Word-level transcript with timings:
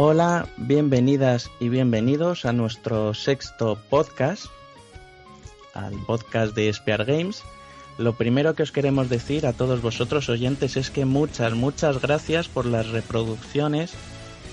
Hola, 0.00 0.46
bienvenidas 0.56 1.50
y 1.58 1.70
bienvenidos 1.70 2.44
a 2.44 2.52
nuestro 2.52 3.14
sexto 3.14 3.76
podcast, 3.90 4.44
al 5.74 5.92
podcast 6.06 6.54
de 6.54 6.72
Spear 6.72 7.04
Games. 7.04 7.42
Lo 7.98 8.12
primero 8.12 8.54
que 8.54 8.62
os 8.62 8.70
queremos 8.70 9.08
decir 9.08 9.44
a 9.44 9.54
todos 9.54 9.82
vosotros 9.82 10.28
oyentes 10.28 10.76
es 10.76 10.90
que 10.90 11.04
muchas, 11.04 11.54
muchas 11.54 12.00
gracias 12.00 12.46
por 12.46 12.64
las 12.64 12.90
reproducciones 12.90 13.90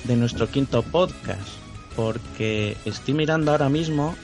de 0.05 0.15
nuestro 0.15 0.49
quinto 0.49 0.81
podcast, 0.81 1.47
porque 1.95 2.75
estoy 2.85 3.13
mirando 3.13 3.51
ahora 3.51 3.69
mismo 3.69 4.15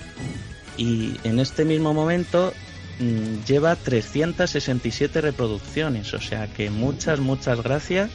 y 0.76 1.14
en 1.24 1.40
este 1.40 1.66
mismo 1.66 1.94
momento 1.94 2.52
mmm, 3.00 3.46
lleva 3.46 3.76
367 3.76 5.22
reproducciones, 5.22 6.16
o 6.16 6.20
sea 6.20 6.48
que 6.48 6.72
muchas, 6.72 7.20
muchas 7.20 7.62
gracias 7.62 8.10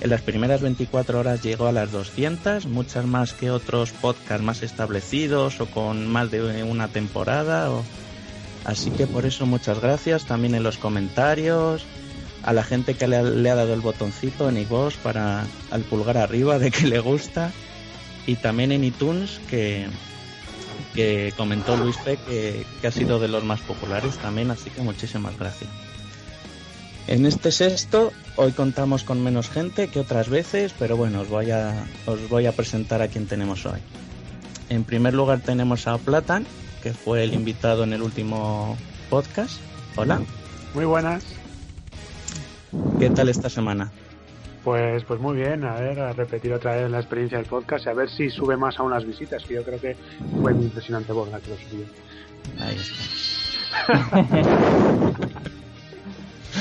en 0.00 0.10
las 0.10 0.22
primeras 0.22 0.60
24 0.60 1.18
horas 1.18 1.42
llegó 1.42 1.66
a 1.66 1.72
las 1.72 1.90
200, 1.90 2.66
muchas 2.66 3.04
más 3.04 3.32
que 3.32 3.50
otros 3.50 3.90
podcasts 3.90 4.44
más 4.44 4.62
establecidos 4.62 5.60
o 5.60 5.66
con 5.66 6.06
más 6.06 6.30
de 6.30 6.62
una 6.62 6.88
temporada. 6.88 7.70
O... 7.70 7.82
Así 8.64 8.90
que 8.90 9.06
por 9.06 9.26
eso 9.26 9.44
muchas 9.46 9.80
gracias 9.80 10.24
también 10.24 10.54
en 10.54 10.62
los 10.62 10.78
comentarios, 10.78 11.84
a 12.42 12.52
la 12.52 12.62
gente 12.62 12.94
que 12.94 13.08
le 13.08 13.16
ha, 13.16 13.54
dado 13.54 13.74
el 13.74 13.80
botoncito 13.80 14.48
en 14.48 14.58
iVoox 14.58 14.96
para 14.98 15.44
al 15.70 15.82
pulgar 15.82 16.16
arriba 16.16 16.58
de 16.58 16.70
que 16.70 16.86
le 16.86 17.00
gusta 17.00 17.52
y 18.26 18.36
también 18.36 18.70
en 18.70 18.84
iTunes 18.84 19.40
que, 19.50 19.86
que 20.94 21.32
comentó 21.36 21.76
Luis 21.76 21.96
P 21.96 22.18
que, 22.18 22.64
que 22.80 22.86
ha 22.86 22.92
sido 22.92 23.18
de 23.18 23.26
los 23.26 23.42
más 23.42 23.60
populares 23.60 24.16
también, 24.18 24.50
así 24.52 24.70
que 24.70 24.82
muchísimas 24.82 25.36
gracias. 25.36 25.70
En 27.08 27.26
este 27.26 27.50
sexto, 27.50 28.12
hoy 28.38 28.52
contamos 28.52 29.02
con 29.02 29.22
menos 29.22 29.50
gente 29.50 29.88
que 29.88 29.98
otras 29.98 30.28
veces, 30.28 30.72
pero 30.78 30.96
bueno, 30.96 31.20
os 31.20 31.28
voy 31.28 31.50
a, 31.50 31.84
os 32.06 32.28
voy 32.28 32.46
a 32.46 32.52
presentar 32.52 33.02
a 33.02 33.08
quien 33.08 33.26
tenemos 33.26 33.66
hoy. 33.66 33.80
En 34.68 34.84
primer 34.84 35.12
lugar 35.12 35.40
tenemos 35.40 35.88
a 35.88 35.98
Platan, 35.98 36.46
que 36.82 36.92
fue 36.92 37.24
el 37.24 37.34
invitado 37.34 37.82
en 37.82 37.92
el 37.92 38.00
último 38.00 38.76
podcast. 39.10 39.60
Hola. 39.96 40.20
Muy 40.72 40.84
buenas. 40.84 41.24
¿Qué 43.00 43.10
tal 43.10 43.28
esta 43.28 43.50
semana? 43.50 43.90
Pues, 44.62 45.02
pues 45.04 45.20
muy 45.20 45.36
bien, 45.36 45.64
a 45.64 45.74
ver, 45.74 45.98
a 45.98 46.12
repetir 46.12 46.52
otra 46.52 46.76
vez 46.76 46.90
la 46.90 46.98
experiencia 47.00 47.38
del 47.38 47.46
podcast 47.46 47.86
y 47.86 47.88
a 47.88 47.94
ver 47.94 48.08
si 48.08 48.30
sube 48.30 48.56
más 48.56 48.78
aún 48.78 48.92
las 48.92 49.04
visitas, 49.04 49.42
que 49.44 49.54
yo 49.54 49.64
creo 49.64 49.80
que 49.80 49.96
fue 50.40 50.54
muy 50.54 50.64
impresionante 50.64 51.12
Borja 51.12 51.40
que 51.40 51.50
lo 51.50 51.56
subió. 51.56 51.86
Ahí 52.60 52.76
está. 52.76 54.28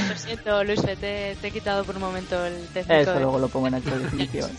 Lo 0.10 0.18
siento, 0.18 0.64
Luis, 0.64 0.82
te, 0.82 0.96
te, 0.96 1.48
he 1.48 1.52
quitado 1.52 1.84
por 1.84 1.96
un 1.96 2.02
momento 2.02 2.46
el 2.46 2.66
técnico. 2.74 2.94
Eso 2.94 3.14
luego 3.16 3.40
lo 3.40 3.48
pongo 3.50 3.68
en 3.68 3.74
alta 3.76 3.98
definición. 3.98 4.50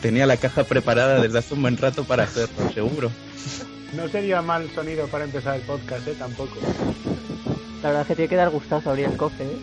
Tenía 0.00 0.26
la 0.26 0.36
caja 0.36 0.64
preparada 0.64 1.20
desde 1.20 1.38
hace 1.38 1.54
un 1.54 1.62
buen 1.62 1.76
rato 1.76 2.04
para 2.04 2.24
hacerlo, 2.24 2.70
seguro. 2.72 3.10
No 3.92 4.08
sería 4.08 4.42
mal 4.42 4.68
sonido 4.74 5.06
para 5.06 5.24
empezar 5.24 5.56
el 5.56 5.62
podcast, 5.62 6.06
¿eh? 6.08 6.14
Tampoco. 6.18 6.56
La 7.82 7.88
verdad 7.88 8.02
es 8.02 8.08
que 8.08 8.14
tiene 8.16 8.28
que 8.28 8.36
dar 8.36 8.50
gustazo 8.50 8.90
abrir 8.90 9.06
el 9.06 9.16
cofre, 9.16 9.44
¿eh? 9.44 9.56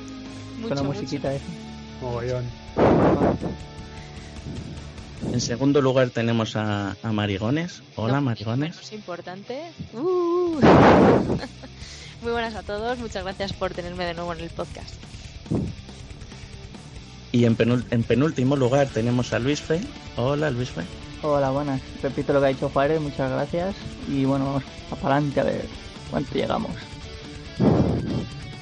Mucho, 0.57 0.67
Con 0.69 0.77
la 0.77 0.83
mucho. 0.83 0.99
musiquita 1.01 1.33
esa. 1.33 1.45
Mogollón. 2.01 2.45
En 5.39 5.45
segundo 5.45 5.81
lugar 5.81 6.09
tenemos 6.09 6.57
a, 6.57 6.97
a 7.01 7.11
Marigones. 7.13 7.81
Hola, 7.95 8.15
No, 8.15 8.23
Marigones. 8.23 8.75
menos 8.75 8.91
importante. 8.91 9.71
Uh. 9.93 10.59
Muy 12.21 12.31
buenas 12.33 12.55
a 12.55 12.61
todos, 12.61 12.97
muchas 12.99 13.23
gracias 13.23 13.53
por 13.53 13.71
tenerme 13.71 14.03
de 14.03 14.15
nuevo 14.15 14.33
en 14.33 14.41
el 14.41 14.49
podcast. 14.49 14.95
Y 17.31 17.45
en, 17.45 17.55
penul- 17.57 17.85
en 17.89 18.03
penúltimo 18.03 18.57
lugar 18.57 18.87
tenemos 18.89 19.31
a 19.31 19.39
Luis 19.39 19.61
Fe. 19.61 19.79
Hola, 20.17 20.51
Luis 20.51 20.71
Fe. 20.71 20.81
Hola, 21.21 21.51
buenas. 21.51 21.79
Repito 22.03 22.33
lo 22.33 22.41
que 22.41 22.45
ha 22.47 22.49
dicho 22.49 22.67
Juárez, 22.73 22.99
muchas 22.99 23.31
gracias. 23.31 23.75
Y 24.09 24.25
bueno, 24.25 24.61
vamos 24.89 24.99
para 25.01 25.15
adelante 25.15 25.39
a 25.39 25.43
ver 25.45 25.65
cuánto 26.11 26.33
llegamos. 26.35 26.71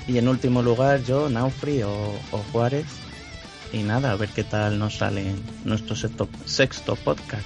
Y 0.08 0.20
en 0.20 0.28
último 0.28 0.62
lugar 0.62 1.02
yo, 1.04 1.28
Naufri 1.28 1.82
o, 1.82 1.90
o 2.32 2.38
Juárez. 2.52 2.86
Y 3.74 3.84
nada, 3.84 4.12
a 4.12 4.16
ver 4.16 4.30
qué 4.30 4.44
tal 4.44 4.80
nos 4.80 4.98
sale 4.98 5.36
nuestro 5.66 5.96
sexto, 5.96 6.96
podcast. 6.96 7.46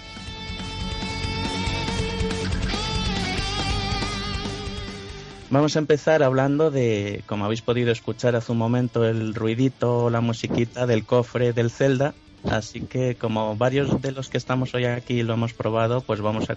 Vamos 5.50 5.76
a 5.76 5.80
empezar 5.80 6.24
hablando 6.24 6.72
de, 6.72 7.24
como 7.26 7.46
habéis 7.46 7.62
podido 7.62 7.92
escuchar 7.92 8.36
hace 8.36 8.52
un 8.52 8.58
momento, 8.58 9.06
el 9.06 9.34
ruidito, 9.36 10.10
la 10.10 10.22
musiquita 10.22 10.86
del 10.86 11.06
cofre 11.06 11.54
del 11.54 11.72
Zelda. 11.72 12.14
Así 12.50 12.82
que 12.82 13.16
como 13.16 13.56
varios 13.58 14.02
de 14.02 14.12
los 14.12 14.30
que 14.30 14.38
estamos 14.38 14.74
hoy 14.74 14.86
aquí 14.86 15.24
lo 15.24 15.34
hemos 15.34 15.54
probado, 15.54 16.02
pues 16.02 16.22
vamos 16.22 16.48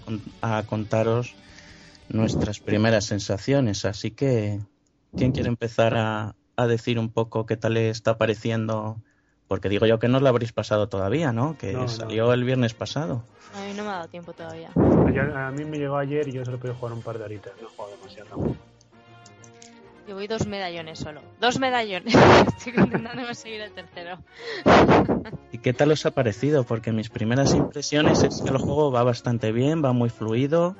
a 0.43 0.63
contaros 0.63 1.35
nuestras 2.09 2.61
primeras 2.61 3.07
sensaciones. 3.07 3.85
Así 3.85 4.11
que, 4.11 4.61
¿quién 5.17 5.33
quiere 5.33 5.49
empezar 5.49 5.97
a, 5.97 6.37
a 6.57 6.67
decir 6.67 6.99
un 6.99 7.11
poco 7.11 7.47
qué 7.47 7.57
tal 7.57 7.75
le 7.75 7.91
está 7.91 8.17
pareciendo? 8.17 9.03
Porque 9.49 9.69
digo 9.69 9.87
yo 9.87 9.99
que 9.99 10.09
no 10.09 10.21
lo 10.21 10.29
habréis 10.29 10.53
pasado 10.53 10.89
todavía, 10.89 11.33
¿no? 11.33 11.57
Que 11.59 11.73
No, 11.73 11.83
no. 11.83 11.89
salió 11.89 12.33
el 12.33 12.45
viernes 12.45 12.75
pasado. 12.75 13.23
A 13.55 13.65
mí 13.67 13.73
no 13.77 13.85
me 13.85 13.91
ha 13.91 13.93
dado 13.93 14.09
tiempo 14.09 14.33
todavía. 14.33 14.71
A 14.75 15.51
mí 15.51 15.65
me 15.65 15.79
llegó 15.79 15.97
ayer 15.97 16.27
y 16.29 16.33
yo 16.33 16.45
solo 16.45 16.59
pude 16.59 16.73
jugar 16.73 16.93
un 16.95 17.03
par 17.03 17.19
de 17.19 17.25
horitas. 17.25 17.53
No 17.61 17.69
he 17.69 17.71
jugado 17.71 17.97
demasiado. 17.97 18.57
Yo 20.07 20.15
voy 20.15 20.27
dos 20.27 20.47
medallones 20.47 20.99
solo. 20.99 21.23
Dos 21.41 21.59
medallones. 21.59 22.15
Estoy 22.59 22.75
intentando 22.77 23.23
conseguir 23.25 23.61
el 23.63 23.73
tercero. 23.73 24.19
¿Y 25.53 25.59
qué 25.59 25.73
tal 25.73 25.93
os 25.93 26.05
ha 26.05 26.11
parecido? 26.11 26.65
Porque 26.65 26.93
mis 26.93 27.09
primeras 27.09 27.55
impresiones 27.55 28.23
es 28.23 28.43
que 28.43 28.51
el 28.51 28.59
juego 28.59 28.91
va 28.93 29.03
bastante 29.03 29.51
bien, 29.53 29.83
va 29.85 29.93
muy 29.93 30.11
fluido, 30.11 30.77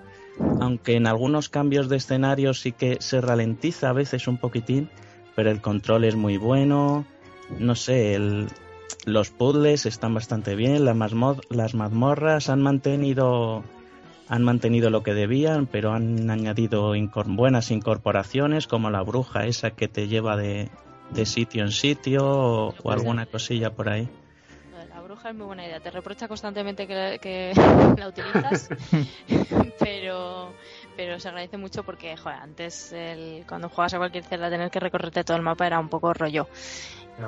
aunque 0.61 0.97
en 0.97 1.07
algunos 1.07 1.49
cambios 1.49 1.89
de 1.89 1.97
escenario 1.97 2.53
sí 2.55 2.73
que 2.73 2.99
se 3.01 3.21
ralentiza 3.23 3.89
a 3.91 3.93
veces 3.95 4.29
un 4.29 4.37
poquitín, 4.37 4.91
pero 5.35 5.51
el 5.51 5.63
control 5.63 6.05
es 6.05 6.17
muy 6.17 6.37
bueno, 6.37 7.07
no 7.59 7.75
sé, 7.75 8.15
el- 8.15 8.49
los 9.07 9.31
puzzles 9.31 9.87
están 9.87 10.15
bastante 10.15 10.55
bien, 10.55 10.85
las, 10.85 10.97
las 11.51 11.75
mazmorras 11.75 12.49
han 12.49 12.63
mantenido 12.63 13.63
han 14.27 14.43
mantenido 14.43 14.89
lo 14.89 15.03
que 15.03 15.13
debían, 15.13 15.67
pero 15.67 15.93
han 15.93 16.31
añadido 16.31 16.95
buenas 17.27 17.71
incorporaciones 17.71 18.67
como 18.67 18.89
la 18.91 19.03
bruja 19.03 19.45
esa 19.45 19.73
que 19.73 19.87
te 19.87 20.09
lleva 20.09 20.35
de, 20.39 20.71
de 21.11 21.27
sitio 21.27 21.63
en 21.63 21.71
sitio 21.71 22.25
o, 22.27 22.75
o 22.83 22.91
alguna 22.91 23.27
cosilla 23.27 23.71
por 23.75 23.91
ahí. 23.91 24.09
La 24.89 25.03
bruja 25.03 25.29
es 25.29 25.35
muy 25.37 25.45
buena 25.45 25.67
idea. 25.67 25.79
Te 25.79 25.91
reprocha 25.91 26.27
constantemente 26.27 26.87
que 26.87 26.95
la, 26.95 27.19
que 27.19 27.53
la 27.99 28.09
utilizas, 28.09 28.71
pero, 29.79 30.53
pero 30.97 31.21
se 31.21 31.29
agradece 31.29 31.59
mucho 31.59 31.83
porque, 31.85 32.17
joder, 32.17 32.39
antes 32.39 32.93
el- 32.93 33.45
cuando 33.47 33.69
jugabas 33.69 33.93
a 33.95 33.99
cualquier 33.99 34.25
celda 34.25 34.49
tener 34.49 34.71
que 34.71 34.81
recorrerte 34.81 35.23
todo 35.25 35.37
el 35.37 35.43
mapa 35.43 35.67
era 35.67 35.79
un 35.79 35.91
poco 35.91 36.15
rollo. 36.15 36.49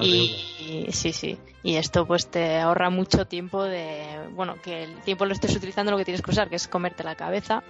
Y- 0.01 0.89
sí, 0.93 1.13
sí. 1.13 1.39
Y 1.63 1.77
esto 1.77 2.07
pues 2.07 2.27
te 2.29 2.59
ahorra 2.59 2.91
mucho 2.91 3.27
tiempo 3.27 3.63
de, 3.65 4.05
bueno, 4.35 4.57
que 4.63 4.85
el 4.85 4.95
tiempo 5.01 5.27
lo 5.27 5.33
estés 5.33 5.55
utilizando 5.57 5.91
lo 5.93 5.99
que 5.99 6.05
tienes 6.05 6.23
que 6.23 6.31
usar, 6.31 6.49
que 6.49 6.57
es 6.57 6.69
comerte 6.69 7.03
la 7.05 7.15
cabeza, 7.15 7.63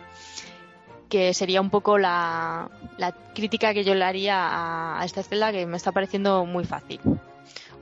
que 1.09 1.33
sería 1.35 1.61
un 1.61 1.71
poco 1.71 1.99
la, 1.99 2.69
la 2.99 3.13
crítica 3.35 3.73
que 3.75 3.85
yo 3.85 3.95
le 3.95 4.05
haría 4.05 4.37
a, 4.37 5.01
a 5.01 5.05
esta 5.05 5.23
celda 5.23 5.53
que 5.53 5.67
me 5.67 5.77
está 5.77 5.93
pareciendo 5.93 6.45
muy 6.45 6.65
fácil. 6.65 7.01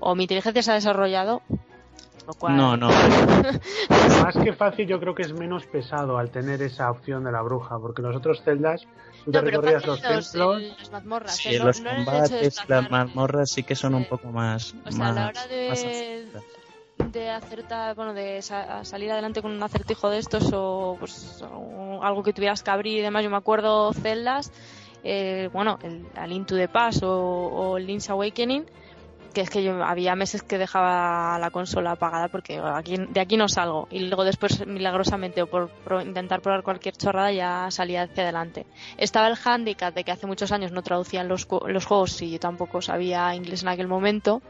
O 0.00 0.14
mi 0.14 0.24
inteligencia 0.24 0.62
se 0.62 0.70
ha 0.70 0.74
desarrollado 0.74 1.42
Lo 2.26 2.34
cual... 2.34 2.56
No, 2.56 2.76
no. 2.76 2.88
Más 4.22 4.36
que 4.36 4.52
fácil, 4.52 4.86
yo 4.86 5.00
creo 5.00 5.14
que 5.14 5.22
es 5.22 5.32
menos 5.32 5.64
pesado 5.66 6.18
al 6.18 6.30
tener 6.30 6.60
esa 6.62 6.90
opción 6.90 7.24
de 7.24 7.32
la 7.32 7.42
bruja, 7.42 7.78
porque 7.78 8.02
los 8.02 8.14
otros 8.16 8.42
celdas, 8.42 8.86
tú 9.24 9.30
te 9.32 9.38
No, 9.38 9.44
pero 9.44 9.60
recorrías 9.60 9.86
los 9.86 10.02
los, 10.02 10.30
templos. 10.32 10.62
en 10.62 10.68
las 10.78 10.90
mazmorras. 10.92 11.36
Sí, 11.36 11.48
¿eh? 11.54 11.58
No- 11.58 11.64
los 11.66 11.80
no 11.80 11.90
el 11.90 11.96
combates, 12.04 12.68
las 12.68 12.90
mazmorras 12.90 13.50
sí 13.50 13.62
que 13.62 13.74
son 13.74 13.94
un 13.94 14.04
poco 14.04 14.28
más. 14.28 14.74
O 14.84 14.90
sea, 14.92 15.08
a 15.08 15.12
la 15.12 15.26
hora 15.28 15.46
de- 15.46 16.26
de 17.12 17.30
acertar, 17.30 17.94
bueno, 17.94 18.12
de 18.14 18.40
sa- 18.42 18.84
salir 18.84 19.10
adelante 19.10 19.40
con 19.42 19.52
un 19.52 19.62
acertijo 19.62 20.10
de 20.10 20.18
estos 20.18 20.50
o 20.52 20.96
pues 20.98 21.42
o 21.42 22.02
algo 22.02 22.22
que 22.22 22.32
tuvieras 22.32 22.62
que 22.62 22.70
abrir 22.70 22.98
y 22.98 23.02
demás. 23.02 23.22
Yo 23.24 23.30
me 23.30 23.36
acuerdo 23.36 23.92
celdas, 23.92 24.52
eh, 25.02 25.48
bueno, 25.52 25.78
el 25.82 26.06
a 26.16 26.26
Link 26.26 26.46
to 26.46 26.56
the 26.56 26.68
Past 26.68 27.02
o, 27.02 27.10
o 27.12 27.78
Link's 27.78 28.10
Awakening, 28.10 28.64
que 29.34 29.42
es 29.42 29.50
que 29.50 29.62
yo 29.62 29.84
había 29.84 30.14
meses 30.14 30.42
que 30.42 30.56
dejaba 30.56 31.38
la 31.38 31.50
consola 31.50 31.92
apagada 31.92 32.28
porque 32.28 32.60
de 32.60 33.20
aquí 33.20 33.36
no 33.36 33.48
salgo 33.48 33.88
y 33.90 33.98
luego 34.00 34.24
después 34.24 34.66
milagrosamente 34.66 35.42
o 35.42 35.46
por, 35.46 35.70
intentar 36.02 36.40
probar 36.40 36.62
cualquier 36.62 36.96
chorrada 36.96 37.32
ya 37.32 37.70
salía 37.70 38.02
hacia 38.02 38.22
adelante. 38.22 38.64
Estaba 38.96 39.28
el 39.28 39.36
handicap 39.44 39.94
de 39.94 40.04
que 40.04 40.12
hace 40.12 40.26
muchos 40.26 40.52
años 40.52 40.72
no 40.72 40.82
traducían 40.82 41.28
los, 41.28 41.46
los 41.66 41.84
juegos 41.84 42.22
y 42.22 42.30
yo 42.30 42.38
tampoco 42.38 42.80
sabía 42.80 43.34
inglés 43.34 43.62
en 43.62 43.68
aquel 43.68 43.88
momento, 43.88 44.40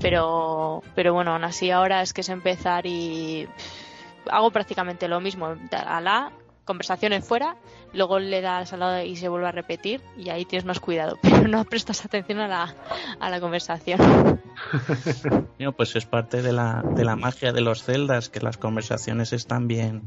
pero, 0.00 0.82
pero 0.94 1.12
bueno, 1.12 1.32
aún 1.32 1.44
así 1.44 1.70
ahora 1.70 2.00
es 2.00 2.12
que 2.12 2.22
es 2.22 2.28
empezar 2.28 2.86
y 2.86 3.46
hago 4.30 4.50
prácticamente 4.50 5.08
lo 5.08 5.20
mismo. 5.20 5.54
A 5.72 6.00
la 6.00 6.32
conversaciones 6.68 7.24
fuera, 7.24 7.56
luego 7.94 8.18
le 8.18 8.42
das 8.42 8.74
al 8.74 8.80
lado 8.80 9.02
y 9.02 9.16
se 9.16 9.28
vuelve 9.28 9.48
a 9.48 9.52
repetir 9.52 10.02
y 10.18 10.28
ahí 10.28 10.44
tienes 10.44 10.66
más 10.66 10.80
cuidado, 10.80 11.18
pero 11.22 11.48
no 11.48 11.64
prestas 11.64 12.04
atención 12.04 12.38
a 12.40 12.46
la, 12.46 12.74
a 13.18 13.30
la 13.30 13.40
conversación. 13.40 13.98
No, 15.58 15.72
pues 15.72 15.96
es 15.96 16.04
parte 16.04 16.42
de 16.42 16.52
la, 16.52 16.84
de 16.94 17.04
la 17.04 17.16
magia 17.16 17.52
de 17.52 17.60
los 17.60 17.82
celdas, 17.82 18.28
que 18.28 18.40
las 18.40 18.56
conversaciones 18.56 19.32
están 19.32 19.66
bien, 19.66 20.02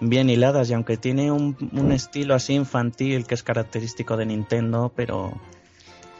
bien 0.00 0.30
hiladas 0.30 0.70
y 0.70 0.74
aunque 0.74 0.96
tiene 0.96 1.30
un, 1.30 1.56
un 1.72 1.92
estilo 1.92 2.34
así 2.34 2.54
infantil 2.54 3.26
que 3.26 3.34
es 3.34 3.42
característico 3.42 4.16
de 4.16 4.26
Nintendo, 4.26 4.92
pero, 4.94 5.32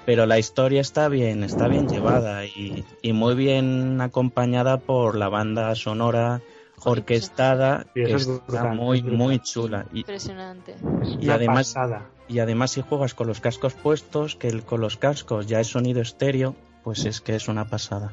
pero 0.04 0.26
la 0.26 0.38
historia 0.38 0.80
está 0.80 1.08
bien, 1.08 1.44
está 1.44 1.68
bien 1.68 1.88
llevada 1.88 2.44
y, 2.44 2.84
y 3.00 3.12
muy 3.12 3.34
bien 3.34 4.00
acompañada 4.00 4.78
por 4.78 5.16
la 5.16 5.28
banda 5.28 5.74
sonora 5.74 6.42
orquestada 6.84 7.82
Sí, 7.94 8.04
que 8.04 8.12
es 8.14 8.26
está 8.26 8.44
brutal, 8.46 8.76
muy, 8.76 9.02
muy 9.02 9.38
chula. 9.40 9.86
Y, 9.92 10.00
Impresionante. 10.00 10.72
Es 11.02 11.16
Y 11.20 11.24
una 11.26 11.34
además- 11.34 11.74
pasada. 11.74 12.02
y 12.28 12.38
además 12.38 12.70
si 12.72 12.82
juegas 12.82 13.14
con 13.14 13.26
los 13.26 13.40
cascos 13.40 13.74
puestos, 13.74 14.36
que 14.36 14.48
el- 14.48 14.62
con 14.64 14.80
los 14.80 14.96
cascos 14.96 15.46
ya 15.46 15.60
es 15.60 15.68
sonido 15.68 16.00
estéreo, 16.00 16.54
pues 16.84 17.04
es 17.04 17.20
que 17.20 17.34
es 17.36 17.48
una 17.48 17.66
pasada. 17.68 18.12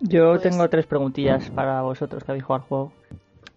Yo 0.00 0.30
Pues- 0.32 0.42
tengo 0.42 0.68
tres 0.68 0.86
preguntillas 0.86 1.50
para 1.50 1.82
vosotros 1.82 2.22
que 2.24 2.32
habéis 2.32 2.44
jugado 2.44 2.62
al 2.62 2.68
juego. 2.68 2.92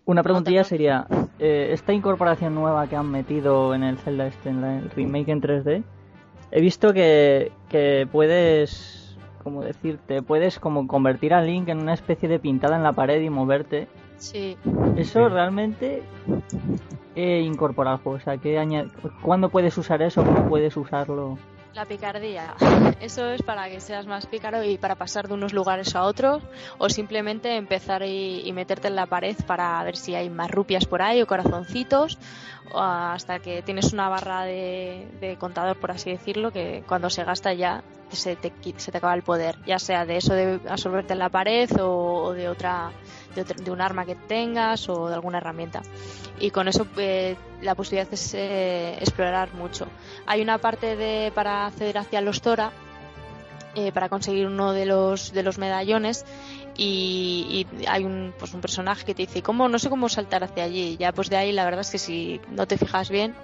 Una 0.06 0.24
preguntilla 0.24 0.64
sería, 0.64 1.06
eh, 1.38 1.70
esta 1.74 1.92
incorporación 1.92 2.56
nueva 2.56 2.88
que 2.88 2.96
han 2.96 3.12
metido 3.12 3.74
en 3.76 3.84
el 3.84 3.98
Zelda 3.98 4.28
este, 4.28 4.50
en 4.50 4.64
el 4.64 4.90
remake 4.92 5.30
en 5.30 5.42
3D, 5.42 5.84
he 6.52 6.62
visto 6.62 6.94
que, 6.94 7.52
que 7.68 8.08
puedes, 8.10 8.97
como 9.48 9.62
decirte, 9.64 10.22
puedes 10.22 10.60
como 10.60 10.88
convertir 10.88 11.34
a 11.34 11.42
Link 11.42 11.70
en 11.70 11.78
una 11.80 11.94
especie 11.94 12.28
de 12.28 12.38
pintada 12.38 12.76
en 12.76 12.84
la 12.84 12.92
pared 12.92 13.22
y 13.22 13.30
moverte. 13.30 13.88
Sí, 14.18 14.58
Eso 14.98 15.28
Sí. 15.28 15.34
realmente 15.34 16.04
he 17.16 17.40
incorporado 17.40 17.96
al 17.96 18.02
juego, 18.04 18.18
o 18.18 18.22
sea, 18.22 18.38
¿qué 18.38 18.60
añad- 18.60 18.88
¿cuándo 19.22 19.50
puedes 19.50 19.78
usar 19.78 20.02
eso? 20.02 20.24
¿Cómo 20.26 20.50
puedes 20.50 20.76
usarlo? 20.76 21.38
la 21.74 21.86
picardía. 21.86 22.56
Eso 23.02 23.30
es 23.30 23.44
para 23.44 23.70
que 23.70 23.80
seas 23.80 24.08
más 24.08 24.26
pícaro 24.26 24.64
y 24.64 24.80
para 24.80 24.96
pasar 24.96 25.28
de 25.28 25.36
unos 25.36 25.54
lugares 25.54 25.96
a 25.96 26.06
otros 26.06 26.42
o 26.80 26.90
simplemente 26.90 27.56
empezar 27.56 28.02
y, 28.02 28.42
y 28.44 28.52
meterte 28.52 28.88
en 28.88 28.96
la 28.96 29.06
pared 29.06 29.36
para 29.46 29.84
ver 29.84 29.96
si 29.96 30.16
hay 30.16 30.28
más 30.32 30.50
rupias 30.50 30.86
por 30.86 31.04
ahí 31.04 31.22
o 31.22 31.28
corazoncitos 31.28 32.18
hasta 32.74 33.40
que 33.40 33.62
tienes 33.62 33.94
una 33.94 34.10
barra 34.10 34.44
de, 34.44 35.38
contador, 35.40 35.78
por 35.80 35.92
así 35.92 36.12
decirlo, 36.12 36.52
que 36.52 36.84
cuando 36.88 37.10
se 37.10 37.24
gasta 37.24 37.54
ya 37.54 37.84
se 38.12 38.36
te, 38.36 38.54
se 38.78 38.92
te 38.92 38.98
acaba 38.98 39.14
el 39.16 39.22
poder, 39.24 39.58
ya 39.66 39.80
sea 39.80 40.06
de 40.06 40.18
eso 40.18 40.34
de 40.34 40.60
absorberte 40.70 41.14
en 41.14 41.20
la 41.20 41.30
pared 41.30 41.70
o, 41.82 42.34
de 42.34 42.48
otra 42.50 42.92
de, 43.36 43.42
otra- 43.42 43.58
de 43.64 43.70
un 43.72 43.82
arma 43.82 44.06
que 44.06 44.16
tengas 44.16 44.88
o 44.90 45.08
de 45.10 45.14
alguna 45.16 45.38
herramienta. 45.40 45.82
Y 46.40 46.52
con 46.52 46.68
eso 46.68 46.88
eh, 46.98 47.36
la 47.62 47.76
posibilidad 47.76 48.12
es 48.14 48.34
eh, 48.34 48.96
explorar 49.00 49.54
mucho. 49.54 49.88
Hay 50.26 50.42
una 50.42 50.58
parte 50.58 50.96
de 50.96 51.32
para 51.36 51.66
acceder 51.68 51.98
hacia 51.98 52.22
los 52.22 52.42
Tora 52.42 52.72
eh, 53.76 53.92
para 53.92 54.10
conseguir 54.10 54.48
uno 54.48 54.72
de 54.74 54.86
los 54.86 55.34
de 55.34 55.44
los 55.44 55.58
medallones 55.58 56.26
y, 56.78 57.68
y 57.80 57.86
hay 57.86 58.04
un 58.04 58.34
pues 58.38 58.54
un 58.54 58.62
personaje 58.62 59.06
que 59.06 59.16
te 59.16 59.24
dice 59.24 59.42
cómo 59.42 59.68
no 59.68 59.80
sé 59.80 59.90
cómo 59.90 60.10
saltar 60.10 60.44
hacia 60.44 60.64
allí 60.64 60.96
ya 60.98 61.12
pues 61.12 61.30
de 61.30 61.38
ahí 61.38 61.52
la 61.52 61.66
verdad 61.66 61.82
es 61.82 61.92
que 61.92 61.98
si 61.98 62.40
no 62.52 62.68
te 62.68 62.78
fijas 62.78 63.10
bien 63.10 63.36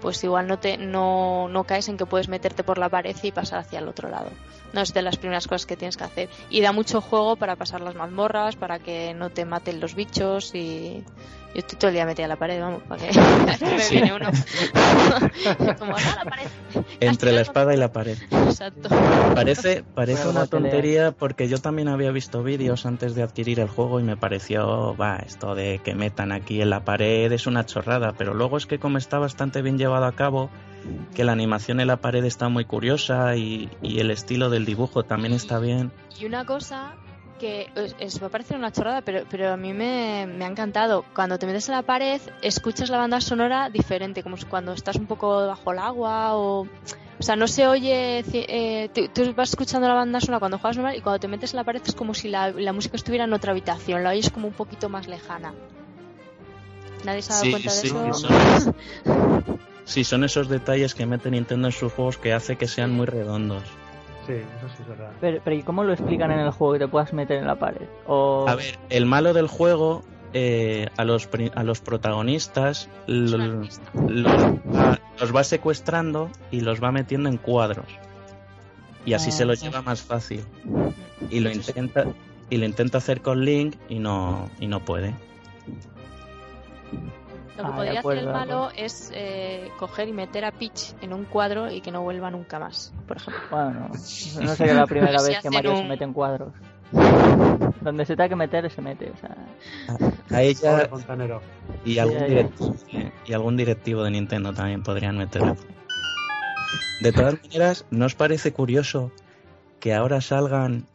pues 0.00 0.22
igual 0.24 0.46
no 0.46 0.58
te 0.58 0.76
no, 0.76 1.48
no 1.48 1.64
caes 1.64 1.88
en 1.88 1.96
que 1.96 2.06
puedes 2.06 2.28
meterte 2.28 2.64
por 2.64 2.78
la 2.78 2.88
pared 2.88 3.16
y 3.22 3.32
pasar 3.32 3.60
hacia 3.60 3.78
el 3.78 3.88
otro 3.88 4.08
lado. 4.08 4.30
No 4.72 4.80
es 4.80 4.94
de 4.94 5.02
las 5.02 5.16
primeras 5.16 5.46
cosas 5.46 5.66
que 5.66 5.76
tienes 5.76 5.96
que 5.96 6.04
hacer. 6.04 6.28
Y 6.48 6.60
da 6.60 6.72
mucho 6.72 7.00
juego 7.00 7.36
para 7.36 7.56
pasar 7.56 7.80
las 7.80 7.94
mazmorras 7.94 8.56
para 8.56 8.78
que 8.78 9.14
no 9.14 9.30
te 9.30 9.44
maten 9.44 9.80
los 9.80 9.94
bichos 9.94 10.54
y 10.54 11.04
yo 11.54 11.58
estoy 11.60 11.78
todo 11.78 11.88
el 11.88 11.94
día 11.94 12.06
metida 12.06 12.24
en 12.24 12.28
la 12.30 12.36
pared 12.36 12.60
vamos 12.60 12.82
para 12.84 13.02
que 13.02 13.18
me 13.76 13.80
Sí. 13.80 13.94
viene 13.94 14.12
uno 14.14 14.30
como 15.78 15.96
"Ah, 15.96 16.22
la 16.24 16.30
pared 16.30 16.46
Entre 17.00 17.32
la 17.32 17.40
espada 17.40 17.74
y 17.74 17.76
la 17.76 17.92
pared. 17.92 18.16
exacto 18.30 18.88
Parece, 19.34 19.82
parece 19.94 20.24
Bueno, 20.24 20.40
una 20.40 20.46
tontería 20.46 21.12
porque 21.12 21.48
yo 21.48 21.58
también 21.58 21.88
había 21.88 22.10
visto 22.10 22.42
vídeos 22.42 22.84
antes 22.86 23.14
de 23.14 23.22
adquirir 23.22 23.60
el 23.60 23.68
juego 23.68 24.00
y 24.00 24.02
me 24.02 24.16
pareció, 24.16 24.94
va, 24.96 25.16
esto 25.16 25.54
de 25.54 25.80
que 25.82 25.94
metan 25.94 26.30
aquí 26.32 26.60
en 26.60 26.70
la 26.70 26.84
pared 26.84 27.30
es 27.32 27.46
una 27.46 27.64
chorrada, 27.66 28.12
pero 28.16 28.34
luego 28.34 28.56
es 28.56 28.66
que 28.66 28.78
como 28.78 28.98
está 28.98 29.18
bastante 29.18 29.62
bien 29.62 29.78
llevado 29.78 30.04
a 30.04 30.12
cabo, 30.12 30.50
que 31.14 31.24
la 31.24 31.32
animación 31.32 31.80
en 31.80 31.86
la 31.88 31.96
pared 31.96 32.24
está 32.24 32.48
muy 32.48 32.64
curiosa 32.64 33.36
y, 33.36 33.70
y 33.82 34.00
el 34.00 34.10
estilo 34.10 34.50
del 34.50 34.64
dibujo 34.66 35.02
también 35.04 35.32
está 35.32 35.58
bien. 35.58 35.90
Y 36.18 36.26
una 36.26 36.44
cosa 36.44 36.94
que 37.40 37.68
es, 37.98 38.22
va 38.22 38.26
a 38.28 38.30
parecer 38.30 38.56
una 38.56 38.70
chorrada, 38.70 39.00
pero, 39.02 39.24
pero 39.28 39.50
a 39.52 39.56
mí 39.56 39.72
me, 39.72 40.26
me 40.26 40.44
ha 40.44 40.48
encantado. 40.48 41.04
Cuando 41.14 41.38
te 41.38 41.46
metes 41.46 41.68
en 41.68 41.74
la 41.74 41.82
pared, 41.82 42.20
escuchas 42.42 42.90
la 42.90 42.98
banda 42.98 43.20
sonora 43.20 43.70
diferente, 43.70 44.22
como 44.22 44.36
cuando 44.48 44.72
estás 44.74 44.94
un 44.96 45.06
poco 45.06 45.46
bajo 45.46 45.72
el 45.72 45.78
agua 45.78 46.36
o... 46.36 46.60
O 47.18 47.22
sea, 47.22 47.36
no 47.36 47.48
se 47.48 47.66
oye... 47.66 48.24
eh, 48.32 48.88
tú, 48.94 49.08
tú 49.12 49.34
vas 49.34 49.50
escuchando 49.50 49.88
la 49.88 49.94
banda 49.94 50.20
sonora 50.20 50.38
cuando 50.38 50.58
juegas 50.58 50.76
normal 50.76 50.96
y 50.96 51.00
cuando 51.00 51.18
te 51.18 51.28
metes 51.28 51.52
en 51.52 51.56
la 51.56 51.64
pared 51.64 51.82
es 51.84 51.94
como 51.94 52.14
si 52.14 52.28
la, 52.28 52.50
la 52.50 52.72
música 52.72 52.96
estuviera 52.96 53.24
en 53.24 53.32
otra 53.32 53.50
habitación, 53.52 54.02
la 54.04 54.10
oyes 54.10 54.30
como 54.30 54.46
un 54.46 54.54
poquito 54.54 54.88
más 54.88 55.06
lejana. 55.08 55.52
¿Nadie 57.04 57.22
se 57.22 57.32
ha 57.32 57.36
dado 57.36 57.44
Sí, 57.46 57.50
cuenta 57.50 57.72
de 57.74 57.80
sí, 57.80 57.86
eso? 57.88 58.14
son- 58.14 58.74
Sí, 59.84 60.04
son 60.04 60.22
esos 60.22 60.48
detalles 60.48 60.94
que 60.94 61.04
mete 61.04 61.30
Nintendo 61.32 61.66
en 61.68 61.72
sus 61.72 61.92
juegos 61.92 62.16
que 62.16 62.32
hace 62.32 62.54
que 62.56 62.68
sean 62.68 62.92
muy 62.92 63.06
redondos. 63.06 63.64
Sí, 64.26 64.34
eso 64.34 64.68
sí 64.68 64.82
es 64.82 64.88
verdad. 64.88 65.10
Pero, 65.20 65.40
pero 65.42 65.56
¿y 65.56 65.62
cómo 65.62 65.84
lo 65.84 65.92
explican 65.92 66.30
en 66.30 66.40
el 66.40 66.50
juego 66.50 66.74
que 66.74 66.78
te 66.80 66.88
puedas 66.88 67.12
meter 67.12 67.38
en 67.38 67.46
la 67.46 67.58
pared? 67.58 67.86
O... 68.06 68.46
A 68.48 68.54
ver, 68.54 68.78
el 68.90 69.06
malo 69.06 69.32
del 69.32 69.48
juego 69.48 70.02
eh, 70.32 70.88
a, 70.96 71.04
los, 71.04 71.28
a 71.54 71.64
los 71.64 71.80
protagonistas 71.80 72.88
los 73.06 73.80
va, 73.94 74.98
los 75.18 75.34
va 75.34 75.44
secuestrando 75.44 76.30
y 76.50 76.60
los 76.60 76.82
va 76.82 76.92
metiendo 76.92 77.28
en 77.28 77.36
cuadros. 77.36 77.86
Y 79.04 79.14
así 79.14 79.30
Ah, 79.30 79.32
se 79.32 79.44
lo 79.44 79.52
ah. 79.52 79.56
lleva 79.56 79.82
más 79.82 80.02
fácil. 80.02 80.44
Y 81.30 81.40
lo 81.40 81.50
intenta 81.50 82.06
y 82.48 82.56
lo 82.56 82.66
intenta 82.66 82.98
hacer 82.98 83.22
con 83.22 83.44
Link 83.44 83.76
y 83.88 83.98
no 83.98 84.50
y 84.58 84.66
no 84.66 84.84
puede. 84.84 85.14
Lo 87.62 87.66
que 87.68 87.72
Ah, 87.72 87.76
podría 87.76 88.00
acuerdo, 88.00 88.20
hacer 88.20 88.28
el 88.28 88.48
malo 88.48 88.70
es 88.76 89.10
eh, 89.14 89.70
coger 89.78 90.08
y 90.08 90.12
meter 90.12 90.44
a 90.44 90.52
Peach 90.52 90.94
en 91.00 91.12
un 91.12 91.24
cuadro 91.24 91.70
y 91.70 91.80
que 91.80 91.90
no 91.90 92.02
vuelva 92.02 92.30
nunca 92.30 92.58
más, 92.58 92.92
por 93.06 93.16
ejemplo. 93.16 93.42
Bueno, 93.50 93.88
no 94.40 94.54
sería 94.56 94.74
la 94.74 94.86
primera 94.86 95.22
vez 95.22 95.38
que 95.40 95.50
Mario 95.50 95.76
se 95.76 95.84
mete 95.84 96.04
en 96.04 96.12
cuadros. 96.12 96.52
Donde 97.80 98.04
se 98.04 98.16
tenga 98.16 98.28
que 98.28 98.36
meter, 98.36 98.70
se 98.70 98.82
mete. 98.82 99.10
O 99.10 99.16
sea, 99.16 99.36
A, 100.30 100.42
ella 100.42 100.88
y 101.84 101.98
algún 101.98 102.26
directivo 102.26 102.74
y 103.24 103.32
algún 103.32 103.56
directivo 103.56 104.02
de 104.02 104.10
Nintendo 104.10 104.52
también 104.52 104.82
podrían 104.82 105.16
meterlo. 105.16 105.56
De 107.00 107.12
todas 107.12 107.34
maneras, 107.42 107.86
¿no 107.90 108.06
os 108.06 108.14
parece 108.14 108.52
curioso 108.52 109.12
que 109.78 109.94
ahora 109.94 110.20
salgan 110.20 110.86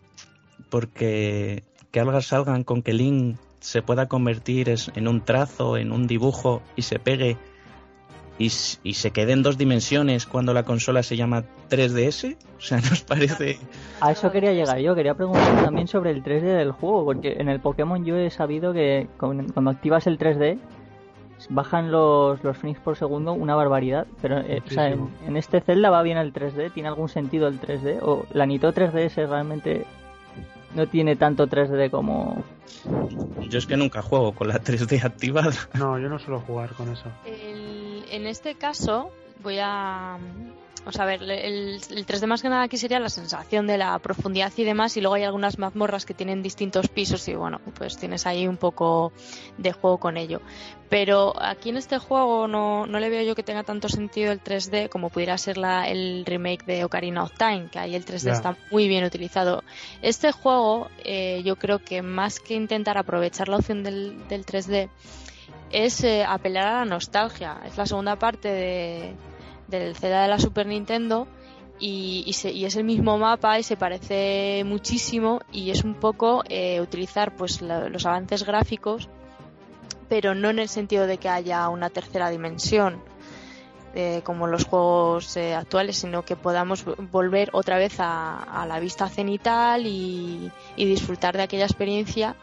porque 0.70 1.64
que 1.92 2.00
ahora 2.00 2.22
salgan 2.22 2.64
con 2.64 2.82
que 2.82 2.94
Link 2.94 3.38
se 3.66 3.82
pueda 3.82 4.08
convertir 4.08 4.74
en 4.96 5.08
un 5.08 5.22
trazo, 5.22 5.76
en 5.78 5.92
un 5.92 6.06
dibujo 6.08 6.62
y 6.76 6.84
se 6.84 7.00
pegue 7.00 7.36
y, 8.38 8.52
y 8.84 8.94
se 8.94 9.12
quede 9.12 9.32
en 9.32 9.42
dos 9.44 9.58
dimensiones 9.58 10.26
cuando 10.26 10.54
la 10.54 10.64
consola 10.64 11.02
se 11.04 11.16
llama 11.18 11.44
3DS? 11.70 12.36
O 12.58 12.62
sea, 12.62 12.78
¿nos 12.90 13.02
parece? 13.02 13.58
a 14.02 14.12
eso 14.12 14.32
quería 14.32 14.54
llegar 14.54 14.78
yo. 14.80 14.94
Quería 14.94 15.16
preguntar 15.16 15.64
también 15.64 15.88
sobre 15.88 16.12
el 16.12 16.24
3D 16.24 16.42
del 16.58 16.72
juego. 16.74 17.06
Porque 17.06 17.38
en 17.40 17.50
el 17.50 17.60
Pokémon 17.60 18.06
yo 18.06 18.18
he 18.18 18.30
sabido 18.30 18.72
que 18.74 19.08
con- 19.18 19.50
cuando 19.50 19.72
activas 19.72 20.06
el 20.06 20.20
3D 20.20 20.60
bajan 21.50 21.92
los, 21.92 22.44
los 22.44 22.58
frames 22.58 22.80
por 22.80 22.98
segundo 22.98 23.34
una 23.34 23.56
barbaridad. 23.56 24.06
Pero 24.22 24.40
eh, 24.40 24.62
o 24.66 24.70
sea, 24.70 24.90
en, 24.90 25.10
en 25.26 25.38
este 25.38 25.62
Zelda 25.62 25.90
va 25.90 26.04
bien 26.04 26.18
el 26.18 26.34
3D. 26.34 26.72
¿Tiene 26.74 26.90
algún 26.90 27.10
sentido 27.10 27.48
el 27.48 27.60
3D? 27.60 28.00
¿O 28.02 28.26
la 28.34 28.46
Nito 28.46 28.72
3DS 28.74 29.28
realmente 29.28 29.86
no 30.76 30.88
tiene 30.88 31.16
tanto 31.16 31.48
3D 31.48 31.90
como... 31.90 32.44
Yo 33.50 33.58
es 33.60 33.66
que 33.66 33.78
nunca 33.78 34.02
juego 34.02 34.34
con 34.34 34.48
la 34.48 34.60
3D 34.62 35.04
activada. 35.04 35.52
No, 35.74 35.98
yo 36.00 36.10
no 36.10 36.20
suelo 36.20 36.42
jugar 36.42 36.72
con 36.74 36.90
eso. 36.92 37.06
El- 37.26 38.04
en 38.12 38.28
este 38.28 38.56
caso, 38.56 39.12
voy 39.44 39.58
a. 39.62 40.18
O 40.86 40.92
sea, 40.92 41.04
a 41.04 41.08
ver, 41.08 41.24
el, 41.24 41.82
el 41.90 42.06
3D 42.06 42.28
más 42.28 42.42
que 42.42 42.50
nada 42.50 42.64
aquí 42.64 42.78
sería 42.78 43.00
la 43.00 43.10
sensación 43.10 43.66
de 43.68 43.78
la 43.78 43.98
profundidad 44.00 44.54
y 44.56 44.64
demás, 44.64 44.96
y 44.98 45.02
luego 45.02 45.16
hay 45.16 45.24
algunas 45.24 45.58
mazmorras 45.58 46.06
que 46.06 46.14
tienen 46.14 46.44
distintos 46.44 46.88
pisos, 46.88 47.28
y 47.28 47.34
bueno, 47.34 47.60
pues 47.76 47.98
tienes 47.98 48.26
ahí 48.28 48.48
un 48.48 48.58
poco 48.58 49.12
de 49.58 49.72
juego 49.72 49.98
con 49.98 50.18
ello. 50.18 50.42
Pero 50.90 51.34
aquí 51.42 51.70
en 51.70 51.78
este 51.78 51.98
juego 51.98 52.48
no, 52.48 52.86
no 52.86 53.00
le 53.00 53.10
veo 53.10 53.24
yo 53.24 53.36
que 53.36 53.42
tenga 53.42 53.64
tanto 53.64 53.90
sentido 53.90 54.32
el 54.32 54.42
3D 54.44 54.90
como 54.90 55.10
pudiera 55.10 55.38
ser 55.38 55.58
la, 55.58 55.90
el 55.90 56.24
remake 56.26 56.64
de 56.66 56.86
Ocarina 56.86 57.24
of 57.24 57.32
Time, 57.38 57.70
que 57.72 57.80
ahí 57.80 57.96
el 57.96 58.06
3D 58.06 58.26
Ya. 58.26 58.34
está 58.34 58.56
muy 58.72 58.88
bien 58.88 59.04
utilizado. 59.04 59.64
Este 60.02 60.32
juego, 60.32 60.88
eh, 61.04 61.42
yo 61.44 61.56
creo 61.56 61.80
que 61.80 62.02
más 62.02 62.40
que 62.40 62.54
intentar 62.54 62.98
aprovechar 62.98 63.50
la 63.50 63.58
opción 63.58 63.84
del, 63.84 64.28
del 64.28 64.46
3D, 64.46 64.90
es 65.72 66.04
eh, 66.04 66.24
apelar 66.24 66.68
a 66.68 66.80
la 66.80 66.86
nostalgia. 66.86 67.60
Es 67.66 67.78
la 67.78 67.86
segunda 67.86 68.16
parte 68.18 68.48
de, 68.50 69.16
del 69.68 69.96
Zelda 69.96 70.24
de 70.24 70.28
la 70.28 70.40
Super 70.40 70.66
Nintendo 70.68 71.28
y, 71.80 72.24
y 72.26 72.34
se- 72.34 72.52
y 72.52 72.66
es 72.66 72.76
el 72.76 72.84
mismo 72.86 73.18
mapa 73.18 73.60
y 73.60 73.64
se 73.64 73.76
parece 73.78 74.64
muchísimo 74.66 75.42
y 75.52 75.72
es 75.72 75.84
un 75.84 75.96
poco 75.96 76.44
eh, 76.50 76.80
utilizar 76.82 77.36
pues 77.36 77.62
la- 77.62 77.90
los 77.90 78.06
avances 78.06 78.46
gráficos 78.46 79.10
pero 80.08 80.36
no 80.36 80.50
en 80.52 80.60
el 80.60 80.70
sentido 80.70 81.08
de 81.08 81.18
que 81.18 81.30
haya 81.30 81.68
una 81.70 81.90
tercera 81.90 82.30
dimensión 82.30 83.02
eh, 83.98 84.22
como 84.26 84.46
los 84.48 84.66
juegos 84.66 85.36
eh, 85.38 85.56
actuales, 85.56 85.96
sino 85.98 86.24
que 86.24 86.36
podamos 86.36 86.84
volver 87.12 87.50
otra 87.54 87.78
vez 87.78 87.96
a, 88.00 88.44
a 88.44 88.66
la 88.68 88.80
vista 88.82 89.08
cenital 89.08 89.88
y, 89.88 90.52
y 90.76 90.86
disfrutar 90.86 91.38
de 91.38 91.44
aquella 91.44 91.64
experiencia, 91.64 92.36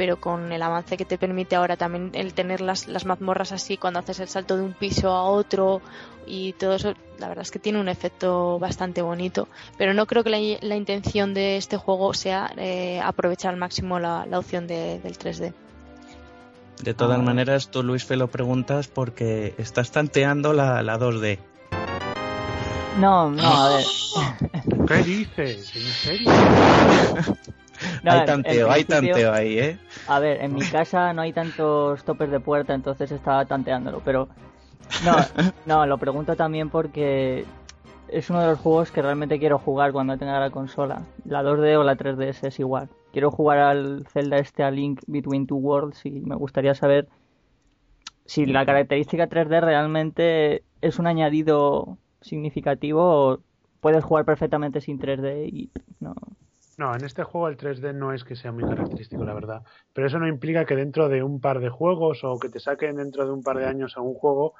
pero 0.00 0.18
con 0.18 0.50
el 0.50 0.62
avance 0.62 0.96
que 0.96 1.04
te 1.04 1.18
permite 1.18 1.56
ahora 1.56 1.76
también 1.76 2.10
el 2.14 2.32
tener 2.32 2.62
las, 2.62 2.88
las 2.88 3.04
mazmorras 3.04 3.52
así 3.52 3.76
cuando 3.76 3.98
haces 3.98 4.18
el 4.20 4.28
salto 4.28 4.56
de 4.56 4.62
un 4.62 4.72
piso 4.72 5.10
a 5.10 5.24
otro 5.24 5.82
y 6.26 6.54
todo 6.54 6.76
eso, 6.76 6.94
la 7.18 7.28
verdad 7.28 7.42
es 7.42 7.50
que 7.50 7.58
tiene 7.58 7.78
un 7.78 7.88
efecto 7.90 8.58
bastante 8.58 9.02
bonito, 9.02 9.46
pero 9.76 9.92
no 9.92 10.06
creo 10.06 10.24
que 10.24 10.30
la, 10.30 10.38
la 10.62 10.76
intención 10.76 11.34
de 11.34 11.58
este 11.58 11.76
juego 11.76 12.14
sea 12.14 12.50
eh, 12.56 12.98
aprovechar 13.04 13.52
al 13.52 13.58
máximo 13.60 13.98
la, 13.98 14.24
la 14.24 14.38
opción 14.38 14.66
de- 14.66 15.00
del 15.00 15.18
3D. 15.18 15.52
De 16.82 16.94
todas 16.94 17.18
Ah. 17.18 17.22
maneras, 17.22 17.68
tú 17.70 17.82
Luis 17.82 18.06
Fe 18.06 18.16
lo 18.16 18.28
preguntas 18.28 18.88
porque 18.88 19.54
estás 19.58 19.90
tanteando 19.90 20.54
la, 20.54 20.82
la 20.82 20.98
2D. 20.98 21.38
No, 22.98 23.28
no, 23.30 23.42
a 23.42 23.68
ver. 23.76 23.84
¿Qué 24.88 25.02
dices? 25.02 25.76
¿En 25.76 25.92
serio? 25.92 26.26
No, 28.02 28.12
hay 28.12 28.24
tanteo, 28.24 28.66
en 28.66 28.72
hay 28.72 28.84
tanteo 28.84 29.32
ahí, 29.32 29.58
¿eh? 29.58 29.78
A 30.06 30.18
ver, 30.18 30.42
en 30.42 30.54
mi 30.54 30.62
casa 30.62 31.12
no 31.12 31.22
hay 31.22 31.32
tantos 31.32 32.04
topes 32.04 32.30
de 32.30 32.40
puerta, 32.40 32.74
entonces 32.74 33.10
estaba 33.10 33.44
tanteándolo, 33.44 34.00
pero 34.04 34.28
no, 35.04 35.16
no, 35.66 35.86
lo 35.86 35.98
pregunto 35.98 36.36
también 36.36 36.70
porque 36.70 37.44
es 38.08 38.30
uno 38.30 38.40
de 38.40 38.48
los 38.48 38.58
juegos 38.58 38.90
que 38.90 39.02
realmente 39.02 39.38
quiero 39.38 39.58
jugar 39.58 39.92
cuando 39.92 40.16
tenga 40.18 40.38
la 40.40 40.50
consola. 40.50 41.02
La 41.24 41.42
2D 41.42 41.78
o 41.78 41.84
la 41.84 41.96
3DS 41.96 42.46
es 42.48 42.58
igual. 42.58 42.88
Quiero 43.12 43.30
jugar 43.30 43.58
al 43.58 44.06
Zelda 44.08 44.38
este 44.38 44.62
a 44.62 44.70
Link 44.70 45.00
Between 45.06 45.46
Two 45.46 45.58
Worlds 45.58 46.04
y 46.06 46.10
me 46.10 46.34
gustaría 46.36 46.74
saber 46.74 47.08
si 48.26 48.46
la 48.46 48.64
característica 48.64 49.28
3D 49.28 49.60
realmente 49.60 50.62
es 50.80 50.98
un 50.98 51.06
añadido 51.06 51.98
significativo 52.20 53.02
o 53.02 53.40
puedes 53.80 54.04
jugar 54.04 54.24
perfectamente 54.24 54.80
sin 54.80 54.98
3D 54.98 55.48
y 55.48 55.70
no. 55.98 56.14
No, 56.80 56.96
en 56.96 57.04
este 57.04 57.24
juego 57.24 57.48
el 57.48 57.58
3D 57.58 57.94
no 57.94 58.14
es 58.14 58.24
que 58.24 58.36
sea 58.36 58.52
muy 58.52 58.64
característico, 58.64 59.22
la 59.22 59.34
verdad. 59.34 59.64
Pero 59.92 60.06
eso 60.06 60.18
no 60.18 60.26
implica 60.26 60.64
que 60.64 60.74
dentro 60.74 61.10
de 61.10 61.22
un 61.22 61.38
par 61.38 61.60
de 61.60 61.68
juegos 61.68 62.24
o 62.24 62.38
que 62.38 62.48
te 62.48 62.58
saquen 62.58 62.96
dentro 62.96 63.26
de 63.26 63.32
un 63.32 63.42
par 63.42 63.58
de 63.58 63.66
años 63.66 63.98
a 63.98 64.00
un 64.00 64.14
juego 64.14 64.54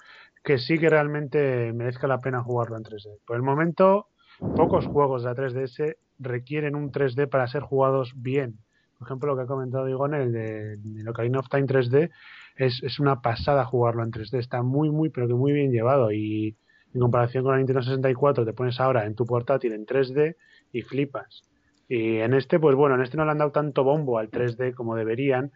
que 0.44 0.58
sí 0.58 0.78
que 0.78 0.90
realmente 0.90 1.72
merezca 1.72 2.06
la 2.06 2.18
pena 2.18 2.42
jugarlo 2.42 2.76
en 2.76 2.82
3D. 2.82 3.20
Por 3.26 3.36
el 3.36 3.42
momento, 3.42 4.08
pocos 4.54 4.86
juegos 4.86 5.22
de 5.22 5.30
la 5.30 5.34
3DS 5.34 5.96
requieren 6.18 6.74
un 6.74 6.92
3D 6.92 7.26
para 7.26 7.46
ser 7.46 7.62
jugados 7.62 8.12
bien. 8.14 8.58
Por 8.98 9.08
ejemplo, 9.08 9.28
lo 9.30 9.36
que 9.36 9.44
ha 9.44 9.46
comentado 9.46 9.88
Igone, 9.88 10.22
el 10.22 10.32
de, 10.32 10.74
el 10.74 11.08
Ocarina 11.08 11.38
of 11.38 11.48
Time 11.48 11.66
3D, 11.66 12.10
es, 12.56 12.82
es 12.82 13.00
una 13.00 13.22
pasada 13.22 13.64
jugarlo 13.64 14.02
en 14.02 14.10
3D. 14.10 14.40
Está 14.40 14.62
muy, 14.62 14.90
muy, 14.90 15.08
pero 15.08 15.26
que 15.26 15.32
muy 15.32 15.52
bien 15.52 15.72
llevado. 15.72 16.12
Y 16.12 16.54
en 16.92 17.00
comparación 17.00 17.44
con 17.44 17.52
la 17.52 17.58
Nintendo 17.58 17.80
64, 17.80 18.44
te 18.44 18.52
pones 18.52 18.78
ahora 18.78 19.06
en 19.06 19.14
tu 19.14 19.24
portátil 19.24 19.72
en 19.72 19.86
3D 19.86 20.36
y 20.70 20.82
flipas. 20.82 21.49
Y 21.90 22.18
en 22.20 22.32
este, 22.34 22.58
pues 22.60 22.74
bueno, 22.76 22.94
en 22.94 23.02
este 23.02 23.16
no 23.18 23.24
le 23.26 23.32
han 23.32 23.38
dado 23.38 23.50
tanto 23.50 23.82
bombo 23.84 24.18
al 24.18 24.30
3D 24.30 24.74
como 24.74 24.94
deberían, 24.94 25.50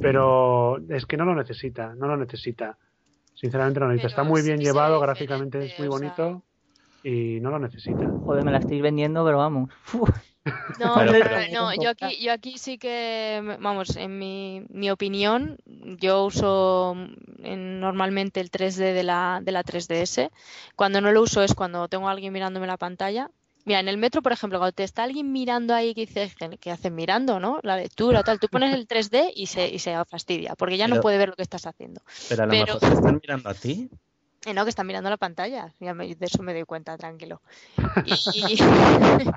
pero 0.00 0.78
es 0.88 1.06
que 1.06 1.16
no 1.16 1.24
lo 1.24 1.34
necesita, 1.34 1.94
no 1.94 2.08
lo 2.08 2.16
necesita. 2.16 2.76
Sinceramente 3.34 3.80
no 3.80 3.86
lo 3.86 3.92
necesita. 3.92 4.08
Pero 4.16 4.22
Está 4.22 4.28
muy 4.28 4.42
bien 4.42 4.58
llevado, 4.60 4.98
gráficamente 5.00 5.64
es 5.64 5.78
muy 5.78 5.88
o 5.88 5.92
sea. 5.92 5.98
bonito 5.98 6.42
y 7.04 7.38
no 7.40 7.50
lo 7.50 7.58
necesita. 7.60 8.04
Joder, 8.24 8.44
me 8.44 8.50
la 8.50 8.58
estáis 8.58 8.82
vendiendo, 8.82 9.24
pero 9.24 9.38
vamos. 9.38 9.70
Uf. 9.94 10.10
No, 10.78 10.94
Pero- 10.96 11.10
pero, 11.12 11.24
pero- 11.28 11.52
no, 11.52 11.70
yo 11.82 11.90
aquí, 11.90 12.24
yo 12.24 12.32
aquí 12.32 12.56
sí 12.58 12.78
que, 12.78 13.56
vamos, 13.60 13.96
en 13.96 14.16
mi, 14.18 14.64
mi 14.70 14.90
opinión, 14.90 15.58
yo 16.00 16.24
uso 16.24 16.94
en- 17.42 17.80
normalmente 17.80 18.40
el 18.40 18.50
3D 18.50 18.92
de 18.92 19.02
la, 19.02 19.40
de 19.42 19.50
la 19.52 19.64
3DS. 19.64 20.30
Cuando 20.76 21.00
no 21.00 21.10
lo 21.10 21.22
uso 21.22 21.42
es 21.42 21.54
cuando 21.54 21.88
tengo 21.88 22.08
a 22.08 22.12
alguien 22.12 22.32
mirándome 22.32 22.66
la 22.68 22.76
pantalla. 22.76 23.30
Mira, 23.66 23.80
en 23.80 23.88
el 23.88 23.98
metro, 23.98 24.22
por 24.22 24.30
ejemplo, 24.32 24.58
cuando 24.60 24.72
te 24.72 24.84
está 24.84 25.02
alguien 25.02 25.32
mirando 25.32 25.74
ahí 25.74 25.92
que 25.92 26.02
dice, 26.06 26.32
¿qué 26.60 26.70
hacen 26.70 26.94
mirando, 26.94 27.40
no? 27.40 27.58
La 27.64 27.76
lectura, 27.76 28.22
tal, 28.22 28.38
tú 28.38 28.46
pones 28.48 28.72
el 28.72 28.86
3D 28.86 29.32
y 29.34 29.46
se, 29.46 29.68
y 29.68 29.80
se 29.80 29.92
fastidia, 30.04 30.54
porque 30.54 30.76
ya 30.76 30.86
no 30.86 31.00
puede 31.00 31.18
ver 31.18 31.30
lo 31.30 31.34
que 31.34 31.42
estás 31.42 31.66
haciendo. 31.66 32.00
Pero 32.28 32.44
a 32.44 32.46
lo 32.46 32.50
Pero- 32.52 32.74
mejor 32.74 32.80
te 32.88 32.94
están 32.94 33.18
mirando 33.20 33.50
a 33.50 33.54
ti. 33.54 33.90
Eh, 34.46 34.54
no, 34.54 34.62
que 34.62 34.70
están 34.70 34.86
mirando 34.86 35.10
la 35.10 35.16
pantalla. 35.16 35.74
Ya 35.80 35.92
me- 35.94 36.14
de 36.14 36.26
eso 36.26 36.40
me 36.44 36.54
doy 36.54 36.62
cuenta, 36.62 36.96
tranquilo. 36.96 37.42
Y- 38.04 38.56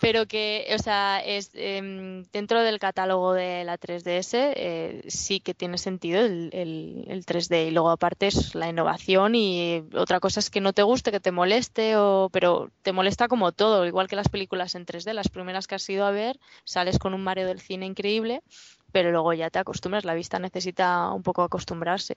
Pero 0.00 0.26
que, 0.26 0.66
o 0.74 0.78
sea, 0.82 1.20
es 1.20 1.50
em, 1.54 2.24
dentro 2.32 2.62
del 2.62 2.78
catálogo 2.78 3.34
de 3.34 3.64
la 3.64 3.76
3DS 3.76 4.32
eh, 4.56 5.02
sí 5.08 5.40
que 5.40 5.52
tiene 5.52 5.76
sentido 5.78 6.20
el, 6.24 6.48
el- 6.54 7.04
el 7.08 7.26
3D. 7.26 7.66
Y 7.68 7.70
luego 7.70 7.90
aparte 7.90 8.26
es 8.28 8.54
la 8.54 8.68
innovación 8.68 9.34
y 9.34 9.84
otra 9.94 10.18
cosa 10.18 10.40
es 10.40 10.48
que 10.50 10.60
no 10.62 10.72
te 10.72 10.82
guste, 10.82 11.12
que 11.12 11.20
te 11.20 11.32
moleste, 11.32 11.96
o, 11.96 12.30
pero 12.32 12.70
te 12.82 12.92
molesta 12.92 13.28
como 13.28 13.52
todo, 13.52 13.86
igual 13.86 14.08
que 14.08 14.16
las 14.16 14.28
películas 14.30 14.74
en 14.74 14.86
3D. 14.86 15.12
Las 15.12 15.28
primeras 15.28 15.66
que 15.66 15.74
has 15.74 15.88
ido 15.90 16.06
a 16.06 16.10
ver, 16.10 16.38
sales 16.64 16.98
con 16.98 17.12
un 17.12 17.22
mareo 17.22 17.46
del 17.46 17.60
cine 17.60 17.84
increíble, 17.86 18.42
pero 18.92 19.10
luego 19.12 19.34
ya 19.34 19.50
te 19.50 19.58
acostumbras. 19.58 20.04
La 20.06 20.14
vista 20.14 20.38
necesita 20.38 21.10
un 21.12 21.22
poco 21.22 21.42
acostumbrarse. 21.42 22.16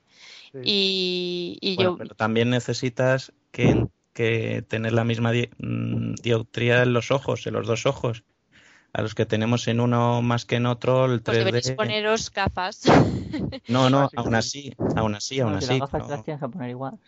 Sí. 0.54 0.60
Y, 0.64 1.58
y 1.62 1.76
Bueno, 1.76 1.92
yo... 1.92 1.98
pero 1.98 2.16
también 2.16 2.50
necesitas 2.50 3.34
que, 3.52 3.88
que 4.14 4.64
tener 4.68 4.94
la 4.94 5.04
misma 5.04 5.32
di- 5.32 5.50
mm, 5.60 6.16
dioptría 6.22 6.84
en 6.84 6.94
los 6.94 7.12
ojos, 7.12 7.46
en 7.48 7.54
los 7.54 7.68
dos 7.68 7.86
ojos. 7.86 8.24
A 8.96 9.02
los 9.02 9.16
que 9.16 9.26
tenemos 9.26 9.68
en 9.68 9.80
uno 9.80 10.22
más 10.22 10.46
que 10.46 10.58
en 10.58 10.68
otro, 10.68 11.06
el 11.06 11.22
Pues 11.24 11.40
deberéis 11.40 11.66
3D. 11.72 11.76
poneros 11.76 12.32
gafas. 12.32 12.82
No, 13.68 13.90
no, 13.90 14.08
aún 14.16 14.36
así, 14.36 14.72
aún 14.96 15.16
así, 15.16 15.40
aún 15.40 15.54
No, 15.54 15.58
así. 15.58 15.68
las 15.80 15.80
gafas 15.80 16.04
no. 16.04 16.10
las 16.10 16.24
tienes 16.24 16.42
que 16.44 16.50
poner 16.50 16.70
igual. 16.70 17.00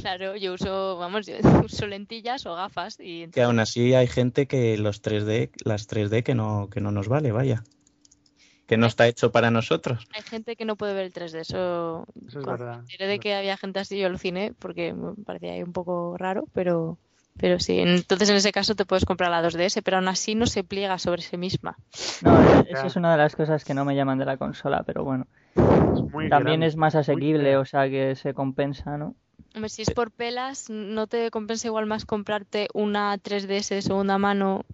claro, 0.00 0.34
yo 0.34 0.54
uso, 0.54 0.96
vamos, 0.98 1.26
yo 1.26 1.34
uso 1.64 1.86
lentillas 1.86 2.44
o 2.46 2.56
gafas 2.56 2.98
y 2.98 3.04
Que 3.04 3.22
entonces- 3.24 3.44
aún 3.44 3.60
así 3.60 3.94
hay 3.94 4.08
gente 4.08 4.46
que 4.48 4.76
los 4.78 5.00
3D, 5.00 5.50
las 5.64 5.86
3D 5.86 6.24
que 6.24 6.34
no, 6.34 6.68
que 6.70 6.80
no 6.80 6.90
nos 6.90 7.06
vale, 7.06 7.30
vaya. 7.30 7.62
Que 8.68 8.76
no 8.76 8.86
está 8.86 9.08
hecho 9.08 9.32
para 9.32 9.50
nosotros. 9.50 10.06
hay 10.14 10.22
gente 10.22 10.54
que 10.54 10.66
no 10.66 10.76
puede 10.76 10.92
ver 10.92 11.06
el 11.06 11.12
3D. 11.12 11.40
Eso, 11.40 12.04
Eso 12.26 12.40
es 12.40 12.46
verdad. 12.46 12.84
de 12.98 13.18
que 13.18 13.34
había 13.34 13.56
gente 13.56 13.80
así, 13.80 13.98
yo 13.98 14.06
aluciné 14.06 14.52
porque 14.58 14.92
me 14.92 15.14
parecía 15.24 15.52
ahí 15.52 15.62
un 15.62 15.72
poco 15.72 16.16
raro, 16.18 16.44
pero, 16.52 16.98
pero 17.38 17.58
sí. 17.58 17.78
Entonces 17.80 18.28
en 18.28 18.36
ese 18.36 18.52
caso 18.52 18.74
te 18.74 18.84
puedes 18.84 19.06
comprar 19.06 19.30
la 19.30 19.42
2DS, 19.42 19.80
pero 19.82 19.96
aún 19.96 20.08
así 20.08 20.34
no 20.34 20.46
se 20.46 20.64
pliega 20.64 20.98
sobre 20.98 21.22
sí 21.22 21.38
misma. 21.38 21.78
No, 22.22 22.38
e- 22.42 22.66
eso 22.70 22.88
es 22.88 22.96
una 22.96 23.10
de 23.12 23.16
las 23.18 23.34
cosas 23.34 23.64
que 23.64 23.72
no 23.72 23.86
me 23.86 23.96
llaman 23.96 24.18
de 24.18 24.26
la 24.26 24.36
consola, 24.36 24.82
pero 24.82 25.02
bueno. 25.02 25.26
Es 25.56 26.02
muy 26.12 26.28
También 26.28 26.60
grande, 26.60 26.66
es 26.66 26.76
más 26.76 26.94
asequible, 26.94 27.56
o 27.56 27.64
sea 27.64 27.88
que 27.88 28.16
se 28.16 28.34
compensa, 28.34 28.98
¿no? 28.98 29.16
Hombre, 29.54 29.70
si 29.70 29.80
es 29.80 29.90
por 29.92 30.10
pelas, 30.10 30.68
¿no 30.68 31.06
te 31.06 31.30
compensa 31.30 31.68
igual 31.68 31.86
más 31.86 32.04
comprarte 32.04 32.68
una 32.74 33.16
3DS 33.16 33.74
de 33.76 33.82
segunda 33.82 34.18
mano? 34.18 34.66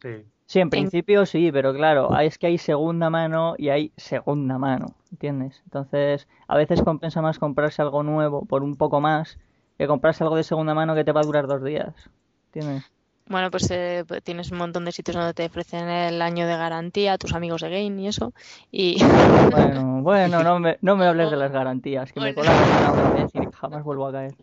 Sí. 0.00 0.24
Sí, 0.52 0.60
en 0.60 0.68
principio 0.68 1.24
sí, 1.24 1.50
pero 1.50 1.72
claro, 1.72 2.14
es 2.20 2.36
que 2.36 2.46
hay 2.48 2.58
segunda 2.58 3.08
mano 3.08 3.54
y 3.56 3.70
hay 3.70 3.90
segunda 3.96 4.58
mano, 4.58 4.94
¿entiendes? 5.10 5.62
Entonces, 5.64 6.28
a 6.46 6.58
veces 6.58 6.82
compensa 6.82 7.22
más 7.22 7.38
comprarse 7.38 7.80
algo 7.80 8.02
nuevo 8.02 8.44
por 8.44 8.62
un 8.62 8.76
poco 8.76 9.00
más 9.00 9.38
que 9.78 9.86
comprarse 9.86 10.24
algo 10.24 10.36
de 10.36 10.44
segunda 10.44 10.74
mano 10.74 10.94
que 10.94 11.04
te 11.04 11.12
va 11.12 11.22
a 11.22 11.24
durar 11.24 11.46
dos 11.46 11.64
días, 11.64 11.94
¿entiendes? 12.52 12.84
Bueno, 13.30 13.50
pues 13.50 13.70
eh, 13.70 14.04
pues 14.06 14.22
tienes 14.22 14.52
un 14.52 14.58
montón 14.58 14.84
de 14.84 14.92
sitios 14.92 15.16
donde 15.16 15.32
te 15.32 15.46
ofrecen 15.46 15.88
el 15.88 16.20
año 16.20 16.46
de 16.46 16.54
garantía, 16.54 17.16
tus 17.16 17.32
amigos 17.32 17.62
de 17.62 17.70
Game 17.70 18.02
y 18.02 18.08
eso. 18.08 18.34
Y 18.70 19.02
Bueno, 19.50 20.02
bueno, 20.02 20.42
no 20.42 20.58
me, 20.58 20.76
no 20.82 20.96
me 20.96 21.06
hables 21.06 21.30
de 21.30 21.38
las 21.38 21.50
garantías, 21.52 22.12
que 22.12 22.20
me 22.20 22.34
colan 22.34 22.54
una 22.92 23.10
vez 23.14 23.30
y 23.34 23.38
jamás 23.54 23.82
vuelvo 23.82 24.06
a 24.06 24.12
caer. 24.12 24.34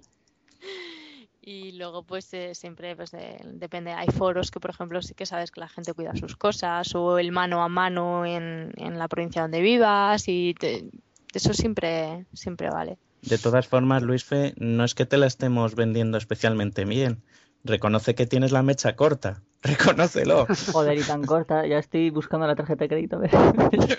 Y 1.41 1.71
luego, 1.73 2.03
pues 2.03 2.33
eh, 2.33 2.53
siempre 2.53 2.95
pues, 2.95 3.13
eh, 3.13 3.39
depende. 3.45 3.93
Hay 3.93 4.07
foros 4.09 4.51
que, 4.51 4.59
por 4.59 4.71
ejemplo, 4.71 5.01
sí 5.01 5.13
que 5.13 5.25
sabes 5.25 5.51
que 5.51 5.61
la 5.61 5.69
gente 5.69 5.93
cuida 5.93 6.15
sus 6.15 6.35
cosas, 6.35 6.93
o 6.95 7.17
el 7.17 7.31
mano 7.31 7.63
a 7.63 7.69
mano 7.69 8.25
en, 8.25 8.71
en 8.75 8.99
la 8.99 9.07
provincia 9.07 9.43
donde 9.43 9.61
vivas, 9.61 10.27
y 10.27 10.53
te- 10.59 10.89
eso 11.33 11.53
siempre, 11.53 12.25
siempre 12.33 12.69
vale. 12.69 12.97
De 13.21 13.37
todas 13.37 13.67
formas, 13.67 14.03
Luisfe, 14.03 14.53
no 14.57 14.83
es 14.83 14.95
que 14.95 15.05
te 15.05 15.17
la 15.17 15.27
estemos 15.27 15.75
vendiendo 15.75 16.17
especialmente 16.17 16.85
bien. 16.85 17.23
Reconoce 17.63 18.15
que 18.15 18.25
tienes 18.25 18.51
la 18.51 18.63
mecha 18.63 18.95
corta. 18.95 19.41
Reconócelo. 19.61 20.47
Joder, 20.71 20.97
y 20.97 21.03
tan 21.03 21.25
corta. 21.25 21.65
Ya 21.67 21.77
estoy 21.79 22.09
buscando 22.09 22.47
la 22.47 22.55
tarjeta 22.55 22.85
de 22.85 22.89
crédito. 22.89 23.17
a 23.17 23.19
ver. 23.19 23.31
De 23.31 23.95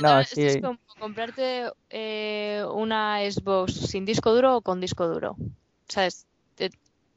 No, 0.00 0.08
todas- 0.08 0.28
sí. 0.28 0.42
esto 0.42 0.58
es 0.58 0.62
como 0.62 0.78
comprarte 0.98 1.70
eh, 1.90 2.64
una 2.74 3.18
Xbox 3.30 3.72
sin 3.74 4.04
disco 4.04 4.34
duro 4.34 4.56
o 4.58 4.62
con 4.62 4.80
disco 4.80 5.06
duro. 5.08 5.36
¿sabes? 5.88 6.26
Eh, 6.58 6.70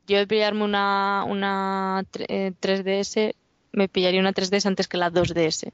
yo 0.07 0.17
de 0.17 0.27
pillarme 0.27 0.63
una, 0.63 1.23
una 1.27 2.03
3DS, 2.11 3.17
eh, 3.17 3.35
me 3.71 3.87
pillaría 3.87 4.19
una 4.19 4.33
3DS 4.33 4.65
antes 4.65 4.87
que 4.87 4.97
la 4.97 5.11
2DS. 5.11 5.71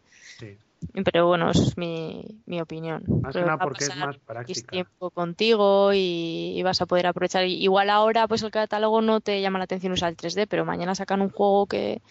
Pero 1.05 1.27
bueno, 1.27 1.51
es 1.51 1.77
mi, 1.77 2.25
mi 2.45 2.59
opinión. 2.59 3.03
Más 3.21 3.33
Pero 3.33 3.57
que 3.57 3.63
porque 3.63 3.85
es 3.85 3.95
más 3.95 4.17
práctica. 4.17 4.71
tiempo 4.71 5.09
contigo 5.11 5.91
y, 5.93 6.61
vas 6.63 6.81
a 6.81 6.85
poder 6.85 7.07
aprovechar. 7.07 7.45
Igual 7.45 7.89
ahora 7.89 8.27
pues 8.27 8.43
el 8.43 8.51
catálogo 8.51 9.01
no 9.01 9.21
te 9.21 9.41
llama 9.41 9.59
la 9.59 9.65
atención 9.65 9.93
usar 9.93 10.09
el 10.09 10.17
3D, 10.17 10.47
pero 10.49 10.65
mañana 10.65 10.95
sacan 10.95 11.21
un 11.21 11.29
juego 11.29 11.67
que 11.67 12.01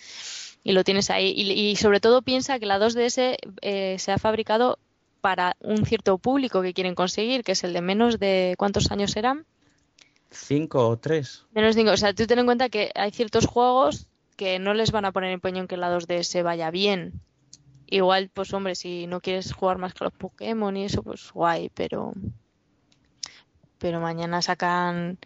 y 0.65 0.73
lo 0.73 0.85
tienes 0.85 1.11
ahí. 1.11 1.33
Y, 1.37 1.77
sobre 1.77 2.01
todo 2.01 2.23
piensa 2.23 2.59
que 2.59 2.67
la 2.67 2.79
2DS 2.79 3.37
eh, 3.63 3.97
se 3.99 4.13
ha 4.13 4.19
fabricado 4.19 4.79
para 5.21 5.57
un 5.61 5.85
cierto 5.85 6.19
público 6.19 6.63
que 6.63 6.75
quieren 6.75 6.95
conseguir, 6.95 7.45
que 7.45 7.53
es 7.53 7.65
el 7.65 7.73
de 7.73 7.81
menos 7.81 8.19
de 8.19 8.55
cuántos 8.59 8.91
años 8.91 9.13
serán. 9.13 9.45
5 10.33 10.89
o 10.89 10.99
3. 10.99 11.47
Menos 11.53 11.75
5. 11.75 11.91
O 11.91 11.97
sea, 11.97 12.15
tú 12.15 12.27
ten 12.27 12.39
en 12.39 12.47
cuenta 12.47 12.69
que 12.69 12.91
hay 12.95 13.11
ciertos 13.11 13.47
juegos 13.47 14.09
que 14.37 14.59
no 14.59 14.75
les 14.75 14.91
van 14.91 15.05
a 15.05 15.13
poner 15.13 15.31
empeño 15.31 15.61
en 15.61 15.69
que 15.69 15.77
la 15.77 15.95
2DS 15.95 16.43
vaya 16.43 16.71
bien. 16.71 17.21
Igual, 17.87 18.31
pues 18.33 18.53
hombre, 18.55 18.75
si 18.75 19.07
no 19.07 19.21
quieres 19.21 19.53
jugar 19.53 19.79
más 19.79 19.95
que 19.95 20.05
los 20.05 20.13
Pokémon 20.13 20.77
y 20.77 20.85
eso, 20.85 21.03
pues 21.03 21.31
guay, 21.33 21.71
pero. 21.75 22.15
Pero 23.79 24.01
mañana 24.01 24.41
sacan 24.43 25.19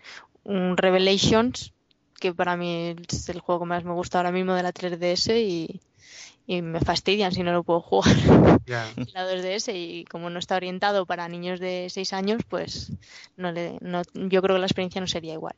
un 0.42 0.76
Revelations, 0.76 1.72
que 2.18 2.34
para 2.34 2.56
mí 2.56 2.96
es 3.08 3.28
el 3.28 3.40
juego 3.40 3.60
que 3.60 3.66
más 3.66 3.84
me 3.84 3.92
gusta 3.92 4.18
ahora 4.18 4.32
mismo 4.32 4.54
de 4.54 4.62
la 4.62 4.72
3DS 4.72 5.38
y, 5.38 5.80
y 6.46 6.62
me 6.62 6.80
fastidian 6.80 7.32
si 7.32 7.42
no 7.42 7.52
lo 7.52 7.64
puedo 7.64 7.80
jugar 7.80 8.16
en 8.16 9.06
la 9.14 9.26
2DS 9.30 9.72
y 9.74 10.04
como 10.04 10.30
no 10.30 10.38
está 10.38 10.56
orientado 10.56 11.04
para 11.06 11.28
niños 11.28 11.60
de 11.60 11.88
6 11.90 12.12
años, 12.12 12.42
pues 12.48 12.92
no 13.36 13.52
le, 13.52 13.78
no, 13.80 14.02
yo 14.14 14.42
creo 14.42 14.56
que 14.56 14.60
la 14.60 14.66
experiencia 14.66 15.00
no 15.00 15.06
sería 15.06 15.34
igual. 15.34 15.54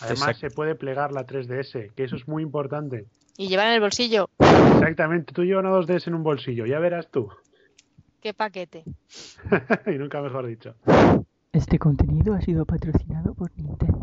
Además, 0.00 0.20
Exacto. 0.28 0.40
se 0.48 0.50
puede 0.50 0.74
plegar 0.76 1.12
la 1.12 1.26
3DS, 1.26 1.92
que 1.94 2.04
eso 2.04 2.16
es 2.16 2.26
muy 2.28 2.42
importante. 2.42 3.06
Y 3.36 3.48
llevar 3.48 3.66
en 3.68 3.74
el 3.74 3.80
bolsillo, 3.80 4.28
Exactamente, 4.38 5.32
tú 5.32 5.44
llevas 5.44 5.64
una 5.64 5.74
2DS 5.76 6.06
en 6.08 6.14
un 6.14 6.22
bolsillo, 6.22 6.64
ya 6.66 6.78
verás 6.78 7.08
tú. 7.10 7.28
qué 8.20 8.32
paquete. 8.34 8.84
y 9.86 9.90
nunca 9.98 10.20
mejor 10.22 10.46
dicho. 10.46 10.74
Este 11.52 11.78
contenido 11.78 12.34
ha 12.34 12.40
sido 12.40 12.64
patrocinado 12.64 13.34
por 13.34 13.50
Nintendo. 13.56 13.99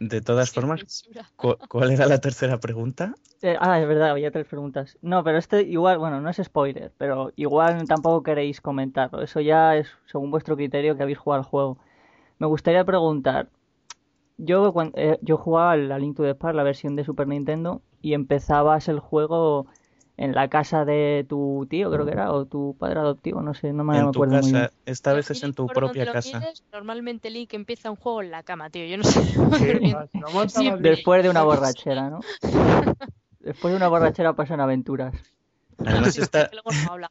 De 0.00 0.20
todas 0.20 0.50
formas, 0.50 0.80
censura. 0.80 1.30
¿cu- 1.36 1.56
¿cuál 1.68 1.90
era 1.92 2.06
la 2.06 2.18
tercera 2.20 2.58
pregunta? 2.58 3.14
Eh, 3.42 3.56
ah, 3.60 3.80
es 3.80 3.86
verdad, 3.86 4.10
había 4.10 4.30
tres 4.30 4.46
preguntas. 4.46 4.96
No, 5.02 5.22
pero 5.22 5.38
este 5.38 5.62
igual, 5.62 5.98
bueno, 5.98 6.20
no 6.20 6.30
es 6.30 6.40
spoiler, 6.42 6.92
pero 6.96 7.32
igual 7.36 7.86
tampoco 7.86 8.22
queréis 8.22 8.60
comentarlo. 8.60 9.22
Eso 9.22 9.40
ya 9.40 9.76
es 9.76 9.88
según 10.06 10.30
vuestro 10.30 10.56
criterio 10.56 10.96
que 10.96 11.02
habéis 11.02 11.18
jugado 11.18 11.42
al 11.42 11.48
juego. 11.48 11.78
Me 12.38 12.46
gustaría 12.46 12.84
preguntar, 12.84 13.48
yo, 14.38 14.72
cuan- 14.72 14.92
eh, 14.94 15.18
yo 15.22 15.36
jugaba 15.36 15.72
al 15.72 15.92
A 15.92 15.98
Link 15.98 16.16
to 16.16 16.22
the 16.22 16.34
Past, 16.34 16.54
la 16.56 16.62
versión 16.62 16.96
de 16.96 17.04
Super 17.04 17.28
Nintendo, 17.28 17.82
y 18.02 18.14
empezabas 18.14 18.88
el 18.88 18.98
juego 19.00 19.66
en 20.16 20.32
la 20.32 20.48
casa 20.48 20.84
de 20.84 21.26
tu 21.28 21.66
tío, 21.68 21.90
creo 21.90 22.06
que 22.06 22.12
era, 22.12 22.32
o 22.32 22.44
tu 22.46 22.76
padre 22.78 23.00
adoptivo, 23.00 23.42
no 23.42 23.52
sé, 23.54 23.72
no 23.72 23.82
me, 23.82 23.98
En 23.98 24.06
me 24.06 24.12
tu 24.12 24.18
acuerdo 24.22 24.42
muy 24.42 24.52
bien. 24.52 24.70
Esta 24.86 25.12
vez 25.12 25.30
es 25.30 25.42
en 25.42 25.54
tu 25.54 25.66
propia 25.66 26.12
casa. 26.12 26.38
mires, 26.38 26.62
normalmente 26.72 27.30
Link 27.30 27.52
empieza 27.54 27.90
un 27.90 27.96
juego 27.96 28.22
en 28.22 28.30
la 28.30 28.42
cama, 28.44 28.70
tío. 28.70 28.84
Yo 28.86 28.96
no 28.98 29.04
sé. 29.04 29.22
Sí. 30.48 30.70
Después 30.80 31.22
de 31.22 31.30
una 31.30 31.42
borrachera, 31.42 32.10
¿no? 32.10 32.20
Después 33.40 33.72
de 33.72 33.76
una 33.76 33.88
borrachera 33.88 34.34
pasan 34.34 34.60
aventuras. 34.60 35.14
Además 35.84 36.16
está, 36.18 36.48
que 36.48 36.56
luego 36.64 36.70
no 36.84 36.92
habla. 36.92 37.10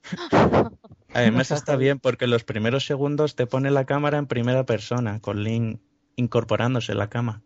además 1.13 1.51
está 1.51 1.75
bien 1.75 1.99
porque 1.99 2.27
los 2.27 2.43
primeros 2.43 2.85
segundos 2.85 3.35
te 3.35 3.45
pone 3.47 3.71
la 3.71 3.85
cámara 3.85 4.17
en 4.17 4.27
primera 4.27 4.65
persona, 4.65 5.19
con 5.19 5.43
Link 5.43 5.79
incorporándose 6.15 6.93
en 6.93 6.97
la 6.99 7.09
cama. 7.09 7.41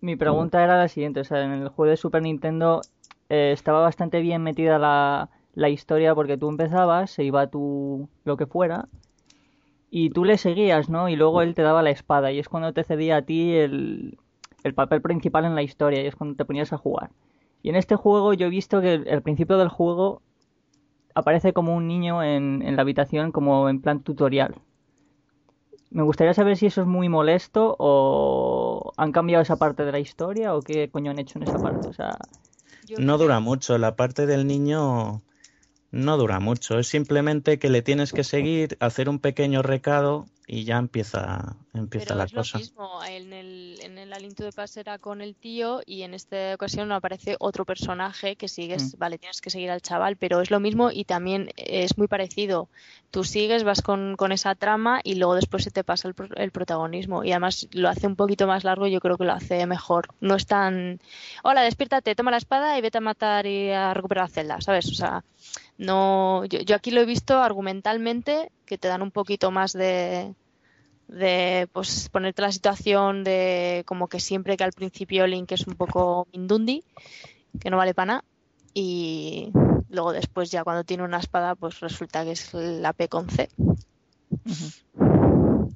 Mi 0.00 0.16
pregunta 0.16 0.62
era 0.62 0.76
la 0.76 0.88
siguiente, 0.88 1.20
o 1.20 1.24
sea, 1.24 1.42
en 1.42 1.52
el 1.52 1.68
juego 1.68 1.90
de 1.90 1.96
Super 1.96 2.22
Nintendo 2.22 2.82
eh, 3.34 3.52
estaba 3.52 3.80
bastante 3.80 4.20
bien 4.20 4.42
metida 4.42 4.78
la, 4.78 5.30
la 5.54 5.68
historia 5.68 6.14
porque 6.14 6.38
tú 6.38 6.48
empezabas, 6.48 7.10
se 7.10 7.24
iba 7.24 7.48
tu 7.48 8.08
lo 8.24 8.36
que 8.36 8.46
fuera 8.46 8.88
y 9.90 10.10
tú 10.10 10.24
le 10.24 10.38
seguías, 10.38 10.88
¿no? 10.90 11.08
Y 11.08 11.16
luego 11.16 11.42
él 11.42 11.54
te 11.54 11.62
daba 11.62 11.82
la 11.82 11.90
espada 11.90 12.32
y 12.32 12.38
es 12.38 12.48
cuando 12.48 12.72
te 12.72 12.84
cedía 12.84 13.16
a 13.18 13.22
ti 13.22 13.54
el, 13.54 14.18
el 14.64 14.74
papel 14.74 15.00
principal 15.02 15.44
en 15.44 15.54
la 15.54 15.62
historia 15.62 16.02
y 16.02 16.06
es 16.06 16.16
cuando 16.16 16.36
te 16.36 16.44
ponías 16.44 16.72
a 16.72 16.78
jugar. 16.78 17.10
Y 17.62 17.70
en 17.70 17.76
este 17.76 17.96
juego 17.96 18.34
yo 18.34 18.46
he 18.46 18.50
visto 18.50 18.80
que 18.80 18.94
el, 18.94 19.08
el 19.08 19.22
principio 19.22 19.56
del 19.58 19.68
juego 19.68 20.22
aparece 21.14 21.52
como 21.52 21.74
un 21.76 21.86
niño 21.88 22.22
en, 22.22 22.62
en 22.62 22.76
la 22.76 22.82
habitación 22.82 23.32
como 23.32 23.68
en 23.68 23.80
plan 23.80 24.02
tutorial. 24.02 24.56
Me 25.90 26.02
gustaría 26.02 26.34
saber 26.34 26.56
si 26.56 26.66
eso 26.66 26.80
es 26.82 26.86
muy 26.88 27.08
molesto 27.08 27.76
o 27.78 28.92
han 28.96 29.12
cambiado 29.12 29.42
esa 29.42 29.56
parte 29.58 29.84
de 29.84 29.92
la 29.92 30.00
historia 30.00 30.54
o 30.56 30.62
qué 30.62 30.90
coño 30.90 31.10
han 31.12 31.20
hecho 31.20 31.38
en 31.38 31.44
esa 31.44 31.60
parte. 31.60 31.88
O 31.88 31.92
sea, 31.92 32.18
Yo 32.86 32.98
No 32.98 33.16
creo- 33.16 33.18
dura 33.18 33.40
mucho, 33.40 33.78
la 33.78 33.96
parte 33.96 34.26
del 34.26 34.46
niño 34.46 35.22
no 35.90 36.16
dura 36.16 36.40
mucho, 36.40 36.78
es 36.78 36.86
simplemente 36.88 37.58
que 37.58 37.70
le 37.70 37.82
tienes 37.82 38.12
que 38.12 38.24
seguir, 38.24 38.76
hacer 38.80 39.08
un 39.08 39.18
pequeño 39.18 39.62
recado 39.62 40.26
y 40.46 40.64
ya 40.64 40.76
empieza, 40.76 41.56
empieza 41.72 42.10
Pero 42.10 42.18
la 42.18 42.24
es 42.26 42.32
cosa. 42.34 42.58
lo 42.58 42.60
mismo, 42.60 43.04
en 43.04 43.32
el, 43.32 43.78
en 43.82 43.98
el 43.98 44.12
Aliento 44.12 44.44
de 44.44 44.52
Paz 44.52 44.76
era 44.76 44.98
con 44.98 45.20
el 45.22 45.34
tío 45.36 45.80
y 45.86 46.02
en 46.02 46.12
esta 46.12 46.54
ocasión 46.54 46.92
aparece 46.92 47.36
otro 47.40 47.64
personaje 47.64 48.36
que 48.36 48.48
sigues, 48.48 48.94
Mm. 48.94 48.98
vale, 48.98 49.18
tienes 49.18 49.40
que 49.40 49.50
seguir 49.50 49.70
al 49.70 49.80
chaval, 49.80 50.16
pero 50.16 50.40
es 50.42 50.50
lo 50.50 50.60
mismo 50.60 50.90
y 50.90 51.04
también 51.04 51.50
es 51.56 51.96
muy 51.96 52.06
parecido. 52.08 52.68
Tú 53.10 53.24
sigues, 53.24 53.64
vas 53.64 53.80
con, 53.80 54.16
con 54.16 54.32
esa 54.32 54.54
trama 54.54 55.00
y 55.02 55.14
luego 55.14 55.34
después 55.34 55.64
se 55.64 55.70
te 55.70 55.84
pasa 55.84 56.08
el, 56.08 56.14
pro- 56.14 56.34
el 56.36 56.50
protagonismo 56.50 57.24
y 57.24 57.30
además 57.32 57.66
lo 57.72 57.88
hace 57.88 58.06
un 58.06 58.16
poquito 58.16 58.46
más 58.46 58.64
largo, 58.64 58.86
yo 58.86 59.00
creo 59.00 59.16
que 59.16 59.24
lo 59.24 59.32
hace 59.32 59.66
mejor. 59.66 60.08
No 60.20 60.34
es 60.34 60.46
tan, 60.46 61.00
hola, 61.42 61.62
despiértate, 61.62 62.14
toma 62.14 62.30
la 62.32 62.36
espada 62.38 62.76
y 62.76 62.82
vete 62.82 62.98
a 62.98 63.00
matar 63.00 63.46
y 63.46 63.70
a 63.70 63.94
recuperar 63.94 64.24
la 64.24 64.28
celda, 64.34 64.60
¿sabes? 64.60 64.88
O 64.90 64.94
sea, 64.94 65.24
no, 65.78 66.44
yo, 66.46 66.60
yo 66.60 66.76
aquí 66.76 66.90
lo 66.90 67.00
he 67.00 67.04
visto 67.06 67.38
argumentalmente 67.38 68.50
que 68.66 68.78
te 68.78 68.88
dan 68.88 69.02
un 69.02 69.10
poquito 69.10 69.50
más 69.50 69.72
de, 69.72 70.34
de 71.08 71.68
pues 71.72 72.08
ponerte 72.08 72.42
la 72.42 72.52
situación 72.52 73.24
de 73.24 73.82
como 73.86 74.08
que 74.08 74.20
siempre 74.20 74.56
que 74.56 74.64
al 74.64 74.72
principio 74.72 75.26
Link 75.26 75.52
es 75.52 75.66
un 75.66 75.74
poco 75.74 76.26
mindundi, 76.32 76.84
que 77.60 77.70
no 77.70 77.76
vale 77.76 77.94
para 77.94 78.06
nada, 78.06 78.24
y 78.72 79.50
luego 79.88 80.12
después 80.12 80.50
ya 80.50 80.64
cuando 80.64 80.84
tiene 80.84 81.04
una 81.04 81.18
espada 81.18 81.54
pues 81.54 81.80
resulta 81.80 82.24
que 82.24 82.32
es 82.32 82.52
la 82.54 82.92
P 82.92 83.08
con 83.08 83.28
C. 83.28 83.48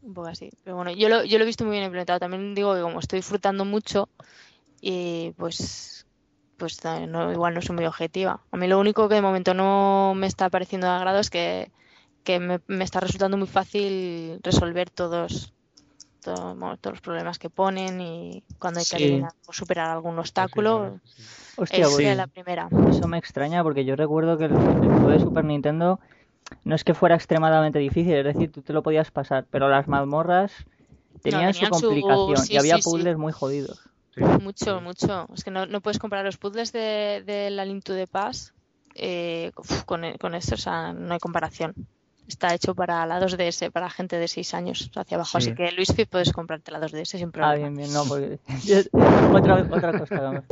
Un 0.02 0.14
poco 0.14 0.28
así. 0.28 0.50
Pero 0.64 0.76
bueno, 0.76 0.90
yo 0.90 1.08
lo, 1.08 1.24
yo 1.24 1.38
lo 1.38 1.44
he 1.44 1.46
visto 1.46 1.64
muy 1.64 1.72
bien 1.72 1.84
implementado. 1.84 2.18
También 2.18 2.54
digo 2.54 2.74
que 2.74 2.80
como 2.80 2.98
estoy 2.98 3.20
disfrutando 3.20 3.64
mucho 3.64 4.08
y 4.80 5.32
pues 5.36 6.06
pues 6.58 6.80
no, 6.84 7.32
igual 7.32 7.54
no 7.54 7.62
soy 7.62 7.76
muy 7.76 7.86
objetiva. 7.86 8.40
A 8.50 8.56
mí 8.56 8.66
lo 8.66 8.78
único 8.78 9.08
que 9.08 9.14
de 9.14 9.22
momento 9.22 9.54
no 9.54 10.12
me 10.16 10.26
está 10.26 10.50
pareciendo 10.50 10.88
de 10.88 10.92
agrado 10.92 11.20
es 11.20 11.30
que, 11.30 11.70
que 12.24 12.38
me, 12.40 12.60
me 12.66 12.84
está 12.84 13.00
resultando 13.00 13.36
muy 13.36 13.46
fácil 13.46 14.40
resolver 14.42 14.90
todos, 14.90 15.52
todos 16.20 16.56
los 16.84 17.00
problemas 17.00 17.38
que 17.38 17.50
ponen 17.50 18.00
y 18.00 18.44
cuando 18.58 18.80
hay 18.80 18.86
que 18.86 18.96
Sí. 18.96 19.04
adivinar 19.04 19.32
o 19.46 19.52
superar 19.52 19.90
algún 19.90 20.18
obstáculo. 20.18 21.00
Sí, 21.04 21.22
hostia, 21.56 21.86
Es 21.86 21.96
de 21.96 22.14
la 22.14 22.26
primera. 22.26 22.68
eso 22.90 23.08
me 23.08 23.18
extraña 23.18 23.62
porque 23.62 23.84
yo 23.84 23.96
recuerdo 23.96 24.36
que 24.38 24.44
el, 24.46 24.52
el 24.52 24.58
juego 24.58 25.08
de 25.10 25.20
Super 25.20 25.44
Nintendo 25.44 26.00
no 26.64 26.74
es 26.74 26.84
que 26.84 26.94
fuera 26.94 27.14
extremadamente 27.14 27.78
difícil, 27.78 28.14
es 28.14 28.24
decir, 28.24 28.50
tú 28.50 28.62
te 28.62 28.72
lo 28.72 28.82
podías 28.82 29.10
pasar, 29.10 29.46
pero 29.50 29.68
las 29.68 29.86
mazmorras 29.88 30.52
tenían, 31.22 31.52
tenían 31.52 31.52
su 31.52 31.66
su- 31.80 31.88
complicación 31.88 32.36
sí, 32.46 32.54
y 32.54 32.56
había 32.56 32.76
sí, 32.76 32.82
sí. 32.82 32.90
puzzles 32.90 33.16
muy 33.18 33.32
jodidos. 33.32 33.78
sí. 34.14 34.20
Mucho, 34.42 34.80
mucho. 34.80 35.26
Es 35.34 35.44
que 35.44 35.50
no, 35.50 35.66
no 35.66 35.80
puedes 35.80 35.98
comparar 35.98 36.24
los 36.24 36.38
puzzles 36.38 36.72
de, 36.72 37.22
de 37.24 37.50
la 37.50 37.64
Link 37.64 37.84
to 37.84 37.94
the 37.94 38.06
Past 38.06 38.50
eh, 38.94 39.52
con, 39.86 40.02
con 40.18 40.34
esto, 40.34 40.54
o 40.54 40.58
sea, 40.58 40.92
no 40.92 41.12
hay 41.14 41.20
comparación. 41.20 41.74
Está 42.28 42.54
hecho 42.54 42.74
para 42.74 43.04
la 43.06 43.18
2DS, 43.20 43.70
para 43.72 43.88
gente 43.88 44.18
de 44.18 44.28
6 44.28 44.52
años 44.54 44.90
hacia 44.94 45.16
abajo. 45.16 45.40
Sí. 45.40 45.48
Así 45.48 45.54
que, 45.56 45.72
Luis, 45.72 45.92
puedes 46.10 46.32
comprarte 46.32 46.70
la 46.70 46.78
2DS 46.78 47.18
sin 47.18 47.28
Ah, 47.28 47.32
problema. 47.32 47.54
bien, 47.56 47.74
bien, 47.76 47.92
no, 47.92 48.04
porque 48.04 48.38
otra, 49.32 49.62
otra 49.62 49.98
cosa. 49.98 50.20
vamos. 50.20 50.44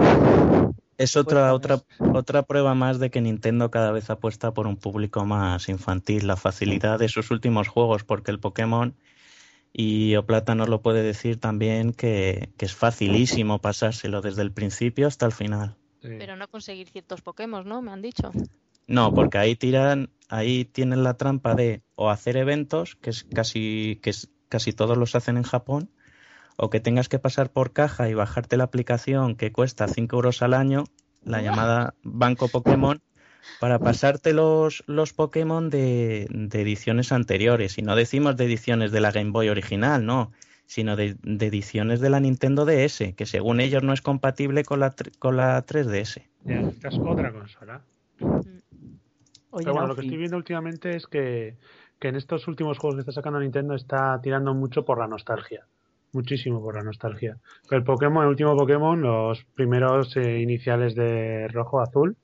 Es 0.98 1.14
otra, 1.14 1.50
Pues, 1.50 1.74
otra, 1.74 1.82
otra 2.14 2.42
prueba 2.44 2.74
más 2.74 2.98
de 2.98 3.10
que 3.10 3.20
Nintendo 3.20 3.70
cada 3.70 3.92
vez 3.92 4.08
apuesta 4.08 4.54
por 4.54 4.66
un 4.66 4.76
público 4.78 5.26
más 5.26 5.68
infantil, 5.68 6.26
la 6.26 6.36
facilidad 6.36 6.98
de 6.98 7.10
sus 7.10 7.30
últimos 7.30 7.68
juegos, 7.68 8.04
porque 8.04 8.30
el 8.30 8.40
Pokémon 8.40 8.94
Y 9.74 10.16
Oplata 10.16 10.54
nos 10.54 10.70
lo 10.70 10.80
puede 10.80 11.02
decir 11.02 11.38
también 11.38 11.92
que, 11.92 12.48
que 12.56 12.64
es 12.64 12.74
facilísimo 12.74 13.58
pasárselo 13.58 14.22
desde 14.22 14.40
el 14.40 14.50
principio 14.52 15.06
hasta 15.06 15.26
el 15.26 15.32
final. 15.32 15.74
Pero 16.00 16.36
no 16.36 16.48
conseguir 16.48 16.88
ciertos 16.88 17.20
Pokémon, 17.20 17.68
¿no? 17.68 17.82
Me 17.82 17.90
han 17.92 18.00
dicho. 18.00 18.30
No, 18.86 19.12
porque 19.14 19.38
ahí 19.38 19.56
tiran, 19.56 20.10
ahí 20.28 20.64
tienen 20.64 21.02
la 21.02 21.16
trampa 21.16 21.54
de 21.54 21.82
o 21.94 22.10
hacer 22.10 22.36
eventos, 22.36 22.96
que 22.96 23.10
es 23.10 23.24
casi, 23.24 23.98
que 24.02 24.10
es, 24.10 24.30
casi 24.48 24.72
todos 24.72 24.96
los 24.96 25.14
hacen 25.14 25.36
en 25.36 25.42
Japón, 25.42 25.90
o 26.56 26.70
que 26.70 26.80
tengas 26.80 27.08
que 27.08 27.18
pasar 27.18 27.50
por 27.50 27.72
caja 27.72 28.08
y 28.08 28.14
bajarte 28.14 28.56
la 28.56 28.64
aplicación 28.64 29.34
que 29.36 29.52
cuesta 29.52 29.88
5 29.88 30.16
euros 30.16 30.42
al 30.42 30.54
año, 30.54 30.84
la 31.24 31.42
llamada 31.42 31.94
Banco 32.02 32.48
Pokémon, 32.48 33.02
para 33.60 33.78
pasarte 33.78 34.32
los, 34.32 34.84
los 34.86 35.12
Pokémon 35.12 35.68
de, 35.70 36.26
de 36.30 36.60
ediciones 36.60 37.10
anteriores. 37.10 37.78
Y 37.78 37.82
no 37.82 37.96
decimos 37.96 38.36
de 38.36 38.44
ediciones 38.44 38.92
de 38.92 39.00
la 39.00 39.10
Game 39.10 39.30
Boy 39.32 39.48
original, 39.48 40.04
no, 40.06 40.30
sino 40.66 40.94
de, 40.94 41.16
de 41.22 41.46
ediciones 41.46 42.00
de 42.00 42.10
la 42.10 42.20
Nintendo 42.20 42.64
DS, 42.64 43.14
que 43.14 43.26
según 43.26 43.60
ellos 43.60 43.82
no 43.82 43.92
es 43.92 44.02
compatible 44.02 44.64
con 44.64 44.80
la, 44.80 44.94
tr- 44.94 45.16
con 45.18 45.36
la 45.36 45.64
3DS. 45.64 46.22
Ya, 46.44 46.60
esta 46.60 46.88
es 46.88 46.98
otra 46.98 47.32
consola. 47.32 47.82
Oye, 49.56 49.64
Pero 49.64 49.72
bueno, 49.72 49.88
lo 49.88 49.94
que 49.94 50.02
estoy 50.02 50.18
viendo 50.18 50.36
últimamente 50.36 50.96
es 50.96 51.06
que, 51.06 51.56
que 51.98 52.08
en 52.08 52.16
estos 52.16 52.46
últimos 52.46 52.78
juegos 52.78 52.96
que 52.96 53.00
está 53.00 53.12
sacando 53.12 53.40
Nintendo 53.40 53.74
está 53.74 54.20
tirando 54.22 54.52
mucho 54.52 54.84
por 54.84 54.98
la 54.98 55.06
nostalgia. 55.08 55.66
Muchísimo 56.12 56.60
por 56.62 56.74
la 56.74 56.82
nostalgia. 56.82 57.38
El 57.70 57.82
Pokémon, 57.82 58.22
el 58.22 58.28
último 58.28 58.54
Pokémon, 58.54 59.00
los 59.00 59.44
primeros 59.54 60.14
eh, 60.18 60.40
iniciales 60.40 60.94
de 60.94 61.48
rojo 61.48 61.80
azul. 61.80 62.16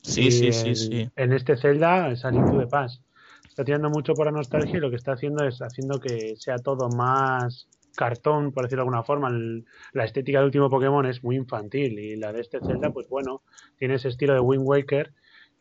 Sí, 0.00 0.28
y 0.28 0.30
sí, 0.30 0.46
en, 0.46 0.52
sí, 0.52 0.74
sí. 0.76 1.10
En 1.14 1.32
este 1.34 1.58
Zelda, 1.58 2.10
es 2.10 2.24
Link 2.24 2.50
the 2.50 2.66
Past. 2.66 3.02
Está 3.46 3.64
tirando 3.64 3.90
mucho 3.90 4.14
por 4.14 4.24
la 4.26 4.32
nostalgia 4.32 4.78
y 4.78 4.80
lo 4.80 4.88
que 4.88 4.96
está 4.96 5.12
haciendo 5.12 5.44
es 5.46 5.60
haciendo 5.60 6.00
que 6.00 6.36
sea 6.36 6.58
todo 6.58 6.88
más 6.88 7.68
cartón, 7.96 8.52
por 8.52 8.64
decirlo 8.64 8.84
de 8.84 8.86
alguna 8.86 9.02
forma. 9.02 9.28
El- 9.28 9.66
la 9.92 10.04
estética 10.04 10.38
del 10.38 10.46
último 10.46 10.70
Pokémon 10.70 11.04
es 11.04 11.22
muy 11.22 11.36
infantil 11.36 11.98
y 11.98 12.16
la 12.16 12.32
de 12.32 12.40
este 12.40 12.60
Zelda, 12.60 12.90
pues 12.90 13.08
bueno, 13.08 13.42
tiene 13.76 13.94
ese 13.96 14.08
estilo 14.08 14.32
de 14.32 14.40
Wind 14.40 14.62
Waker 14.64 15.12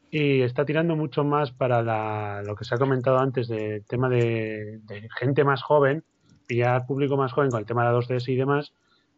y 0.09 0.41
está 0.41 0.65
tirando 0.65 0.95
mucho 0.95 1.23
más 1.23 1.51
para 1.51 1.81
la, 1.81 2.41
lo 2.45 2.55
que 2.55 2.65
se 2.65 2.75
ha 2.75 2.77
comentado 2.77 3.19
antes 3.19 3.47
del 3.47 3.85
tema 3.85 4.09
de, 4.09 4.79
de 4.83 5.07
gente 5.19 5.43
más 5.43 5.61
joven, 5.61 6.03
pillar 6.47 6.85
público 6.85 7.17
más 7.17 7.33
joven 7.33 7.51
con 7.51 7.59
el 7.59 7.65
tema 7.65 7.85
de 7.85 7.91
la 7.91 7.99
2DS 7.99 8.29
y 8.29 8.35
demás. 8.35 8.73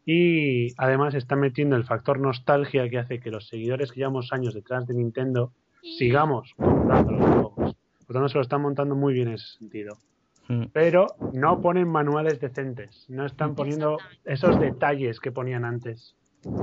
Y 0.05 0.73
además 0.77 1.13
está 1.13 1.35
metiendo 1.35 1.75
el 1.75 1.83
factor 1.83 2.19
nostalgia 2.19 2.89
que 2.89 2.97
hace 2.97 3.19
que 3.19 3.29
los 3.29 3.47
seguidores 3.47 3.91
que 3.91 3.99
llevamos 3.99 4.33
años 4.33 4.53
detrás 4.53 4.87
de 4.87 4.95
Nintendo 4.95 5.53
sigamos 5.97 6.53
comprando 6.57 7.11
los 7.11 7.29
juegos. 7.29 7.75
Por 8.07 8.13
tanto, 8.15 8.29
se 8.29 8.35
lo 8.35 8.41
están 8.41 8.61
montando 8.61 8.95
muy 8.95 9.13
bien 9.13 9.27
en 9.27 9.35
ese 9.35 9.57
sentido. 9.59 9.97
Mm. 10.47 10.65
Pero 10.73 11.07
no 11.33 11.61
ponen 11.61 11.87
manuales 11.87 12.39
decentes. 12.39 13.05
No 13.07 13.25
están 13.25 13.53
poniendo 13.53 13.97
esos 14.25 14.59
detalles 14.59 15.19
que 15.19 15.31
ponían 15.31 15.63
antes. 15.63 16.15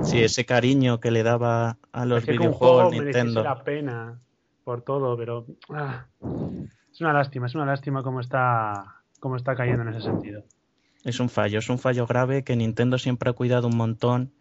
Sí, 0.03 0.23
ese 0.23 0.45
cariño 0.45 0.99
que 0.99 1.11
le 1.11 1.23
daba 1.23 1.77
a 1.91 2.05
los 2.05 2.23
Parecía 2.23 2.33
que 2.33 2.39
un 2.39 2.53
videojuegos 2.53 2.77
juego 2.77 2.91
mereciese 2.91 3.23
Nintendo. 3.23 3.43
la 3.43 3.63
pena 3.63 4.19
por 4.63 4.81
todo, 4.81 5.15
pero 5.17 5.45
ah, 5.69 6.07
es 6.91 7.01
una 7.01 7.13
lástima, 7.13 7.45
es 7.45 7.55
una 7.55 7.65
lástima 7.65 8.03
cómo 8.03 8.19
está, 8.19 8.95
cómo 9.19 9.35
está 9.35 9.55
cayendo 9.55 9.83
en 9.83 9.89
ese 9.89 10.01
sentido. 10.01 10.43
Es 11.03 11.19
un 11.19 11.29
fallo, 11.29 11.59
es 11.59 11.69
un 11.69 11.79
fallo 11.79 12.05
grave 12.07 12.43
que 12.43 12.55
Nintendo 12.55 12.97
siempre 12.97 13.29
ha 13.29 13.33
cuidado 13.33 13.67
un 13.67 13.77
montón. 13.77 14.33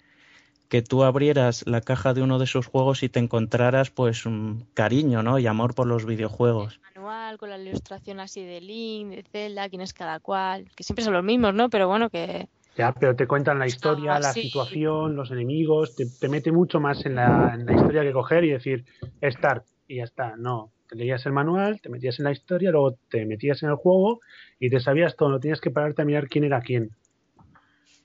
Que 0.68 0.82
tú 0.82 1.04
abrieras 1.04 1.64
la 1.64 1.80
caja 1.80 2.12
de 2.12 2.22
uno 2.22 2.40
de 2.40 2.48
sus 2.48 2.66
juegos 2.66 3.04
y 3.04 3.08
te 3.08 3.20
encontraras 3.20 3.90
pues 3.90 4.26
un 4.26 4.66
cariño, 4.74 5.22
¿no? 5.22 5.38
Y 5.38 5.46
amor 5.46 5.76
por 5.76 5.86
los 5.86 6.06
videojuegos. 6.06 6.80
Manual 6.96 7.38
con 7.38 7.50
la 7.50 7.58
ilustración 7.58 8.18
así 8.18 8.44
de 8.44 8.60
Link, 8.60 9.10
de 9.10 9.22
Zelda, 9.22 9.68
quién 9.68 9.82
es 9.82 9.94
cada 9.94 10.18
cual, 10.18 10.68
que 10.74 10.82
siempre 10.82 11.04
son 11.04 11.12
los 11.12 11.22
mismos, 11.22 11.54
¿no? 11.54 11.70
Pero 11.70 11.86
bueno, 11.86 12.10
que 12.10 12.48
Ya, 12.76 12.92
pero 12.92 13.16
te 13.16 13.26
cuentan 13.26 13.58
la 13.58 13.66
historia, 13.66 14.16
Ah, 14.16 14.20
la 14.20 14.32
sí. 14.32 14.42
situación, 14.42 15.16
los 15.16 15.30
enemigos, 15.30 15.94
te, 15.94 16.06
te 16.06 16.28
mete 16.28 16.52
mucho 16.52 16.78
más 16.78 17.06
en 17.06 17.14
la, 17.14 17.54
en 17.54 17.64
la 17.64 17.74
historia 17.74 18.02
que 18.02 18.12
coger 18.12 18.44
y 18.44 18.50
decir 18.50 18.84
start 19.22 19.64
y 19.86 19.96
ya 19.96 20.04
está. 20.04 20.36
No, 20.36 20.72
te 20.88 20.96
leías 20.96 21.24
el 21.26 21.32
manual, 21.32 21.80
te 21.80 21.88
metías 21.88 22.18
en 22.18 22.24
la 22.24 22.32
historia, 22.32 22.70
luego 22.70 22.98
te 23.08 23.24
metías 23.24 23.62
en 23.62 23.70
el 23.70 23.76
juego 23.76 24.20
y 24.60 24.68
te 24.68 24.80
sabías 24.80 25.16
todo, 25.16 25.30
no 25.30 25.40
tenías 25.40 25.60
que 25.60 25.70
pararte 25.70 26.02
a 26.02 26.04
mirar 26.04 26.28
quién 26.28 26.44
era 26.44 26.60
quién. 26.60 26.90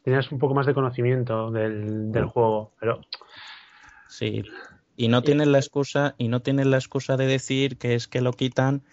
Tenías 0.04 0.32
un 0.32 0.40
poco 0.40 0.54
más 0.54 0.66
de 0.66 0.74
conocimiento 0.74 1.52
del, 1.52 2.12
del 2.12 2.26
juego, 2.26 2.74
pero 2.80 3.02
Sí. 4.12 4.44
Y 4.98 5.08
no 5.08 5.24
tienen 5.24 5.52
la 5.52 5.58
excusa, 5.58 6.16
y 6.18 6.28
no 6.28 6.42
tienen 6.42 6.70
la 6.70 6.78
excusa 6.78 7.18
de 7.18 7.26
decir 7.26 7.78
que 7.78 7.96
es 7.96 8.08
que 8.08 8.22
lo 8.22 8.34
quitan 8.34 8.84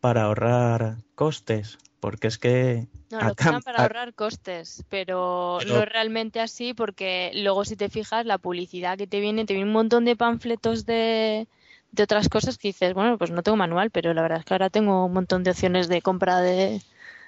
para 0.00 0.24
ahorrar 0.24 0.98
costes. 1.14 1.78
Porque 2.00 2.28
es 2.28 2.38
que 2.38 2.86
no, 3.10 3.20
lo 3.22 3.34
cam- 3.34 3.62
para 3.64 3.82
ahorrar 3.82 4.14
costes, 4.14 4.84
pero, 4.88 5.56
Pero- 5.60 5.74
no 5.74 5.82
es 5.82 5.88
realmente 5.88 6.40
así 6.40 6.74
porque 6.74 7.32
luego 7.34 7.64
si 7.64 7.74
te 7.76 7.88
fijas 7.88 8.24
la 8.26 8.38
publicidad 8.38 8.96
que 8.96 9.06
te 9.06 9.18
viene, 9.20 9.44
te 9.46 9.54
viene 9.54 9.66
un 9.68 9.72
montón 9.72 10.04
de 10.04 10.14
panfletos 10.14 10.86
de, 10.86 11.48
de 11.90 12.02
otras 12.02 12.28
cosas 12.28 12.56
que 12.58 12.68
dices, 12.68 12.94
bueno, 12.94 13.18
pues 13.18 13.30
no 13.30 13.42
tengo 13.42 13.56
manual, 13.56 13.90
pero 13.90 14.14
la 14.14 14.22
verdad 14.22 14.38
es 14.40 14.44
que 14.44 14.54
ahora 14.54 14.70
tengo 14.70 15.06
un 15.06 15.12
montón 15.12 15.42
de 15.42 15.50
opciones 15.50 15.88
de 15.88 16.02
compra 16.02 16.40
de 16.40 16.80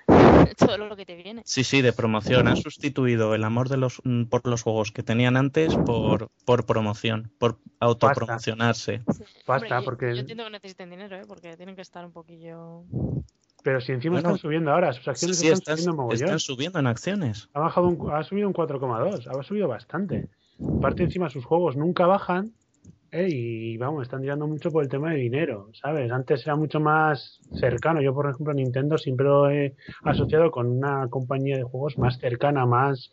todo 0.59 0.79
lo 0.79 0.95
que 0.97 1.05
te 1.07 1.17
viene. 1.17 1.43
Sí, 1.45 1.65
sí, 1.65 1.83
de 1.83 1.93
promoción. 1.93 2.47
Han 2.47 2.57
sustituido 2.57 3.35
el 3.35 3.43
amor 3.43 3.69
de 3.69 3.77
los, 3.77 4.01
mm, 4.05 4.25
por 4.25 4.47
los 4.47 4.63
juegos 4.63 4.93
que 4.93 5.03
tenían 5.03 5.37
antes 5.37 5.75
por, 5.75 6.31
por 6.45 6.65
promoción, 6.67 7.31
por 7.39 7.59
autopromocionarse. 7.81 9.03
basta, 9.07 9.25
Hombre, 9.47 9.71
yo- 9.71 9.85
porque... 9.85 10.15
Yo 10.15 10.21
entiendo 10.21 10.45
que 10.45 10.51
necesiten 10.51 10.91
dinero, 10.91 11.17
¿eh? 11.17 11.25
porque 11.27 11.57
tienen 11.57 11.75
que 11.75 11.83
estar 11.83 12.05
un 12.05 12.13
poquillo... 12.13 12.85
Pero 13.63 13.81
si 13.81 13.93
encima 13.93 14.15
Bueno, 14.15 14.29
están 14.29 14.39
subiendo 14.39 14.73
ahora, 14.73 14.93
sus 14.93 15.07
acciones 15.07 15.39
sí, 15.39 15.47
están, 15.47 15.59
están, 15.59 15.77
subiendo 15.77 16.03
mogollón. 16.03 16.25
están 16.25 16.39
subiendo 16.41 16.79
en 16.79 16.87
acciones. 16.87 17.49
Ha 17.53 17.61
bajado 17.61 17.89
un, 17.89 18.11
ha 18.13 18.23
subido 18.23 18.49
un 18.49 18.55
4,2, 18.55 19.27
ha 19.27 19.43
subido 19.43 19.69
bastante. 19.69 20.29
Aparte 20.79 21.03
encima 21.03 21.29
sus 21.29 21.45
juegos 21.45 21.77
nunca 21.77 22.07
bajan 22.07 22.53
eh, 23.13 23.29
y 23.29 23.77
vamos, 23.77 24.03
están 24.03 24.21
tirando 24.21 24.47
mucho 24.47 24.71
por 24.71 24.85
el 24.85 24.89
tema 24.89 25.11
de 25.11 25.17
dinero, 25.17 25.69
¿sabes? 25.73 26.13
Antes 26.13 26.47
era 26.47 26.55
mucho 26.55 26.79
más 26.79 27.41
cercano. 27.59 28.01
Yo, 28.01 28.15
por 28.15 28.31
ejemplo, 28.31 28.55
Nintendo 28.55 28.99
siempre 28.99 29.27
lo 29.27 29.51
he 29.51 29.75
asociado 30.05 30.51
con 30.51 30.69
una 30.69 31.09
compañía 31.09 31.57
de 31.57 31.65
juegos 31.65 31.99
más 31.99 32.19
cercana, 32.19 32.67
más, 32.67 33.11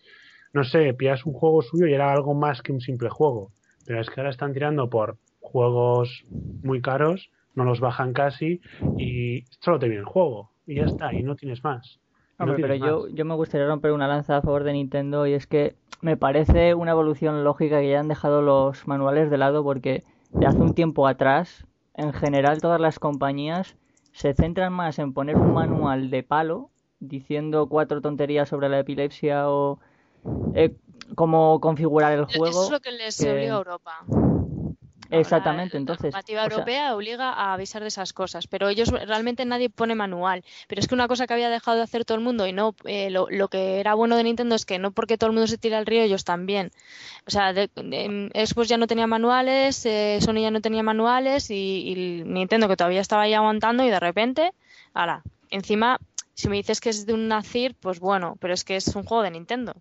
no 0.53 0.63
sé, 0.63 0.93
pillas 0.93 1.25
un 1.25 1.33
juego 1.33 1.63
suyo 1.63 1.88
y 1.88 1.93
era 1.93 2.12
algo 2.12 2.36
más 2.36 2.62
que 2.62 2.71
un 2.71 2.81
simple 2.81 3.10
juego. 3.10 3.51
Pero 3.86 3.99
es 3.99 4.10
que 4.10 4.19
ahora 4.19 4.29
están 4.29 4.53
tirando 4.53 4.88
por 4.89 5.17
juegos 5.39 6.25
muy 6.29 6.81
caros, 6.81 7.31
no 7.57 7.63
los 7.63 7.79
bajan 7.79 8.13
casi 8.13 8.61
y 8.95 9.43
solo 9.59 9.79
te 9.79 9.87
viene 9.87 10.01
el 10.01 10.05
juego 10.05 10.51
y 10.67 10.75
ya 10.75 10.85
está, 10.85 11.13
y 11.15 11.23
no 11.23 11.35
tienes 11.35 11.63
más. 11.63 11.99
No 12.37 12.45
Hombre, 12.45 12.59
pero 12.61 12.75
yo, 12.75 13.07
yo 13.09 13.25
me 13.25 13.33
gustaría 13.33 13.65
romper 13.67 13.91
una 13.93 14.07
lanza 14.07 14.37
a 14.37 14.41
favor 14.43 14.63
de 14.63 14.73
Nintendo 14.73 15.25
y 15.25 15.33
es 15.33 15.47
que 15.47 15.75
me 16.01 16.17
parece 16.17 16.75
una 16.75 16.91
evolución 16.91 17.43
lógica 17.43 17.79
que 17.79 17.89
ya 17.89 17.99
han 17.99 18.07
dejado 18.09 18.43
los 18.43 18.87
manuales 18.87 19.31
de 19.31 19.37
lado 19.39 19.63
porque 19.63 20.03
de 20.39 20.45
hace 20.45 20.61
un 20.61 20.75
tiempo 20.75 21.07
atrás, 21.07 21.65
en 21.95 22.13
general 22.13 22.61
todas 22.61 22.79
las 22.79 22.99
compañías 22.99 23.75
se 24.11 24.35
centran 24.35 24.71
más 24.71 24.99
en 24.99 25.13
poner 25.13 25.37
un 25.37 25.51
manual 25.51 26.11
de 26.11 26.21
palo 26.21 26.69
diciendo 26.99 27.67
cuatro 27.69 28.01
tonterías 28.01 28.49
sobre 28.49 28.69
la 28.69 28.79
epilepsia 28.79 29.49
o 29.49 29.79
eh, 30.53 30.75
cómo 31.15 31.59
configurar 31.59 32.13
el 32.13 32.25
juego. 32.25 32.49
Eso 32.49 32.63
es 32.65 32.71
lo 32.71 32.79
que 32.81 32.91
les 32.91 33.17
que- 33.17 33.31
obliga 33.31 33.55
a 33.55 33.57
Europa. 33.57 33.93
Exactamente, 35.11 35.75
La- 35.75 35.79
entonces. 35.79 36.03
La 36.05 36.09
normativa 36.09 36.41
sea, 36.43 36.51
europea 36.51 36.95
obliga 36.95 37.33
a 37.33 37.53
avisar 37.53 37.81
de 37.81 37.87
esas 37.89 38.13
cosas, 38.13 38.47
pero 38.47 38.69
ellos 38.69 38.89
realmente 38.89 39.45
nadie 39.45 39.69
pone 39.69 39.95
manual. 39.95 40.43
Pero 40.67 40.79
es 40.79 40.87
que 40.87 40.95
una 40.95 41.07
cosa 41.07 41.27
que 41.27 41.33
había 41.33 41.49
dejado 41.49 41.77
de 41.77 41.83
hacer 41.83 42.05
todo 42.05 42.17
el 42.17 42.23
mundo 42.23 42.47
y 42.47 42.53
no 42.53 42.75
eh, 42.85 43.09
lo, 43.09 43.27
lo 43.29 43.47
que 43.47 43.79
era 43.79 43.93
bueno 43.93 44.17
de 44.17 44.23
Nintendo 44.23 44.55
es 44.55 44.65
que 44.65 44.79
no 44.79 44.91
porque 44.91 45.17
todo 45.17 45.29
el 45.29 45.33
mundo 45.33 45.47
se 45.47 45.57
tira 45.57 45.77
al 45.77 45.85
río, 45.85 46.01
ellos 46.01 46.23
también. 46.23 46.71
O 47.25 47.31
sea, 47.31 47.53
de, 47.53 47.69
de- 47.75 48.45
Xbox 48.45 48.67
ya 48.69 48.77
no 48.77 48.87
tenía 48.87 49.07
manuales, 49.07 49.85
eh, 49.85 50.19
Sony 50.21 50.41
ya 50.41 50.51
no 50.51 50.61
tenía 50.61 50.83
manuales 50.83 51.49
y, 51.51 51.83
y 51.89 52.23
Nintendo 52.25 52.67
que 52.67 52.77
todavía 52.77 53.01
estaba 53.01 53.23
ahí 53.23 53.33
aguantando 53.33 53.83
y 53.83 53.89
de 53.89 53.99
repente, 53.99 54.53
ahora, 54.93 55.23
encima, 55.49 55.99
si 56.33 56.49
me 56.49 56.57
dices 56.57 56.79
que 56.81 56.89
es 56.89 57.05
de 57.05 57.13
un 57.13 57.27
Nacir, 57.27 57.75
pues 57.79 57.99
bueno, 57.99 58.37
pero 58.39 58.53
es 58.53 58.63
que 58.63 58.75
es 58.75 58.87
un 58.95 59.03
juego 59.03 59.23
de 59.23 59.31
Nintendo. 59.31 59.73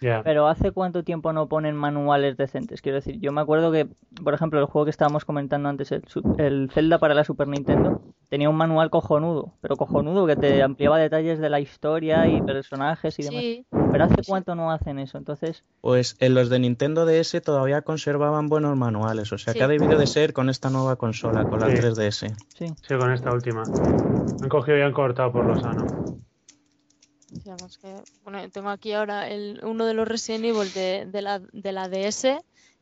Pero 0.00 0.48
¿hace 0.48 0.72
cuánto 0.72 1.04
tiempo 1.04 1.32
no 1.32 1.48
ponen 1.48 1.76
manuales 1.76 2.36
decentes? 2.36 2.80
Quiero 2.80 2.96
decir, 2.96 3.18
yo 3.20 3.32
me 3.32 3.40
acuerdo 3.40 3.70
que, 3.70 3.86
por 4.24 4.34
ejemplo, 4.34 4.58
el 4.58 4.66
juego 4.66 4.84
que 4.86 4.90
estábamos 4.90 5.24
comentando 5.24 5.68
antes, 5.68 5.92
el, 5.92 6.02
el 6.38 6.70
Zelda 6.72 6.98
para 6.98 7.14
la 7.14 7.24
Super 7.24 7.48
Nintendo, 7.48 8.00
tenía 8.28 8.48
un 8.48 8.56
manual 8.56 8.90
cojonudo, 8.90 9.52
pero 9.60 9.76
cojonudo 9.76 10.26
que 10.26 10.36
te 10.36 10.62
ampliaba 10.62 10.98
detalles 10.98 11.38
de 11.38 11.50
la 11.50 11.60
historia 11.60 12.28
y 12.28 12.40
personajes 12.40 13.18
y 13.18 13.22
demás. 13.24 13.42
Sí, 13.42 13.66
Pero 13.92 14.04
¿hace 14.04 14.22
cuánto 14.26 14.54
no 14.54 14.70
hacen 14.70 14.98
eso? 14.98 15.18
Entonces, 15.18 15.64
Pues 15.80 16.16
en 16.20 16.34
los 16.34 16.48
de 16.48 16.58
Nintendo 16.60 17.04
DS 17.06 17.40
todavía 17.40 17.82
conservaban 17.82 18.48
buenos 18.48 18.76
manuales, 18.76 19.32
o 19.32 19.38
sea 19.38 19.52
Sí. 19.52 19.58
que 19.58 19.64
ha 19.64 19.68
debido 19.68 19.98
de 19.98 20.06
ser 20.06 20.32
con 20.32 20.48
esta 20.48 20.70
nueva 20.70 20.96
consola, 20.96 21.44
con 21.44 21.60
la 21.60 21.66
Sí. 21.68 21.76
3DS. 21.76 22.34
sí. 22.56 22.66
Sí, 22.88 22.94
con 22.98 23.12
esta 23.12 23.32
última. 23.32 23.64
Han 24.42 24.48
cogido 24.48 24.78
y 24.78 24.82
han 24.82 24.92
cortado 24.92 25.32
por 25.32 25.44
lo 25.44 25.58
sano. 25.58 25.86
Digamos 27.30 27.78
que, 27.78 27.94
bueno, 28.24 28.48
tengo 28.50 28.68
aquí 28.70 28.92
ahora 28.92 29.28
el, 29.28 29.60
uno 29.62 29.86
de 29.86 29.94
los 29.94 30.06
Resident 30.06 30.44
Evil 30.44 30.72
de, 30.74 31.06
de 31.06 31.22
la, 31.22 31.38
de 31.38 31.72
la 31.72 31.88
DS 31.88 32.40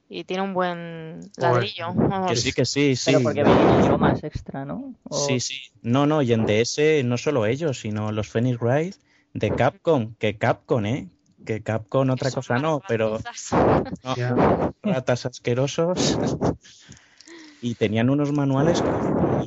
y 0.09 0.25
tiene 0.25 0.43
un 0.43 0.55
buen 0.55 1.21
ladrillo. 1.37 1.93
vamos. 1.95 2.31
Que 2.31 2.37
sí, 2.37 2.53
que 2.53 2.65
sí, 2.65 2.97
sí. 2.97 3.13
Pero 3.13 3.25
porque 3.25 3.45
vienen 3.45 3.81
idiomas 3.81 4.25
extra, 4.25 4.65
¿no? 4.65 4.95
O- 5.05 5.19
Sí, 5.19 5.39
sí. 5.41 5.57
No, 5.83 6.07
no, 6.07 6.23
y 6.23 6.33
en 6.33 6.45
DS 6.47 7.03
no 7.05 7.19
solo 7.19 7.47
ellos, 7.47 7.81
sino 7.81 8.11
los 8.11 8.29
Phoenix 8.29 8.59
Wright 8.61 8.95
de 9.35 9.51
Capcom, 9.51 10.15
que 10.19 10.37
Capcom, 10.39 10.85
¿eh? 10.87 11.09
Que 11.45 11.63
Capcom 11.63 12.11
otra 12.11 12.29
Eso, 12.29 12.41
cosa 12.41 12.59
no, 12.59 12.83
pero 12.89 13.21
no, 14.03 14.15
ratas 14.83 15.27
asquerosos. 15.27 16.19
Y 17.61 17.75
tenían 17.75 18.09
unos 18.11 18.33
manuales, 18.33 18.83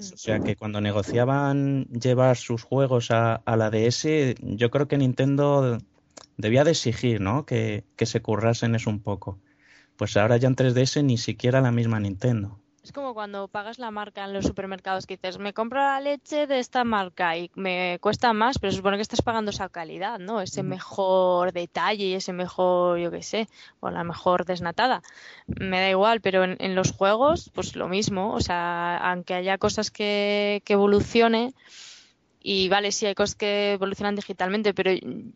cojonudos, 0.01 0.13
o 0.13 0.17
sea 0.17 0.39
que 0.41 0.55
cuando 0.55 0.81
negociaban 0.81 1.85
llevar 1.85 2.37
sus 2.37 2.63
juegos 2.63 3.11
a, 3.11 3.35
a 3.35 3.55
la 3.57 3.69
DS, 3.69 4.35
yo 4.41 4.71
creo 4.71 4.87
que 4.87 4.97
Nintendo 4.97 5.77
debía 6.37 6.63
de 6.63 6.71
exigir, 6.71 7.21
¿no? 7.21 7.45
Que, 7.45 7.85
que 7.95 8.05
se 8.05 8.21
currasen 8.21 8.75
eso 8.75 8.89
un 8.89 9.01
poco. 9.01 9.41
Pues 9.95 10.17
ahora 10.17 10.37
ya 10.37 10.47
en 10.47 10.55
3DS 10.55 11.03
ni 11.03 11.17
siquiera 11.17 11.61
la 11.61 11.71
misma 11.71 11.99
Nintendo. 11.99 12.61
Es 12.83 12.91
como 12.91 13.13
cuando 13.13 13.47
pagas 13.47 13.77
la 13.77 13.91
marca 13.91 14.25
en 14.25 14.33
los 14.33 14.45
supermercados 14.45 15.05
que 15.05 15.15
dices, 15.15 15.37
me 15.37 15.53
compro 15.53 15.79
la 15.79 16.01
leche 16.01 16.47
de 16.47 16.57
esta 16.57 16.83
marca 16.83 17.37
y 17.37 17.51
me 17.53 17.99
cuesta 18.01 18.33
más, 18.33 18.57
pero 18.57 18.71
se 18.71 18.77
supone 18.77 18.97
que 18.97 19.03
estás 19.03 19.21
pagando 19.21 19.51
esa 19.51 19.69
calidad, 19.69 20.17
¿no? 20.17 20.41
Ese 20.41 20.63
mejor 20.63 21.53
detalle 21.53 22.05
y 22.05 22.13
ese 22.15 22.33
mejor, 22.33 22.97
yo 22.97 23.11
qué 23.11 23.21
sé, 23.21 23.47
o 23.81 23.91
la 23.91 24.03
mejor 24.03 24.45
desnatada. 24.45 25.03
Me 25.45 25.79
da 25.79 25.89
igual, 25.91 26.21
pero 26.21 26.43
en, 26.43 26.57
en 26.59 26.73
los 26.73 26.91
juegos, 26.91 27.51
pues 27.53 27.75
lo 27.75 27.87
mismo. 27.87 28.33
O 28.33 28.39
sea, 28.41 28.97
aunque 28.97 29.35
haya 29.35 29.59
cosas 29.59 29.91
que, 29.91 30.63
que 30.65 30.73
evolucione, 30.73 31.53
y 32.43 32.69
vale, 32.69 32.91
sí 32.91 33.05
hay 33.05 33.13
cosas 33.15 33.35
que 33.35 33.73
evolucionan 33.73 34.15
digitalmente, 34.15 34.73
pero 34.73 34.91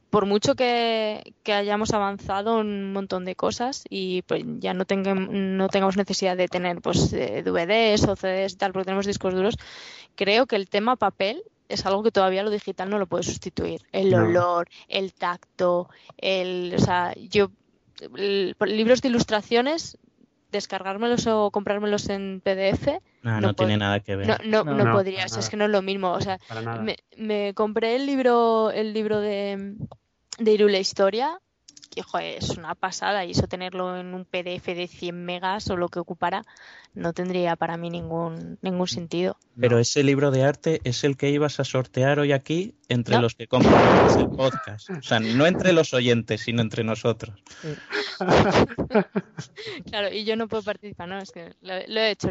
por 0.10 0.26
mucho 0.26 0.56
que, 0.56 1.34
que 1.44 1.54
hayamos 1.54 1.94
avanzado 1.94 2.58
un 2.60 2.94
montón 2.94 3.26
de 3.26 3.36
cosas 3.36 3.84
y 3.90 4.24
pues 4.24 4.44
ya 4.60 4.74
no, 4.74 4.86
tengam- 4.86 5.30
no 5.30 5.70
tengamos 5.70 5.98
necesidad 5.98 6.36
de 6.36 6.48
tener 6.48 6.82
pues 6.82 7.14
eh, 7.14 7.44
DVDs 7.44 8.04
o 8.08 8.16
CDs 8.16 8.54
y 8.54 8.58
tal, 8.58 8.74
porque 8.74 8.86
tenemos 8.86 9.06
discos 9.06 9.34
duros, 9.34 9.56
creo 10.16 10.48
que 10.48 10.56
el 10.56 10.68
tema 10.68 10.96
papel 10.96 11.44
es 11.70 11.86
algo 11.86 12.04
que 12.04 12.12
todavía 12.12 12.44
lo 12.44 12.50
digital 12.50 12.90
no 12.90 13.00
lo 13.00 13.08
puede 13.08 13.24
sustituir. 13.24 13.82
El 13.92 14.10
No. 14.12 14.24
olor, 14.26 14.68
el 14.88 15.14
tacto, 15.14 15.90
el, 16.18 16.74
o 16.76 16.80
sea, 16.80 17.14
yo 17.30 17.50
el- 18.18 18.56
libros 18.68 19.02
de 19.02 19.10
ilustraciones 19.10 19.98
descargármelos 20.56 21.28
o 21.28 21.52
comprármelos 21.52 22.10
en 22.10 22.42
PDF 22.44 23.00
Nah, 23.22 23.40
No 23.40 23.48
no, 23.48 23.54
tiene 23.54 23.78
nada 23.78 24.00
que 24.00 24.16
ver. 24.16 24.28
no, 24.28 24.38
no, 24.44 24.64
No. 24.64 24.78
no 24.78 24.84
No, 24.86 24.92
podrías, 24.94 25.32
es 25.32 25.38
nada. 25.38 25.50
que 25.50 25.58
no 25.58 25.66
es 25.66 25.72
lo 25.72 25.82
mismo. 25.82 26.12
O 26.12 26.22
sea, 26.22 26.40
me, 26.82 26.98
me 27.18 27.54
compré 27.54 27.96
el 27.96 28.06
libro, 28.06 28.72
el 28.72 28.94
libro 28.94 29.20
de, 29.20 29.76
de 30.40 30.52
Irule 30.52 30.80
Historia, 30.80 31.40
joder, 32.02 32.38
es 32.38 32.50
una 32.58 32.76
pasada, 32.76 33.26
y 33.26 33.32
eso 33.32 33.48
tenerlo 33.48 33.98
en 33.98 34.14
un 34.14 34.26
PDF 34.26 34.66
de 34.76 34.88
100 34.88 35.26
megas 35.26 35.70
o 35.70 35.78
lo 35.78 35.90
que 35.90 36.00
ocupara, 36.00 36.44
no 36.94 37.14
tendría 37.14 37.56
para 37.56 37.78
mí 37.78 37.90
ningún, 37.90 38.58
ningún 38.62 38.88
sentido. 38.88 39.38
Pero 39.60 39.80
ese 39.80 40.04
libro 40.04 40.32
de 40.32 40.44
arte 40.44 40.82
es 40.84 41.04
el 41.04 41.18
que 41.18 41.30
ibas 41.30 41.60
a 41.60 41.64
sortear 41.64 42.20
hoy 42.20 42.32
aquí 42.32 42.76
entre 42.90 43.16
No. 43.16 43.22
los 43.22 43.36
que 43.36 43.48
compran 43.48 43.74
el 44.20 44.30
podcast. 44.30 44.90
O 44.90 45.02
sea, 45.02 45.20
no 45.20 45.46
entre 45.46 45.74
los 45.74 45.94
oyentes, 45.94 46.42
sino 46.42 46.62
entre 46.62 46.84
nosotros. 46.84 47.42
Claro, 49.90 50.14
y 50.14 50.24
yo 50.26 50.36
no 50.36 50.48
puedo 50.48 50.64
participar, 50.64 51.08
¿no? 51.08 51.18
Es 51.20 51.32
que 51.32 51.54
lo, 51.62 51.74
lo 51.88 52.00
he 52.00 52.12
hecho 52.12 52.30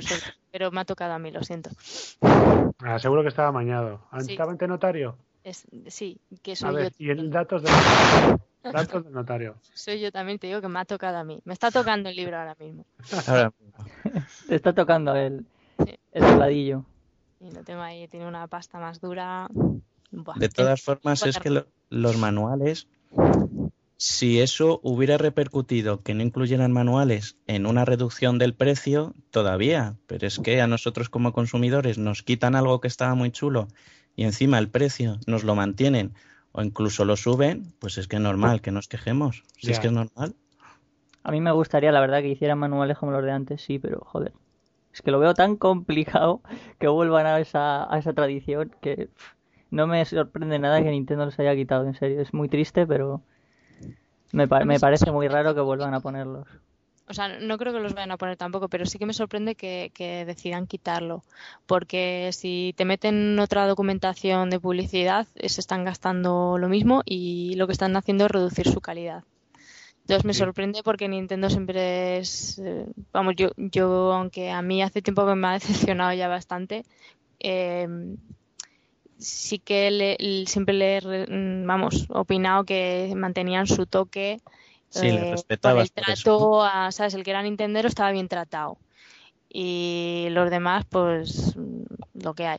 pero 0.50 0.70
me 0.70 0.80
ha 0.80 0.84
tocado 0.84 1.12
a 1.12 1.18
mí, 1.18 1.30
lo 1.30 1.42
siento. 1.42 1.70
Ah, 2.22 2.98
seguro 2.98 3.22
que 3.22 3.28
estaba 3.28 3.48
amañado. 3.48 4.00
Sí. 4.20 4.32
¿Estaba 4.32 4.54
notario? 4.66 5.18
Es, 5.42 5.66
sí, 5.88 6.18
que 6.42 6.52
A 6.52 6.56
soy 6.56 6.74
ver, 6.74 6.92
yo. 6.98 7.06
y 7.06 7.10
en 7.10 7.30
datos 7.30 7.62
notario. 7.62 8.40
Datos 8.72 9.04
del 9.04 9.12
notario. 9.12 9.56
Soy 9.74 10.00
yo 10.00 10.10
también, 10.10 10.38
te 10.38 10.46
digo 10.46 10.60
que 10.60 10.68
me 10.68 10.78
ha 10.80 10.84
tocado 10.84 11.18
a 11.18 11.24
mí. 11.24 11.40
Me 11.44 11.52
está 11.52 11.70
tocando 11.70 12.08
el 12.08 12.16
libro 12.16 12.38
ahora 12.38 12.56
mismo. 12.58 12.86
Ahora, 13.26 13.52
Te 14.48 14.54
está 14.54 14.72
tocando 14.72 15.14
el, 15.14 15.44
Sí. 15.84 15.94
el. 16.12 16.82
Y 17.40 17.50
lo 17.50 17.62
tengo 17.64 17.82
ahí, 17.82 18.08
tiene 18.08 18.26
una 18.26 18.46
pasta 18.46 18.78
más 18.78 19.00
dura. 19.00 19.48
Buah, 20.10 20.38
de 20.38 20.48
todas 20.48 20.80
formas, 20.82 21.24
es 21.26 21.38
que 21.38 21.50
lo- 21.50 21.66
los 21.90 22.16
manuales, 22.16 22.86
si 23.96 24.40
eso 24.40 24.80
hubiera 24.82 25.18
repercutido 25.18 26.02
que 26.02 26.14
no 26.14 26.22
incluyeran 26.22 26.72
manuales 26.72 27.36
en 27.46 27.66
una 27.66 27.84
reducción 27.84 28.38
del 28.38 28.54
precio, 28.54 29.14
todavía. 29.30 29.96
Pero 30.06 30.26
es 30.26 30.38
que 30.38 30.60
a 30.60 30.66
nosotros 30.66 31.08
como 31.10 31.32
consumidores 31.32 31.98
nos 31.98 32.22
quitan 32.22 32.54
algo 32.54 32.80
que 32.80 32.88
estaba 32.88 33.14
muy 33.14 33.30
chulo 33.30 33.68
y 34.16 34.24
encima 34.24 34.58
el 34.58 34.68
precio 34.70 35.18
nos 35.26 35.44
lo 35.44 35.54
mantienen 35.54 36.14
o 36.56 36.62
incluso 36.62 37.04
lo 37.04 37.16
suben, 37.16 37.74
pues 37.80 37.98
es 37.98 38.08
que 38.08 38.16
es 38.16 38.22
normal 38.22 38.62
que 38.62 38.70
nos 38.76 38.88
quejemos. 38.88 39.42
Si 39.58 39.70
es 39.72 39.78
que 39.80 39.88
es 39.88 39.92
normal. 39.92 40.34
A 41.24 41.32
mí 41.32 41.40
me 41.40 41.50
gustaría, 41.50 41.90
la 41.90 42.00
verdad, 42.00 42.20
que 42.20 42.28
hicieran 42.28 42.58
manuales 42.60 42.98
como 42.98 43.10
los 43.12 43.24
de 43.24 43.32
antes, 43.32 43.62
sí, 43.62 43.78
pero 43.80 44.00
joder. 44.04 44.32
Es 44.92 45.02
que 45.02 45.10
lo 45.12 45.18
veo 45.20 45.34
tan 45.34 45.56
complicado 45.56 46.42
que 46.80 46.88
vuelvan 46.88 47.26
a 47.26 47.40
esa, 47.40 47.92
a 47.92 47.98
esa 47.98 48.12
tradición 48.14 48.72
que 48.82 49.08
pff, 49.08 49.34
no 49.70 49.86
me 49.88 50.04
sorprende 50.04 50.58
nada 50.60 50.82
que 50.82 50.90
Nintendo 50.90 51.24
los 51.26 51.38
haya 51.40 51.54
quitado, 51.56 51.86
en 51.86 51.94
serio. 51.94 52.20
Es 52.20 52.34
muy 52.34 52.48
triste, 52.48 52.86
pero 52.86 53.22
me, 54.32 54.46
pa- 54.48 54.64
me 54.64 54.80
parece 54.80 55.10
muy 55.10 55.28
raro 55.28 55.54
que 55.54 55.60
vuelvan 55.62 55.94
a 55.94 56.00
ponerlos. 56.00 56.46
O 57.08 57.12
sea, 57.14 57.28
no 57.38 57.58
creo 57.58 57.72
que 57.72 57.80
los 57.80 57.94
vayan 57.94 58.12
a 58.12 58.16
poner 58.16 58.36
tampoco, 58.36 58.68
pero 58.68 58.86
sí 58.86 58.98
que 58.98 59.06
me 59.06 59.12
sorprende 59.12 59.54
que, 59.56 59.90
que 59.94 60.24
decidan 60.24 60.66
quitarlo. 60.66 61.22
Porque 61.66 62.30
si 62.32 62.74
te 62.76 62.84
meten 62.86 63.38
otra 63.38 63.66
documentación 63.66 64.48
de 64.50 64.60
publicidad, 64.60 65.26
eh, 65.34 65.48
se 65.50 65.60
están 65.60 65.84
gastando 65.84 66.56
lo 66.58 66.68
mismo 66.68 67.02
y 67.04 67.54
lo 67.56 67.66
que 67.66 67.72
están 67.74 67.96
haciendo 67.96 68.24
es 68.26 68.30
reducir 68.30 68.68
su 68.70 68.80
calidad. 68.80 69.22
Entonces 70.02 70.24
me 70.24 70.34
sorprende 70.34 70.82
porque 70.84 71.08
Nintendo 71.08 71.50
siempre 71.50 72.18
es. 72.18 72.58
eh, 72.58 72.86
vamos, 73.12 73.34
yo, 73.36 73.50
yo, 73.56 74.12
aunque 74.12 74.50
a 74.50 74.62
mí 74.62 74.82
hace 74.82 75.02
tiempo 75.02 75.26
que 75.26 75.34
me 75.34 75.48
ha 75.48 75.52
decepcionado 75.60 76.12
ya 76.14 76.28
bastante, 76.28 76.84
eh, 77.40 77.88
sí 79.18 79.58
que 79.58 79.90
le- 79.90 80.46
siempre 80.46 80.74
le 80.74 81.00
mm, 81.28 81.66
vamos, 81.66 82.06
opinado 82.10 82.64
que 82.64 83.12
mantenían 83.16 83.66
su 83.66 83.86
toque 83.86 84.40
Sí, 84.94 85.08
le 85.12 85.24
eh, 85.24 85.30
respetabas 85.32 85.90
por 85.90 86.04
el 86.04 86.12
eso. 86.12 86.24
trato 86.24 86.62
a, 86.64 86.92
¿sabes? 86.92 87.14
El 87.14 87.24
que 87.24 87.30
era 87.30 87.42
Nintendero 87.42 87.88
estaba 87.88 88.12
bien 88.12 88.28
tratado. 88.28 88.78
Y 89.48 90.28
los 90.30 90.50
demás, 90.50 90.84
pues, 90.88 91.56
mm, 91.56 91.84
lo 92.22 92.34
que 92.34 92.46
hay. 92.46 92.58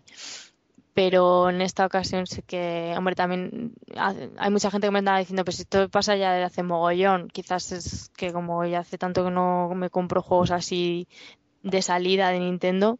Pero 0.93 1.49
en 1.49 1.61
esta 1.61 1.85
ocasión 1.85 2.25
sí 2.25 2.41
que, 2.41 2.93
hombre, 2.97 3.15
también 3.15 3.73
ha- 3.97 4.13
hay 4.37 4.49
mucha 4.51 4.71
gente 4.71 4.87
que 4.87 4.91
me 4.91 4.99
anda 4.99 5.17
diciendo, 5.17 5.43
pues 5.43 5.59
esto 5.59 5.89
pasa 5.89 6.15
ya 6.15 6.31
desde 6.33 6.45
hace 6.45 6.63
mogollón. 6.63 7.27
Quizás 7.29 7.71
es 7.73 8.09
que 8.15 8.31
como 8.31 8.63
ya 8.65 8.79
hace 8.79 8.97
tanto 8.97 9.25
que 9.25 9.31
no 9.31 9.69
me 9.75 9.89
compro 9.89 10.21
juegos 10.21 10.51
así 10.51 11.07
de 11.63 11.81
salida 11.81 12.29
de 12.29 12.39
Nintendo, 12.39 12.99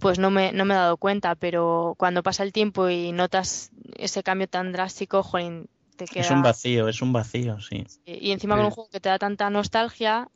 pues 0.00 0.18
no 0.18 0.30
me, 0.30 0.52
no 0.52 0.64
me 0.64 0.74
he 0.74 0.76
dado 0.78 0.96
cuenta. 0.98 1.34
Pero 1.36 1.94
cuando 1.98 2.22
pasa 2.22 2.42
el 2.44 2.52
tiempo 2.52 2.88
y 2.90 3.12
notas 3.12 3.70
ese 3.96 4.22
cambio 4.22 4.48
tan 4.48 4.72
drástico, 4.72 5.22
jolín, 5.22 5.68
te 6.06 6.14
queda... 6.14 6.24
Es 6.24 6.30
un 6.30 6.42
vacío, 6.42 6.88
es 6.88 7.02
un 7.02 7.12
vacío, 7.12 7.60
sí. 7.60 7.84
Y 8.06 8.32
encima 8.32 8.56
con 8.56 8.64
un 8.66 8.70
juego 8.70 8.90
que 8.90 9.00
te 9.00 9.08
da 9.08 9.18
tanta 9.18 9.50
nostalgia, 9.50 10.28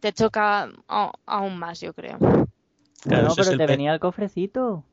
te 0.00 0.12
choca 0.12 0.68
aún 0.86 1.58
más, 1.58 1.80
yo 1.80 1.92
creo. 1.92 2.18
Claro, 3.02 3.28
no, 3.28 3.34
pero 3.34 3.50
el 3.50 3.56
te 3.56 3.66
pe- 3.66 3.72
venía 3.72 3.92
el 3.94 4.00
cofrecito. 4.00 4.84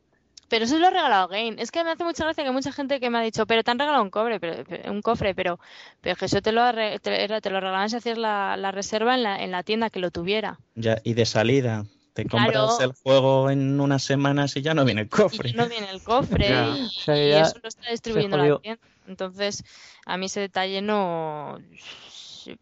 Pero 0.47 0.65
eso 0.65 0.79
lo 0.79 0.87
ha 0.87 0.89
regalado 0.89 1.27
Game. 1.27 1.55
Es 1.59 1.69
que 1.69 1.83
me 1.83 1.91
hace 1.91 2.03
mucha 2.03 2.23
gracia 2.23 2.43
que 2.43 2.51
mucha 2.51 2.71
gente 2.71 2.99
que 2.99 3.09
me 3.11 3.19
ha 3.19 3.21
dicho, 3.21 3.45
pero 3.45 3.63
te 3.63 3.69
han 3.69 3.77
regalado 3.77 4.01
un 4.03 4.09
cobre, 4.09 4.39
pero, 4.39 4.63
un 4.91 5.01
cofre, 5.01 5.35
pero, 5.35 5.59
pero 6.01 6.15
que 6.15 6.25
eso 6.25 6.41
te 6.41 6.51
lo, 6.51 6.61
te, 6.73 7.23
era- 7.23 7.39
te 7.41 7.49
lo 7.51 7.59
regalaban 7.59 7.89
si 7.89 7.97
hacías 7.97 8.17
la, 8.17 8.57
la 8.57 8.71
reserva 8.71 9.13
en 9.15 9.23
la, 9.23 9.43
en 9.43 9.51
la 9.51 9.61
tienda 9.63 9.89
que 9.91 9.99
lo 9.99 10.09
tuviera. 10.09 10.59
Ya, 10.73 10.99
y 11.03 11.13
de 11.13 11.25
salida, 11.25 11.85
te 12.13 12.25
compras 12.25 12.51
Claro. 12.77 12.83
el 12.83 12.93
juego 13.03 13.49
en 13.51 13.79
unas 13.79 14.03
semanas 14.03 14.55
y 14.55 14.61
ya 14.61 14.73
no 14.73 14.85
viene 14.85 15.01
el 15.01 15.09
cofre. 15.09 15.49
Y 15.49 15.53
no 15.53 15.67
viene 15.69 15.89
el 15.91 16.01
cofre 16.01 16.47
y, 16.47 16.51
O 16.51 16.89
sea, 16.89 17.15
y 17.23 17.29
ya 17.29 17.41
eso 17.41 17.59
lo 17.61 17.69
está 17.69 17.91
distribuyendo 17.91 18.37
la 18.37 18.59
tienda. 18.59 18.81
Entonces, 19.09 19.63
a 20.05 20.17
mí 20.17 20.27
ese 20.27 20.39
detalle 20.41 20.81
no... 20.81 21.57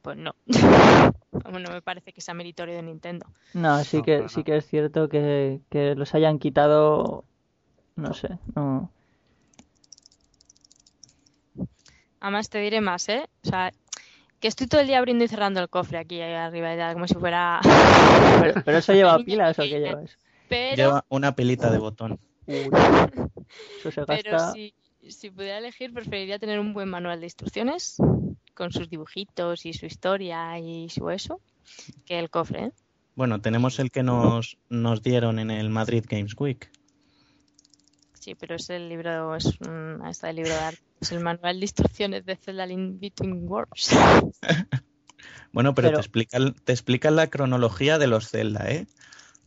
Pues 0.01 0.17
no. 0.17 0.35
No 1.31 1.71
me 1.71 1.81
parece 1.81 2.13
que 2.13 2.21
sea 2.21 2.33
meritorio 2.33 2.75
de 2.75 2.83
Nintendo. 2.83 3.27
No, 3.53 3.83
sí 3.83 3.97
No, 3.97 4.03
que, 4.03 4.27
sí 4.29 4.43
que 4.43 4.57
es 4.57 4.65
cierto 4.67 5.07
que, 5.09 5.61
que 5.69 5.95
los 5.95 6.13
hayan 6.15 6.39
quitado. 6.39 7.25
No 7.95 8.13
sé, 8.13 8.39
no. 8.55 8.91
Además 12.19 12.49
te 12.49 12.59
diré 12.59 12.81
más, 12.81 13.07
¿eh? 13.09 13.27
O 13.45 13.49
sea, 13.49 13.71
que 14.39 14.47
estoy 14.47 14.67
todo 14.67 14.81
el 14.81 14.87
día 14.87 14.99
abriendo 14.99 15.23
y 15.23 15.27
cerrando 15.27 15.59
el 15.61 15.69
cofre 15.69 15.97
aquí 15.99 16.21
arriba, 16.21 16.75
ya, 16.75 16.93
como 16.93 17.07
si 17.07 17.15
fuera... 17.15 17.59
Pero, 18.39 18.55
pero 18.63 18.77
eso 18.77 18.93
lleva 18.93 19.17
pilas 19.25 19.57
o 19.59 19.69
qué 19.69 19.79
llevas. 19.79 20.17
Pero, 20.47 20.75
Lleva 20.75 21.05
una 21.09 21.35
pilita 21.35 21.71
de 21.71 21.77
botón. 21.79 22.19
Uy, 22.45 22.79
eso 23.77 23.91
se 23.91 24.05
pero 24.05 24.31
gasta. 24.31 24.51
si, 24.51 24.73
si 25.11 25.29
pudiera 25.29 25.57
elegir, 25.57 25.93
preferiría 25.93 26.39
tener 26.39 26.59
un 26.59 26.73
buen 26.73 26.89
manual 26.89 27.19
de 27.19 27.25
instrucciones 27.25 27.97
con 28.53 28.71
sus 28.71 28.89
dibujitos 28.89 29.65
y 29.65 29.73
su 29.73 29.85
historia 29.85 30.57
y 30.59 30.89
su 30.89 31.09
eso, 31.09 31.41
que 32.05 32.19
el 32.19 32.29
cofre, 32.29 32.65
¿eh? 32.65 32.71
Bueno, 33.15 33.41
tenemos 33.41 33.79
el 33.79 33.89
que 33.91 34.03
nos, 34.03 34.57
nos 34.69 35.01
dieron 35.01 35.39
en 35.39 35.49
el 35.49 35.69
Madrid 35.69 36.05
Games 36.07 36.35
Week. 36.37 36.69
Sí, 38.19 38.35
pero 38.35 38.55
es 38.55 38.69
el 38.69 38.89
libro, 38.89 39.35
es 39.35 39.57
un, 39.61 40.05
está 40.07 40.29
el 40.29 40.35
libro 40.35 40.51
de 40.51 40.59
arte, 40.59 40.81
es 41.01 41.11
el 41.11 41.21
manual 41.21 41.59
de 41.59 41.65
instrucciones 41.65 42.25
de 42.25 42.35
Zelda 42.35 42.65
Link 42.65 42.99
Between 42.99 43.47
Worlds. 43.47 43.89
Bueno, 45.53 45.73
pero, 45.73 45.87
Pero- 45.87 45.97
te 45.99 46.01
explican 46.01 46.53
te 46.53 46.71
explican 46.73 47.15
la 47.15 47.27
cronología 47.27 47.97
de 47.97 48.05
los 48.05 48.29
Zelda, 48.29 48.69
¿eh? 48.69 48.85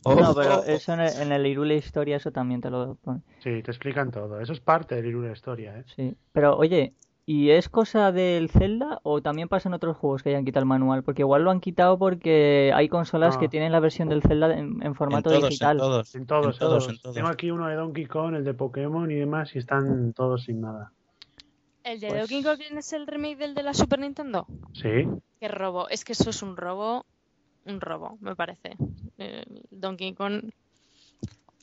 No, 0.05 0.11
Ojo. 0.13 0.35
pero 0.35 0.63
eso 0.63 0.93
en 0.93 1.01
el, 1.01 1.13
en 1.21 1.31
el 1.31 1.45
Irule 1.45 1.75
Historia, 1.75 2.17
eso 2.17 2.31
también 2.31 2.59
te 2.61 2.69
lo 2.69 2.95
pone. 2.95 3.21
Sí, 3.39 3.61
te 3.61 3.71
explican 3.71 4.09
todo. 4.11 4.39
Eso 4.39 4.53
es 4.53 4.59
parte 4.59 5.01
del 5.01 5.21
de 5.21 5.31
historia, 5.31 5.77
¿eh? 5.77 5.83
Sí. 5.95 6.15
Pero 6.31 6.57
oye, 6.57 6.93
¿Y 7.23 7.51
es 7.51 7.69
cosa 7.69 8.11
del 8.11 8.49
Zelda 8.49 8.99
o 9.03 9.21
también 9.21 9.47
pasa 9.47 9.69
en 9.69 9.73
otros 9.75 9.95
juegos 9.95 10.23
que 10.23 10.29
hayan 10.29 10.43
quitado 10.43 10.63
el 10.63 10.67
manual? 10.67 11.03
Porque 11.03 11.21
igual 11.21 11.43
lo 11.43 11.51
han 11.51 11.61
quitado 11.61 11.97
porque 11.99 12.71
hay 12.75 12.89
consolas 12.89 13.35
No. 13.35 13.39
que 13.39 13.47
tienen 13.47 13.71
la 13.71 13.79
versión 13.79 14.09
del 14.09 14.23
Zelda 14.23 14.51
en, 14.57 14.81
en 14.83 14.95
formato 14.95 15.29
en 15.31 15.37
todos, 15.37 15.49
digital. 15.49 15.77
En 15.77 15.79
todos, 15.79 16.15
En 16.15 16.25
todos, 16.25 16.45
en 16.55 16.59
todos, 16.59 16.59
todos. 16.59 16.89
en 16.89 17.01
todos. 17.01 17.15
Tengo 17.15 17.29
aquí 17.29 17.51
uno 17.51 17.67
de 17.67 17.75
Donkey 17.75 18.05
Kong, 18.07 18.33
el 18.35 18.43
de 18.43 18.55
Pokémon 18.55 19.09
y 19.11 19.15
demás, 19.15 19.55
y 19.55 19.59
están 19.59 20.13
todos 20.13 20.43
sin 20.45 20.61
nada. 20.61 20.91
¿El 21.83 21.99
de 21.99 22.07
Pues- 22.09 22.19
Donkey 22.21 22.43
Kong 22.43 22.59
es 22.79 22.91
el 22.93 23.05
remake 23.07 23.37
del 23.37 23.53
de 23.53 23.63
la 23.63 23.75
Super 23.75 23.99
Nintendo? 23.99 24.47
Sí, 24.73 25.07
Qué 25.39 25.47
robo. 25.47 25.87
Es 25.89 26.03
que 26.03 26.13
eso 26.13 26.31
es 26.31 26.41
un 26.41 26.57
robo. 26.57 27.05
Un 27.65 27.79
robo, 27.81 28.17
me 28.21 28.35
parece. 28.35 28.75
El 29.17 29.45
Donkey 29.71 30.13
Kong 30.13 30.49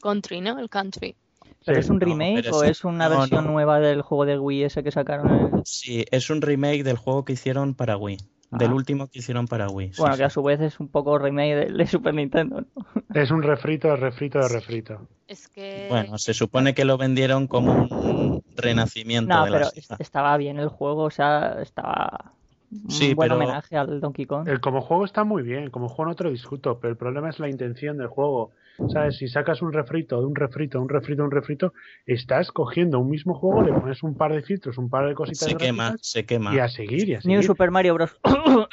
Country, 0.03 0.41
¿no? 0.41 0.59
El 0.59 0.69
Country. 0.69 1.17
¿Pero 1.65 1.77
sí. 1.83 1.87
es 1.87 1.91
un 1.91 1.99
No, 1.99 2.07
remake 2.07 2.51
o 2.53 2.63
es 2.63 2.85
una 2.85 3.09
No, 3.09 3.19
versión 3.21 3.45
no. 3.47 3.51
nueva 3.53 3.81
del 3.81 4.03
juego 4.03 4.25
de 4.25 4.39
Wii 4.39 4.65
ese 4.65 4.83
que 4.85 4.91
sacaron? 4.93 5.29
en 5.29 5.57
el- 5.59 5.63
Sí, 5.65 6.05
es 6.11 6.31
un 6.31 6.41
remake 6.41 6.85
del 6.85 6.97
juego 6.97 7.25
que 7.25 7.33
hicieron 7.33 7.75
para 7.75 7.97
Wii. 7.97 8.19
Del 8.51 8.71
Ah. 8.71 8.75
último 8.75 9.09
que 9.09 9.19
hicieron 9.19 9.47
para 9.47 9.69
Wii. 9.69 9.93
Bueno, 9.99 10.15
sí. 10.15 10.19
que 10.21 10.25
a 10.25 10.31
su 10.31 10.43
vez 10.43 10.61
es 10.63 10.81
un 10.81 10.89
poco 10.89 11.19
remake 11.19 11.55
de, 11.55 11.73
de 11.73 11.87
Super 11.87 12.15
Nintendo, 12.15 12.63
¿no? 12.63 12.67
Es 13.15 13.31
un 13.31 13.43
refrito 13.43 13.89
de 13.89 13.97
refrito 13.97 14.39
de 14.39 14.49
refrito. 14.49 15.07
Es 15.27 15.49
que. 15.49 15.87
Bueno, 15.91 16.17
se 16.17 16.33
supone 16.33 16.75
que 16.75 16.85
lo 16.87 16.97
vendieron 16.97 17.47
como 17.47 17.73
un 17.73 18.43
renacimiento 18.57 19.35
No, 19.35 19.45
de 19.45 19.51
la 19.51 19.59
pero 19.59 19.71
saga. 19.83 19.97
estaba 20.03 20.37
bien 20.39 20.59
el 20.59 20.69
juego, 20.69 21.03
o 21.05 21.11
sea, 21.11 21.61
estaba 21.61 22.33
un 22.71 22.91
Sí, 22.91 23.15
buen 23.15 23.29
pero- 23.29 23.37
homenaje 23.41 23.77
al 23.77 24.01
Donkey 24.01 24.27
Kong. 24.27 24.47
El 24.49 24.61
como 24.61 24.81
juego 24.81 25.05
está 25.05 25.25
muy 25.25 25.43
bien, 25.43 25.71
como 25.71 25.89
juego 25.89 26.11
no 26.11 26.15
te 26.17 26.25
lo 26.25 26.31
discuto, 26.31 26.79
pero 26.81 26.91
el 26.93 26.97
problema 26.97 27.29
es 27.31 27.39
la 27.39 27.49
intención 27.49 27.97
del 27.99 28.09
juego. 28.09 28.53
¿Sabes? 28.93 29.17
Si 29.17 29.27
sacas 29.27 29.61
un 29.61 29.73
refrito 29.73 30.21
de 30.21 30.27
un 30.27 30.37
refrito, 30.37 30.81
un 30.81 30.89
refrito, 30.89 31.25
un 31.25 31.33
refrito, 31.33 31.73
estás 32.07 32.53
cogiendo 32.53 33.01
un 33.01 33.11
mismo 33.11 33.35
juego, 33.35 33.63
le 33.63 33.73
pones 33.73 34.05
un 34.05 34.15
par 34.15 34.33
de 34.33 34.41
filtros, 34.43 34.79
un 34.79 34.89
par 34.89 35.09
de 35.09 35.15
cositas 35.17 35.49
Se 35.49 35.57
quema, 35.57 35.97
se 36.01 36.25
quema. 36.25 36.55
y 36.55 36.61
a 36.61 36.69
seguir, 36.69 37.09
y 37.09 37.15
a 37.15 37.17
New 37.17 37.23
seguir. 37.23 37.43
Super 37.43 37.73
Mario 37.73 37.95
Bros. 37.95 38.17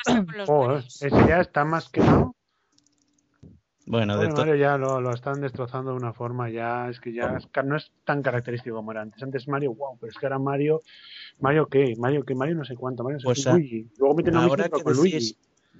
Marios. 0.08 1.01
ese 1.01 1.27
ya 1.27 1.39
está 1.41 1.65
más 1.65 1.89
quemado. 1.89 2.36
Bueno, 3.85 4.17
de 4.17 4.27
Pobre 4.27 4.33
to- 4.33 4.41
Mario 4.41 4.55
ya 4.55 4.77
lo, 4.77 4.99
lo 4.99 5.13
están 5.13 5.41
destrozando 5.41 5.91
de 5.91 5.97
una 5.97 6.13
forma, 6.13 6.49
ya 6.49 6.89
es 6.89 6.99
que 6.99 7.13
ya 7.13 7.37
es 7.37 7.47
no 7.63 7.75
es 7.75 7.91
tan 8.03 8.21
característico 8.23 8.75
como 8.77 8.91
era 8.91 9.01
antes. 9.01 9.21
Antes 9.21 9.47
Mario, 9.47 9.73
wow, 9.75 9.97
pero 9.99 10.11
es 10.11 10.17
que 10.17 10.25
ahora 10.25 10.39
Mario, 10.39 10.81
Mario 11.39 11.67
qué, 11.67 11.95
Mario 11.97 12.23
qué, 12.23 12.33
Mario 12.33 12.55
no 12.55 12.65
sé 12.65 12.75
cuánto, 12.75 13.03
Mario 13.03 13.17
no 13.17 13.19
sé 13.19 13.25
Pues 13.25 13.45
Luigi. 13.45 13.87
Luego 13.97 14.15
meten 14.15 14.35
a 14.35 14.39
Luigi 14.39 14.51
ahora 14.51 14.69
que 14.69 14.83
con 14.83 14.93
Luigi. 14.93 15.11
decís, 15.13 15.37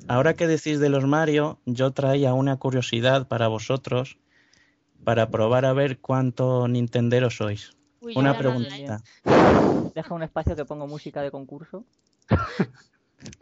ahora 0.08 0.34
que 0.36 0.48
decís 0.48 0.80
de 0.80 0.90
los 0.90 1.06
Mario, 1.06 1.60
yo 1.66 1.92
traía 1.92 2.34
una 2.34 2.58
curiosidad 2.58 3.28
para 3.28 3.48
vosotros 3.48 4.18
para 5.04 5.30
probar 5.30 5.66
a 5.66 5.74
ver 5.74 6.00
cuánto 6.00 6.68
Nintendero 6.68 7.30
sois. 7.30 7.74
Uy, 8.02 8.14
Una 8.16 8.38
preguntita. 8.38 9.02
Deja 9.96 10.14
un 10.14 10.24
espacio 10.24 10.56
que 10.56 10.66
pongo 10.66 10.88
música 10.88 11.22
de 11.22 11.32
concurso. 11.32 11.86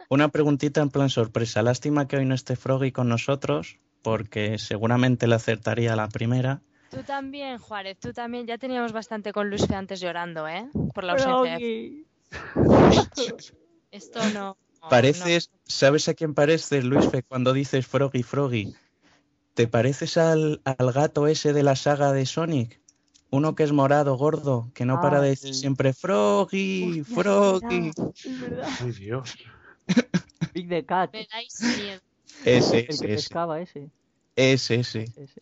Una 0.08 0.28
preguntita 0.28 0.80
en 0.80 0.90
plan 0.90 1.10
sorpresa. 1.10 1.62
Lástima 1.62 2.06
que 2.06 2.16
hoy 2.16 2.24
no 2.26 2.34
esté 2.34 2.56
Froggy 2.56 2.92
con 2.92 3.08
nosotros, 3.08 3.78
porque 4.04 4.58
seguramente 4.58 5.26
le 5.26 5.34
acertaría 5.34 5.96
la 5.96 6.08
primera. 6.08 6.60
Tú 6.90 7.02
también, 7.02 7.58
Juárez, 7.58 7.98
tú 7.98 8.12
también. 8.12 8.46
Ya 8.46 8.58
teníamos 8.58 8.92
bastante 8.92 9.32
con 9.32 9.50
Luis 9.50 9.66
Fe 9.66 9.74
antes 9.74 9.98
llorando, 9.98 10.46
¿eh? 10.46 10.68
Por 10.94 11.02
la 11.02 11.14
ausencia. 11.14 11.58
de- 11.58 12.04
Froggy. 12.30 13.34
Esto 13.90 14.20
no. 14.30 14.40
no, 14.40 14.56
Pareces, 14.90 15.50
¿sabes 15.64 16.08
a 16.08 16.14
quién 16.14 16.34
pareces, 16.34 16.84
Luis 16.84 17.06
Fe, 17.08 17.22
cuando 17.22 17.52
dices 17.52 17.86
Froggy, 17.86 18.22
Froggy? 18.22 18.74
¿Te 19.54 19.66
pareces 19.66 20.16
al, 20.18 20.60
al 20.64 20.92
gato 20.92 21.26
ese 21.26 21.52
de 21.52 21.62
la 21.62 21.76
saga 21.76 22.12
de 22.12 22.26
Sonic? 22.26 22.80
Uno 23.30 23.54
que 23.54 23.62
es 23.62 23.72
morado, 23.72 24.16
gordo, 24.16 24.70
que 24.74 24.84
no 24.84 25.00
para 25.00 25.20
de 25.20 25.30
decir 25.30 25.54
siempre 25.54 25.92
Froggy, 25.94 27.02
Froggy. 27.04 27.90
Ay 28.80 28.92
Dios. 28.92 29.34
Big 30.52 30.68
the 30.68 30.84
Cat. 30.84 31.12
Me 31.12 31.26
dais 31.32 31.60
miedo. 31.60 32.00
Ese, 32.44 32.80
El 32.80 32.86
que 32.86 32.92
ese, 32.92 33.04
ese, 33.06 33.14
pescaba 33.14 33.60
ese. 33.60 33.90
ese, 34.36 34.74
ese. 34.76 35.04
ese. 35.16 35.40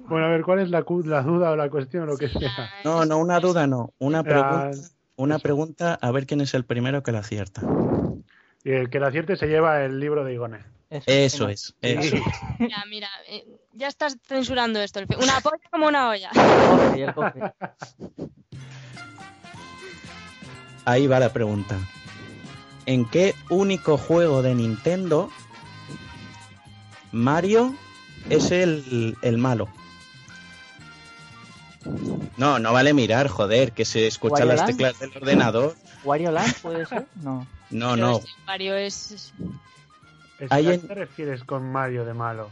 Bueno, 0.00 0.26
a 0.26 0.30
ver, 0.30 0.42
¿cuál 0.42 0.58
es 0.60 0.70
la, 0.70 0.82
duda 0.82 1.50
o 1.50 1.56
la 1.56 1.70
cuestión 1.70 2.04
o 2.04 2.06
lo 2.06 2.16
que 2.16 2.28
sea? 2.28 2.70
No, 2.84 3.04
no, 3.04 3.18
una 3.18 3.40
duda 3.40 3.66
no. 3.66 3.92
Una 3.98 4.20
Ah, 4.20 4.22
pregunta, 4.24 4.70
una 5.16 5.38
pregunta 5.38 5.98
a 6.00 6.10
ver 6.10 6.26
quién 6.26 6.40
es 6.40 6.54
el 6.54 6.64
primero 6.64 7.02
que 7.02 7.12
la 7.12 7.20
acierta. 7.20 7.62
Y 8.64 8.70
el 8.72 8.90
que 8.90 9.00
la 9.00 9.08
acierte 9.08 9.36
se 9.36 9.46
lleva 9.46 9.84
el 9.84 9.98
libro 10.00 10.24
de 10.24 10.34
Igone. 10.34 10.58
Eso 10.90 11.48
es, 11.48 11.74
eso. 11.80 12.16
Mira, 12.58 12.84
mira, 12.90 13.08
eh, 13.28 13.46
ya 13.72 13.88
estás 13.88 14.18
censurando 14.26 14.80
esto. 14.80 15.00
Una 15.18 15.40
polla 15.40 15.62
como 15.70 15.86
una 15.86 16.10
olla. 16.10 16.30
Ahí 20.84 21.06
va 21.06 21.18
la 21.18 21.32
pregunta. 21.32 21.78
¿En 22.86 23.04
qué 23.08 23.34
único 23.48 23.96
juego 23.96 24.42
de 24.42 24.54
Nintendo 24.54 25.30
Mario 27.12 27.74
es 28.30 28.50
el, 28.50 29.16
el 29.22 29.38
malo? 29.38 29.68
No, 32.36 32.58
no 32.58 32.72
vale 32.72 32.94
mirar, 32.94 33.28
joder, 33.28 33.72
que 33.72 33.84
se 33.84 34.06
escuchan 34.06 34.32
¿Wario 34.32 34.46
las 34.46 34.60
Land? 34.60 34.70
teclas 34.70 34.98
del 35.00 35.10
ordenador. 35.16 35.76
¿Wario 36.04 36.30
Land 36.30 36.54
puede 36.62 36.86
ser? 36.86 37.06
No. 37.22 37.46
No, 37.72 37.94
Pero 37.94 38.06
no. 38.06 38.16
este 38.18 38.30
Mario 38.46 38.74
es. 38.76 39.32
¿A 40.50 40.60
en- 40.60 40.82
qué 40.82 40.88
te 40.88 40.94
refieres 40.94 41.42
con 41.42 41.72
Mario 41.72 42.04
de 42.04 42.12
malo? 42.12 42.50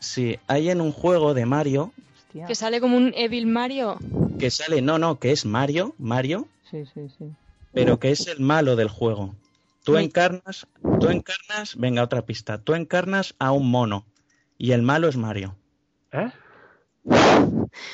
Sí, 0.00 0.40
hay 0.48 0.70
en 0.70 0.80
un 0.80 0.90
juego 0.90 1.34
de 1.34 1.46
Mario 1.46 1.92
Hostia. 2.16 2.46
Que 2.46 2.56
sale 2.56 2.80
como 2.80 2.96
un 2.96 3.12
Evil 3.16 3.46
Mario. 3.46 3.96
que 4.40 4.50
sale, 4.50 4.82
no, 4.82 4.98
no, 4.98 5.20
que 5.20 5.30
es 5.30 5.44
Mario, 5.46 5.94
Mario, 5.98 6.48
Sí, 6.68 6.84
sí, 6.92 7.02
sí. 7.16 7.26
pero 7.72 8.00
que 8.00 8.10
es 8.10 8.26
el 8.26 8.40
malo 8.40 8.74
del 8.74 8.88
juego. 8.88 9.36
Tú 9.86 9.96
encarnas, 9.98 10.66
tú 11.00 11.08
encarnas, 11.08 11.76
venga, 11.76 12.02
otra 12.02 12.26
pista. 12.26 12.58
Tú 12.58 12.74
encarnas 12.74 13.34
a 13.38 13.52
un 13.52 13.70
mono 13.70 14.04
y 14.58 14.72
el 14.72 14.82
malo 14.82 15.08
es 15.08 15.16
Mario. 15.16 15.54
¿Eh? 16.12 16.30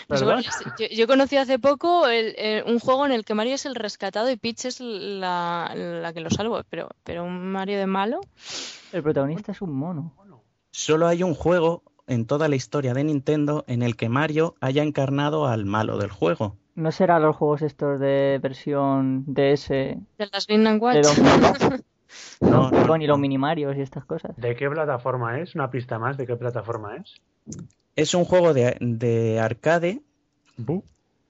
Pues 0.09 0.23
bueno, 0.23 0.41
yo, 0.79 0.87
yo 0.91 1.07
conocí 1.07 1.37
hace 1.37 1.59
poco 1.59 2.07
el- 2.09 2.35
un 2.67 2.79
juego 2.79 3.05
en 3.05 3.13
el 3.13 3.25
que 3.25 3.35
Mario 3.35 3.55
es 3.57 3.67
el 3.67 3.75
rescatado 3.75 4.31
y 4.31 4.37
Peach 4.37 4.65
es 4.65 4.81
la, 4.81 5.73
la 5.75 6.13
que 6.13 6.21
lo 6.21 6.31
salvo. 6.31 6.63
Pero, 6.71 6.89
pero 7.05 7.25
un 7.25 7.53
Mario 7.53 7.79
de 7.79 7.87
malo. 7.87 8.21
El 8.93 9.03
protagonista 9.03 9.53
es 9.53 9.61
un 9.61 9.73
mono. 9.75 10.15
Solo 10.71 11.07
hay 11.07 11.23
un 11.23 11.35
juego 11.35 11.83
en 12.07 12.27
toda 12.27 12.49
la 12.49 12.57
historia 12.57 12.95
de 12.95 13.05
Nintendo 13.05 13.65
en 13.69 13.83
el 13.83 13.97
que 13.97 14.09
Mario 14.09 14.55
haya 14.61 14.83
encarnado 14.83 15.47
al 15.47 15.67
malo 15.67 15.99
del 15.99 16.11
juego. 16.11 16.57
¿No 16.75 16.91
será 16.91 17.19
los 17.19 17.37
juegos 17.37 17.63
estos 17.63 18.01
de 18.01 18.39
versión 18.43 19.25
DS 19.27 19.69
de 19.69 19.99
De 20.19 20.29
las 20.33 20.47
Green 20.47 20.67
and 20.67 20.83
White. 20.83 21.03
Donkey 21.03 21.25
Kong? 21.25 21.81
No, 22.41 22.71
no. 22.71 22.97
los 22.99 23.19
minimarios 23.19 23.77
y 23.77 23.81
estas 23.81 24.05
cosas. 24.05 24.37
¿De 24.37 24.55
qué 24.55 24.69
plataforma 24.69 25.39
es? 25.41 25.55
Una 25.55 25.71
pista 25.71 25.99
más, 25.99 26.17
¿de 26.17 26.27
qué 26.27 26.37
plataforma 26.37 26.97
es? 26.97 27.15
Es 27.97 28.15
un 28.15 28.25
juego 28.25 28.53
de, 28.55 28.77
de 28.81 29.41
arcade 29.41 30.03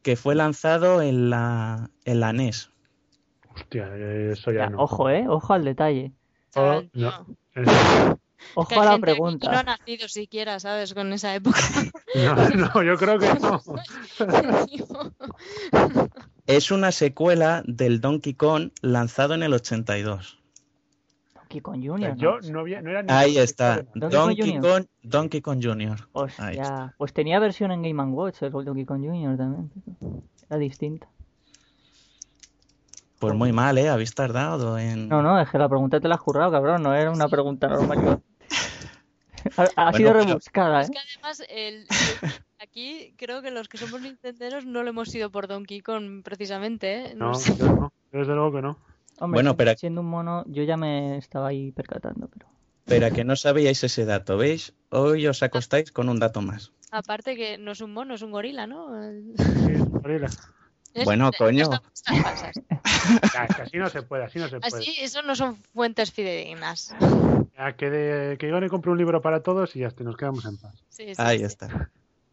que 0.02 0.16
fue 0.16 0.35
lanzado 0.35 1.02
en 1.02 1.31
la, 1.31 1.90
en 2.05 2.20
la 2.20 2.33
NES. 2.33 2.70
Hostia, 3.55 3.94
eso 3.96 4.50
ya 4.50 4.64
Ya, 4.64 4.70
no. 4.70 4.83
Ojo, 4.83 5.11
eh, 5.11 5.26
ojo 5.28 5.52
al 5.52 5.64
detalle. 5.64 6.12
Oh, 6.55 6.83
no. 6.92 7.26
Ojo 8.55 8.68
Que 8.68 8.74
hay 8.74 8.81
a 8.81 8.85
la 8.85 8.90
gente 8.92 9.07
que 9.14 9.18
no 9.18 9.24
ha 9.24 9.28
pregunta. 9.38 9.62
nacido 9.62 10.09
siquiera, 10.09 10.61
¿sabes? 10.61 10.94
Con 10.94 11.12
esa 11.12 11.35
época. 11.35 11.59
No, 12.14 12.48
no, 12.50 12.83
yo 12.83 12.96
creo 12.98 13.18
que 13.18 13.33
no. 13.40 13.62
Es 16.46 16.70
una 16.70 16.92
secuela 16.92 17.62
del 17.66 18.00
Donkey 18.00 18.35
Kong 18.35 18.70
lanzado 18.83 19.35
en 19.35 19.42
el 19.42 19.55
82. 19.55 20.38
Donkey 21.35 21.61
Kong 21.61 21.83
Jr. 21.87 22.16
Yo 22.16 22.40
¿no? 22.40 22.50
no, 22.50 22.61
había, 22.61 22.83
no 22.83 22.90
era 22.90 23.02
ni 23.02 23.12
Ahí 23.12 23.38
está, 23.38 23.85
Donkey 23.94 24.59
Kong 24.59 24.87
Donkey 25.02 25.40
Jr. 25.40 25.42
Kong, 25.42 25.62
Jr. 25.64 25.90
Ahí 25.90 26.07
Hostia, 26.12 26.50
está. 26.62 26.94
pues 26.98 27.12
tenía 27.12 27.38
versión 27.38 27.70
en 27.72 27.83
Game 27.83 28.02
Watch 28.12 28.42
el 28.42 28.50
Donkey 28.50 28.85
Kong 28.85 29.05
Jr. 29.07 29.37
también. 29.37 29.70
Era 30.48 30.59
distinta. 30.59 31.09
Pues 33.18 33.35
muy 33.35 33.52
mal, 33.52 33.78
¿eh? 33.78 33.88
Habéis 33.88 34.14
tardado 34.16 34.76
en... 34.78 35.09
No, 35.09 35.22
no, 35.22 35.40
es 35.40 35.48
que 35.48 35.57
la 35.57 35.68
pregunta 35.68 36.00
te 36.00 36.09
la 36.09 36.16
has 36.16 36.20
currado, 36.20 36.50
cabrón. 36.50 36.83
No 36.83 36.92
era 36.92 37.12
una 37.12 37.28
pregunta 37.28 37.68
normal. 37.68 38.20
Ha 39.57 39.62
ha 39.76 39.90
Bueno, 39.90 39.96
sido 39.96 40.12
pero- 40.12 40.24
rebuscada, 40.24 40.81
¿eh? 40.81 40.85
Es 40.85 40.90
que 40.90 40.98
además, 40.98 41.42
el, 41.48 41.86
aquí 42.61 43.14
creo 43.16 43.43
que 43.43 43.51
los 43.51 43.68
que 43.68 43.78
somos 43.78 44.01
nintenderos 44.01 44.64
no 44.64 44.82
lo 44.82 44.90
hemos 44.90 45.14
ido 45.14 45.30
por 45.30 45.47
Donkey 45.49 45.80
Kong 45.80 46.22
precisamente, 46.22 47.07
¿eh? 47.11 47.14
No 47.14 47.28
No, 47.28 47.34
sé. 47.34 47.57
yo 47.57 47.66
no. 47.66 47.93
Desde 48.12 48.34
luego 48.34 48.53
que 48.53 48.62
no. 48.62 48.78
Hombre, 49.18 49.36
Bueno, 49.38 49.51
siendo- 49.51 49.57
pero- 49.57 49.76
siendo 49.78 50.01
un 50.01 50.09
mono, 50.09 50.45
yo 50.47 50.62
ya 50.64 50.76
me 50.76 51.16
estaba 51.18 51.49
ahí 51.49 51.70
percatando, 51.72 52.28
pero... 52.28 52.47
Pero 52.84 53.07
a 53.07 53.11
que 53.11 53.22
no 53.24 53.36
sabíais 53.36 53.84
ese 53.84 54.05
dato, 54.05 54.36
¿veis? 54.36 54.74
Hoy 54.90 55.26
os 55.28 55.43
acostáis 55.43 55.93
con 55.93 56.09
un 56.09 56.18
dato 56.18 56.43
más. 56.43 56.72
Aparte 56.90 57.36
que 57.36 57.57
no 57.57 57.70
es 57.72 57.80
un 57.80 57.93
mono, 57.93 58.14
es 58.14 58.22
un 58.22 58.32
gorila, 58.32 58.66
¿no? 58.66 59.01
El- 59.03 59.34
Sí, 59.38 59.72
es 59.72 59.84
gorila. 59.88 60.26
es- 60.95 61.05
Bueno, 61.05 61.30
es- 61.32 61.38
coño. 61.38 61.70
así 63.61 63.78
no 63.78 63.88
se 63.88 64.03
puede, 64.03 64.24
así 64.24 64.38
no 64.38 64.49
se 64.49 64.59
puede. 64.61 64.66
Así, 64.82 64.95
eso 65.01 65.22
no 65.22 65.34
son 65.36 65.57
fuentes 65.57 66.11
fidedignas. 66.12 66.95
Ya, 67.63 67.77
que, 67.77 67.91
de, 67.91 68.39
que 68.39 68.49
Igone 68.49 68.69
compre 68.69 68.91
un 68.91 68.99
libro 68.99 69.21
para 69.23 69.41
todos 69.41 69.77
y 69.77 69.81
ya 69.81 69.87
está, 69.87 70.03
nos 70.03 70.17
quedamos 70.17 70.45
en 70.47 70.57
paz. 70.57 70.75
Sí, 70.89 71.15
sí, 71.15 71.23
Ahí 71.23 71.39
sí. 71.39 71.45
está. 71.45 71.93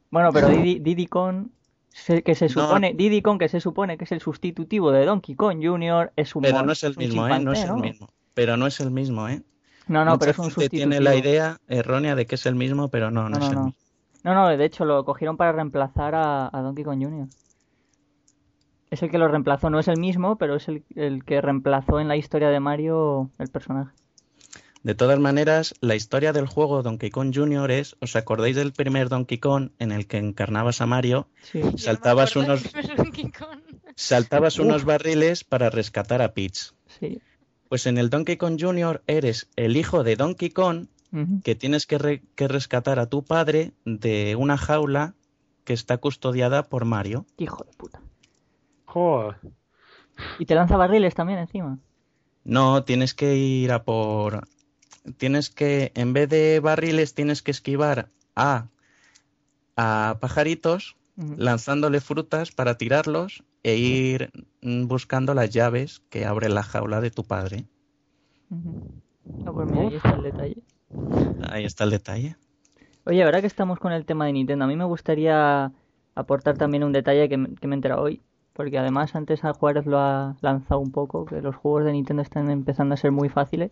Bueno, 0.09 0.31
pero 0.33 0.49
Diddy, 0.49 0.79
Diddy 0.79 1.05
Kong 1.05 1.49
Se- 1.89 2.23
que 2.23 2.33
se 2.33 2.45
No. 2.47 2.49
supone, 2.49 2.93
Diddy 2.95 3.21
Kong, 3.21 3.37
que 3.39 3.47
se 3.49 3.59
supone 3.59 3.97
que 3.97 4.05
es 4.05 4.11
el 4.11 4.21
sustitutivo 4.21 4.91
de 4.91 5.05
Donkey 5.05 5.35
Kong 5.35 5.59
Jr., 5.61 6.11
es 6.15 6.35
un 6.35 6.41
Pero 6.41 6.63
no 6.63 6.71
es 6.71 6.83
el 6.83 6.97
mismo, 6.97 7.27
¿eh? 7.27 7.39
No 7.39 7.51
es 7.51 7.63
el 7.63 7.69
¿no? 7.69 7.77
mismo. 7.77 8.07
Pero 8.33 8.57
no 8.57 8.65
es 8.67 8.79
el 8.79 8.89
mismo, 8.91 9.27
¿eh? 9.27 9.43
No, 9.87 10.05
no, 10.05 10.11
Mucha 10.13 10.19
pero 10.19 10.31
es 10.31 10.37
un 10.39 10.45
gente 10.45 10.61
sustitutivo. 10.63 10.89
tiene 10.89 11.01
la 11.01 11.15
idea 11.15 11.57
errónea 11.67 12.15
de 12.15 12.25
que 12.25 12.35
es 12.35 12.45
el 12.45 12.55
mismo, 12.55 12.89
pero 12.89 13.11
no, 13.11 13.23
no, 13.23 13.29
No, 13.29 13.37
es 13.37 13.43
no, 13.43 13.49
el 13.51 13.55
no. 13.57 13.63
mismo. 13.65 13.79
No, 14.23 14.33
no, 14.33 14.47
de 14.49 14.65
hecho 14.65 14.83
lo 14.85 15.05
cogieron 15.05 15.37
para 15.37 15.51
reemplazar 15.51 16.15
a, 16.15 16.49
a 16.51 16.61
Donkey 16.61 16.83
Kong 16.83 17.03
Jr. 17.03 17.27
Es 18.91 19.03
el 19.03 19.11
que 19.11 19.17
lo 19.19 19.27
reemplazó, 19.27 19.69
no 19.69 19.79
es 19.79 19.87
el 19.87 19.97
mismo, 19.99 20.37
pero 20.37 20.55
es 20.55 20.67
el, 20.67 20.83
el 20.95 21.23
que 21.23 21.41
reemplazó 21.41 21.99
en 21.99 22.07
la 22.07 22.17
historia 22.17 22.49
de 22.49 22.59
Mario 22.59 23.29
el 23.37 23.49
personaje. 23.49 23.91
De 24.81 24.95
todas 24.95 25.19
maneras, 25.19 25.73
la 25.81 25.95
historia 25.95 26.31
del 26.31 26.47
juego 26.47 26.81
Donkey 26.83 27.09
Kong 27.09 27.31
Jr. 27.35 27.69
es, 27.71 27.97
¿os 27.99 28.15
acordáis 28.15 28.55
del 28.55 28.71
primer 28.71 29.09
Donkey 29.09 29.37
Kong 29.37 29.71
en 29.77 29.91
el 29.91 30.07
que 30.07 30.17
encarnabas 30.17 30.79
a 30.81 30.85
Mario? 30.85 31.27
Sí. 31.41 31.59
No 31.61 31.77
Saltabas 31.77 32.35
unos, 32.37 32.63
del 32.63 32.71
primer 32.71 32.95
Donkey 32.97 33.31
Kong. 33.31 33.59
saltabas 33.95 34.57
unos 34.57 34.85
barriles 34.85 35.43
para 35.43 35.69
rescatar 35.69 36.21
a 36.21 36.33
Peach. 36.33 36.73
Sí. 36.99 37.21
Pues 37.67 37.87
en 37.87 37.97
el 37.97 38.09
Donkey 38.09 38.37
Kong 38.37 38.57
Jr. 38.59 39.03
eres 39.05 39.49
el 39.57 39.75
hijo 39.75 40.03
de 40.03 40.15
Donkey 40.15 40.49
Kong 40.51 40.87
que 41.43 41.55
tienes 41.55 41.85
que, 41.87 41.97
re- 41.97 42.21
que 42.35 42.47
rescatar 42.47 42.99
a 42.99 43.07
tu 43.07 43.23
padre 43.25 43.73
de 43.83 44.35
una 44.37 44.57
jaula 44.57 45.15
que 45.65 45.73
está 45.73 45.97
custodiada 45.97 46.63
por 46.63 46.85
Mario. 46.85 47.25
Hijo 47.37 47.63
de 47.63 47.71
puta. 47.75 48.01
Joder. 48.85 49.37
Y 50.37 50.45
te 50.45 50.53
lanza 50.55 50.77
barriles 50.77 51.15
también 51.15 51.39
encima. 51.39 51.79
No, 52.43 52.83
tienes 52.83 53.13
que 53.13 53.35
ir 53.35 53.71
a 53.71 53.83
por... 53.83 54.47
Tienes 55.17 55.49
que, 55.49 55.91
en 55.95 56.13
vez 56.13 56.29
de 56.29 56.59
barriles, 56.59 57.13
tienes 57.13 57.41
que 57.41 57.51
esquivar 57.51 58.09
a, 58.35 58.67
a 59.75 60.17
pajaritos 60.19 60.95
lanzándole 61.37 61.99
frutas 61.99 62.51
para 62.51 62.77
tirarlos 62.77 63.43
e 63.63 63.75
ir 63.75 64.31
buscando 64.61 65.33
las 65.33 65.49
llaves 65.49 66.01
que 66.09 66.25
abren 66.25 66.55
la 66.55 66.63
jaula 66.63 67.01
de 67.01 67.11
tu 67.11 67.25
padre. 67.25 67.65
No, 68.49 69.53
pues 69.53 69.69
mira, 69.69 69.87
ahí 69.87 69.95
está 69.95 70.11
el 70.11 70.23
detalle. 70.23 70.57
Ahí 71.49 71.65
está 71.65 71.83
el 71.83 71.89
detalle. 71.89 72.37
Oye, 73.05 73.23
ahora 73.23 73.41
que 73.41 73.47
estamos 73.47 73.79
con 73.79 73.91
el 73.91 74.05
tema 74.05 74.25
de 74.25 74.33
Nintendo, 74.33 74.65
a 74.65 74.67
mí 74.67 74.75
me 74.75 74.85
gustaría 74.85 75.71
aportar 76.15 76.57
también 76.57 76.83
un 76.83 76.91
detalle 76.91 77.27
que 77.27 77.37
me, 77.37 77.55
que 77.55 77.67
me 77.67 77.75
he 77.75 77.77
enterado 77.77 78.01
hoy, 78.01 78.21
porque 78.53 78.77
además 78.77 79.15
antes 79.15 79.43
a 79.43 79.53
Juárez 79.53 79.85
lo 79.85 79.99
ha 79.99 80.37
lanzado 80.41 80.79
un 80.79 80.91
poco, 80.91 81.25
que 81.25 81.41
los 81.41 81.55
juegos 81.55 81.85
de 81.85 81.93
Nintendo 81.93 82.21
están 82.21 82.49
empezando 82.49 82.93
a 82.93 82.97
ser 82.97 83.11
muy 83.11 83.29
fáciles. 83.29 83.71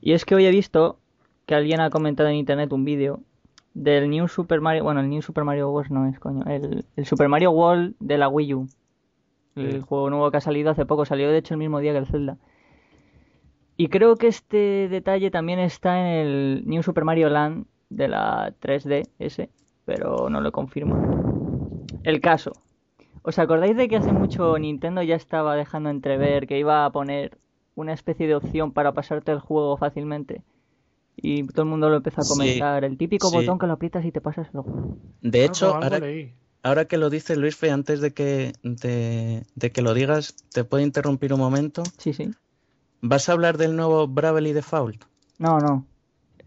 Y 0.00 0.12
es 0.12 0.24
que 0.24 0.34
hoy 0.34 0.46
he 0.46 0.50
visto 0.50 0.98
que 1.46 1.54
alguien 1.54 1.80
ha 1.80 1.90
comentado 1.90 2.28
en 2.28 2.36
internet 2.36 2.72
un 2.72 2.84
vídeo 2.84 3.20
del 3.74 4.08
New 4.08 4.28
Super 4.28 4.60
Mario, 4.60 4.84
bueno, 4.84 5.00
el 5.00 5.08
New 5.10 5.22
Super 5.22 5.44
Mario 5.44 5.70
World 5.70 5.90
no 5.90 6.06
es, 6.08 6.18
coño, 6.18 6.44
el, 6.46 6.84
el 6.96 7.06
Super 7.06 7.28
Mario 7.28 7.50
World 7.50 7.94
de 8.00 8.18
la 8.18 8.28
Wii 8.28 8.54
U. 8.54 8.68
El 9.56 9.72
Sí. 9.72 9.80
juego 9.80 10.10
nuevo 10.10 10.30
que 10.30 10.36
ha 10.36 10.40
salido 10.40 10.70
hace 10.70 10.84
poco, 10.86 11.04
salió 11.06 11.30
de 11.30 11.38
hecho 11.38 11.54
el 11.54 11.58
mismo 11.58 11.80
día 11.80 11.92
que 11.92 11.98
el 11.98 12.06
Zelda. 12.06 12.36
Y 13.78 13.88
creo 13.88 14.16
que 14.16 14.26
este 14.28 14.88
detalle 14.88 15.30
también 15.30 15.58
está 15.58 15.98
en 16.00 16.06
el 16.06 16.62
New 16.66 16.82
Super 16.82 17.04
Mario 17.04 17.28
Land 17.30 17.66
de 17.90 18.08
la 18.08 18.54
3DS, 18.60 19.48
pero 19.84 20.28
no 20.30 20.40
lo 20.40 20.52
confirmo. 20.52 20.96
El 22.02 22.20
caso. 22.20 22.52
¿Os 23.22 23.38
acordáis 23.38 23.76
de 23.76 23.88
que 23.88 23.96
hace 23.96 24.12
mucho 24.12 24.58
Nintendo 24.58 25.02
ya 25.02 25.16
estaba 25.16 25.56
dejando 25.56 25.90
entrever 25.90 26.46
que 26.46 26.58
iba 26.58 26.84
a 26.84 26.90
poner 26.90 27.38
una 27.76 27.92
especie 27.92 28.26
de 28.26 28.34
opción 28.34 28.72
para 28.72 28.92
pasarte 28.92 29.30
el 29.30 29.38
juego 29.38 29.76
fácilmente? 29.76 30.42
Y 31.16 31.46
todo 31.46 31.62
el 31.62 31.68
mundo 31.68 31.88
lo 31.88 31.96
empezó 31.96 32.20
a 32.20 32.24
Sí, 32.24 32.30
comentar. 32.30 32.84
El 32.84 32.98
típico 32.98 33.28
sí. 33.30 33.36
botón 33.36 33.58
que 33.58 33.66
lo 33.66 33.74
aprietas 33.74 34.04
y 34.04 34.12
te 34.12 34.20
pasas 34.20 34.48
el 34.52 34.60
juego. 34.60 34.96
De 35.20 35.44
hecho, 35.44 35.74
Algo 35.76 36.04
ahora, 36.62 36.84
que 36.86 36.98
lo 36.98 37.10
dice 37.10 37.36
Luis 37.36 37.56
Fe, 37.56 37.70
antes 37.70 38.00
de 38.00 38.12
que, 38.12 38.52
de, 38.62 39.44
de 39.54 39.72
que 39.72 39.82
lo 39.82 39.94
digas, 39.94 40.34
¿te 40.52 40.64
puedo 40.64 40.82
interrumpir 40.82 41.32
un 41.32 41.38
momento? 41.40 41.84
Sí, 41.98 42.12
sí. 42.12 42.30
¿Vas 43.00 43.28
a 43.28 43.32
hablar 43.32 43.56
del 43.56 43.76
nuevo 43.76 44.08
Bravely 44.08 44.52
Default? 44.52 45.04
No, 45.38 45.60
no. 45.60 45.86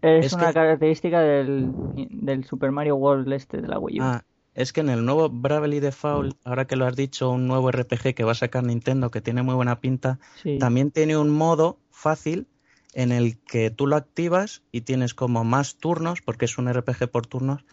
Es, 0.02 0.26
Es 0.26 0.32
una 0.32 0.48
que- 0.48 0.54
característica 0.54 1.20
del, 1.20 1.72
del 2.10 2.44
Super 2.44 2.70
Mario 2.70 2.96
World 2.96 3.32
este 3.32 3.60
de 3.60 3.68
la 3.68 3.78
Wii 3.78 4.00
U. 4.00 4.02
Ah, 4.04 4.22
es 4.60 4.72
que 4.72 4.80
en 4.80 4.90
el 4.90 5.04
nuevo 5.04 5.28
Bravely 5.28 5.80
Default, 5.80 6.36
ahora 6.44 6.66
que 6.66 6.76
lo 6.76 6.86
has 6.86 6.96
dicho, 6.96 7.30
un 7.30 7.46
nuevo 7.46 7.70
RPG 7.70 8.14
que 8.14 8.24
va 8.24 8.32
a 8.32 8.36
sacar 8.36 8.64
Nintendo 8.64 9.10
que 9.10 9.20
tiene 9.20 9.42
muy 9.42 9.54
buena 9.54 9.80
pinta, 9.80 10.18
sí. 10.42 10.58
también 10.58 10.90
tiene 10.90 11.16
un 11.16 11.30
modo 11.30 11.78
fácil 11.90 12.46
en 12.94 13.12
el 13.12 13.38
que 13.38 13.70
tú 13.70 13.86
lo 13.86 13.96
activas 13.96 14.62
y 14.72 14.82
tienes 14.82 15.14
como 15.14 15.44
más 15.44 15.76
turnos, 15.76 16.20
porque 16.22 16.46
es 16.46 16.58
un 16.58 16.72
RPG 16.72 17.08
por 17.10 17.26
turnos, 17.26 17.64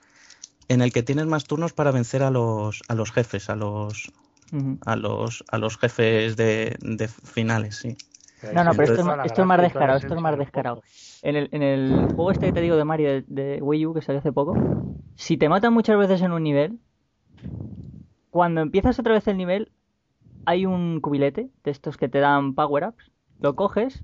en 0.68 0.82
el 0.82 0.92
que 0.92 1.04
tienes 1.04 1.26
más 1.26 1.46
turnos 1.46 1.74
para 1.74 1.92
vencer 1.92 2.24
a 2.24 2.30
los, 2.30 2.82
a 2.88 2.96
los 2.96 3.12
jefes, 3.12 3.50
a 3.50 3.56
los, 3.56 4.12
a 4.86 4.96
los, 4.96 5.44
a 5.50 5.58
los 5.58 5.78
jefes 5.78 6.36
de, 6.36 6.76
de 6.82 7.08
finales, 7.08 7.78
sí. 7.78 7.98
No, 8.54 8.64
no, 8.64 8.72
pero 8.76 8.94
esto, 8.94 9.02
es, 9.02 9.26
esto 9.26 9.46
más 9.46 9.60
descarado, 9.60 9.98
esto 9.98 10.14
es 10.14 10.22
más 10.22 10.38
descarado. 10.38 10.84
En 11.24 11.36
el, 11.36 11.50
en 11.52 11.64
el 11.64 12.06
juego 12.14 12.32
este 12.32 12.48
que 12.48 12.54
te 12.54 12.62
digo 12.62 12.76
de 12.76 12.84
Mario 12.84 13.10
de, 13.10 13.24
de 13.28 13.62
Wii 13.62 13.86
U 13.88 13.94
que 13.96 14.04
salió 14.04 14.20
hace 14.20 14.32
poco, 14.32 14.56
si 15.18 15.38
te 15.38 15.50
matan 15.50 15.74
muchas 15.74 15.98
veces 15.98 16.22
en 16.22 16.32
un 16.32 16.44
nivel, 16.44 16.80
cuando 18.30 18.62
empiezas 18.62 19.00
otra 19.00 19.14
vez 19.14 19.28
el 19.28 19.38
nivel, 19.38 19.72
hay 20.46 20.66
un 20.66 21.02
cubilete 21.02 21.50
de 21.64 21.72
estos 21.72 21.98
que 21.98 22.08
te 22.08 22.20
dan 22.20 22.54
power-ups, 22.56 23.12
lo 23.42 23.56
coges 23.56 24.04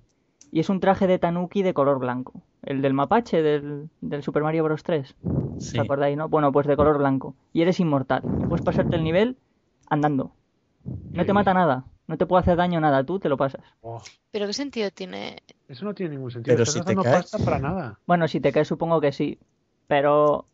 y 0.52 0.60
es 0.60 0.70
un 0.70 0.80
traje 0.80 1.08
de 1.08 1.20
Tanuki 1.20 1.64
de 1.64 1.74
color 1.74 2.00
blanco. 2.00 2.34
El 2.64 2.82
del 2.82 2.94
mapache 2.94 3.42
del, 3.42 3.90
del 4.02 4.24
Super 4.24 4.44
Mario 4.44 4.64
Bros. 4.64 4.84
3. 4.84 5.16
Sí. 5.58 5.78
¿Os 5.80 5.86
acordáis, 5.86 6.18
no? 6.18 6.30
Bueno, 6.30 6.52
pues 6.52 6.68
de 6.68 6.76
color 6.76 6.98
blanco. 6.98 7.36
Y 7.54 7.62
eres 7.62 7.80
inmortal. 7.80 8.24
Y 8.42 8.46
puedes 8.46 8.64
pasarte 8.64 8.96
el 8.96 9.04
nivel 9.04 9.38
andando. 9.90 10.32
No 11.14 11.26
te 11.26 11.34
mata 11.34 11.54
nada. 11.54 11.86
No 12.08 12.18
te 12.18 12.26
puede 12.26 12.42
hacer 12.42 12.58
daño 12.58 12.80
nada. 12.82 13.04
Tú 13.06 13.20
te 13.20 13.30
lo 13.30 13.38
pasas. 13.38 13.62
Oh, 13.82 14.02
Pero 14.32 14.48
¿qué 14.48 14.54
sentido 14.54 14.90
tiene? 14.92 15.38
eso 15.68 15.86
no 15.86 15.94
tiene 15.94 16.16
ningún 16.16 16.32
sentido. 16.32 16.54
Pero 16.56 16.64
Estás 16.64 16.74
si 16.86 16.88
te 16.88 16.96
caes- 16.96 17.32
pasta 17.32 17.38
para 17.40 17.60
nada. 17.60 18.00
Bueno, 18.06 18.28
si 18.28 18.40
te 18.40 18.52
caes 18.52 18.68
supongo 18.68 19.00
que 19.02 19.12
sí. 19.12 19.40
Pero 19.88 20.48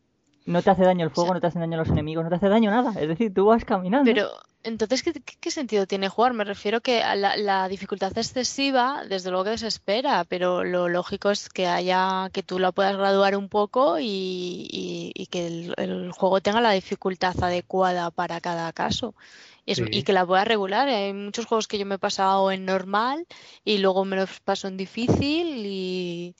no 0.52 0.62
te 0.62 0.70
hace 0.72 0.84
daño 0.84 1.06
el 1.06 1.12
fuego, 1.12 1.28
sea- 1.30 1.34
no 1.36 1.42
te 1.42 1.48
hace 1.48 1.60
daño 1.60 1.78
los 1.78 1.90
enemigos, 1.90 2.24
no 2.24 2.30
te 2.30 2.36
hace 2.36 2.50
daño 2.50 2.72
nada. 2.72 2.92
Es 3.00 3.08
decir, 3.08 3.34
tú 3.34 3.46
vas 3.46 3.64
caminando. 3.66 4.10
Pero 4.12 4.30
entonces, 4.64 5.04
¿qué, 5.04 5.14
qué- 5.14 5.38
qué 5.40 5.52
sentido 5.52 5.88
tiene 5.88 6.10
jugar? 6.10 6.34
Me 6.34 6.44
refiero 6.44 6.82
que 6.82 7.02
a 7.02 7.16
la, 7.16 7.38
la 7.38 7.68
dificultad 7.70 8.12
excesiva, 8.18 9.04
desde 9.08 9.30
luego 9.30 9.46
que 9.46 9.52
desespera, 9.52 10.26
pero 10.28 10.64
lo 10.64 10.90
lógico 10.90 11.30
es 11.32 11.50
que 11.50 11.68
haya, 11.68 12.30
que 12.34 12.44
tú 12.44 12.60
la 12.60 12.72
puedas 12.72 12.98
graduar 12.98 13.36
un 13.38 13.48
poco 13.50 14.00
y, 14.00 14.06
y- 14.06 15.12
y 15.16 15.28
que 15.28 15.48
el, 15.48 15.74
el 15.78 16.12
juego 16.12 16.42
tenga 16.42 16.60
la 16.62 16.72
dificultad 16.72 17.36
adecuada 17.42 18.12
para 18.12 18.42
cada 18.42 18.74
caso. 18.74 19.16
Y, 19.66 19.72
es- 19.74 19.78
Sí. 19.78 19.84
y 19.92 20.04
que 20.04 20.14
la 20.14 20.26
puedas 20.26 20.48
regular. 20.48 20.90
Hay 20.90 21.14
muchos 21.14 21.46
juegos 21.46 21.68
que 21.68 21.78
yo 21.78 21.86
me 21.86 21.96
he 21.96 22.00
pasado 22.00 22.52
en 22.52 22.66
normal 22.66 23.26
y 23.64 23.78
luego 23.78 24.04
me 24.04 24.16
los 24.16 24.40
paso 24.42 24.68
en 24.68 24.78
difícil 24.78 25.64
y, 25.66 26.36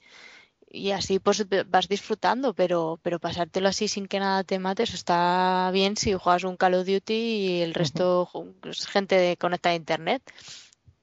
y 0.70 0.92
así 0.92 1.18
pues 1.18 1.44
vas 1.68 1.88
disfrutando, 1.88 2.54
pero, 2.54 2.98
pero 3.02 3.18
pasártelo 3.18 3.68
así 3.68 3.88
sin 3.88 4.06
que 4.06 4.20
nada 4.20 4.44
te 4.44 4.58
mate, 4.58 4.84
eso 4.84 4.94
está 4.94 5.70
bien 5.72 5.96
si 5.96 6.14
juegas 6.14 6.44
un 6.44 6.56
Call 6.56 6.74
of 6.74 6.86
Duty 6.86 7.12
y 7.14 7.60
el 7.62 7.74
resto 7.74 8.30
es 8.64 8.86
gente 8.86 9.36
conectada 9.38 9.72
a 9.72 9.76
internet. 9.76 10.22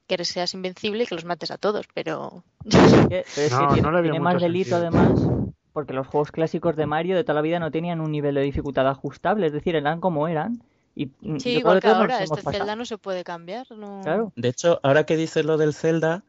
Que 0.06 0.14
eres- 0.14 0.28
seas 0.28 0.54
invencible 0.54 1.04
y 1.04 1.06
que 1.06 1.14
los 1.14 1.26
mates 1.26 1.50
a 1.50 1.58
todos, 1.58 1.86
pero 1.92 2.42
Que- 2.64 3.24
Pero 3.34 3.46
es 3.46 3.52
No, 3.52 3.68
tiene, 3.68 3.82
no 3.82 3.90
le 3.92 4.00
veo 4.00 4.12
tiene 4.12 4.20
mucho 4.20 4.32
más 4.32 4.42
delito 4.42 4.76
sentido. 4.80 4.98
además, 4.98 5.52
porque 5.74 5.92
los 5.92 6.06
juegos 6.06 6.32
clásicos 6.32 6.76
de 6.76 6.86
Mario 6.86 7.14
de 7.14 7.24
toda 7.24 7.34
la 7.34 7.42
vida 7.42 7.58
no 7.58 7.70
tenían 7.70 8.00
un 8.00 8.10
nivel 8.10 8.34
de 8.34 8.40
dificultad 8.40 8.88
ajustable, 8.88 9.46
es 9.46 9.52
decir, 9.52 9.76
eran 9.76 10.00
como 10.00 10.26
eran. 10.26 10.62
Y 10.96 11.10
sí, 11.38 11.58
igual 11.58 11.80
que 11.80 11.88
ahora, 11.88 12.22
este 12.22 12.36
pasado. 12.36 12.52
Zelda 12.52 12.74
no 12.74 12.84
se 12.86 12.96
puede 12.98 13.22
cambiar. 13.22 13.70
No... 13.70 14.00
Claro. 14.02 14.32
De 14.34 14.48
hecho, 14.48 14.80
ahora 14.82 15.04
que 15.04 15.16
dices 15.16 15.44
lo 15.44 15.58
del 15.58 15.74
Zelda, 15.74 16.22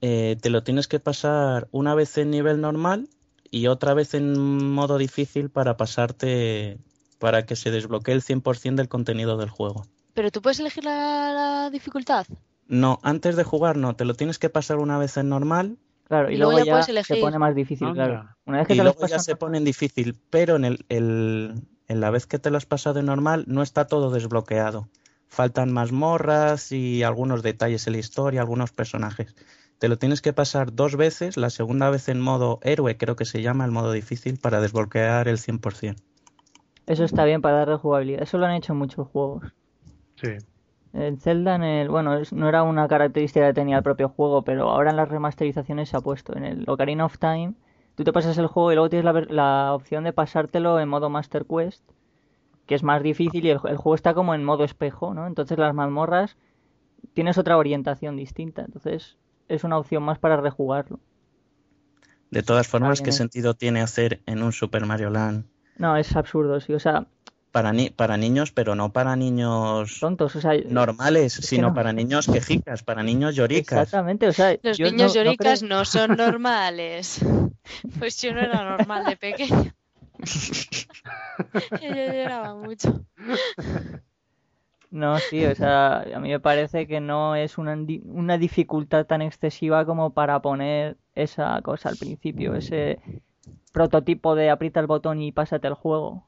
eh, 0.00 0.36
te 0.40 0.50
lo 0.50 0.62
tienes 0.62 0.88
que 0.88 1.00
pasar 1.00 1.68
una 1.72 1.94
vez 1.94 2.16
en 2.18 2.30
nivel 2.30 2.60
normal 2.60 3.08
y 3.50 3.66
otra 3.68 3.94
vez 3.94 4.14
en 4.14 4.70
modo 4.72 4.98
difícil 4.98 5.50
para 5.50 5.76
pasarte, 5.76 6.78
para 7.18 7.46
que 7.46 7.56
se 7.56 7.70
desbloquee 7.70 8.12
el 8.12 8.22
100% 8.22 8.74
del 8.76 8.88
contenido 8.88 9.36
del 9.36 9.50
juego. 9.50 9.86
Pero 10.14 10.30
tú 10.30 10.42
puedes 10.42 10.60
elegir 10.60 10.84
la, 10.84 11.32
la 11.32 11.70
dificultad. 11.70 12.26
No, 12.68 12.98
antes 13.02 13.36
de 13.36 13.44
jugar 13.44 13.76
no, 13.76 13.94
te 13.94 14.04
lo 14.04 14.14
tienes 14.14 14.38
que 14.38 14.48
pasar 14.50 14.78
una 14.78 14.98
vez 14.98 15.16
en 15.16 15.28
normal 15.28 15.76
Claro, 16.08 16.30
y, 16.30 16.34
Y 16.34 16.36
luego, 16.36 16.52
luego 16.52 16.64
ya 16.66 16.82
se 16.84 16.92
elegir. 16.92 17.20
pone 17.20 17.36
más 17.38 17.54
difícil, 17.54 17.88
Anda. 17.88 18.06
claro. 18.06 18.28
Una 18.44 18.58
vez 18.58 18.66
que 18.68 18.74
y 18.74 18.76
te 18.76 18.82
lo 18.84 18.90
has 18.90 18.94
luego 18.96 19.08
ya 19.08 19.16
pasado- 19.16 19.24
se 19.24 19.34
pone 19.36 19.58
en 19.58 19.64
difícil, 19.64 20.16
pero 20.30 20.54
en 20.54 20.64
el, 20.64 20.84
el- 20.88 21.54
en 21.88 22.00
la 22.00 22.10
vez 22.10 22.26
que 22.26 22.38
te 22.38 22.50
lo 22.50 22.56
has 22.58 22.66
pasado 22.66 23.00
en 23.00 23.06
normal 23.06 23.44
no 23.48 23.62
está 23.62 23.86
todo 23.88 24.10
desbloqueado. 24.12 24.88
Faltan 25.26 25.72
mazmorras 25.72 26.70
y 26.70 27.02
algunos 27.02 27.42
detalles 27.42 27.86
en 27.88 27.94
la 27.94 27.98
historia, 27.98 28.40
algunos 28.40 28.70
personajes. 28.72 29.34
Te 29.78 29.88
lo 29.88 29.98
tienes 29.98 30.22
que 30.22 30.32
pasar 30.32 30.74
dos 30.74 30.96
veces, 30.96 31.36
la 31.36 31.50
segunda 31.50 31.90
vez 31.90 32.08
en 32.08 32.20
modo 32.20 32.58
héroe, 32.62 32.96
creo 32.96 33.14
que 33.14 33.26
se 33.26 33.42
llama 33.42 33.64
el 33.64 33.72
modo 33.72 33.92
difícil, 33.92 34.38
para 34.38 34.60
desbloquear 34.60 35.28
el 35.28 35.36
100%. 35.38 35.96
Eso 36.86 37.04
está 37.04 37.24
bien 37.24 37.42
para 37.42 37.58
darle 37.58 37.76
jugabilidad. 37.76 38.22
Eso 38.22 38.38
lo 38.38 38.46
han 38.46 38.54
hecho 38.54 38.72
en 38.72 38.78
muchos 38.78 39.08
juegos. 39.08 39.52
Sí. 40.14 40.28
En 40.92 41.18
Zelda, 41.18 41.56
en 41.56 41.62
el, 41.62 41.90
bueno, 41.90 42.18
no 42.30 42.48
era 42.48 42.62
una 42.62 42.88
característica 42.88 43.46
que 43.48 43.52
tenía 43.52 43.76
el 43.76 43.82
propio 43.82 44.08
juego, 44.08 44.42
pero 44.42 44.70
ahora 44.70 44.90
en 44.90 44.96
las 44.96 45.08
remasterizaciones 45.08 45.90
se 45.90 45.96
ha 45.96 46.00
puesto. 46.00 46.34
En 46.36 46.44
el 46.44 46.64
Ocarina 46.68 47.04
of 47.04 47.18
Time, 47.18 47.54
tú 47.96 48.04
te 48.04 48.12
pasas 48.14 48.38
el 48.38 48.46
juego 48.46 48.72
y 48.72 48.76
luego 48.76 48.88
tienes 48.88 49.04
la, 49.04 49.12
la 49.28 49.74
opción 49.74 50.04
de 50.04 50.14
pasártelo 50.14 50.80
en 50.80 50.88
modo 50.88 51.10
Master 51.10 51.44
Quest. 51.44 51.82
que 52.66 52.74
es 52.74 52.82
más 52.82 53.02
difícil 53.02 53.44
y 53.44 53.50
el, 53.50 53.60
el 53.64 53.76
juego 53.76 53.94
está 53.94 54.14
como 54.14 54.34
en 54.34 54.44
modo 54.44 54.64
espejo, 54.64 55.12
¿no? 55.12 55.26
Entonces 55.26 55.58
las 55.58 55.74
mazmorras 55.74 56.36
tienes 57.14 57.36
otra 57.36 57.58
orientación 57.58 58.16
distinta, 58.16 58.62
entonces 58.62 59.18
es 59.48 59.64
una 59.64 59.78
opción 59.78 60.02
más 60.02 60.18
para 60.18 60.36
rejugarlo. 60.36 61.00
De 62.30 62.42
todas 62.42 62.66
formas, 62.66 63.00
¿qué 63.00 63.12
sentido 63.12 63.54
tiene 63.54 63.80
hacer 63.80 64.20
en 64.26 64.42
un 64.42 64.52
Super 64.52 64.84
Mario 64.84 65.10
Land 65.10 65.44
No, 65.78 65.96
es 65.96 66.14
absurdo, 66.16 66.60
sí, 66.60 66.74
o 66.74 66.80
sea, 66.80 67.06
para, 67.52 67.72
ni 67.72 67.88
para 67.90 68.16
niños, 68.16 68.50
pero 68.52 68.74
no 68.74 68.92
para 68.92 69.14
niños 69.16 69.98
tontos, 70.00 70.34
o 70.36 70.40
sea, 70.40 70.52
normales, 70.68 71.32
sino 71.32 71.68
no. 71.68 71.74
para 71.74 71.92
niños 71.92 72.26
quejicas, 72.26 72.82
para 72.82 73.02
niños 73.02 73.34
lloricas? 73.36 73.78
exactamente, 73.78 74.26
o 74.26 74.32
sea, 74.32 74.58
Los 74.62 74.76
yo 74.76 74.86
niños 74.86 75.14
no- 75.14 75.20
no 75.22 75.24
lloricas 75.24 75.60
creo- 75.60 75.68
no, 75.70 75.84
son 75.84 76.16
normales. 76.16 77.20
Pues 77.98 78.20
yo 78.20 78.34
no 78.34 78.40
era 78.40 78.64
normal 78.64 79.06
de 79.06 79.16
pequeña. 79.16 79.74
yo 81.80 81.88
lloraba 81.88 82.54
mucho. 82.56 83.04
No, 84.90 85.20
sí, 85.20 85.44
o 85.44 85.54
sea, 85.54 86.00
a 86.02 86.20
mí 86.20 86.30
me 86.30 86.40
parece 86.40 86.86
que 86.86 87.00
no 87.00 87.34
es 87.34 87.58
una, 87.58 87.76
una 88.04 88.38
dificultad 88.38 89.04
tan 89.06 89.20
excesiva 89.22 89.84
como 89.84 90.10
para 90.14 90.40
poner 90.40 90.96
esa 91.14 91.60
cosa 91.62 91.88
al 91.90 91.96
principio, 91.96 92.54
ese 92.54 93.00
prototipo 93.72 94.34
de 94.34 94.50
aprieta 94.50 94.80
el 94.80 94.86
botón 94.86 95.22
y 95.22 95.32
pásate 95.32 95.68
el 95.68 95.74
juego. 95.74 96.24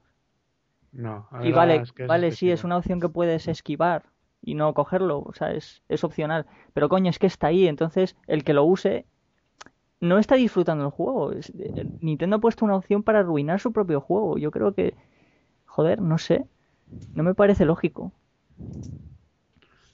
No, 0.92 1.28
Y 1.42 1.52
vale, 1.52 1.76
es 1.76 1.92
que 1.92 2.04
es 2.04 2.08
vale, 2.08 2.32
sí, 2.32 2.50
es 2.50 2.64
una 2.64 2.76
opción 2.76 3.00
que 3.00 3.08
puedes 3.08 3.48
esquivar 3.48 4.04
y 4.42 4.54
no 4.54 4.72
cogerlo, 4.74 5.20
o 5.20 5.32
sea, 5.34 5.52
es, 5.52 5.82
es 5.88 6.04
opcional. 6.04 6.46
Pero 6.74 6.88
coño, 6.88 7.10
es 7.10 7.18
que 7.18 7.26
está 7.26 7.48
ahí, 7.48 7.68
entonces 7.68 8.16
el 8.26 8.44
que 8.44 8.54
lo 8.54 8.64
use 8.64 9.06
no 10.00 10.18
está 10.18 10.36
disfrutando 10.36 10.84
el 10.84 10.90
juego. 10.90 11.32
Eh, 11.32 11.42
Nintendo 12.00 12.36
ha 12.36 12.40
puesto 12.40 12.64
una 12.64 12.76
opción 12.76 13.02
para 13.02 13.20
arruinar 13.20 13.60
su 13.60 13.72
propio 13.72 14.00
juego. 14.00 14.38
Yo 14.38 14.50
creo 14.50 14.74
que, 14.74 14.94
joder, 15.66 16.00
no 16.02 16.18
sé, 16.18 16.46
no 17.14 17.22
me 17.24 17.34
parece 17.34 17.64
lógico. 17.66 18.12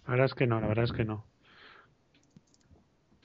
La 0.07 0.13
verdad 0.13 0.27
es 0.27 0.35
que 0.35 0.47
no, 0.47 0.61
la 0.61 0.67
verdad 0.67 0.85
es 0.85 0.93
que 0.93 1.05
no. 1.05 1.25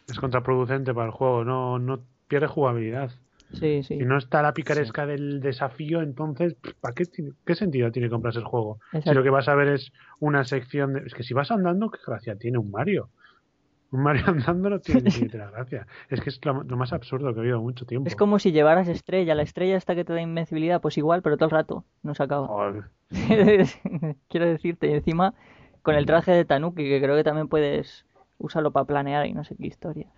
Es 0.07 0.19
contraproducente 0.19 0.93
para 0.93 1.07
el 1.07 1.11
juego, 1.11 1.43
no, 1.43 1.77
no 1.77 2.05
pierde 2.27 2.47
jugabilidad. 2.47 3.11
Sí, 3.53 3.83
sí. 3.83 3.97
Si 3.97 4.05
no 4.05 4.17
está 4.17 4.41
la 4.41 4.53
picaresca 4.53 5.05
del 5.05 5.41
desafío, 5.41 6.01
entonces, 6.01 6.55
¿para 6.79 6.95
qué, 6.95 7.03
qué 7.45 7.55
sentido 7.55 7.91
tiene 7.91 8.09
comprarse 8.09 8.39
el 8.39 8.45
juego? 8.45 8.79
Si 9.03 9.13
lo 9.13 9.23
que 9.23 9.29
vas 9.29 9.47
a 9.49 9.55
ver 9.55 9.69
es 9.69 9.91
una 10.19 10.45
sección 10.45 10.93
de... 10.93 11.01
Es 11.05 11.13
que 11.13 11.23
si 11.23 11.33
vas 11.33 11.51
andando, 11.51 11.89
¿qué 11.89 11.99
gracia 12.05 12.37
tiene 12.37 12.57
un 12.57 12.71
Mario? 12.71 13.09
Un 13.91 14.01
Mario 14.03 14.23
andando 14.27 14.69
no 14.69 14.79
tiene 14.79 15.09
ni 15.19 15.27
la 15.29 15.49
gracia. 15.51 15.87
Es 16.09 16.21
que 16.21 16.29
es 16.29 16.43
lo, 16.45 16.63
lo 16.63 16.77
más 16.77 16.93
absurdo 16.93 17.33
que 17.33 17.39
he 17.39 17.43
oído 17.43 17.57
en 17.57 17.63
mucho 17.63 17.85
tiempo. 17.85 18.09
Es 18.09 18.15
como 18.15 18.39
si 18.39 18.51
llevaras 18.51 18.87
estrella, 18.89 19.35
la 19.35 19.43
estrella 19.43 19.77
hasta 19.77 19.95
que 19.95 20.03
te 20.03 20.13
da 20.13 20.21
invencibilidad, 20.21 20.81
pues 20.81 20.97
igual, 20.97 21.21
pero 21.21 21.37
todo 21.37 21.45
el 21.45 21.51
rato 21.51 21.85
no 22.03 22.13
se 22.15 22.23
acaba. 22.23 22.47
Quiero 24.29 24.45
decirte, 24.45 24.87
y 24.87 24.93
encima 24.93 25.33
con 25.81 25.95
el 25.95 26.05
traje 26.05 26.31
de 26.31 26.45
Tanuki, 26.45 26.83
que 26.83 27.01
creo 27.01 27.15
que 27.15 27.23
también 27.23 27.47
puedes 27.47 28.05
usarlo 28.37 28.71
para 28.71 28.85
planear 28.85 29.25
y 29.25 29.33
no 29.33 29.43
sé 29.43 29.55
qué 29.55 29.67
historias. 29.67 30.11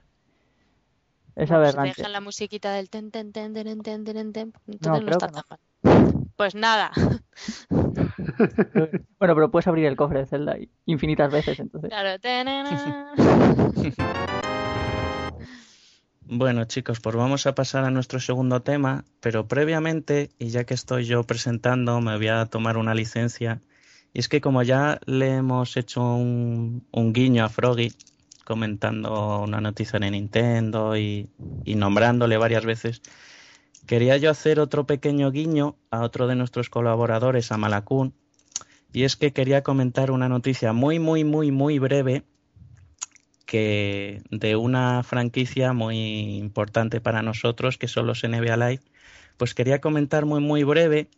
Es 1.35 1.51
Bueno, 1.51 1.65
si 1.65 1.77
aberrante. 1.77 1.91
dejan 2.01 2.13
la 2.13 2.21
musiquita 2.21 2.71
del 2.73 2.89
ten 2.89 3.11
ten 3.11 3.31
ten 3.33 3.53
ten 3.53 3.81
ten 3.83 4.03
ten 4.05 4.33
ten, 4.33 4.53
entonces 4.67 4.91
No, 4.91 5.01
no, 5.03 5.05
creo 5.05 5.11
está 5.11 5.27
tan 5.27 5.43
mal. 5.49 5.59
Pues 6.35 6.55
nada, 6.55 6.91
Bueno, 9.19 9.35
pero 9.35 9.51
puedes 9.51 9.67
abrir 9.67 9.85
el 9.85 9.95
cofre 9.95 10.19
de 10.19 10.25
Zelda 10.25 10.57
infinitas 10.85 11.31
veces, 11.31 11.59
entonces. 11.59 11.89
claro. 11.89 12.19
Bueno, 16.33 16.63
chicos, 16.63 17.01
pues 17.01 17.13
vamos 17.13 17.45
a 17.45 17.55
pasar 17.55 17.83
a 17.83 17.91
nuestro 17.91 18.21
segundo 18.21 18.61
tema, 18.61 19.03
pero 19.19 19.49
previamente, 19.49 20.29
y 20.39 20.47
ya 20.47 20.63
que 20.63 20.73
estoy 20.73 21.03
yo 21.03 21.25
presentando, 21.25 21.99
me 21.99 22.15
voy 22.15 22.29
a 22.29 22.45
tomar 22.45 22.77
una 22.77 22.95
licencia. 22.95 23.59
Y 24.13 24.19
es 24.19 24.29
que 24.29 24.39
como 24.39 24.63
ya 24.63 25.01
le 25.05 25.35
hemos 25.35 25.75
hecho 25.75 26.01
un, 26.01 26.87
un 26.89 27.11
guiño 27.11 27.43
a 27.43 27.49
Froggy, 27.49 27.91
comentando 28.45 29.41
una 29.41 29.59
noticia 29.59 29.99
de 29.99 30.09
Nintendo 30.09 30.95
y, 30.95 31.27
y 31.65 31.75
nombrándole 31.75 32.37
varias 32.37 32.63
veces, 32.63 33.01
quería 33.85 34.17
yo 34.17 34.29
hacer 34.29 34.59
otro 34.59 34.85
pequeño 34.85 35.31
guiño 35.31 35.75
a 35.89 36.01
otro 36.01 36.27
de 36.27 36.35
nuestros 36.35 36.69
colaboradores, 36.69 37.51
a 37.51 37.57
Malakun, 37.57 38.13
y 38.93 39.03
es 39.03 39.15
que 39.15 39.31
quería 39.31 39.63
comentar 39.63 40.11
una 40.11 40.29
noticia 40.29 40.73
muy, 40.73 40.99
muy, 40.99 41.23
muy, 41.23 41.51
muy 41.51 41.79
breve 41.79 42.23
que 43.45 44.21
de 44.29 44.55
una 44.55 45.03
franquicia 45.03 45.73
muy 45.73 46.37
importante 46.37 47.01
para 47.01 47.21
nosotros, 47.21 47.77
que 47.77 47.87
son 47.87 48.07
los 48.07 48.23
NBA 48.23 48.55
Live, 48.55 48.83
pues 49.37 49.53
quería 49.53 49.81
comentar 49.81 50.25
muy 50.25 50.39
muy 50.39 50.63
breve 50.63 51.09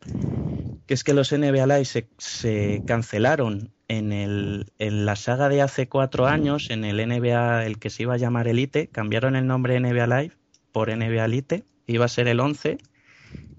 que 0.88 0.94
es 0.94 1.04
que 1.04 1.14
los 1.14 1.32
NBA 1.32 1.66
Live 1.66 1.86
se, 1.86 2.08
se 2.18 2.84
cancelaron 2.86 3.72
en, 3.88 4.12
el, 4.12 4.72
en 4.80 5.06
la 5.06 5.16
saga 5.16 5.50
de 5.50 5.62
hace 5.62 5.88
cuatro 5.88 6.28
años, 6.28 6.70
en 6.70 6.84
el 6.84 6.98
NBA, 7.08 7.66
el 7.66 7.80
que 7.80 7.90
se 7.90 8.04
iba 8.04 8.16
a 8.16 8.18
llamar 8.18 8.48
Elite, 8.48 8.88
cambiaron 8.88 9.36
el 9.36 9.48
nombre 9.48 9.80
NBA 9.80 10.08
Live 10.08 10.34
por 10.72 10.90
NBA 10.90 11.26
Elite, 11.26 11.64
iba 11.88 12.06
a 12.06 12.10
ser 12.10 12.28
el 12.28 12.40
11, 12.40 12.78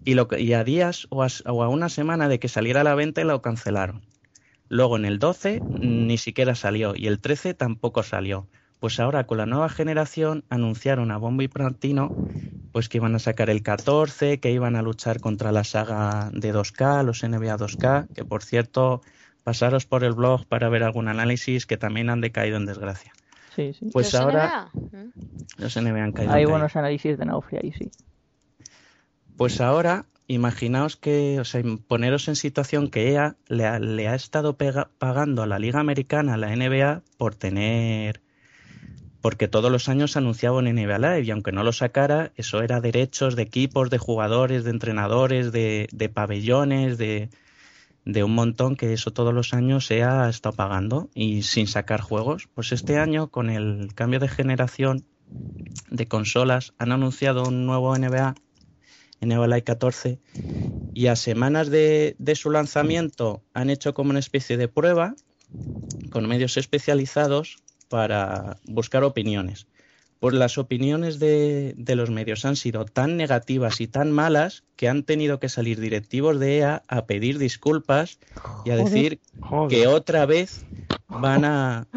y, 0.04 0.14
lo, 0.14 0.28
que- 0.28 0.40
y 0.40 0.52
a 0.54 0.64
días 0.64 1.06
o 1.10 1.22
a, 1.22 1.28
o 1.46 1.62
a 1.62 1.68
una 1.68 1.88
semana 1.88 2.28
de 2.28 2.38
que 2.38 2.48
saliera 2.48 2.82
a 2.82 2.84
la 2.84 2.94
venta 2.94 3.24
lo 3.24 3.42
cancelaron. 3.42 4.02
Luego 4.68 4.96
en 4.96 5.04
el 5.04 5.18
12 5.18 5.64
ni 5.80 6.18
siquiera 6.18 6.54
salió 6.54 6.94
y 6.96 7.06
el 7.06 7.20
13 7.20 7.54
tampoco 7.54 8.02
salió. 8.02 8.48
Pues 8.80 9.00
ahora 9.00 9.26
con 9.26 9.38
la 9.38 9.46
nueva 9.46 9.68
generación 9.68 10.44
anunciaron 10.50 11.10
a 11.10 11.18
bombo 11.18 11.42
y 11.42 11.48
pues 12.72 12.88
que 12.88 12.98
iban 12.98 13.14
a 13.14 13.18
sacar 13.20 13.50
el 13.50 13.62
14, 13.62 14.40
que 14.40 14.50
iban 14.50 14.74
a 14.76 14.82
luchar 14.82 15.20
contra 15.20 15.52
la 15.52 15.62
saga 15.64 16.30
de 16.32 16.52
2K, 16.52 17.02
los 17.04 17.22
NBA 17.22 17.56
2K, 17.56 18.08
que 18.12 18.24
por 18.24 18.42
cierto, 18.42 19.02
pasaros 19.44 19.86
por 19.86 20.02
el 20.02 20.12
blog 20.12 20.44
para 20.46 20.68
ver 20.68 20.82
algún 20.82 21.08
análisis 21.08 21.66
que 21.66 21.76
también 21.76 22.10
han 22.10 22.20
decaído 22.20 22.56
en 22.56 22.66
desgracia. 22.66 23.12
Sí, 23.54 23.72
sí. 23.72 23.90
Pues 23.92 24.06
¿Los 24.12 24.14
ahora 24.16 24.46
NBA? 24.46 24.74
¿Mm? 24.90 25.12
los 25.58 25.76
NBA 25.76 26.04
han 26.04 26.12
caído. 26.12 26.34
Hay 26.34 26.42
en 26.42 26.50
buenos 26.50 26.74
análisis 26.76 27.16
de 27.16 27.24
Naufria 27.24 27.60
ahí, 27.62 27.72
sí. 27.72 27.90
Pues 29.36 29.60
ahora, 29.60 30.06
imaginaos 30.26 30.96
que, 30.96 31.38
o 31.40 31.44
sea, 31.44 31.62
poneros 31.86 32.26
en 32.28 32.34
situación 32.36 32.88
que 32.90 33.10
EA 33.12 33.36
le 33.48 33.64
ha, 33.66 33.78
le 33.78 34.08
ha 34.08 34.14
estado 34.16 34.56
pega- 34.58 34.90
pagando 34.98 35.42
a 35.42 35.46
la 35.46 35.58
Liga 35.60 35.80
Americana, 35.80 36.34
a 36.34 36.36
la 36.36 36.52
NBA, 36.52 37.02
por 37.16 37.34
tener. 37.36 38.22
Porque 39.20 39.48
todos 39.48 39.72
los 39.72 39.88
años 39.88 40.16
anunciaba 40.16 40.58
un 40.58 40.66
NBA 40.68 40.98
Live 40.98 41.22
y 41.22 41.30
aunque 41.32 41.50
no 41.52 41.64
lo 41.64 41.72
sacara, 41.72 42.32
eso 42.36 42.62
era 42.62 42.80
derechos 42.80 43.36
de 43.36 43.42
equipos, 43.42 43.90
de 43.90 43.98
jugadores, 43.98 44.64
de 44.64 44.70
entrenadores, 44.70 45.50
de, 45.52 45.88
de 45.92 46.08
pabellones, 46.10 46.98
de, 46.98 47.30
de 48.04 48.24
un 48.24 48.34
montón 48.34 48.76
que 48.76 48.92
eso 48.94 49.12
todos 49.12 49.34
los 49.34 49.54
años 49.54 49.90
EA 49.90 50.24
ha 50.26 50.30
estado 50.30 50.56
pagando 50.56 51.10
y 51.14 51.42
sin 51.42 51.66
sacar 51.68 52.00
juegos. 52.02 52.48
Pues 52.54 52.72
este 52.72 52.98
año, 52.98 53.30
con 53.30 53.50
el 53.50 53.94
cambio 53.94 54.20
de 54.20 54.28
generación 54.28 55.06
de 55.90 56.06
consolas, 56.08 56.74
han 56.78 56.92
anunciado 56.92 57.48
un 57.48 57.64
nuevo 57.66 57.96
NBA 57.96 58.34
NBA 59.20 59.46
Live 59.46 59.64
14 59.64 60.18
y 60.94 61.06
a 61.08 61.16
semanas 61.16 61.70
de, 61.70 62.14
de 62.18 62.34
su 62.36 62.50
lanzamiento 62.50 63.42
han 63.52 63.70
hecho 63.70 63.94
como 63.94 64.10
una 64.10 64.18
especie 64.20 64.56
de 64.56 64.68
prueba 64.68 65.14
con 66.10 66.28
medios 66.28 66.56
especializados 66.56 67.58
para 67.88 68.58
buscar 68.64 69.04
opiniones. 69.04 69.66
Pues 70.20 70.34
las 70.34 70.56
opiniones 70.56 71.18
de, 71.18 71.74
de 71.76 71.96
los 71.96 72.10
medios 72.10 72.44
han 72.44 72.56
sido 72.56 72.84
tan 72.84 73.16
negativas 73.16 73.80
y 73.80 73.88
tan 73.88 74.10
malas 74.10 74.64
que 74.76 74.88
han 74.88 75.02
tenido 75.02 75.38
que 75.38 75.48
salir 75.48 75.80
directivos 75.80 76.38
de 76.40 76.58
EA 76.58 76.82
a 76.88 77.06
pedir 77.06 77.38
disculpas 77.38 78.18
y 78.64 78.70
a 78.70 78.76
Joder. 78.76 78.84
decir 78.84 79.20
Joder. 79.40 79.68
que 79.68 79.86
otra 79.86 80.24
vez 80.26 80.64
van 81.08 81.44
a 81.44 81.88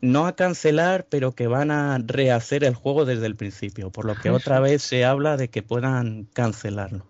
no 0.00 0.26
a 0.26 0.36
cancelar, 0.36 1.06
pero 1.08 1.32
que 1.32 1.46
van 1.46 1.70
a 1.70 1.98
rehacer 1.98 2.64
el 2.64 2.74
juego 2.74 3.04
desde 3.04 3.26
el 3.26 3.36
principio, 3.36 3.90
por 3.90 4.04
lo 4.04 4.14
que 4.14 4.30
otra 4.30 4.60
vez 4.60 4.82
se 4.82 5.04
habla 5.04 5.36
de 5.36 5.48
que 5.48 5.62
puedan 5.62 6.24
cancelarlo. 6.32 7.06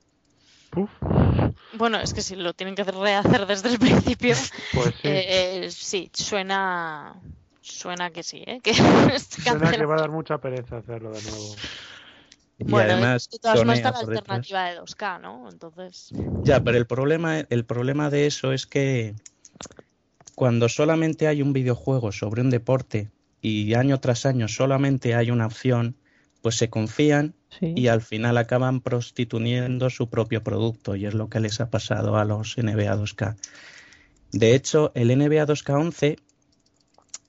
Bueno, 1.74 1.98
es 1.98 2.14
que 2.14 2.22
si 2.22 2.36
lo 2.36 2.52
tienen 2.54 2.74
que 2.74 2.84
rehacer 2.84 3.46
desde 3.46 3.70
el 3.70 3.78
principio, 3.78 4.34
pues 4.74 4.94
sí. 5.02 5.08
eh, 5.08 5.64
eh, 5.64 5.70
sí, 5.70 6.10
suena, 6.12 7.14
suena 7.60 8.10
que 8.10 8.22
sí, 8.22 8.42
¿eh? 8.46 8.60
Que 8.62 8.74
Suena 9.18 9.70
que 9.70 9.84
va 9.84 9.96
a 9.96 10.00
dar 10.00 10.10
mucha 10.10 10.38
pereza 10.38 10.78
hacerlo 10.78 11.10
de 11.10 11.22
nuevo. 11.22 11.54
Y 12.58 12.64
Bueno, 12.64 12.92
además, 12.92 13.28
de 13.30 13.38
todas 13.38 13.60
tonea 13.60 13.74
está 13.76 13.92
la 13.92 13.98
detrás. 14.00 14.18
alternativa 14.18 14.64
de 14.64 14.80
2K, 14.80 15.20
¿no? 15.20 15.48
Entonces, 15.48 16.10
Ya, 16.42 16.62
pero 16.62 16.76
el 16.76 16.86
problema, 16.86 17.38
el 17.38 17.64
problema 17.64 18.10
de 18.10 18.26
eso 18.26 18.52
es 18.52 18.66
que 18.66 19.14
cuando 20.38 20.68
solamente 20.68 21.26
hay 21.26 21.42
un 21.42 21.52
videojuego 21.52 22.12
sobre 22.12 22.42
un 22.42 22.50
deporte 22.50 23.10
y 23.42 23.74
año 23.74 23.98
tras 23.98 24.24
año 24.24 24.46
solamente 24.46 25.16
hay 25.16 25.32
una 25.32 25.46
opción, 25.46 25.96
pues 26.42 26.54
se 26.54 26.70
confían 26.70 27.34
Sí. 27.58 27.72
y 27.74 27.88
al 27.88 28.02
final 28.02 28.38
acaban 28.38 28.80
prostituyendo 28.80 29.90
su 29.90 30.08
propio 30.08 30.44
producto 30.44 30.94
y 30.94 31.06
es 31.06 31.14
lo 31.14 31.28
que 31.28 31.40
les 31.40 31.60
ha 31.60 31.70
pasado 31.70 32.18
a 32.18 32.24
los 32.24 32.56
NBA 32.56 32.94
2K. 32.94 33.34
De 34.30 34.54
hecho, 34.54 34.92
el 34.94 35.08
NBA 35.08 35.44
2K11 35.44 36.18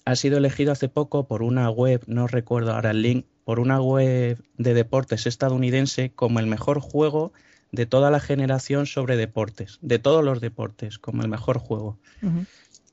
ha 0.05 0.15
sido 0.15 0.37
elegido 0.37 0.71
hace 0.71 0.87
poco 0.87 1.25
por 1.25 1.41
una 1.41 1.67
web, 1.71 2.03
no 2.05 2.27
recuerdo 2.27 2.73
ahora 2.73 2.91
el 2.91 3.01
link, 3.01 3.25
por 3.43 3.59
una 3.59 3.81
web 3.81 4.39
de 4.59 4.73
deportes 4.75 5.25
estadounidense 5.25 6.11
como 6.11 6.39
el 6.39 6.45
mejor 6.45 6.79
juego 6.79 7.33
de 7.71 7.87
toda 7.87 8.11
la 8.11 8.19
generación 8.19 8.85
sobre 8.85 9.17
deportes, 9.17 9.79
de 9.81 9.97
todos 9.97 10.23
los 10.23 10.41
deportes, 10.41 10.99
como 10.99 11.23
el 11.23 11.27
mejor 11.27 11.57
juego. 11.57 11.97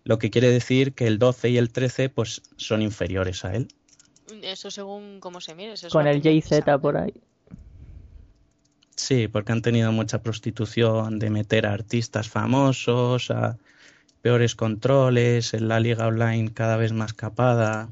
Lo 0.07 0.21
que 0.21 0.31
quiere 0.31 0.49
decir 0.49 0.95
que 0.95 1.09
el 1.09 1.19
12 1.19 1.51
y 1.51 1.59
el 1.59 1.73
13 1.73 2.11
pues 2.11 2.41
son 2.57 2.81
inferiores 2.81 3.45
a 3.45 3.57
él. 3.57 3.67
Eso 4.41 4.71
según 4.71 5.19
cómo 5.19 5.41
se 5.41 5.57
mire. 5.57 5.73
eso 5.73 5.89
Con 5.89 6.07
el 6.07 6.23
JZ 6.23 6.63
por 6.81 6.97
ahí. 6.97 7.13
Sí, 8.95 9.27
porque 9.27 9.51
han 9.51 9.63
tenido 9.63 9.91
mucha 9.91 10.23
prostitución 10.23 11.19
de 11.19 11.31
meter 11.31 11.67
a 11.67 11.73
artistas 11.73 12.29
famosos, 12.29 13.33
a 13.33 13.59
peores 14.23 14.55
controles, 14.55 15.55
en 15.55 15.67
la 15.67 15.81
liga 15.81 16.07
online 16.07 16.55
cada 16.55 16.77
vez 16.77 16.93
más 16.93 17.13
capada. 17.13 17.89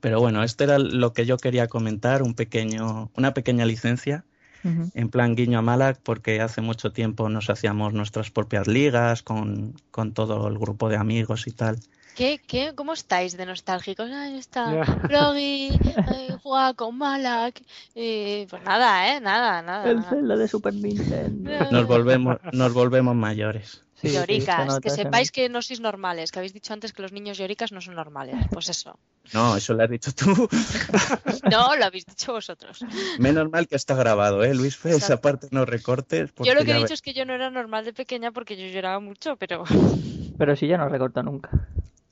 Pero 0.00 0.20
bueno, 0.20 0.44
esto 0.44 0.62
era 0.62 0.78
lo 0.78 1.12
que 1.12 1.26
yo 1.26 1.38
quería 1.38 1.66
comentar, 1.66 2.22
un 2.22 2.34
pequeño, 2.34 3.10
una 3.16 3.34
pequeña 3.34 3.66
licencia, 3.66 4.24
Ujú. 4.64 4.90
en 4.94 5.08
plan 5.10 5.34
guiño 5.36 5.58
a 5.58 5.62
Malak, 5.62 5.98
porque 6.02 6.40
hace 6.40 6.60
mucho 6.62 6.90
tiempo 6.90 7.28
nos 7.28 7.50
hacíamos 7.50 7.92
nuestras 7.92 8.30
propias 8.30 8.66
ligas 8.66 9.22
con, 9.22 9.74
con 9.90 10.12
todo 10.12 10.48
el 10.48 10.58
grupo 10.58 10.88
de 10.88 10.96
amigos 10.96 11.46
y 11.46 11.52
tal. 11.52 11.78
¿Qué, 12.14 12.40
qué, 12.46 12.72
¿Cómo 12.74 12.92
estáis 12.92 13.36
de 13.36 13.44
nostálgicos? 13.44 14.08
Ahí 14.10 14.38
está. 14.38 14.84
Froggy, 15.08 15.70
eh, 16.14 16.36
juega 16.42 16.72
con 16.74 16.96
Malak. 16.96 17.60
eh, 17.94 18.46
pues 18.48 18.62
nada, 18.62 19.14
¿eh? 19.14 19.20
Nada, 19.20 19.62
nada. 19.62 19.90
El 19.90 19.96
nada. 19.96 20.10
Zelda 20.10 20.36
de 20.36 20.48
Super 20.48 20.74
Nintendo. 20.74 21.50
Nos 21.70 21.86
volvemos, 21.86 22.36
nos 22.52 22.72
volvemos 22.72 23.16
mayores. 23.16 23.83
Sí, 24.00 24.10
lloricas, 24.12 24.80
que 24.80 24.90
se 24.90 24.96
sepáis 24.96 25.30
que 25.30 25.48
no 25.48 25.62
sois 25.62 25.80
normales, 25.80 26.30
que 26.30 26.38
habéis 26.40 26.52
dicho 26.52 26.72
antes 26.74 26.92
que 26.92 27.00
los 27.00 27.12
niños 27.12 27.38
lloricas 27.38 27.72
no 27.72 27.80
son 27.80 27.94
normales. 27.94 28.36
Pues 28.50 28.68
eso. 28.68 28.98
No, 29.32 29.56
eso 29.56 29.72
lo 29.72 29.82
has 29.84 29.90
dicho 29.90 30.12
tú. 30.12 30.48
No, 31.50 31.76
lo 31.76 31.84
habéis 31.84 32.04
dicho 32.06 32.32
vosotros. 32.32 32.80
Menos 33.18 33.50
mal 33.50 33.68
que 33.68 33.76
está 33.76 33.94
grabado, 33.94 34.42
¿eh, 34.44 34.54
Luis? 34.54 34.76
Fe? 34.76 34.90
Esa 34.90 35.20
parte 35.20 35.48
no 35.52 35.64
recortes. 35.64 36.32
Yo 36.42 36.54
lo 36.54 36.64
que 36.64 36.70
he 36.72 36.74
ve- 36.74 36.80
dicho 36.80 36.94
es 36.94 37.02
que 37.02 37.14
yo 37.14 37.24
no 37.24 37.34
era 37.34 37.50
normal 37.50 37.84
de 37.84 37.92
pequeña 37.92 38.32
porque 38.32 38.56
yo 38.56 38.66
lloraba 38.66 38.98
mucho, 39.00 39.36
pero 39.36 39.64
Pero 40.38 40.56
si 40.56 40.66
ya 40.66 40.76
no 40.76 40.88
recorto 40.88 41.22
nunca. 41.22 41.50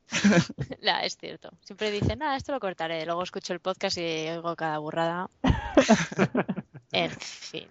la, 0.80 1.05
es 1.05 1.16
cierto. 1.16 1.51
Siempre 1.62 1.91
dicen, 1.91 2.18
nada, 2.20 2.37
esto 2.37 2.53
lo 2.53 2.61
cortaré. 2.61 3.05
Luego 3.07 3.22
escucho 3.22 3.53
el 3.53 3.61
podcast 3.61 3.97
y 3.99 4.28
oigo 4.28 4.55
cada 4.57 4.78
burrada. 4.78 5.28
En 6.93 7.11
fin. 7.11 7.66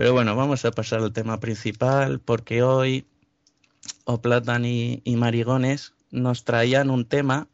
Pero 0.00 0.14
bueno, 0.14 0.34
vamos 0.34 0.64
a 0.64 0.70
pasar 0.70 1.00
al 1.00 1.12
tema 1.12 1.40
principal 1.40 2.20
porque 2.20 2.62
hoy 2.62 3.06
Oplatan 4.06 4.64
y, 4.64 5.02
y 5.04 5.16
Marigones 5.16 5.92
nos 6.10 6.44
traían 6.44 6.88
un 6.88 7.04
tema 7.04 7.48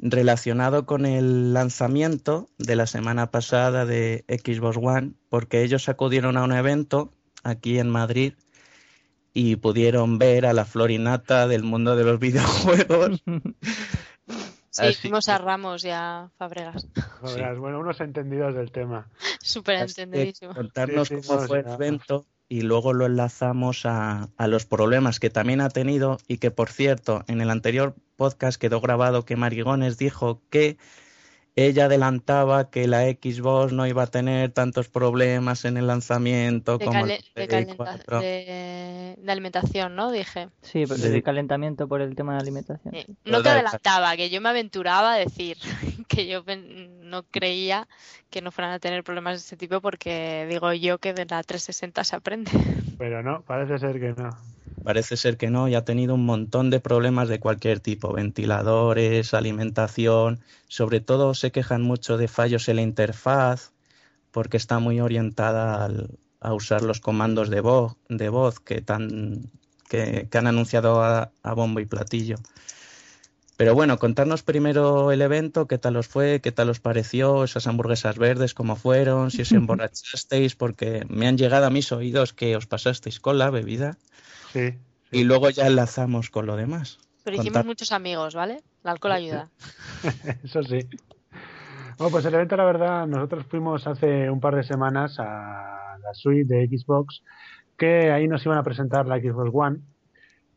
relacionado 0.00 0.84
con 0.84 1.06
el 1.06 1.54
lanzamiento 1.54 2.50
de 2.58 2.76
la 2.76 2.86
semana 2.86 3.30
pasada 3.30 3.86
de 3.86 4.26
Xbox 4.28 4.76
One, 4.76 5.12
porque 5.30 5.62
ellos 5.62 5.88
acudieron 5.88 6.36
a 6.36 6.44
un 6.44 6.52
evento 6.52 7.10
aquí 7.42 7.78
en 7.78 7.88
Madrid 7.88 8.34
y 9.32 9.56
pudieron 9.56 10.18
ver 10.18 10.44
a 10.44 10.52
la 10.52 10.66
florinata 10.66 11.48
del 11.48 11.62
mundo 11.62 11.96
de 11.96 12.04
los 12.04 12.20
videojuegos. 12.20 13.24
Sí, 14.74 14.92
fuimos 14.94 15.28
a 15.28 15.38
Ramos 15.38 15.84
y 15.84 15.90
a 15.90 16.30
Fabregas. 16.36 16.88
Joder, 17.20 17.54
Bueno, 17.60 17.78
unos 17.78 18.00
entendidos 18.00 18.56
del 18.56 18.72
tema. 18.72 19.08
Súper 19.40 19.76
entendidísimo. 19.76 20.52
contarnos 20.52 21.08
Sí, 21.08 21.20
sí, 21.20 21.28
cómo 21.28 21.40
no, 21.42 21.46
fue 21.46 21.62
sí, 21.62 21.68
el 21.68 21.74
evento 21.74 22.26
y 22.48 22.62
luego 22.62 22.92
lo 22.92 23.06
enlazamos 23.06 23.86
a, 23.86 24.30
a 24.36 24.46
los 24.48 24.66
problemas 24.66 25.20
que 25.20 25.30
también 25.30 25.60
ha 25.60 25.70
tenido 25.70 26.18
y 26.26 26.38
que, 26.38 26.50
por 26.50 26.70
cierto, 26.70 27.24
en 27.28 27.40
el 27.40 27.50
anterior 27.50 27.94
podcast 28.16 28.60
quedó 28.60 28.80
grabado 28.80 29.24
que 29.24 29.36
Marigones 29.36 29.96
dijo 29.96 30.42
que 30.50 30.76
ella 31.56 31.84
adelantaba 31.84 32.68
que 32.70 32.88
la 32.88 33.02
Xbox 33.04 33.72
no 33.72 33.86
iba 33.86 34.02
a 34.02 34.06
tener 34.08 34.50
tantos 34.50 34.88
problemas 34.88 35.64
en 35.64 35.76
el 35.76 35.86
lanzamiento 35.86 36.78
De, 36.78 36.84
como 36.84 37.06
el 37.06 37.24
de 37.34 37.46
calenta- 37.48 37.76
4. 37.76 38.20
de- 38.20 39.14
de 39.16 39.32
alimentación, 39.32 39.94
¿no? 39.94 40.10
Dije. 40.10 40.48
Sí, 40.62 40.84
pero 40.88 41.00
De- 41.00 41.10
de 41.10 41.22
calentamiento 41.22 41.86
por 41.86 42.00
el 42.00 42.14
tema 42.16 42.34
de 42.34 42.40
alimentación. 42.40 42.94
No 43.24 43.42
te 43.42 43.48
adelantaba, 43.50 44.16
que 44.16 44.30
yo 44.30 44.40
me 44.40 44.48
aventuraba 44.48 45.14
a 45.14 45.16
decir 45.16 45.56
que 46.08 46.26
yo 46.26 46.42
no 46.46 47.22
creía 47.24 47.86
que 48.30 48.42
no 48.42 48.50
fueran 48.50 48.72
a 48.72 48.80
tener 48.80 49.04
problemas 49.04 49.34
de 49.34 49.38
este 49.38 49.56
tipo 49.56 49.80
porque 49.80 50.46
digo 50.50 50.72
yo 50.72 50.98
que 50.98 51.14
de 51.14 51.24
la 51.26 51.42
360 51.44 52.02
se 52.02 52.16
aprende. 52.16 52.50
Pero 52.98 53.22
no, 53.22 53.42
parece 53.42 53.78
ser 53.78 54.00
que 54.00 54.12
no. 54.20 54.30
Parece 54.82 55.16
ser 55.16 55.36
que 55.38 55.48
no, 55.50 55.66
y 55.68 55.74
ha 55.74 55.84
tenido 55.84 56.14
un 56.14 56.26
montón 56.26 56.68
de 56.70 56.78
problemas 56.80 57.28
de 57.28 57.40
cualquier 57.40 57.80
tipo, 57.80 58.12
ventiladores, 58.12 59.32
alimentación, 59.32 60.40
sobre 60.68 61.00
todo 61.00 61.34
se 61.34 61.52
quejan 61.52 61.82
mucho 61.82 62.18
de 62.18 62.28
fallos 62.28 62.68
en 62.68 62.76
la 62.76 62.82
interfaz, 62.82 63.72
porque 64.32 64.56
está 64.58 64.78
muy 64.80 65.00
orientada 65.00 65.84
al- 65.84 66.18
a 66.40 66.54
usar 66.54 66.82
los 66.82 67.00
comandos 67.00 67.50
de 67.50 67.60
voz, 67.62 67.96
de 68.08 68.28
voz 68.28 68.60
que, 68.60 68.82
tan, 68.82 69.50
que, 69.88 70.28
que 70.30 70.38
han 70.38 70.46
anunciado 70.48 71.02
a, 71.02 71.32
a 71.42 71.54
bombo 71.54 71.80
y 71.80 71.86
platillo. 71.86 72.36
Pero 73.56 73.74
bueno, 73.74 73.98
contarnos 73.98 74.42
primero 74.42 75.12
el 75.12 75.22
evento, 75.22 75.68
qué 75.68 75.78
tal 75.78 75.96
os 75.96 76.08
fue, 76.08 76.40
qué 76.40 76.50
tal 76.50 76.70
os 76.70 76.80
pareció, 76.80 77.44
esas 77.44 77.66
hamburguesas 77.68 78.18
verdes, 78.18 78.52
cómo 78.54 78.74
fueron, 78.74 79.30
si 79.30 79.42
os 79.42 79.52
emborrachasteis, 79.60 80.56
porque 80.56 81.04
me 81.08 81.28
han 81.28 81.38
llegado 81.38 81.66
a 81.66 81.70
mis 81.70 81.92
oídos 81.92 82.32
que 82.32 82.56
os 82.56 82.66
pasasteis 82.66 83.20
con 83.20 83.38
la 83.38 83.50
bebida. 83.50 83.96
Sí. 84.54 84.70
sí. 84.70 84.78
Y 85.10 85.24
luego 85.24 85.50
ya 85.50 85.66
enlazamos 85.66 86.30
con 86.30 86.46
lo 86.46 86.56
demás. 86.56 86.98
Pero 87.24 87.36
hicimos 87.36 87.52
Contar- 87.52 87.66
muchos 87.66 87.92
amigos, 87.92 88.34
¿vale? 88.34 88.62
El 88.84 88.90
alcohol 88.90 89.12
ayuda. 89.12 89.50
Eso 90.44 90.62
sí. 90.62 90.80
Bueno, 91.98 92.10
pues 92.10 92.24
el 92.24 92.34
evento, 92.34 92.56
la 92.56 92.64
verdad, 92.64 93.06
nosotros 93.06 93.46
fuimos 93.46 93.86
hace 93.86 94.28
un 94.30 94.40
par 94.40 94.56
de 94.56 94.64
semanas 94.64 95.16
a 95.18 95.96
la 96.02 96.12
suite 96.14 96.52
de 96.54 96.66
Xbox, 96.66 97.22
que 97.78 98.10
ahí 98.10 98.26
nos 98.28 98.44
iban 98.44 98.58
a 98.58 98.62
presentar 98.62 99.06
la 99.06 99.18
Xbox 99.20 99.50
One. 99.52 99.78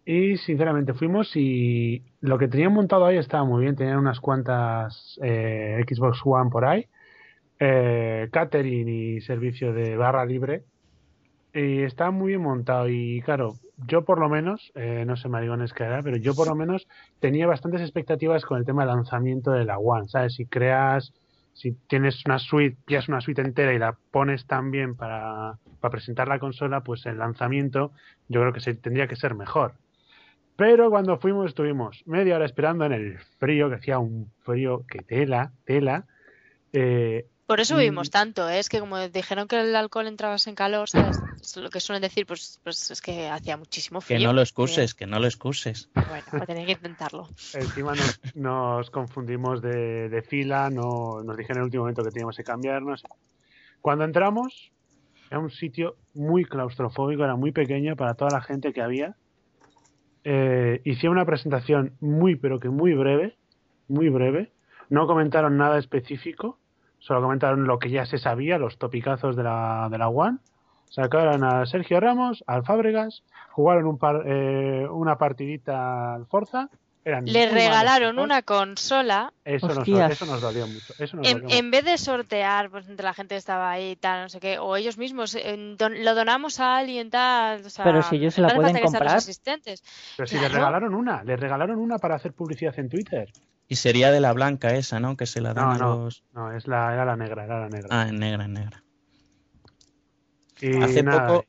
Y 0.06 0.38
sinceramente 0.38 0.94
fuimos 0.94 1.36
y 1.36 2.02
lo 2.22 2.38
que 2.38 2.48
tenían 2.48 2.74
montado 2.74 3.06
ahí 3.06 3.18
estaba 3.18 3.44
muy 3.44 3.64
bien. 3.64 3.76
Tenían 3.76 3.98
unas 3.98 4.20
cuantas 4.20 5.20
eh, 5.22 5.84
Xbox 5.88 6.20
One 6.24 6.50
por 6.50 6.66
ahí, 6.66 6.88
eh, 7.60 8.30
catering 8.32 8.88
y 8.88 9.22
servicio 9.22 9.74
de 9.74 9.96
barra 9.98 10.26
libre. 10.26 10.64
Estaba 11.58 12.12
muy 12.12 12.30
bien 12.30 12.42
montado. 12.42 12.88
Y 12.88 13.22
claro, 13.22 13.56
yo 13.88 14.06
por 14.06 14.20
lo 14.20 14.30
menos, 14.30 14.72
eh, 14.76 15.06
no 15.08 15.18
sé 15.18 15.28
marigones 15.28 15.74
qué 15.74 15.86
hará, 15.86 16.04
pero 16.04 16.18
yo 16.18 16.36
por 16.36 16.48
lo 16.48 16.56
menos 16.56 16.88
tenía 17.20 17.48
bastantes 17.48 17.82
expectativas 17.82 18.46
con 18.46 18.60
el 18.60 18.66
tema 18.66 18.86
del 18.86 18.96
lanzamiento 18.96 19.52
de 19.52 19.66
la 19.66 19.80
One, 19.80 20.08
¿sabes? 20.08 20.36
Si 20.36 20.46
creas, 20.46 21.14
si 21.54 21.72
tienes 21.88 22.24
una 22.26 22.38
suite, 22.38 22.78
pillas 22.86 23.10
una 23.10 23.22
suite 23.22 23.42
entera 23.42 23.74
y 23.74 23.80
la 23.80 23.98
pones 24.12 24.46
también 24.46 24.96
para, 24.96 25.58
para 25.80 25.92
presentar 25.92 26.28
la 26.28 26.38
consola, 26.38 26.82
pues 26.82 27.06
el 27.08 27.18
lanzamiento 27.18 27.92
yo 28.28 28.42
creo 28.42 28.54
que 28.54 28.60
se, 28.60 28.76
tendría 28.76 29.08
que 29.08 29.16
ser 29.16 29.34
mejor. 29.34 29.74
Pero 30.58 30.92
cuando 30.92 31.18
fuimos 31.18 31.48
estuvimos 31.48 32.04
media 32.06 32.36
hora 32.36 32.46
esperando 32.46 32.86
en 32.86 32.94
el 32.94 33.18
frío, 33.40 33.70
que 33.70 33.76
hacía 33.76 33.98
un 33.98 34.32
frío 34.44 34.86
que 34.88 35.00
tela, 35.00 35.54
tela. 35.66 36.06
Eh, 36.74 37.26
Por 37.48 37.60
eso 37.62 37.76
Mm. 37.76 37.78
vivimos 37.80 38.10
tanto, 38.12 38.50
¿eh? 38.50 38.60
es 38.60 38.68
que 38.70 38.80
como 38.80 39.00
dijeron 39.08 39.48
que 39.48 39.60
el 39.60 39.74
alcohol 39.76 40.06
entrabas 40.08 40.46
en 40.48 40.56
calor, 40.56 40.90
¿sabes? 40.90 41.18
Es 41.42 41.56
lo 41.58 41.70
que 41.70 41.80
suelen 41.80 42.02
decir, 42.02 42.26
pues, 42.26 42.60
pues 42.64 42.92
es 42.92 43.02
que 43.02 43.30
hacía 43.30 43.56
muchísimo 43.56 44.00
Que 44.02 44.16
frío. 44.16 44.28
no 44.28 44.34
lo 44.34 44.42
excuses, 44.42 44.94
que 44.94 45.06
no 45.08 45.18
lo 45.20 45.26
excuses. 45.28 45.90
Bueno, 45.96 46.24
voy 46.34 46.42
a 46.42 46.46
tener 46.46 46.66
que 46.66 46.74
intentarlo. 46.74 47.30
Encima 47.54 47.96
nos, 47.96 48.20
nos 48.36 48.90
confundimos 48.92 49.62
de, 49.62 50.10
de 50.10 50.22
fila, 50.24 50.70
no, 50.70 51.24
nos 51.24 51.38
dijeron 51.38 51.58
en 51.58 51.62
el 51.62 51.66
último 51.66 51.84
momento 51.84 52.04
que 52.04 52.12
teníamos 52.12 52.36
que 52.36 52.44
cambiarnos. 52.44 53.04
Cuando 53.80 54.04
entramos, 54.04 54.72
era 55.32 55.40
un 55.40 55.50
sitio 55.50 55.96
muy 56.14 56.44
claustrofóbico, 56.44 57.24
era 57.24 57.36
muy 57.38 57.54
pequeño 57.54 57.96
para 57.96 58.14
toda 58.16 58.32
la 58.32 58.42
gente 58.42 58.74
que 58.74 58.82
había. 58.82 59.16
Eh, 60.26 60.82
hicieron 60.84 61.16
una 61.18 61.26
presentación 61.26 61.94
muy, 62.02 62.36
pero 62.36 62.60
que 62.60 62.68
muy 62.70 62.94
breve, 62.94 63.38
muy 63.88 64.10
breve. 64.10 64.52
No 64.90 65.08
comentaron 65.08 65.56
nada 65.58 65.80
específico, 65.80 66.60
solo 67.00 67.22
comentaron 67.22 67.66
lo 67.66 67.80
que 67.80 67.90
ya 67.90 68.06
se 68.06 68.18
sabía, 68.18 68.58
los 68.58 68.78
topicazos 68.78 69.36
de 69.36 69.44
la, 69.44 69.88
de 69.92 69.98
la 69.98 70.10
One. 70.10 70.38
Sacaron 70.90 71.44
a 71.44 71.66
Sergio 71.66 72.00
Ramos, 72.00 72.44
al 72.48 72.64
Fábregas, 72.64 73.24
jugaron 73.52 73.86
un 73.88 73.98
par, 73.98 74.24
eh, 74.26 74.88
una 74.90 75.18
partidita 75.18 76.16
al 76.16 76.26
Forza. 76.28 76.70
Eran 77.04 77.24
Le 77.26 77.40
malos 77.46 77.54
regalaron 77.54 78.20
una 78.20 78.42
consola 78.42 79.32
Eso 79.46 79.68
nos, 79.68 79.88
eso 79.88 80.26
nos 80.26 80.42
dolió 80.42 80.68
mucho. 80.68 80.94
Eso 81.00 81.16
nos 81.16 81.26
en, 81.26 81.42
dolió 81.42 81.58
en 81.58 81.72
vez 81.72 81.86
de 81.86 81.98
sortear 81.98 82.70
pues, 82.70 82.90
entre 82.90 83.06
la 83.06 83.14
gente 83.14 83.36
que 83.36 83.40
estaba 83.40 83.72
ahí 83.72 83.96
tal, 83.96 84.24
no 84.24 84.30
sé 84.30 84.42
qué, 84.42 84.60
o 84.60 84.76
ellos 84.76 84.98
mismos, 84.98 85.34
eh, 85.36 85.76
don- 85.78 86.04
lo 86.04 86.16
donamos 86.16 86.60
a 86.60 86.76
alguien 86.78 87.10
tal. 87.10 87.66
O 87.66 87.70
sea, 87.70 87.86
Pero 87.86 88.02
si 88.02 88.18
ellos 88.18 88.34
se 88.34 88.42
la 88.42 88.54
pueden 88.54 88.78
comprar. 88.82 89.22
Pero 90.18 90.28
si 90.28 90.36
le 90.36 90.40
Claro. 90.42 90.56
regalaron 90.56 90.94
una, 90.96 91.24
le 91.24 91.38
regalaron 91.38 91.78
una 91.80 91.98
para 91.98 92.16
hacer 92.16 92.34
publicidad 92.34 92.78
en 92.78 92.90
Twitter. 92.90 93.32
Y 93.68 93.76
sería 93.76 94.12
de 94.12 94.20
la 94.22 94.32
blanca 94.34 94.76
esa, 94.76 95.00
¿no? 95.00 95.18
Que 95.18 95.26
se 95.26 95.42
la 95.42 95.54
dan 95.54 95.66
No, 95.66 95.72
a 95.72 95.78
no. 95.78 95.96
los... 96.04 96.24
No, 96.34 96.52
es 96.54 96.68
la, 96.68 96.94
era 96.94 97.04
la 97.06 97.16
negra, 97.18 97.44
era 97.44 97.60
la 97.60 97.70
negra. 97.70 97.88
Ah, 97.92 98.08
en 98.08 98.18
negra, 98.20 98.46
en 98.46 98.54
negra. 98.54 98.84
y 100.62 100.82
hace 100.82 101.04
nada, 101.04 101.28
poco- 101.28 101.46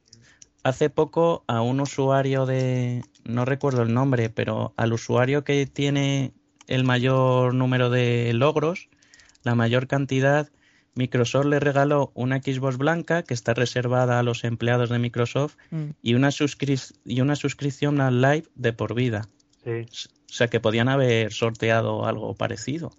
Hace 0.64 0.90
poco 0.90 1.44
a 1.46 1.62
un 1.62 1.80
usuario 1.80 2.44
de... 2.44 3.02
No 3.24 3.44
recuerdo 3.44 3.82
el 3.82 3.94
nombre, 3.94 4.28
pero 4.30 4.74
al 4.76 4.92
usuario 4.92 5.44
que 5.44 5.66
tiene 5.66 6.32
el 6.66 6.84
mayor 6.84 7.54
número 7.54 7.88
de 7.90 8.32
logros, 8.34 8.88
la 9.44 9.54
mayor 9.54 9.86
cantidad, 9.86 10.50
Microsoft 10.94 11.46
le 11.46 11.60
regaló 11.60 12.10
una 12.14 12.38
Xbox 12.42 12.76
blanca 12.76 13.22
que 13.22 13.32
está 13.34 13.54
reservada 13.54 14.18
a 14.18 14.22
los 14.24 14.42
empleados 14.44 14.90
de 14.90 14.98
Microsoft 14.98 15.54
Mm. 15.70 15.90
y 16.02 16.14
una, 16.14 16.28
suscri- 16.28 16.94
y 17.04 17.20
una 17.20 17.36
suscripción 17.36 18.00
al 18.00 18.20
Live 18.20 18.48
de 18.56 18.72
por 18.72 18.94
vida. 18.94 19.28
Sí. 19.68 20.08
O 20.28 20.32
sea 20.32 20.48
que 20.48 20.60
podían 20.60 20.88
haber 20.88 21.32
sorteado 21.32 22.06
algo 22.06 22.34
parecido. 22.34 22.90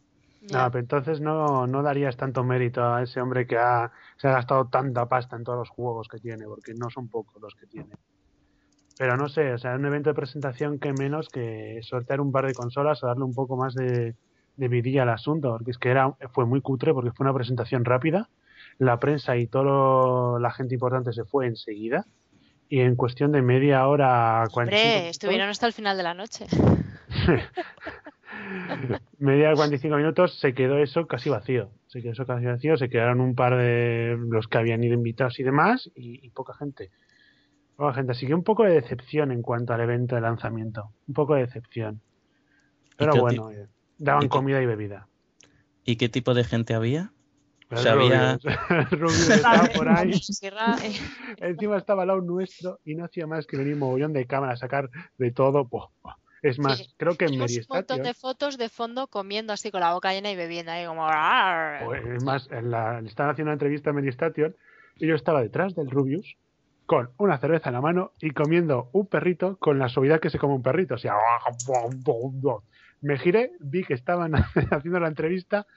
Ya. 0.42 0.64
No, 0.64 0.72
pero 0.72 0.82
entonces 0.82 1.22
no, 1.22 1.68
no 1.68 1.84
darías 1.84 2.16
tanto 2.18 2.44
mérito 2.44 2.84
a 2.84 3.04
ese 3.04 3.22
hombre 3.22 3.46
que 3.46 3.58
ha, 3.58 3.92
se 4.18 4.28
ha 4.28 4.32
gastado 4.32 4.68
tanta 4.68 5.08
pasta 5.08 5.36
en 5.36 5.44
todos 5.44 5.60
los 5.60 5.70
juegos 5.70 6.08
que 6.08 6.20
tiene, 6.20 6.46
porque 6.46 6.74
no 6.74 6.90
son 6.90 7.08
pocos 7.08 7.42
los 7.42 7.56
que 7.56 7.68
tiene. 7.68 7.96
Pero 8.98 9.16
no 9.16 9.30
sé, 9.30 9.54
o 9.54 9.58
sea, 9.58 9.76
un 9.76 9.86
evento 9.86 10.10
de 10.10 10.16
presentación 10.16 10.80
que 10.80 10.92
menos 10.94 11.30
que 11.30 11.80
sortear 11.84 12.20
un 12.20 12.32
par 12.32 12.46
de 12.46 12.54
consolas 12.54 13.04
o 13.04 13.08
darle 13.08 13.24
un 13.24 13.34
poco 13.34 13.56
más 13.56 13.74
de, 13.74 14.16
de 14.58 14.68
vidilla 14.68 15.04
al 15.04 15.10
asunto, 15.10 15.52
porque 15.52 15.72
es 15.72 15.78
que 15.78 15.90
era, 15.90 16.14
fue 16.34 16.46
muy 16.46 16.62
cutre 16.62 16.94
porque 16.94 17.12
fue 17.12 17.26
una 17.26 17.34
presentación 17.34 17.86
rápida, 17.86 18.30
la 18.78 19.00
prensa 19.00 19.38
y 19.38 19.48
toda 19.48 20.40
la 20.40 20.52
gente 20.52 20.74
importante 20.74 21.14
se 21.14 21.24
fue 21.24 21.48
enseguida 21.48 22.06
y 22.70 22.82
en 22.82 22.96
cuestión 22.96 23.32
de 23.32 23.42
media 23.42 23.88
hora, 23.88 24.44
45 24.52 24.62
Hombre, 24.62 25.10
estuvieron 25.10 25.50
hasta 25.50 25.66
el 25.66 25.74
final 25.74 25.98
de 25.98 26.04
la 26.04 26.14
noche. 26.14 26.46
media 29.18 29.50
de 29.50 29.56
45 29.56 29.98
minutos 29.98 30.40
se 30.40 30.54
quedó 30.54 30.78
eso 30.78 31.08
casi 31.08 31.30
vacío. 31.30 31.72
Se 31.88 32.02
quedó 32.02 32.14
eso 32.14 32.28
casi 32.28 32.46
vacío, 32.46 32.78
se 32.78 32.90
quedaron 32.90 33.22
un 33.22 33.34
par 33.34 33.58
de 33.58 34.16
los 34.30 34.48
que 34.48 34.60
habían 34.60 34.84
ido 34.84 34.94
invitados 34.94 35.40
y 35.40 35.44
demás, 35.44 35.90
y, 35.96 36.26
y 36.26 36.30
poca 36.30 36.54
gente. 36.54 36.92
Poca 37.76 37.96
gente. 37.96 38.12
Así 38.12 38.28
que 38.28 38.36
un 38.36 38.44
poco 38.44 38.64
de 38.64 38.74
decepción 38.74 39.32
en 39.32 39.42
cuanto 39.42 39.74
al 39.74 39.82
evento 39.82 40.16
de 40.16 40.22
lanzamiento. 40.22 40.92
Un 41.08 41.16
poco 41.16 41.34
de 41.34 41.42
decepción. 41.42 42.02
Pero 42.98 43.16
bueno, 43.16 43.50
eh, 43.52 43.68
daban 43.98 44.26
y 44.26 44.30
comida 44.30 44.62
y 44.62 44.66
bebida. 44.66 45.08
¿Y 45.86 45.96
qué 45.96 46.10
tipo 46.10 46.36
de 46.36 46.44
gente 46.44 46.76
había? 46.76 47.14
Pero 47.70 47.82
sea, 47.82 47.94
había- 47.94 48.38
Rubius- 48.40 48.90
Rubius 48.92 49.30
estaba 49.30 49.66
por 49.76 49.88
ahí. 49.90 50.14
Sierra, 50.14 50.76
eh, 50.84 50.94
Encima 51.38 51.78
estaba 51.78 52.02
al 52.02 52.08
lado 52.10 52.22
nuestro 52.22 52.80
y 52.84 52.96
no 52.96 53.06
hacía 53.06 53.28
más 53.28 53.46
que 53.48 53.58
venir 53.58 53.76
mogollón 53.76 54.12
de 54.14 54.26
cámara 54.26 54.54
a 54.54 54.58
sacar 54.58 54.90
de 55.18 55.32
todo. 55.32 55.70
Es 56.42 56.58
más, 56.58 56.78
Sí. 56.80 56.94
creo 56.98 57.16
que 57.16 57.26
en 57.26 57.32
Tenemos 57.32 57.52
un 57.58 57.66
montón 57.70 58.02
de 58.04 58.14
fotos 58.14 58.58
de 58.58 58.70
fondo 58.70 59.08
comiendo 59.08 59.54
así 59.54 59.72
con 59.72 59.82
la 59.82 59.94
boca 59.94 60.12
llena 60.14 60.32
y 60.32 60.36
bebiendo 60.36 60.72
ahí 60.72 60.86
como... 60.86 61.06
o 61.06 61.94
es 61.94 62.24
más, 62.24 62.50
en 62.52 62.72
la, 62.72 63.02
le 63.02 63.10
estaban 63.10 63.32
haciendo 63.34 63.50
una 63.50 63.54
entrevista 63.56 63.90
a 63.90 63.94
Meristation 63.94 64.56
y 64.96 65.08
yo 65.08 65.16
estaba 65.16 65.42
detrás 65.42 65.76
del 65.76 65.90
Rubius 65.92 66.38
con 66.86 67.12
una 67.18 67.38
cerveza 67.40 67.70
en 67.70 67.74
la 67.76 67.82
mano 67.82 68.14
y 68.20 68.32
comiendo 68.32 68.90
un 68.94 69.06
perrito 69.06 69.58
con 69.58 69.78
la 69.80 69.90
suavidad 69.90 70.20
que 70.20 70.30
se 70.32 70.40
come 70.40 70.56
un 70.56 70.64
perrito. 70.64 70.96
O 70.96 70.98
sea, 70.98 71.14
me 73.02 73.18
giré, 73.18 73.52
vi 73.60 73.84
que 73.84 73.94
estaban 73.94 74.34
haciendo 74.72 75.00
la 75.00 75.08
entrevista, 75.08 75.68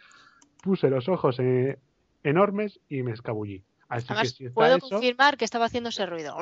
puse 0.63 0.89
los 0.89 1.09
ojos 1.09 1.37
eh, 1.41 1.79
enormes 2.23 2.81
y 2.89 3.03
me 3.03 3.13
escabullí. 3.13 3.63
Así 3.89 4.07
que 4.07 4.13
Además, 4.15 4.31
si 4.31 4.45
está 4.47 4.55
puedo 4.55 4.77
eso, 4.77 4.89
confirmar 4.89 5.37
que 5.37 5.45
estaba 5.45 5.67
haciendo 5.67 5.91
ese 5.91 6.07
ruido. 6.07 6.35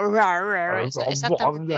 Exactamente. 1.08 1.76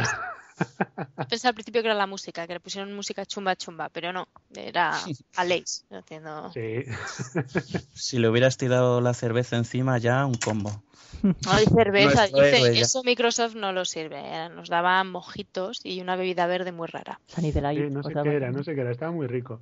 Pensé 1.30 1.48
al 1.48 1.54
principio 1.54 1.80
que 1.80 1.88
era 1.88 1.96
la 1.96 2.06
música, 2.06 2.46
que 2.46 2.52
le 2.52 2.60
pusieron 2.60 2.94
música 2.94 3.24
chumba 3.24 3.56
chumba, 3.56 3.88
pero 3.88 4.12
no, 4.12 4.28
era 4.54 4.92
Aleix 5.36 5.84
haciendo... 5.90 6.52
Sí. 6.52 6.84
Si 7.94 8.18
le 8.18 8.28
hubieras 8.28 8.58
tirado 8.58 9.00
la 9.00 9.14
cerveza 9.14 9.56
encima 9.56 9.96
ya, 9.96 10.26
un 10.26 10.34
combo. 10.34 10.82
Ay, 11.46 11.64
cerveza, 11.66 12.26
dice, 12.26 12.80
eso 12.80 13.02
Microsoft 13.04 13.54
no 13.54 13.72
lo 13.72 13.84
sirve. 13.84 14.18
eh, 14.18 14.48
Nos 14.50 14.68
daban 14.68 15.10
mojitos 15.10 15.80
y 15.84 16.00
una 16.00 16.16
bebida 16.16 16.46
verde 16.46 16.72
muy 16.72 16.88
rara. 16.88 17.20
Sí, 17.28 17.52
no 17.90 18.02
sé 18.02 18.12
qué 18.22 18.34
era, 18.34 18.50
no 18.50 18.62
sé 18.64 18.74
qué 18.74 18.80
era, 18.80 18.90
estaba 18.90 19.12
muy 19.12 19.26
rico. 19.28 19.60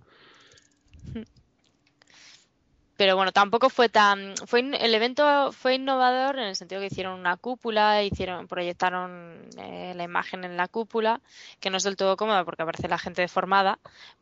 Pero 3.00 3.16
bueno, 3.16 3.32
tampoco 3.32 3.70
fue 3.70 3.88
tan. 3.88 4.34
Fue 4.46 4.60
el 4.60 4.94
evento 4.94 5.52
fue 5.52 5.76
innovador 5.76 6.38
en 6.38 6.48
el 6.48 6.54
sentido 6.54 6.82
que 6.82 6.88
hicieron 6.88 7.18
una 7.18 7.38
cúpula, 7.38 8.02
hicieron, 8.02 8.46
proyectaron 8.46 9.48
eh, 9.56 9.94
la 9.96 10.02
imagen 10.04 10.44
en 10.44 10.58
la 10.58 10.68
cúpula, 10.68 11.22
que 11.60 11.70
no 11.70 11.78
es 11.78 11.82
del 11.82 11.96
todo 11.96 12.18
cómoda 12.18 12.44
porque 12.44 12.62
aparece 12.62 12.88
la 12.88 12.98
gente 12.98 13.22
deformada, 13.22 13.78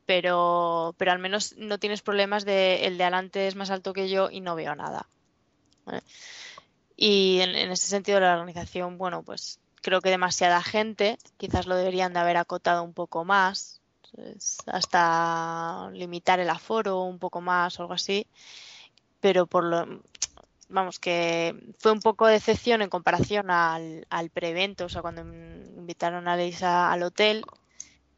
pero, 0.06 0.94
pero 0.96 1.10
al 1.10 1.18
menos 1.18 1.56
no 1.56 1.78
tienes 1.78 2.02
problemas 2.02 2.44
de 2.44 2.86
el 2.86 2.98
de 2.98 3.02
adelante 3.02 3.48
es 3.48 3.56
más 3.56 3.70
alto 3.70 3.92
que 3.92 4.08
yo 4.08 4.30
y 4.30 4.40
no 4.40 4.54
veo 4.54 4.76
nada. 4.76 5.08
Y 6.96 7.40
en, 7.40 7.56
en 7.56 7.72
ese 7.72 7.88
sentido 7.88 8.20
la 8.20 8.34
organización, 8.34 8.96
bueno, 8.96 9.24
pues 9.24 9.58
creo 9.82 10.00
que 10.00 10.10
demasiada 10.10 10.62
gente, 10.62 11.18
quizás 11.36 11.66
lo 11.66 11.74
deberían 11.74 12.12
de 12.12 12.20
haber 12.20 12.36
acotado 12.36 12.84
un 12.84 12.94
poco 12.94 13.24
más, 13.24 13.80
hasta 14.66 15.90
limitar 15.92 16.38
el 16.38 16.48
aforo 16.48 17.02
un 17.02 17.18
poco 17.18 17.40
más 17.40 17.78
o 17.78 17.82
algo 17.82 17.94
así 17.94 18.26
pero 19.20 19.46
por 19.46 19.64
lo 19.64 20.00
vamos 20.70 20.98
que 20.98 21.54
fue 21.78 21.92
un 21.92 22.00
poco 22.00 22.26
de 22.26 22.34
decepción 22.34 22.82
en 22.82 22.90
comparación 22.90 23.50
al, 23.50 24.06
al 24.10 24.28
prevento, 24.30 24.84
o 24.84 24.88
sea, 24.88 25.00
cuando 25.02 25.22
in- 25.22 25.64
invitaron 25.78 26.28
a 26.28 26.36
Lisa 26.36 26.92
al 26.92 27.02
hotel, 27.02 27.44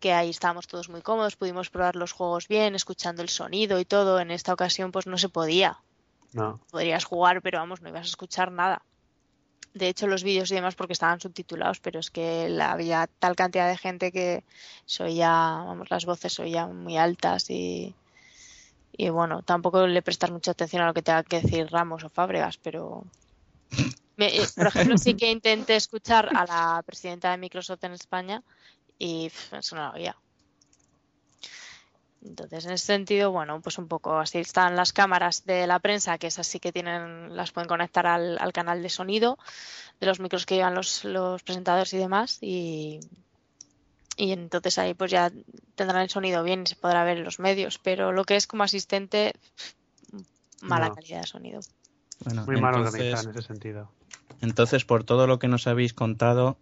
que 0.00 0.12
ahí 0.12 0.30
estábamos 0.30 0.66
todos 0.66 0.88
muy 0.88 1.02
cómodos, 1.02 1.36
pudimos 1.36 1.70
probar 1.70 1.94
los 1.94 2.10
juegos 2.12 2.48
bien, 2.48 2.74
escuchando 2.74 3.22
el 3.22 3.28
sonido 3.28 3.78
y 3.78 3.84
todo. 3.84 4.18
En 4.18 4.30
esta 4.30 4.52
ocasión, 4.52 4.90
pues 4.92 5.06
no 5.06 5.16
se 5.18 5.28
podía. 5.28 5.78
No. 6.32 6.58
Podrías 6.70 7.04
jugar, 7.04 7.42
pero 7.42 7.58
vamos, 7.58 7.82
no 7.82 7.88
ibas 7.90 8.02
a 8.06 8.10
escuchar 8.10 8.50
nada. 8.50 8.82
De 9.74 9.88
hecho, 9.88 10.08
los 10.08 10.24
vídeos 10.24 10.50
y 10.50 10.54
demás 10.54 10.74
porque 10.74 10.94
estaban 10.94 11.20
subtitulados, 11.20 11.78
pero 11.80 12.00
es 12.00 12.10
que 12.10 12.48
la- 12.48 12.72
había 12.72 13.08
tal 13.20 13.36
cantidad 13.36 13.68
de 13.68 13.76
gente 13.78 14.10
que 14.10 14.42
se 14.86 15.04
oía, 15.04 15.28
vamos, 15.30 15.88
las 15.90 16.04
voces 16.06 16.32
se 16.32 16.42
oían 16.42 16.82
muy 16.82 16.96
altas 16.96 17.48
y, 17.50 17.94
y 18.92 19.08
bueno, 19.08 19.42
tampoco 19.42 19.86
le 19.86 20.02
prestas 20.02 20.30
mucha 20.30 20.50
atención 20.52 20.82
a 20.82 20.86
lo 20.86 20.94
que 20.94 21.02
tenga 21.02 21.22
que 21.22 21.40
decir 21.40 21.66
Ramos 21.70 22.04
o 22.04 22.08
Fábregas, 22.10 22.58
pero 22.58 23.04
me- 24.16 24.36
eh, 24.36 24.46
por 24.54 24.66
ejemplo, 24.66 24.98
sí 24.98 25.14
que 25.14 25.30
intenté 25.30 25.76
escuchar 25.76 26.28
a 26.34 26.44
la 26.44 26.82
presidenta 26.84 27.30
de 27.30 27.38
Microsoft 27.38 27.84
en 27.84 27.92
España 27.92 28.42
y 28.98 29.28
pff, 29.30 29.54
eso 29.54 29.76
no 29.76 29.92
lo. 29.92 30.16
Entonces, 32.22 32.66
en 32.66 32.72
ese 32.72 32.84
sentido, 32.84 33.30
bueno, 33.30 33.62
pues 33.62 33.78
un 33.78 33.88
poco 33.88 34.18
así 34.18 34.38
están 34.38 34.76
las 34.76 34.92
cámaras 34.92 35.46
de 35.46 35.66
la 35.66 35.78
prensa, 35.78 36.18
que 36.18 36.26
esas 36.26 36.46
sí 36.46 36.60
que 36.60 36.70
tienen, 36.70 37.34
las 37.34 37.50
pueden 37.50 37.66
conectar 37.68 38.06
al, 38.06 38.36
al 38.38 38.52
canal 38.52 38.82
de 38.82 38.90
sonido 38.90 39.38
de 40.00 40.06
los 40.06 40.20
micros 40.20 40.44
que 40.44 40.56
llevan 40.56 40.74
los, 40.74 41.04
los 41.04 41.42
presentadores 41.42 41.94
y 41.94 41.96
demás, 41.98 42.38
y, 42.42 43.00
y 44.20 44.32
entonces 44.32 44.78
ahí 44.78 44.94
pues 44.94 45.10
ya 45.10 45.30
tendrán 45.74 46.02
el 46.02 46.10
sonido 46.10 46.42
bien 46.42 46.62
y 46.62 46.66
se 46.66 46.76
podrá 46.76 47.04
ver 47.04 47.18
en 47.18 47.24
los 47.24 47.38
medios, 47.38 47.78
pero 47.78 48.12
lo 48.12 48.24
que 48.24 48.36
es 48.36 48.46
como 48.46 48.62
asistente, 48.64 49.32
mala 50.60 50.88
No. 50.88 50.94
calidad 50.94 51.20
de 51.22 51.26
sonido. 51.26 51.60
Bueno, 52.24 52.44
Muy 52.46 52.60
mal 52.60 52.74
entonces, 52.74 53.00
organizado 53.00 53.30
en 53.30 53.38
ese 53.38 53.46
sentido. 53.46 53.90
entonces, 54.42 54.84
por 54.84 55.04
todo 55.04 55.26
lo 55.26 55.38
que 55.38 55.48
nos 55.48 55.66
habéis 55.66 55.94
contado, 55.94 56.58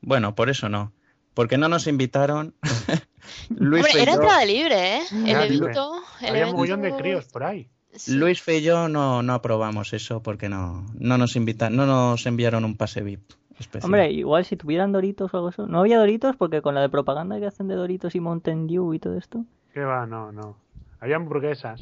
bueno, 0.00 0.34
por 0.34 0.48
eso 0.48 0.68
no. 0.68 0.92
Porque 1.34 1.56
no 1.58 1.68
nos 1.68 1.86
invitaron. 1.86 2.54
Luis 3.48 3.84
Hombre, 3.86 4.02
era 4.02 4.12
entrada 4.14 4.44
libre, 4.44 4.96
¿eh? 4.98 5.02
El 5.12 5.28
Era 5.28 5.44
libre. 5.46 5.56
evento, 5.72 5.94
el 6.20 6.28
Había 6.30 6.46
un 6.46 6.52
mogollón 6.52 6.82
de 6.82 6.88
evento- 6.88 7.02
críos 7.02 7.24
por 7.26 7.44
ahí. 7.44 7.68
Sí. 7.94 8.12
Luis 8.12 8.40
Fe 8.40 8.58
y 8.58 8.62
yo 8.62 8.88
no, 8.88 9.22
no 9.22 9.34
aprobamos 9.34 9.92
eso 9.92 10.22
porque 10.22 10.48
no, 10.48 10.86
no 10.98 11.18
nos 11.18 11.36
invitan, 11.36 11.74
no 11.76 11.84
nos 11.84 12.24
enviaron 12.26 12.64
un 12.64 12.76
pase 12.76 13.02
VIP 13.02 13.32
especial. 13.58 13.84
Hombre, 13.86 14.10
igual 14.12 14.44
si 14.44 14.56
tuvieran 14.56 14.92
Doritos 14.92 15.32
o 15.32 15.36
algo 15.36 15.48
así. 15.48 15.62
No 15.66 15.80
había 15.80 15.98
Doritos 15.98 16.36
porque 16.36 16.62
con 16.62 16.74
la 16.74 16.80
de 16.80 16.88
propaganda 16.88 17.38
que 17.38 17.46
hacen 17.46 17.68
de 17.68 17.74
Doritos 17.74 18.14
y 18.14 18.20
Mountain 18.20 18.66
Dew 18.66 18.94
y 18.94 18.98
todo 18.98 19.16
esto. 19.16 19.44
¿Qué 19.72 19.80
va? 19.80 20.06
No, 20.06 20.32
no. 20.32 20.56
Había 21.00 21.16
hamburguesas 21.16 21.80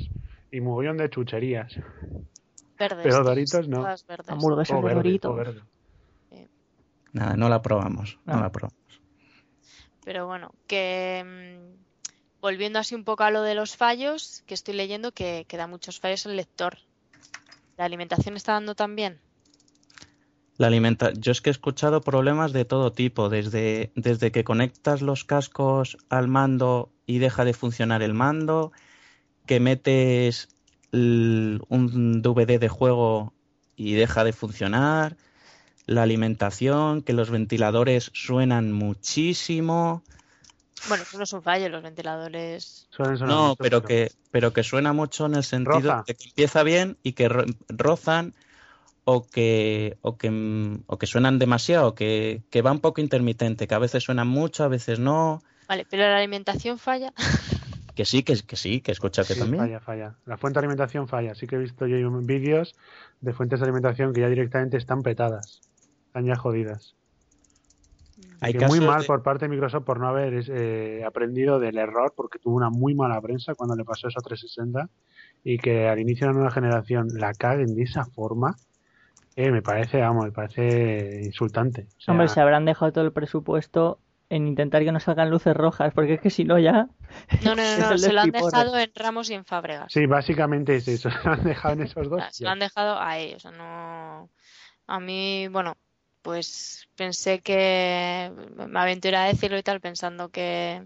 y 0.51 0.61
mogollón 0.61 0.97
de 0.97 1.11
chucherías. 1.11 1.75
Verdes, 2.79 3.03
pero 3.03 3.23
Doritos 3.23 3.69
no. 3.69 3.85
Hamburguesas 4.29 4.77
O 4.79 4.81
de 4.81 4.83
verde, 4.83 4.95
Doritos. 4.97 5.31
o 5.31 5.35
verde. 5.35 5.61
Nada, 7.13 7.37
no 7.37 7.49
la 7.49 7.57
aprobamos, 7.57 8.19
no 8.25 8.35
Ah. 8.35 8.41
la 8.41 8.47
aprobamos. 8.47 8.79
Pero 10.05 10.27
bueno, 10.27 10.53
que 10.67 11.25
mm, 11.25 12.41
volviendo 12.41 12.79
así 12.79 12.95
un 12.95 13.05
poco 13.05 13.25
a 13.25 13.31
lo 13.31 13.43
de 13.43 13.55
los 13.55 13.77
fallos, 13.77 14.43
que 14.47 14.55
estoy 14.55 14.75
leyendo 14.75 15.13
que, 15.13 15.45
que 15.49 15.57
da 15.57 15.67
muchos 15.67 15.99
fallos 16.01 16.25
el 16.27 16.37
lector. 16.37 16.79
¿La 17.77 17.85
alimentación 17.85 18.37
está 18.37 18.53
dando 18.53 18.75
también? 18.75 19.19
La 20.61 20.67
alimenta... 20.69 21.13
Yo 21.15 21.33
es 21.33 21.41
que 21.41 21.51
he 21.51 21.57
escuchado 21.59 22.03
problemas 22.03 22.53
de 22.53 22.65
todo 22.65 22.93
tipo, 22.93 23.29
desde, 23.31 23.91
desde 23.95 24.31
que 24.31 24.45
conectas 24.45 25.01
los 25.01 25.25
cascos 25.25 25.97
al 26.11 26.29
mando 26.29 26.91
y 27.07 27.19
deja 27.19 27.45
de 27.47 27.55
funcionar 27.55 28.03
el 28.03 28.15
mando, 28.15 28.73
que 29.47 29.59
metes 29.61 30.49
un 30.93 32.21
DVD 32.23 32.59
de 32.59 32.69
juego 32.69 33.33
y 33.77 33.95
deja 33.95 34.25
de 34.25 34.33
funcionar, 34.33 35.17
la 35.87 36.03
alimentación, 36.03 37.03
que 37.03 37.15
los 37.15 37.31
ventiladores 37.31 38.11
suenan 38.13 38.73
muchísimo. 38.73 40.03
Bueno, 40.89 41.03
eso 41.05 41.17
no 41.19 41.25
es 41.25 41.33
un 41.33 41.43
fallo, 41.43 41.69
los 41.69 41.83
ventiladores. 41.83 42.87
Suelen 42.91 43.17
sonar 43.19 43.37
No, 43.39 43.49
mucho, 43.49 43.65
pero 43.65 43.83
que, 43.83 44.13
pero 44.31 44.53
que 44.53 44.63
suena 44.63 44.93
mucho 44.93 45.27
en 45.27 45.35
el 45.37 45.45
sentido 45.45 45.93
Roza. 45.93 46.05
de 46.07 46.15
que 46.15 46.25
empieza 46.29 46.63
bien 46.63 46.99
y 47.03 47.13
que 47.13 47.29
ro- 47.29 47.45
rozan 47.69 48.35
o 49.13 49.27
que, 49.29 49.99
o 50.03 50.17
que, 50.17 50.29
o 50.87 50.99
que 50.99 51.07
suenan 51.07 51.39
demasiado, 51.39 51.95
que, 51.95 52.43
que 52.51 52.63
va 52.63 52.73
un 52.73 52.81
poco 52.81 53.01
intermitente, 53.01 53.67
que 53.67 53.75
a 53.75 53.79
veces 53.79 54.05
suenan 54.05 54.29
mucho, 54.29 54.65
a 54.65 54.69
veces 54.69 54.99
no, 54.99 55.43
Vale, 55.69 55.87
pero 55.89 56.03
la 56.03 56.17
alimentación 56.19 56.79
falla. 56.79 57.13
Que 57.95 58.05
sí, 58.07 58.23
que, 58.23 58.35
que 58.47 58.57
sí, 58.57 58.81
que 58.81 58.93
escúchate 58.93 59.35
Sí, 59.35 59.41
también. 59.41 59.63
Falla, 59.65 59.81
falla. 59.81 60.15
La 60.25 60.39
fuente 60.39 60.59
de 60.59 60.65
alimentación 60.65 61.07
falla. 61.09 61.35
Sí 61.35 61.47
que 61.47 61.57
he 61.57 61.59
visto 61.59 61.87
yo 61.87 62.11
vídeos 62.23 62.75
de 63.21 63.33
fuentes 63.35 63.59
de 63.61 63.65
alimentación 63.65 64.15
que 64.15 64.21
ya 64.23 64.29
directamente 64.29 64.79
están 64.79 65.03
petadas. 65.03 65.61
Están 66.07 66.25
ya 66.25 66.37
jodidas. 66.37 66.95
Hay 68.41 68.55
que 68.55 68.67
muy 68.69 68.81
mal 68.81 69.01
de- 69.03 69.07
por 69.07 69.23
parte 69.23 69.45
de 69.47 69.49
Microsoft 69.51 69.85
por 69.85 69.99
no 70.01 70.09
haber 70.09 70.45
eh, 70.49 71.05
aprendido 71.05 71.59
del 71.59 71.77
error, 71.77 72.15
porque 72.17 72.39
tuvo 72.39 72.57
una 72.57 72.71
muy 72.71 72.95
mala 72.95 73.21
prensa 73.21 73.55
cuando 73.55 73.75
le 73.77 73.85
pasó 73.85 74.09
eso 74.09 74.21
a 74.21 74.23
360 74.23 74.89
y 75.45 75.59
que 75.59 75.89
al 75.89 75.99
inicio 75.99 76.27
de 76.27 76.33
la 76.33 76.39
nueva 76.39 76.53
generación 76.53 77.09
la 77.15 77.35
caguen 77.35 77.75
de 77.75 77.83
esa 77.83 78.07
forma, 78.07 78.57
eh, 79.37 79.51
me 79.51 79.63
parece, 79.63 80.01
vamos, 80.01 80.25
me 80.27 80.33
parece 80.33 81.23
insultante. 81.25 81.87
O 81.99 82.01
sea, 82.01 82.13
Hombre, 82.13 82.29
se 82.29 82.41
habrán 82.41 82.65
dejado 82.65 82.93
todo 82.93 83.05
el 83.05 83.13
presupuesto 83.13 83.99
en 84.29 84.47
intentar 84.47 84.85
que 84.85 84.93
no 84.93 85.01
salgan 85.01 85.31
luces 85.31 85.57
rojas, 85.57 85.93
porque 85.93 86.15
es 86.15 86.21
que 86.21 86.31
si 86.31 86.45
no 86.45 86.59
ya... 86.59 86.89
No, 87.43 87.55
no, 87.55 87.63
no, 87.79 87.79
no, 87.91 87.99
se 87.99 88.13
lo 88.13 88.21
han 88.21 88.31
dejado 88.31 88.79
en 88.79 88.93
Ramos 88.95 89.29
y 89.31 89.35
en 89.35 89.45
Fábregas. 89.45 89.93
Sí, 89.93 90.07
básicamente 90.07 90.77
es 90.77 90.87
eso. 90.87 91.11
Se 91.23 91.25
lo 91.25 91.33
han 91.33 91.45
dejado 91.45 91.75
en 91.75 91.83
esos 91.83 92.09
dos. 92.09 92.23
Se 92.31 92.45
lo 92.45 92.51
han 92.51 92.61
dejado 92.61 92.99
a 93.01 93.19
ellos. 93.19 93.45
no... 93.57 94.31
A 94.87 94.99
mí, 94.99 95.47
bueno, 95.49 95.77
pues 96.23 96.89
pensé 96.97 97.41
que 97.41 98.31
me 98.57 98.81
aventuré 98.81 99.17
a 99.17 99.25
decirlo 99.25 99.57
y 99.57 99.63
tal, 99.63 99.81
pensando 99.81 100.31
que 100.31 100.83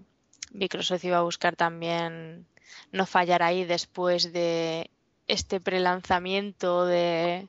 Microsoft 0.53 1.05
iba 1.05 1.19
a 1.19 1.23
buscar 1.23 1.57
también 1.57 2.47
no 2.93 3.07
fallar 3.07 3.43
ahí 3.43 3.65
después 3.65 4.33
de 4.33 4.91
este 5.27 5.61
prelanzamiento 5.61 6.87
de 6.87 7.49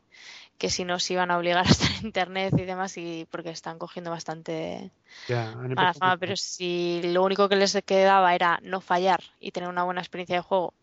que 0.57 0.69
si 0.69 0.85
no 0.85 0.99
se 0.99 1.13
iban 1.13 1.31
a 1.31 1.37
obligar 1.37 1.65
a 1.65 1.69
estar 1.69 1.89
en 1.99 2.07
internet 2.07 2.53
y 2.57 2.63
demás, 2.63 2.97
y 2.97 3.27
porque 3.29 3.49
están 3.49 3.77
cogiendo 3.77 4.11
bastante 4.11 4.91
Ya, 5.27 5.51
han 5.51 5.73
mala 5.73 5.93
fama, 5.93 6.17
pero 6.17 6.35
si 6.35 7.01
lo 7.03 7.23
único 7.23 7.49
que 7.49 7.55
les 7.55 7.77
quedaba 7.85 8.33
era 8.35 8.59
no 8.63 8.81
fallar 8.81 9.21
y 9.39 9.51
tener 9.51 9.69
una 9.69 9.83
buena 9.83 10.01
experiencia 10.01 10.37
de 10.37 10.41
juego 10.41 10.73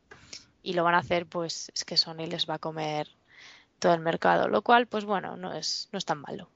y 0.63 0.75
lo 0.75 0.85
van 0.85 0.95
a 0.95 0.99
hacer, 0.99 1.27
pues 1.27 1.71
es 1.75 1.85
que 1.85 1.97
Sony 1.97 2.27
les 2.29 2.49
va 2.49 2.55
a 2.55 2.59
comer 2.59 3.09
todo 3.79 3.95
el 3.95 4.01
mercado, 4.01 4.49
lo 4.49 4.63
cual, 4.63 4.87
pues 4.87 5.05
bueno, 5.05 5.37
no 5.37 5.53
es, 5.53 5.89
no 5.93 5.99
es 5.99 6.05
tan 6.05 6.21
malo. 6.21 6.49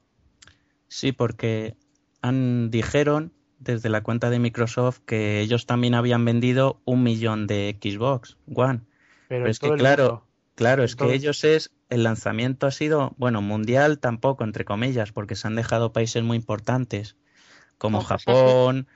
Sí, 0.87 1.11
porque 1.11 1.75
han, 2.21 2.71
dijeron 2.71 3.33
desde 3.59 3.89
la 3.89 4.01
cuenta 4.01 4.29
de 4.29 4.39
Microsoft 4.39 4.99
que 5.05 5.41
ellos 5.41 5.65
también 5.65 5.95
habían 5.95 6.23
vendido 6.23 6.79
un 6.85 7.03
millón 7.03 7.47
de 7.47 7.77
Xbox 7.81 8.37
One. 8.53 8.81
Pero 9.27 9.49
es 9.49 9.59
que 9.59 9.73
claro, 9.73 10.03
mundo. 10.03 10.26
Claro, 10.57 10.83
es 10.83 10.95
que 10.97 11.13
ellos 11.13 11.43
es, 11.45 11.71
el 11.89 12.03
lanzamiento 12.03 12.67
ha 12.67 12.71
sido, 12.71 13.13
bueno, 13.17 13.41
mundial 13.41 13.99
tampoco, 13.99 14.43
entre 14.43 14.65
comillas, 14.65 15.11
porque 15.13 15.35
se 15.35 15.47
han 15.47 15.55
dejado 15.55 15.93
países 15.93 16.23
muy 16.23 16.35
importantes, 16.35 17.15
como 17.77 18.01
Japón 18.01 18.87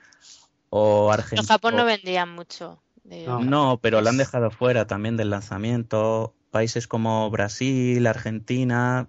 o 0.68 1.06
En 1.08 1.14
Argentina. 1.18 1.46
Japón 1.48 1.76
no 1.76 1.84
vendían 1.86 2.28
mucho. 2.34 2.82
de- 3.04 3.26
No. 3.26 3.40
No, 3.40 3.78
pero 3.80 4.00
lo 4.00 4.08
han 4.10 4.16
dejado 4.18 4.50
fuera 4.50 4.86
también 4.86 5.16
del 5.16 5.30
lanzamiento. 5.30 6.34
Países 6.50 6.86
como 6.88 7.30
Brasil, 7.30 8.06
Argentina, 8.06 9.08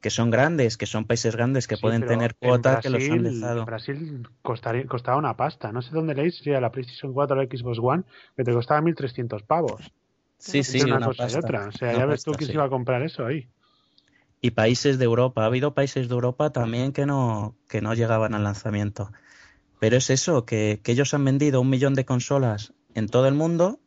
que 0.00 0.10
son 0.10 0.30
grandes, 0.30 0.76
que 0.76 0.86
son 0.86 1.04
países 1.04 1.34
grandes 1.34 1.66
que 1.66 1.76
Sí, 1.76 1.82
pueden 1.82 2.06
tener 2.06 2.36
en 2.40 2.48
cuota, 2.48 2.80
que 2.80 2.90
los 2.90 3.02
han 3.02 3.22
Brasil- 3.22 3.40
dejado. 3.40 3.58
En 3.60 3.64
Brasil 3.66 4.28
costaría, 4.42 4.86
costaba 4.86 5.16
una 5.18 5.36
pasta. 5.36 5.72
No 5.72 5.82
sé 5.82 5.90
dónde 5.92 6.14
leéis, 6.14 6.38
si 6.38 6.50
era 6.50 6.60
la 6.60 6.70
PlayStation 6.70 7.12
4 7.12 7.36
o 7.36 7.42
la 7.42 7.48
Xbox 7.48 7.78
One, 7.80 8.04
que 8.36 8.44
te 8.44 8.52
costaba 8.52 8.80
1.300 8.80 9.42
pavos. 9.42 9.92
Sí, 10.38 10.62
sí, 10.62 10.82
una 10.82 10.96
una 10.96 11.06
cosa 11.06 11.30
y 11.30 11.34
otra. 11.34 11.68
O 11.68 11.72
sea, 11.72 11.92
ya 11.92 12.06
ves 12.06 12.24
tú 12.24 12.32
quién 12.32 12.46
sí. 12.46 12.52
se 12.52 12.52
iba 12.54 12.64
a 12.64 12.68
comprar 12.68 13.02
eso 13.02 13.24
ahí. 13.24 13.48
Y 14.40 14.50
países 14.50 14.98
de 14.98 15.06
Europa, 15.06 15.42
ha 15.42 15.46
habido 15.46 15.72
países 15.72 16.08
de 16.08 16.14
Europa 16.14 16.50
también 16.50 16.92
que 16.92 17.06
no, 17.06 17.56
que 17.66 17.80
no 17.80 17.94
llegaban 17.94 18.34
al 18.34 18.44
lanzamiento. 18.44 19.10
Pero 19.80 19.96
es 19.96 20.10
eso, 20.10 20.44
que, 20.44 20.80
que 20.82 20.92
ellos 20.92 21.14
han 21.14 21.24
vendido 21.24 21.60
un 21.60 21.70
millón 21.70 21.94
de 21.94 22.04
consolas 22.04 22.74
en 22.94 23.08
todo 23.08 23.26
el 23.26 23.34
mundo, 23.34 23.80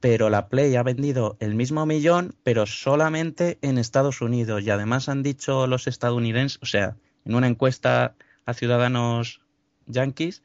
pero 0.00 0.30
la 0.30 0.48
Play 0.48 0.76
ha 0.76 0.82
vendido 0.82 1.36
el 1.40 1.54
mismo 1.54 1.86
millón, 1.86 2.34
pero 2.42 2.66
solamente 2.66 3.58
en 3.62 3.78
Estados 3.78 4.20
Unidos. 4.20 4.62
Y 4.62 4.70
además 4.70 5.08
han 5.08 5.22
dicho 5.22 5.66
los 5.66 5.86
estadounidenses, 5.86 6.58
o 6.62 6.66
sea, 6.66 6.96
en 7.24 7.34
una 7.34 7.46
encuesta 7.46 8.14
a 8.44 8.54
ciudadanos 8.54 9.40
yanquis, 9.86 10.42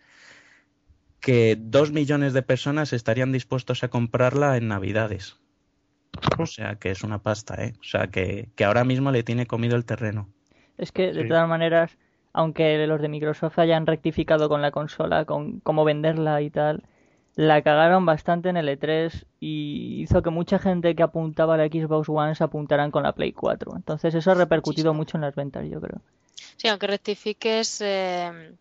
que 1.21 1.55
dos 1.59 1.91
millones 1.91 2.33
de 2.33 2.41
personas 2.41 2.93
estarían 2.93 3.31
dispuestos 3.31 3.83
a 3.83 3.87
comprarla 3.89 4.57
en 4.57 4.67
Navidades. 4.67 5.37
O 6.37 6.45
sea, 6.45 6.75
que 6.75 6.91
es 6.91 7.03
una 7.03 7.19
pasta, 7.19 7.55
¿eh? 7.63 7.73
O 7.79 7.83
sea, 7.83 8.07
que, 8.07 8.49
que 8.55 8.65
ahora 8.65 8.83
mismo 8.83 9.11
le 9.11 9.23
tiene 9.23 9.45
comido 9.45 9.75
el 9.77 9.85
terreno. 9.85 10.27
Es 10.77 10.91
que, 10.91 11.13
de 11.13 11.21
Sí. 11.23 11.27
todas 11.29 11.47
maneras, 11.47 11.97
aunque 12.33 12.85
los 12.87 13.01
de 13.01 13.07
Microsoft 13.07 13.59
hayan 13.59 13.85
rectificado 13.87 14.49
con 14.49 14.61
la 14.61 14.71
consola, 14.71 15.25
con 15.25 15.59
cómo 15.61 15.85
venderla 15.85 16.41
y 16.41 16.49
tal, 16.49 16.83
la 17.35 17.61
cagaron 17.61 18.05
bastante 18.05 18.49
en 18.49 18.57
el 18.57 18.67
E3 18.67 19.25
y 19.39 20.01
hizo 20.01 20.21
que 20.21 20.31
mucha 20.31 20.59
gente 20.59 20.95
que 20.95 21.03
apuntaba 21.03 21.53
a 21.53 21.57
la 21.57 21.67
Xbox 21.67 22.09
One 22.09 22.35
se 22.35 22.43
apuntaran 22.43 22.91
con 22.91 23.03
la 23.03 23.13
Play 23.13 23.31
4. 23.31 23.71
Entonces 23.75 24.13
eso 24.15 24.31
ha 24.31 24.35
repercutido 24.35 24.93
Muchísimo. 24.93 24.93
mucho 24.95 25.17
en 25.17 25.21
las 25.21 25.35
ventas, 25.35 25.65
yo 25.69 25.79
creo. 25.79 26.01
Sí, 26.57 26.67
aunque 26.67 26.87
rectifiques. 26.87 27.79
eh, 27.81 28.53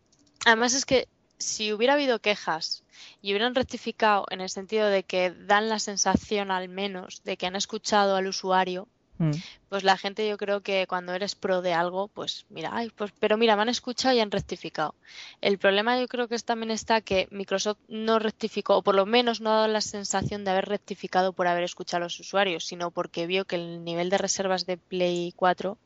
Además, 0.47 0.75
es 0.75 0.85
que 0.87 1.09
si 1.41 1.73
hubiera 1.73 1.95
habido 1.95 2.21
quejas 2.21 2.85
y 3.21 3.33
hubieran 3.33 3.55
rectificado 3.57 4.27
en 4.31 4.41
el 4.41 4.49
sentido 4.51 4.87
de 4.87 5.03
que 5.03 5.31
dan 5.33 5.69
la 5.69 5.79
sensación, 5.81 6.51
al 6.51 6.69
menos, 6.69 7.23
de 7.25 7.37
que 7.37 7.47
han 7.47 7.57
escuchado 7.57 8.15
al 8.15 8.29
usuario, 8.29 8.87
Mm. 9.19 9.33
pues 9.69 9.85
la 9.85 9.99
gente, 9.99 10.27
yo 10.27 10.39
creo 10.39 10.63
que 10.63 10.87
cuando 10.89 11.13
eres 11.13 11.35
pro 11.35 11.61
de 11.61 11.75
algo, 11.75 12.09
pues 12.09 12.47
mira, 12.49 12.71
ay, 12.73 12.91
pues, 12.97 13.13
pero 13.21 13.37
mira, 13.37 13.55
me 13.55 13.61
han 13.61 13.69
escuchado 13.69 14.15
y 14.17 14.21
han 14.21 14.31
rectificado. 14.31 14.95
El 15.43 15.59
problema, 15.59 16.01
yo 16.01 16.09
creo 16.09 16.27
que 16.27 16.37
es- 16.37 16.45
también 16.47 16.71
está 16.71 17.03
que 17.03 17.29
Microsoft 17.31 17.81
no 17.87 18.19
rectificó, 18.19 18.79
o 18.79 18.83
por 18.83 18.95
lo 18.95 19.05
menos 19.05 19.43
no 19.43 19.51
ha 19.51 19.57
dado 19.57 19.69
la 19.69 19.83
sensación 19.83 20.43
de 20.45 20.53
haber 20.53 20.71
rectificado 20.71 21.35
por 21.35 21.49
haber 21.49 21.65
escuchado 21.65 21.99
a 21.99 22.05
los 22.07 22.19
usuarios, 22.19 22.65
sino 22.65 22.91
porque 22.93 23.27
vio 23.27 23.45
que 23.45 23.57
el 23.57 23.85
nivel 23.85 24.09
de 24.09 24.17
reservas 24.17 24.65
de 24.65 24.79
Play 24.79 25.35
4 25.37 25.77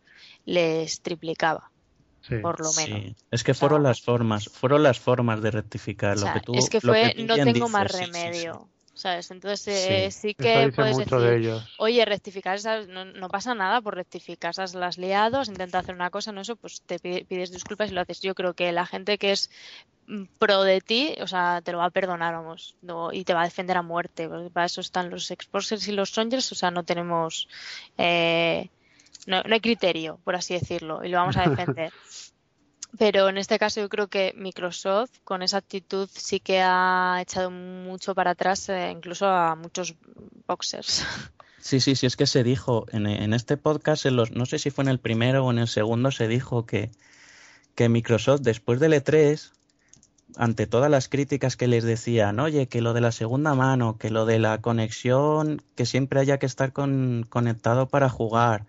les 0.45 1.01
triplicaba. 1.01 1.73
Sí. 2.29 2.37
por 2.41 2.61
lo 2.61 2.73
Sí, 2.73 2.91
menos. 2.91 3.17
es 3.31 3.45
que 3.45 3.53
O 3.53 3.55
sea, 3.55 3.69
fueron 3.69 3.83
las 3.83 4.01
formas, 4.03 4.49
fueron 4.49 4.83
las 4.83 4.99
formas 4.99 5.43
de 5.43 5.51
rectificar 5.51 6.17
O 6.17 6.21
sea, 6.21 6.29
lo 6.29 6.41
que 6.41 6.41
tú, 6.47 6.55
es 6.59 6.69
que 6.71 6.81
lo 6.83 6.93
fue, 6.93 7.11
tú 7.17 7.23
no 7.27 7.35
tengo 7.37 7.69
más 7.69 7.83
dices, 7.83 7.93
sí, 7.93 8.05
sí, 8.07 8.13
sí. 8.13 8.27
remedio, 8.31 8.71
¿sabes? 8.95 9.31
Entonces 9.31 9.69
eh, 9.69 10.11
sí, 10.11 10.35
que 10.35 10.73
puedes 10.75 10.97
decir, 10.97 11.19
de 11.21 11.37
ellos. 11.37 11.65
oye, 11.77 12.05
rectificar 12.05 12.57
esas, 12.57 12.89
no, 12.89 13.05
no 13.05 13.29
pasa 13.29 13.55
nada 13.55 13.81
por 13.83 13.95
rectificar, 13.97 14.51
esas 14.53 14.75
las 14.75 14.91
has 14.91 14.99
liado, 14.99 15.39
has 15.41 15.49
intentado 15.49 15.81
hacer 15.81 15.95
una 15.95 16.11
cosa, 16.11 16.33
no 16.33 16.41
eso, 16.41 16.57
pues 16.57 16.83
te 16.87 16.99
pide- 17.01 17.25
pides 17.27 17.51
disculpas 17.51 17.91
y 17.91 17.95
lo 17.95 18.01
haces. 18.01 18.21
Yo 18.21 18.35
creo 18.35 18.55
que 18.55 18.73
la 18.73 18.87
gente 18.87 19.19
que 19.19 19.33
es 19.33 19.51
mm, 20.07 20.25
pro 20.39 20.63
de 20.63 20.81
ti, 20.81 21.17
o 21.21 21.27
sea, 21.27 21.61
te 21.63 21.73
lo 21.73 21.79
va 21.79 21.87
a 21.87 21.91
perdonar, 21.91 22.35
vamos, 22.35 22.77
no, 22.81 23.13
y 23.13 23.25
te 23.25 23.35
va 23.35 23.43
a 23.43 23.45
defender 23.45 23.77
a 23.77 23.83
muerte, 23.83 24.29
porque 24.29 24.51
para 24.51 24.67
eso 24.67 24.81
están 24.81 25.11
los 25.11 25.31
exposers 25.31 25.87
y 25.89 25.93
los 25.93 26.11
strongers, 26.11 26.53
o 26.53 26.55
sea, 26.55 26.71
no 26.71 26.85
tenemos, 26.85 27.49
eh, 27.97 28.71
no, 29.27 29.43
no 29.43 29.55
hay 29.55 29.61
criterio, 29.61 30.19
por 30.25 30.35
así 30.37 30.55
decirlo, 30.55 31.05
y 31.05 31.09
lo 31.09 31.19
vamos 31.19 31.37
a 31.37 31.49
defender. 31.49 31.93
Pero 32.97 33.29
en 33.29 33.39
este 33.39 33.59
caso 33.59 33.81
yo 33.81 33.89
creo 33.89 34.07
que 34.07 34.33
Microsoft 34.37 35.11
con 35.25 35.43
esa 35.43 35.57
actitud 35.57 36.09
sí 36.13 36.39
que 36.39 36.61
ha 36.63 37.19
echado 37.21 37.51
mucho 37.51 38.15
para 38.15 38.31
atrás, 38.33 38.69
eh, 38.69 38.91
incluso 38.93 39.27
a 39.27 39.55
muchos 39.57 39.95
boxers. 40.47 41.05
Sí, 41.65 41.81
sí, 41.81 41.97
sí, 41.97 42.05
es 42.05 42.15
que 42.15 42.27
se 42.27 42.45
dijo 42.45 42.85
en, 42.93 43.07
en 43.07 43.33
este 43.33 43.57
podcast, 43.57 44.05
en 44.05 44.17
los, 44.17 44.33
no 44.33 44.45
sé 44.45 44.59
si 44.59 44.69
fue 44.69 44.85
en 44.85 44.89
el 44.91 44.99
primero 45.01 45.47
o 45.47 45.51
en 45.51 45.57
el 45.59 45.67
segundo, 45.67 46.11
se 46.11 46.29
dijo 46.29 46.67
que, 46.67 46.91
que 47.75 47.89
Microsoft 47.89 48.43
después 48.43 48.81
del 48.81 48.93
E3, 48.93 49.51
ante 50.37 50.67
todas 50.67 50.91
las 50.91 51.09
críticas 51.09 51.57
que 51.57 51.67
les 51.67 51.83
decían, 51.83 52.39
oye, 52.39 52.67
que 52.67 52.83
lo 52.83 52.93
de 52.93 53.01
la 53.01 53.13
segunda 53.13 53.55
mano, 53.55 53.97
que 53.97 54.11
lo 54.11 54.27
de 54.27 54.39
la 54.41 54.61
conexión, 54.61 55.63
que 55.75 55.87
siempre 55.87 56.21
haya 56.21 56.37
que 56.39 56.45
estar 56.45 56.75
con- 56.75 57.25
conectado 57.31 57.89
para 57.89 58.11
jugar 58.11 58.67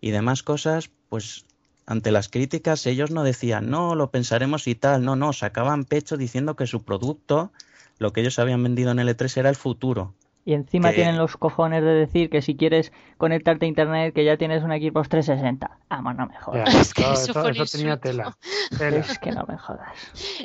y 0.00 0.10
demás 0.10 0.42
cosas, 0.42 0.90
pues 1.08 1.44
ante 1.86 2.10
las 2.10 2.28
críticas 2.28 2.86
ellos 2.86 3.10
no 3.10 3.22
decían, 3.24 3.70
no, 3.70 3.94
lo 3.94 4.10
pensaremos 4.10 4.66
y 4.68 4.74
tal, 4.74 5.04
no, 5.04 5.16
no, 5.16 5.32
sacaban 5.32 5.84
pecho 5.84 6.16
diciendo 6.16 6.54
que 6.56 6.66
su 6.66 6.82
producto, 6.84 7.50
lo 7.98 8.12
que 8.12 8.20
ellos 8.20 8.38
habían 8.38 8.62
vendido 8.62 8.90
en 8.90 8.98
el 8.98 9.08
E3 9.08 9.38
era 9.38 9.48
el 9.48 9.56
futuro. 9.56 10.14
Y 10.44 10.54
encima 10.54 10.90
Que- 10.90 10.96
tienen 10.96 11.18
los 11.18 11.36
cojones 11.36 11.82
de 11.82 11.90
decir 11.90 12.30
que 12.30 12.40
si 12.40 12.56
quieres 12.56 12.90
conectarte 13.18 13.66
a 13.66 13.68
internet 13.68 14.14
que 14.14 14.24
ya 14.24 14.38
tienes 14.38 14.62
un 14.62 14.70
Xbox 14.70 15.08
360. 15.10 15.78
Vamos, 15.90 16.16
no 16.16 16.26
me 16.26 16.32
Ya, 16.34 16.40
jodas. 16.40 16.74
Es 16.74 16.94
que 16.94 17.02
todo- 17.32 17.48
eso 17.50 17.64
tenía 17.66 17.98
tela. 17.98 18.34
Tela. 18.78 18.96
Es 18.98 19.18
que 19.18 19.32
no 19.32 19.44
me 19.46 19.58
jodas. 19.58 19.92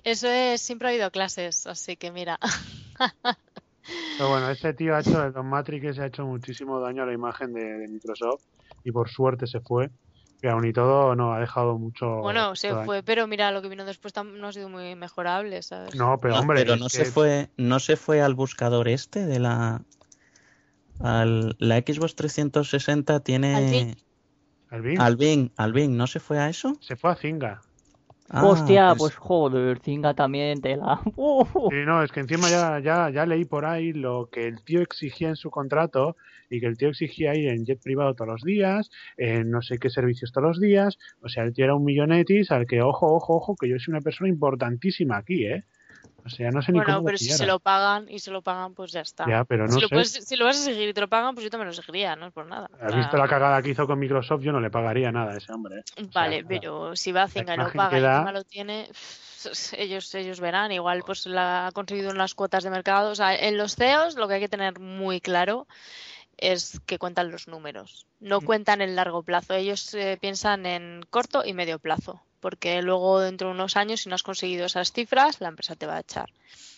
Eso 0.04 0.28
es, 0.30 0.60
siempre 0.62 0.90
ha 0.90 0.92
habido 0.92 1.10
clases, 1.12 1.68
así 1.68 1.96
que 1.96 2.12
mira. 2.12 2.38
Pero 4.18 4.30
bueno, 4.30 4.50
este 4.50 4.74
tío 4.74 4.96
ha 4.96 5.02
hecho, 5.02 5.24
el 5.26 5.34
Don 5.34 5.48
Matrix 5.48 6.00
ha 6.00 6.06
hecho 6.08 6.26
muchísimo 6.26 6.80
daño 6.80 7.04
a 7.04 7.06
la 7.06 7.14
imagen 7.14 7.54
de, 7.54 7.64
de 7.64 7.88
Microsoft 7.88 8.42
y 8.84 8.92
por 8.92 9.10
suerte 9.10 9.48
se 9.48 9.60
fue. 9.62 9.90
Y 10.42 10.48
aún 10.48 10.66
y 10.68 10.74
todo, 10.74 11.16
no, 11.16 11.34
ha 11.34 11.40
dejado 11.40 11.78
mucho. 11.78 12.06
Bueno, 12.18 12.54
se 12.58 12.68
daño. 12.70 12.84
fue, 12.86 13.02
pero 13.02 13.28
mira, 13.28 13.52
lo 13.52 13.62
que 13.62 13.70
vino 13.70 13.86
después 13.86 14.14
no 14.26 14.48
ha 14.48 14.52
sido 14.52 14.68
muy 14.68 14.94
mejorable, 14.96 15.62
¿sabes? 15.62 15.96
No, 15.96 16.20
pero 16.20 16.34
No, 16.34 16.42
hombre, 16.42 16.60
pero 16.60 16.76
no 16.76 16.86
que- 16.88 16.98
se 16.98 17.06
fue, 17.06 17.50
no 17.56 17.80
se 17.80 17.96
fue 17.96 18.22
al 18.22 18.34
buscador 18.36 18.90
este 18.90 19.26
de 19.26 19.40
la 19.40 19.82
al, 21.00 21.56
la 21.60 21.78
Xbox 21.80 22.16
360 22.16 23.16
Al 23.16 23.24
tiene 23.24 23.72
Bing. 23.72 23.96
al 24.70 24.82
Bing 24.82 25.00
al 25.02 25.16
Bing, 25.18 25.50
al 25.58 25.74
Bing, 25.74 25.96
¿no 25.98 26.08
se 26.08 26.20
fue 26.20 26.40
a 26.40 26.50
eso? 26.50 26.76
se 26.82 26.96
fue 26.96 27.12
a 27.12 27.16
Zinga. 27.16 27.62
Ah, 28.30 28.46
Hostia, 28.46 28.90
pues- 28.98 29.14
pues 29.14 29.16
joder, 29.16 29.80
Zinga 29.80 30.14
también, 30.14 30.62
tela. 30.62 31.02
Uh, 31.16 31.46
Sí, 31.72 31.78
no, 31.86 32.02
es 32.04 32.12
que 32.12 32.20
encima 32.22 32.50
ya, 32.50 32.80
ya, 32.80 33.10
ya 33.12 33.26
leí 33.26 33.46
por 33.46 33.66
ahí 33.66 33.94
lo 33.94 34.30
que 34.32 34.48
el 34.48 34.64
tío 34.64 34.82
exigía 34.82 35.30
en 35.30 35.36
su 35.36 35.52
contrato 35.52 36.16
y 36.56 36.60
que 36.60 36.68
el 36.68 36.78
tío 36.78 36.90
exigía 36.90 37.34
ir 37.36 37.50
en 37.50 37.66
jet 37.66 37.82
privado 37.82 38.14
todos 38.14 38.28
los 38.32 38.42
días, 38.44 38.90
en 39.18 39.50
no 39.50 39.62
sé 39.62 39.80
qué 39.80 39.90
servicios 39.90 40.32
todos 40.32 40.48
los 40.50 40.60
días. 40.60 40.98
O 41.22 41.30
sea, 41.30 41.44
el 41.44 41.54
tío 41.54 41.66
era 41.66 41.76
un 41.76 41.84
millonetis 41.84 42.52
al 42.52 42.68
que, 42.68 42.82
ojo, 42.82 43.14
ojo, 43.16 43.36
ojo, 43.38 43.56
que 43.56 43.68
yo 43.70 43.80
soy 43.80 43.94
una 43.94 44.02
persona 44.02 44.30
importantísima 44.30 45.18
aquí, 45.18 45.46
¿eh? 45.46 45.64
O 46.26 46.30
sea, 46.30 46.52
no 46.52 46.62
sé 46.62 46.72
ni 46.72 46.78
Bueno, 46.78 46.94
cómo 46.96 47.06
pero 47.08 47.18
si 47.18 47.26
se 47.30 47.46
lo 47.46 47.60
pagan 47.60 48.08
y 48.10 48.20
se 48.20 48.32
lo 48.32 48.42
pagan, 48.42 48.74
pues 48.74 48.94
ya 48.94 49.02
está. 49.02 49.28
Ya, 49.28 49.44
pero 49.44 49.68
no 49.68 49.74
si, 49.74 49.82
lo 49.82 49.88
sé. 49.90 49.96
puedes- 49.96 50.12
si 50.26 50.36
lo 50.38 50.46
vas 50.46 50.58
a 50.58 50.64
seguir 50.64 50.88
y 50.90 50.94
te 50.94 51.02
lo 51.02 51.10
pagan, 51.10 51.34
pues 51.36 51.44
yo 51.44 51.50
también 51.50 51.68
lo 51.68 51.74
seguiría, 51.74 52.16
no 52.16 52.28
es 52.28 52.34
por 52.34 52.46
nada. 52.46 52.70
¿Has 52.80 52.92
sea, 52.92 52.98
visto 52.98 53.18
la 53.18 53.28
cagada 53.28 53.62
que 53.62 53.72
hizo 53.72 53.86
con 53.86 54.00
Microsoft? 54.00 54.42
Yo 54.42 54.54
no 54.54 54.62
le 54.62 54.70
pagaría 54.70 55.12
nada 55.12 55.34
a 55.34 55.38
ese 55.38 55.52
hombre. 55.52 55.80
¿eh? 55.80 55.84
O 55.98 56.12
sea, 56.12 56.22
Vale, 56.22 56.38
nada. 56.44 56.48
pero 56.48 56.96
si 56.96 57.12
va 57.12 57.24
a 57.24 57.28
Zinga 57.28 57.56
y 57.56 57.58
lo 57.58 57.72
paga 57.74 57.90
que 57.90 58.00
y 58.00 58.02
da- 58.02 58.14
encima 58.16 58.32
lo 58.32 58.44
tiene, 58.46 58.88
ellos, 59.78 60.16
ellos 60.16 60.40
verán. 60.40 60.72
Igual 60.72 61.04
pues 61.06 61.26
la 61.26 61.68
ha 61.68 61.72
conseguido 61.74 62.12
unas 62.12 62.36
cuotas 62.36 62.64
de 62.64 62.70
mercado. 62.70 63.12
O 63.12 63.16
sea, 63.16 63.36
en 63.36 63.58
los 63.58 63.76
CEOs 63.76 64.16
lo 64.16 64.30
que 64.30 64.36
hay 64.36 64.40
que 64.40 64.48
tener 64.50 64.80
muy 64.80 65.20
claro 65.20 65.68
es 66.38 66.80
que 66.86 66.98
cuentan 66.98 67.32
los 67.32 67.48
números. 67.48 68.06
No 68.20 68.42
Mm. 68.42 68.46
cuentan 68.46 68.82
en 68.82 68.96
largo 68.96 69.24
plazo. 69.24 69.54
Ellos 69.54 69.94
eh, 69.94 70.18
piensan 70.20 70.66
en 70.66 71.06
corto 71.10 71.44
y 71.46 71.54
medio 71.54 71.80
plazo. 71.80 72.22
Porque 72.40 72.82
luego 72.82 73.20
dentro 73.22 73.48
de 73.48 73.54
unos 73.54 73.78
años, 73.78 74.02
si 74.02 74.10
no 74.10 74.16
has 74.16 74.24
conseguido 74.24 74.66
esas 74.66 74.92
cifras, 74.92 75.40
la 75.40 75.48
empresa 75.48 75.76
te 75.76 75.86
va 75.86 75.96
a 75.98 76.02
echar. 76.02 76.30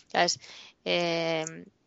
¿Sabes? 0.06 0.38
Eh, 0.84 1.44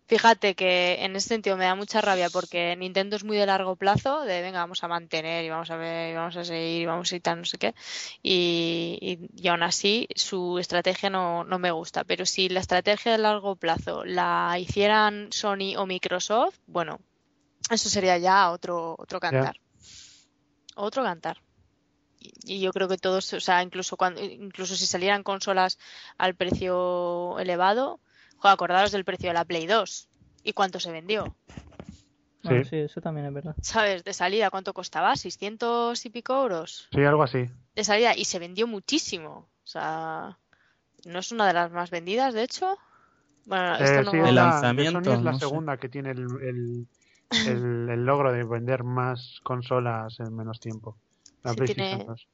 Fíjate 0.07 0.55
que 0.55 0.95
en 1.05 1.15
ese 1.15 1.27
sentido 1.27 1.55
me 1.55 1.65
da 1.65 1.75
mucha 1.75 2.01
rabia 2.01 2.31
porque 2.31 2.75
Nintendo 2.75 3.15
es 3.15 3.23
muy 3.23 3.37
de 3.37 3.45
largo 3.45 3.75
plazo, 3.75 4.21
de 4.21 4.41
venga, 4.41 4.57
vamos 4.61 4.83
a 4.83 4.87
mantener 4.87 5.45
y 5.45 5.49
vamos 5.49 5.69
a 5.69 5.75
ver, 5.77 6.11
y 6.11 6.15
vamos 6.15 6.35
a 6.35 6.43
seguir, 6.43 6.81
y 6.81 6.85
vamos 6.87 7.11
a 7.11 7.15
ir 7.15 7.21
tal, 7.21 7.37
no 7.37 7.45
sé 7.45 7.59
qué. 7.59 7.75
Y, 8.23 8.97
y- 8.99 9.29
y 9.43 9.47
aún 9.49 9.61
así 9.61 10.07
su 10.15 10.57
estrategia 10.57 11.11
no, 11.11 11.43
no 11.43 11.59
me 11.59 11.69
gusta. 11.69 12.03
Pero 12.05 12.25
si 12.25 12.49
la 12.49 12.59
estrategia 12.59 13.11
de 13.11 13.17
largo 13.19 13.55
plazo 13.55 14.03
la 14.03 14.57
hicieran 14.59 15.27
Sony 15.31 15.75
o 15.77 15.85
Microsoft, 15.85 16.57
bueno, 16.65 16.99
eso 17.69 17.89
sería 17.89 18.17
ya 18.17 18.51
otro, 18.51 18.95
otro 18.97 19.19
cantar. 19.19 19.59
Otro 20.75 21.03
cantar. 21.03 21.37
Y, 22.19 22.33
y 22.55 22.59
yo 22.61 22.71
creo 22.71 22.87
que 22.87 22.97
todos, 22.97 23.31
o 23.33 23.39
sea, 23.39 23.61
incluso 23.63 23.95
cuando, 23.97 24.21
incluso 24.23 24.75
si 24.75 24.85
salieran 24.85 25.23
consolas 25.23 25.77
al 26.17 26.35
precio 26.35 27.37
elevado, 27.39 27.99
joder, 28.37 28.53
acordaros 28.53 28.91
del 28.91 29.05
precio 29.05 29.29
de 29.29 29.33
la 29.33 29.45
Play 29.45 29.67
2 29.67 30.07
y 30.43 30.53
cuánto 30.53 30.79
se 30.79 30.91
vendió. 30.91 31.35
Bueno, 32.43 32.63
Sí. 32.63 32.69
sí, 32.69 32.75
eso 32.77 33.01
también 33.01 33.27
es 33.27 33.33
verdad. 33.33 33.55
¿Sabes? 33.61 34.03
De 34.05 34.13
salida, 34.13 34.49
¿cuánto 34.49 34.73
costaba? 34.73 35.13
¿600 35.15 36.05
y 36.05 36.09
pico 36.09 36.33
euros? 36.41 36.87
Sí, 36.93 37.03
algo 37.03 37.23
así. 37.23 37.45
De 37.75 37.83
salida 37.83 38.15
y 38.15 38.23
se 38.25 38.39
vendió 38.39 38.65
muchísimo. 38.67 39.49
O 39.63 39.67
sea, 39.67 40.39
no 41.05 41.19
es 41.19 41.31
una 41.33 41.47
de 41.47 41.53
las 41.53 41.71
más 41.71 41.89
vendidas, 41.89 42.33
de 42.33 42.43
hecho. 42.43 42.77
Bueno, 43.45 43.75
Eh, 43.75 43.83
esto 43.83 44.03
no. 44.03 44.11
sí, 44.11 44.17
El 44.17 44.25
es 44.27 44.33
la- 44.33 44.41
de 44.43 44.49
lanzamiento, 44.49 45.03
Sony 45.11 45.13
es 45.17 45.21
la 45.23 45.31
no 45.31 45.39
sé. 45.39 45.45
segunda 45.45 45.77
que 45.77 45.89
tiene 45.89 46.11
el, 46.11 46.19
el, 46.41 46.87
el- 47.31 47.89
el 47.89 48.05
logro 48.05 48.31
de 48.31 48.43
vender 48.43 48.83
más 48.83 49.39
consolas 49.43 50.19
en 50.19 50.35
menos 50.35 50.59
tiempo. 50.59 50.97
La 51.43 51.51
Sí, 51.51 51.57
PlayStation 51.57 51.89
tiene- 51.97 52.05
2. 52.05 52.27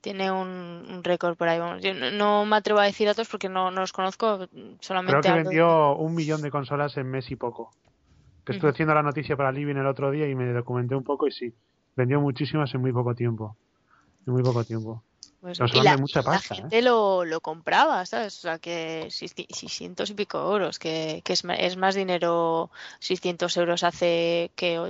Tiene 0.00 0.30
un, 0.30 0.48
un 0.48 1.02
récord 1.02 1.36
por 1.36 1.48
ahí. 1.48 1.58
Vamos. 1.58 1.82
Yo 1.82 1.92
no, 1.92 2.10
no 2.12 2.46
me 2.46 2.56
atrevo 2.56 2.78
a 2.78 2.84
decir 2.84 3.06
datos 3.08 3.28
porque 3.28 3.48
no, 3.48 3.70
no 3.72 3.80
los 3.80 3.92
conozco. 3.92 4.46
Solamente 4.80 5.20
Creo 5.20 5.22
que 5.22 5.38
de- 5.38 5.44
vendió 5.44 5.96
un 5.96 6.14
millón 6.14 6.40
de 6.40 6.50
consolas 6.52 6.96
en 6.96 7.10
mes 7.10 7.28
y 7.30 7.36
poco. 7.36 7.70
Que 8.44 8.52
estuve 8.52 8.70
haciendo 8.70 8.94
la 8.94 9.02
noticia 9.02 9.36
para 9.36 9.50
Living 9.52 9.74
el 9.74 9.86
otro 9.86 10.10
día 10.10 10.28
y 10.28 10.34
me 10.34 10.50
documenté 10.52 10.94
un 10.94 11.02
poco 11.04 11.26
y 11.26 11.32
sí, 11.32 11.52
vendió 11.96 12.20
muchísimas 12.20 12.72
en 12.74 12.80
muy 12.80 12.92
poco 12.92 13.14
tiempo. 13.14 13.56
En 14.26 14.32
muy 14.32 14.42
poco 14.42 14.64
tiempo. 14.64 15.02
Pues, 15.40 15.60
Nos 15.60 15.72
y 15.72 15.80
la, 15.82 15.96
mucha 15.96 16.20
y 16.20 16.22
la 16.24 16.30
pasta, 16.30 16.54
¿eh? 16.54 16.56
gente 16.58 16.82
lo, 16.82 17.24
lo 17.24 17.40
compraba, 17.40 18.04
¿sabes? 18.06 18.38
O 18.38 18.40
sea, 18.40 18.58
que 18.58 19.06
600 19.10 20.10
y 20.10 20.14
pico 20.14 20.38
euros, 20.52 20.78
que, 20.78 21.22
que 21.24 21.32
es, 21.32 21.44
es 21.58 21.76
más 21.76 21.94
dinero 21.94 22.70
600 22.98 23.56
euros 23.56 23.84
hace 23.84 24.50
que 24.56 24.80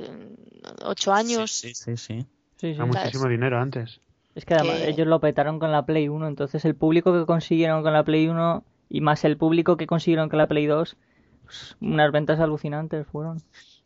8 0.83 1.13
años. 1.13 1.51
Sí, 1.51 1.75
sí, 1.75 1.97
sí. 1.97 2.21
sí. 2.21 2.27
Sí, 2.59 2.71
sí. 2.71 2.75
Era 2.75 2.87
muchísimo 2.87 3.29
dinero 3.29 3.61
antes. 3.61 4.01
Es 4.35 4.45
que 4.45 4.55
además 4.55 4.81
ellos 4.83 5.07
lo 5.07 5.21
petaron 5.21 5.59
con 5.59 5.71
la 5.73 5.85
Play 5.85 6.09
1, 6.09 6.27
entonces 6.27 6.65
el 6.65 6.75
público 6.75 7.13
que 7.13 7.27
consiguieron 7.27 7.83
con 7.83 7.93
la 7.93 8.05
Play 8.05 8.29
1 8.29 8.65
y 8.89 9.01
más 9.01 9.25
el 9.25 9.37
público 9.37 9.77
que 9.77 9.87
consiguieron 9.87 10.29
con 10.29 10.39
la 10.39 10.47
Play 10.47 10.67
2, 10.67 10.97
pues, 11.45 11.77
unas 11.81 12.11
ventas 12.13 12.41
alucinantes 12.41 13.07
fueron. 13.07 13.43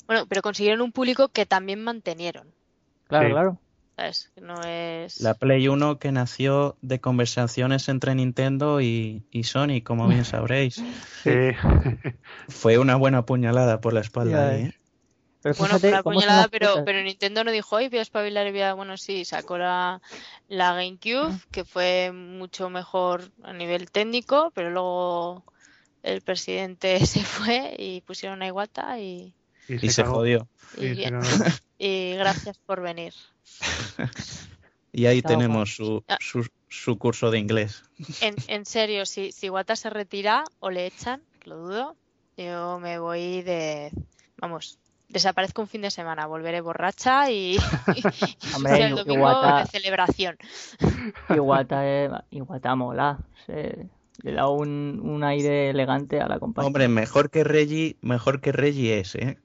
Bueno, 0.06 0.26
pero 0.28 0.42
consiguieron 0.42 0.80
un 0.80 0.92
público 0.92 1.28
que 1.28 1.46
también 1.46 1.82
mantenieron, 1.82 2.48
Claro, 3.08 3.26
Sí. 3.26 3.32
claro. 3.32 3.58
No 4.40 4.60
es... 4.62 5.20
La 5.20 5.34
Play 5.34 5.68
1 5.68 5.98
que 5.98 6.12
nació 6.12 6.76
de 6.82 7.00
conversaciones 7.00 7.88
entre 7.88 8.14
Nintendo 8.14 8.80
y, 8.80 9.22
y 9.30 9.44
Sony, 9.44 9.82
como 9.84 10.08
bien 10.08 10.24
sabréis. 10.24 10.82
Sí. 11.22 11.30
Fue 12.48 12.78
una 12.78 12.96
buena 12.96 13.24
puñalada 13.24 13.80
por 13.80 13.92
la 13.92 14.00
espalda 14.00 14.50
ahí, 14.50 14.62
¿eh? 14.62 14.74
Pero 15.42 15.56
Bueno, 15.56 15.74
fíjate 15.80 15.80
fue 15.80 15.90
una 15.90 16.02
puñalada, 16.04 16.48
pero, 16.48 16.84
pero 16.84 17.02
Nintendo 17.02 17.42
no 17.42 17.50
dijo, 17.50 17.74
hoy 17.76 17.88
voy 17.88 17.98
a 17.98 18.02
espabilar 18.02 18.46
y 18.46 18.52
voy 18.52 18.60
a... 18.60 18.74
Bueno, 18.74 18.96
sí, 18.96 19.24
sacó 19.24 19.58
la, 19.58 20.00
la 20.48 20.74
GameCube, 20.74 21.36
que 21.50 21.64
fue 21.64 22.12
mucho 22.12 22.70
mejor 22.70 23.22
a 23.42 23.52
nivel 23.52 23.90
técnico, 23.90 24.52
pero 24.54 24.70
luego 24.70 25.44
el 26.04 26.20
presidente 26.22 27.04
se 27.06 27.24
fue 27.24 27.74
y 27.78 28.00
pusieron 28.02 28.40
a 28.42 28.46
Iwata 28.46 28.98
y, 29.00 29.34
Y 29.68 29.90
se 29.90 30.04
jodió. 30.04 30.48
y 30.76 30.84
Y 30.84 30.88
se 30.88 30.94
bien. 30.94 31.20
cagó. 31.20 31.26
Y 31.78 32.14
gracias 32.14 32.58
por 32.58 32.80
venir. 32.80 33.12
Y 34.94 35.06
ahí 35.06 35.22
tenemos 35.22 35.74
su, 35.74 36.04
Ah. 36.06 36.18
su, 36.20 36.46
su 36.68 36.98
curso 36.98 37.30
de 37.30 37.38
inglés. 37.38 37.82
En, 38.20 38.34
en 38.48 38.66
serio, 38.66 39.06
si, 39.06 39.32
si 39.32 39.46
Iwata 39.46 39.74
se 39.74 39.88
retira 39.88 40.44
o 40.60 40.68
le 40.68 40.84
echan, 40.86 41.22
lo 41.44 41.56
dudo, 41.56 41.96
yo 42.36 42.78
me 42.78 42.98
voy 42.98 43.40
de... 43.40 43.90
Vamos, 44.36 44.78
desaparezco 45.08 45.62
un 45.62 45.68
fin 45.68 45.80
de 45.80 45.90
semana, 45.90 46.26
volveré 46.26 46.60
borracha 46.60 47.30
y, 47.30 47.56
y 47.96 48.02
Hombre, 48.54 48.72
será 48.74 48.86
el 48.88 48.96
domingo 48.96 49.14
Iwata- 49.24 49.60
de 49.60 49.66
celebración. 49.70 50.36
Iwata, 51.30 51.88
eh, 51.88 52.10
Iwata 52.30 52.74
mola. 52.74 53.18
se- 53.46 53.88
le 54.22 54.32
da 54.32 54.48
un, 54.48 55.00
un 55.02 55.24
aire 55.24 55.70
elegante 55.70 56.20
a 56.20 56.28
la 56.28 56.38
compañía. 56.38 56.66
Hombre, 56.66 56.86
mejor 56.88 57.30
que 57.30 57.44
Reggie, 57.44 57.96
mejor 58.02 58.42
que 58.42 58.52
Reggie 58.52 59.00
es, 59.00 59.14
¿eh? 59.14 59.38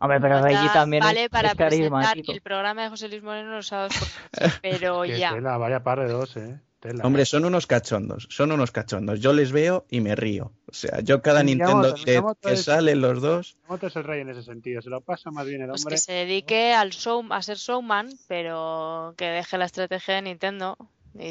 Hombre, 0.00 0.20
pero 0.20 0.40
Reggie 0.42 0.68
también 0.72 1.02
vale 1.02 1.24
es, 1.24 1.28
para 1.30 1.48
es 1.48 1.54
carismático. 1.56 2.32
el 2.32 2.40
programa 2.40 2.82
de 2.84 2.88
José 2.90 3.08
Luis 3.08 3.22
Moreno 3.22 3.50
los 3.50 3.66
sábados 3.66 3.94
pero 4.62 5.02
Qué 5.02 5.18
ya. 5.18 5.34
tela, 5.34 5.56
vaya 5.58 5.82
par 5.82 6.00
de 6.00 6.08
dos, 6.12 6.36
eh. 6.36 6.60
Tela. 6.80 7.04
Hombre, 7.04 7.24
son 7.24 7.44
unos 7.44 7.66
cachondos, 7.66 8.28
son 8.30 8.52
unos 8.52 8.70
cachondos. 8.70 9.18
Yo 9.18 9.32
les 9.32 9.50
veo 9.50 9.84
y 9.90 10.00
me 10.00 10.14
río. 10.14 10.52
O 10.68 10.72
sea, 10.72 11.00
yo 11.00 11.20
cada 11.22 11.42
Nintendo 11.42 11.92
que 11.96 12.20
es- 12.44 12.64
salen 12.66 13.00
los 13.00 13.20
dos, 13.20 13.56
Miyamoto 13.64 13.86
es 13.88 13.96
el 13.96 14.04
rey 14.04 14.20
en 14.20 14.28
ese 14.28 14.44
sentido. 14.44 14.80
Se 14.80 14.88
lo 14.88 15.00
pasa 15.00 15.32
más 15.32 15.44
bien 15.44 15.62
el 15.62 15.68
Pues 15.70 15.82
hombre. 15.82 15.96
que 15.96 15.98
se 16.00 16.12
dedique 16.12 16.72
al 16.74 16.90
show, 16.90 17.24
a 17.30 17.42
ser 17.42 17.56
showman, 17.56 18.10
pero 18.28 19.12
que 19.16 19.24
deje 19.24 19.58
la 19.58 19.64
estrategia 19.64 20.14
de 20.14 20.22
Nintendo. 20.22 20.76
Y 21.18 21.30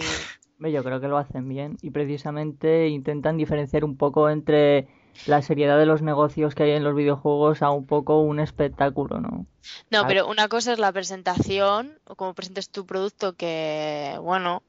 Yo 0.72 0.84
creo 0.84 1.00
que 1.00 1.08
lo 1.08 1.18
hacen 1.18 1.48
bien 1.48 1.78
y 1.82 1.92
precisamente 1.92 2.90
intentan 2.90 3.38
diferenciar 3.38 3.86
un 3.86 3.96
poco 3.96 4.30
entre 4.30 4.88
la 5.26 5.42
seriedad 5.42 5.78
de 5.78 5.86
los 5.86 6.02
negocios 6.02 6.54
que 6.56 6.64
hay 6.64 6.72
en 6.72 6.84
los 6.84 6.96
videojuegos 6.96 7.62
a 7.62 7.72
un 7.72 7.86
poco 7.86 8.22
un 8.22 8.40
espectáculo, 8.40 9.20
¿no? 9.20 9.46
No, 9.90 10.08
pero 10.08 10.28
una 10.28 10.48
cosa 10.48 10.72
es 10.72 10.80
la 10.80 10.94
presentación, 10.94 12.00
o 12.06 12.16
cómo 12.16 12.34
presentes 12.34 12.70
tu 12.70 12.86
producto, 12.86 13.34
que, 13.34 14.18
bueno, 14.22 14.64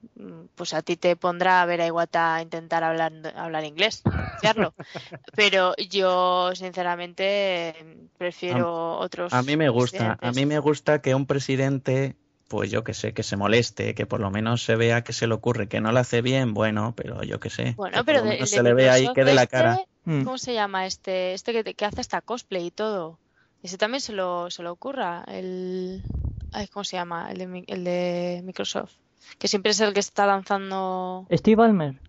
pues 0.56 0.74
a 0.74 0.82
ti 0.82 0.96
te 0.96 1.14
pondrá 1.14 1.62
a 1.62 1.66
ver 1.66 1.80
a 1.80 1.86
Iwata 1.86 2.42
intentar 2.42 2.82
hablar, 2.82 3.12
hablar 3.36 3.64
inglés, 3.64 4.00
pronunciarlo. 4.02 4.74
Pero 5.36 5.74
yo, 5.76 6.50
sinceramente, 6.54 7.74
prefiero 8.18 8.98
otros 8.98 9.32
a 9.32 9.42
mí 9.42 9.56
me 9.56 9.68
gusta. 9.68 10.18
A 10.20 10.32
mí 10.32 10.46
me 10.46 10.58
gusta 10.58 11.00
que 11.00 11.14
un 11.14 11.26
presidente, 11.26 12.16
pues 12.48 12.70
yo 12.70 12.82
que 12.82 12.94
sé, 12.94 13.12
que 13.12 13.22
se 13.22 13.36
moleste, 13.36 13.94
que 13.94 14.06
por 14.06 14.20
lo 14.20 14.30
menos 14.30 14.62
se 14.64 14.74
vea 14.76 15.04
que 15.04 15.12
se 15.12 15.26
le 15.26 15.34
ocurre, 15.34 15.68
que 15.68 15.80
no 15.80 15.92
lo 15.92 16.00
hace 16.00 16.22
bien, 16.22 16.54
bueno, 16.54 16.94
pero 16.96 17.22
yo 17.22 17.38
que 17.38 17.50
sé. 17.50 17.74
Bueno, 17.76 17.98
que 17.98 17.98
por 17.98 18.06
pero 18.06 18.18
lo 18.20 18.24
de- 18.24 18.30
menos 18.30 18.50
de 18.50 18.56
se 18.56 18.62
le 18.62 18.74
ve 18.74 18.90
ahí 18.90 19.12
que 19.14 19.24
de 19.24 19.34
la 19.34 19.42
este, 19.44 19.56
cara. 19.56 19.80
Mm. 20.08 20.24
¿Cómo 20.24 20.38
se 20.38 20.54
llama 20.54 20.86
este? 20.86 21.34
Este 21.34 21.52
que, 21.52 21.74
que 21.74 21.84
hace 21.84 22.00
hasta 22.00 22.22
cosplay 22.22 22.68
y 22.68 22.70
todo. 22.70 23.18
Ese 23.62 23.76
también 23.76 24.00
se 24.00 24.14
lo, 24.14 24.50
se 24.50 24.62
lo 24.62 24.72
ocurra. 24.72 25.22
El... 25.28 26.02
Ay, 26.50 26.66
¿cómo 26.68 26.82
se 26.82 26.96
llama? 26.96 27.30
El 27.30 27.38
de, 27.38 27.64
el 27.66 27.84
de 27.84 28.40
Microsoft. 28.42 28.94
Que 29.38 29.48
siempre 29.48 29.72
es 29.72 29.80
el 29.80 29.92
que 29.92 30.00
está 30.00 30.26
lanzando... 30.26 31.26
Steve 31.30 31.56
Ballmer 31.56 32.00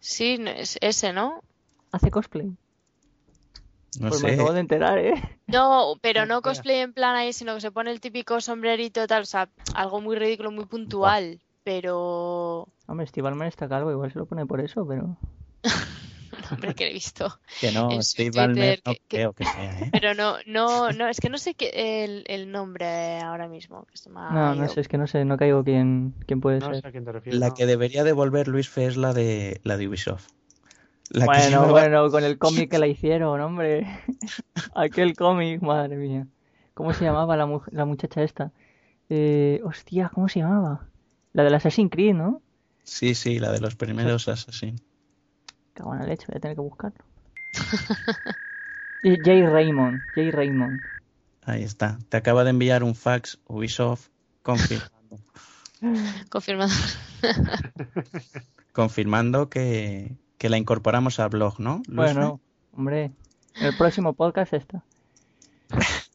Sí, 0.00 0.38
no, 0.38 0.50
es 0.50 0.78
ese, 0.80 1.12
¿no? 1.12 1.44
hace 1.92 2.10
cosplay. 2.10 2.56
No 4.00 4.08
pues 4.08 4.22
me 4.22 4.30
sé. 4.30 4.34
acabo 4.34 4.52
de 4.52 4.60
enterar, 4.60 4.98
¿eh? 4.98 5.14
No, 5.46 5.94
pero 6.00 6.26
no 6.26 6.42
cosplay 6.42 6.78
en 6.80 6.92
plan 6.92 7.14
ahí, 7.14 7.32
sino 7.32 7.54
que 7.54 7.60
se 7.60 7.70
pone 7.70 7.92
el 7.92 8.00
típico 8.00 8.40
sombrerito 8.40 9.06
tal, 9.06 9.22
o 9.22 9.26
sea, 9.26 9.48
algo 9.74 10.00
muy 10.00 10.16
ridículo, 10.16 10.50
muy 10.50 10.66
puntual. 10.66 11.40
Pero... 11.62 12.66
Hombre, 12.86 13.06
Steve 13.06 13.22
Ballmer 13.22 13.46
está 13.46 13.68
calvo, 13.68 13.92
igual 13.92 14.12
se 14.12 14.18
lo 14.18 14.26
pone 14.26 14.44
por 14.44 14.60
eso, 14.60 14.84
pero... 14.86 15.16
nombre 16.50 16.74
que 16.74 16.88
he 16.88 16.92
visto. 16.92 17.40
Que 17.60 17.70
no, 17.72 17.90
en 17.92 18.02
Steve 18.02 18.30
Twitter, 18.30 18.46
Ballmer 18.48 18.82
no 18.84 18.92
que- 18.92 19.00
creo 19.08 19.32
que 19.32 19.44
sea, 19.44 19.80
¿eh? 19.80 19.88
Pero 19.92 20.14
no, 20.14 20.36
no, 20.46 20.92
no, 20.92 21.08
es 21.08 21.20
que 21.20 21.28
no 21.28 21.38
sé 21.38 21.54
qué 21.54 22.04
el, 22.04 22.24
el 22.28 22.50
nombre 22.52 23.18
ahora 23.20 23.48
mismo. 23.48 23.84
que 23.90 23.96
se 23.96 24.10
me 24.10 24.20
ha 24.20 24.30
No, 24.30 24.54
no 24.54 24.68
sé, 24.68 24.80
es 24.80 24.88
que 24.88 24.98
no 24.98 25.06
sé, 25.06 25.24
no 25.24 25.36
caigo 25.36 25.64
quién, 25.64 26.14
quién 26.26 26.40
puede 26.40 26.60
No 26.60 26.68
sé 26.68 26.80
ser. 26.80 26.86
a 26.86 26.90
quién 26.92 27.04
te 27.04 27.12
refieres. 27.12 27.40
La 27.40 27.48
¿no? 27.48 27.54
que 27.54 27.66
debería 27.66 28.04
devolver 28.04 28.48
Luis 28.48 28.68
Fe 28.68 28.86
es 28.86 28.96
la 28.96 29.12
de 29.12 29.60
la 29.64 29.76
de 29.76 29.88
Ubisoft. 29.88 30.28
La 31.10 31.24
Bueno, 31.24 31.66
bueno, 31.70 32.10
con 32.10 32.22
el 32.24 32.38
cómic 32.38 32.70
que 32.70 32.78
la 32.78 32.86
hicieron, 32.86 33.40
hombre. 33.40 33.86
Aquel 34.74 35.14
cómic, 35.16 35.62
madre 35.62 35.96
mía. 35.96 36.26
¿Cómo 36.74 36.92
se 36.92 37.04
llamaba 37.04 37.36
la, 37.36 37.46
mu- 37.46 37.62
la 37.70 37.84
muchacha 37.84 38.22
esta? 38.22 38.52
Eh, 39.08 39.60
hostia, 39.64 40.10
¿cómo 40.14 40.28
se 40.28 40.40
llamaba? 40.40 40.86
La 41.32 41.42
del 41.44 41.54
Assassin's 41.54 41.90
Creed, 41.90 42.14
¿no? 42.14 42.42
Sí, 42.84 43.14
sí, 43.14 43.38
la 43.38 43.50
de 43.52 43.60
los 43.60 43.74
primeros 43.74 44.28
Assassin. 44.28 44.76
Cago 45.78 45.94
en 45.94 46.00
la 46.00 46.06
leche, 46.06 46.26
voy 46.28 46.36
a 46.38 46.40
tener 46.40 46.56
que 46.56 46.60
buscarlo. 46.60 46.98
Eh, 49.04 49.16
Jay 49.24 49.46
Raymond, 49.46 50.00
Jay 50.12 50.32
Raymond. 50.32 50.80
Ahí 51.44 51.62
está. 51.62 51.98
Te 52.08 52.16
acaba 52.16 52.42
de 52.42 52.50
enviar 52.50 52.82
un 52.82 52.96
fax 52.96 53.38
Ubisoft 53.46 54.08
confirmando, 54.42 55.18
Confirmado. 56.30 56.72
confirmando 58.72 59.48
que, 59.48 60.16
que 60.36 60.48
la 60.48 60.56
incorporamos 60.58 61.20
al 61.20 61.28
blog, 61.28 61.60
¿no? 61.60 61.76
Luis 61.86 62.12
Bueno, 62.12 62.40
hombre, 62.76 63.12
el 63.60 63.76
próximo 63.76 64.14
podcast 64.14 64.52
está. 64.54 64.82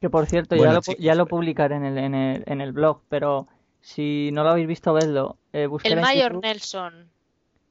Que 0.00 0.10
por 0.10 0.26
cierto, 0.26 0.56
Bueno, 0.56 0.72
ya, 0.72 0.92
lo, 0.92 0.98
ya 0.98 1.14
lo 1.14 1.26
pues- 1.26 1.30
publicaré 1.30 1.76
en 1.76 1.84
el, 1.84 1.96
en, 1.96 2.14
el, 2.16 2.42
en 2.46 2.60
el 2.60 2.72
blog, 2.72 3.02
pero 3.08 3.46
si 3.82 4.30
no 4.32 4.42
lo 4.44 4.50
habéis 4.50 4.66
visto, 4.66 4.94
vedlo. 4.94 5.36
Eh, 5.52 5.68
El 5.84 6.00
Mayor 6.00 6.40
Nelson. 6.40 7.10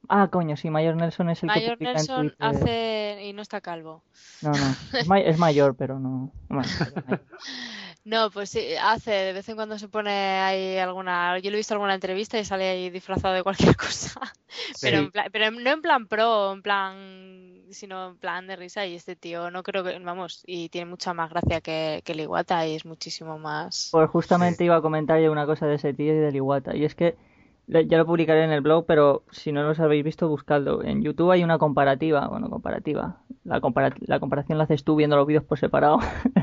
Ah, 0.08 0.28
coño, 0.30 0.56
sí, 0.56 0.68
Mayor 0.70 0.96
Nelson 0.96 1.30
es 1.30 1.42
el 1.42 1.48
que 1.50 1.54
Mayor 1.60 1.76
en 1.80 1.84
Nelson 1.84 2.34
hace. 2.38 3.20
y 3.24 3.32
no 3.32 3.42
está 3.42 3.60
calvo. 3.60 4.02
No, 4.42 4.50
no, 4.50 4.76
es, 4.98 5.06
ma- 5.08 5.20
es 5.20 5.38
mayor, 5.38 5.74
pero 5.76 5.98
no. 5.98 6.30
Bueno. 6.48 6.68
No, 8.04 8.30
pues 8.32 8.50
sí, 8.50 8.60
hace, 8.82 9.12
de 9.12 9.32
vez 9.32 9.48
en 9.48 9.54
cuando 9.54 9.78
se 9.78 9.88
pone 9.88 10.10
ahí 10.10 10.76
alguna, 10.76 11.38
yo 11.38 11.50
lo 11.50 11.56
he 11.56 11.58
visto 11.58 11.72
en 11.74 11.76
alguna 11.76 11.94
entrevista 11.94 12.36
y 12.36 12.44
sale 12.44 12.68
ahí 12.68 12.90
disfrazado 12.90 13.32
de 13.34 13.44
cualquier 13.44 13.76
cosa, 13.76 14.20
pero, 14.80 14.98
en 14.98 15.10
plan- 15.12 15.28
pero 15.32 15.50
no 15.52 15.70
en 15.70 15.82
plan 15.82 16.08
pro, 16.08 16.52
en 16.52 16.62
plan, 16.62 17.62
sino 17.70 18.08
en 18.08 18.16
plan 18.16 18.48
de 18.48 18.56
risa 18.56 18.86
y 18.86 18.96
este 18.96 19.14
tío 19.14 19.52
no 19.52 19.62
creo 19.62 19.84
que, 19.84 19.96
vamos, 20.00 20.42
y 20.46 20.68
tiene 20.68 20.90
mucha 20.90 21.14
más 21.14 21.30
gracia 21.30 21.60
que, 21.60 22.02
que 22.04 22.12
el 22.12 22.20
Iwata 22.22 22.66
y 22.66 22.74
es 22.74 22.84
muchísimo 22.84 23.38
más... 23.38 23.90
Pues 23.92 24.10
justamente 24.10 24.64
iba 24.64 24.74
a 24.76 24.82
comentar 24.82 25.20
yo 25.20 25.30
una 25.30 25.46
cosa 25.46 25.66
de 25.68 25.76
ese 25.76 25.94
tío 25.94 26.12
y 26.12 26.18
del 26.18 26.34
Iwata. 26.34 26.74
Y 26.76 26.84
es 26.84 26.96
que 26.96 27.14
ya 27.68 27.98
lo 27.98 28.04
publicaré 28.04 28.42
en 28.42 28.50
el 28.50 28.62
blog, 28.62 28.84
pero 28.84 29.22
si 29.30 29.52
no 29.52 29.62
los 29.62 29.78
habéis 29.78 30.02
visto, 30.02 30.28
buscadlo. 30.28 30.82
En 30.82 31.02
YouTube 31.02 31.30
hay 31.30 31.44
una 31.44 31.58
comparativa. 31.58 32.26
Bueno, 32.26 32.50
comparativa. 32.50 33.22
La, 33.44 33.60
compara- 33.60 33.94
la 34.00 34.18
comparación 34.18 34.58
la 34.58 34.64
haces 34.64 34.82
tú 34.82 34.96
viendo 34.96 35.14
los 35.16 35.26
vídeos 35.26 35.44
por 35.44 35.58
separado. 35.60 36.00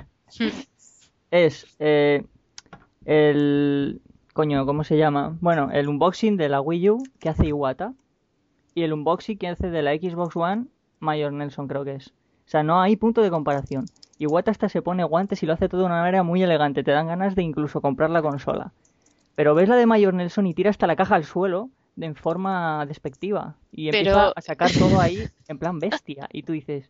es 1.31 1.75
eh, 1.79 2.23
el... 3.05 4.01
Coño, 4.33 4.65
¿cómo 4.65 4.83
se 4.83 4.97
llama? 4.97 5.37
Bueno, 5.41 5.69
el 5.71 5.89
unboxing 5.89 6.37
de 6.37 6.49
la 6.49 6.61
Wii 6.61 6.89
U 6.91 7.03
que 7.19 7.29
hace 7.29 7.47
Iwata. 7.47 7.93
Y 8.73 8.83
el 8.83 8.93
unboxing 8.93 9.37
que 9.37 9.47
hace 9.47 9.69
de 9.69 9.81
la 9.81 9.93
Xbox 9.95 10.35
One, 10.35 10.67
Mayor 10.99 11.33
Nelson 11.33 11.67
creo 11.67 11.83
que 11.83 11.95
es. 11.95 12.09
O 12.09 12.51
sea, 12.51 12.63
no 12.63 12.79
hay 12.81 12.95
punto 12.95 13.21
de 13.21 13.29
comparación. 13.29 13.85
Iwata 14.17 14.51
hasta 14.51 14.69
se 14.69 14.81
pone 14.81 15.03
guantes 15.03 15.43
y 15.43 15.45
lo 15.45 15.53
hace 15.53 15.67
todo 15.67 15.81
de 15.81 15.87
una 15.87 15.99
manera 16.01 16.23
muy 16.23 16.41
elegante. 16.41 16.83
Te 16.83 16.91
dan 16.91 17.07
ganas 17.07 17.35
de 17.35 17.43
incluso 17.43 17.81
comprar 17.81 18.09
la 18.09 18.21
consola. 18.21 18.71
Pero 19.35 19.55
ves 19.55 19.69
la 19.69 19.75
de 19.75 19.85
Mayor 19.85 20.13
Nelson 20.13 20.47
y 20.47 20.53
tira 20.53 20.69
hasta 20.69 20.87
la 20.87 20.95
caja 20.95 21.15
al 21.15 21.25
suelo 21.25 21.69
en 21.99 22.15
forma 22.15 22.85
despectiva. 22.85 23.55
Y 23.71 23.91
Pero- 23.91 23.97
empieza 24.11 24.33
a 24.35 24.41
sacar 24.41 24.71
todo 24.71 24.99
ahí 25.01 25.23
en 25.47 25.57
plan 25.57 25.79
bestia. 25.79 26.29
Y 26.31 26.43
tú 26.43 26.53
dices, 26.53 26.89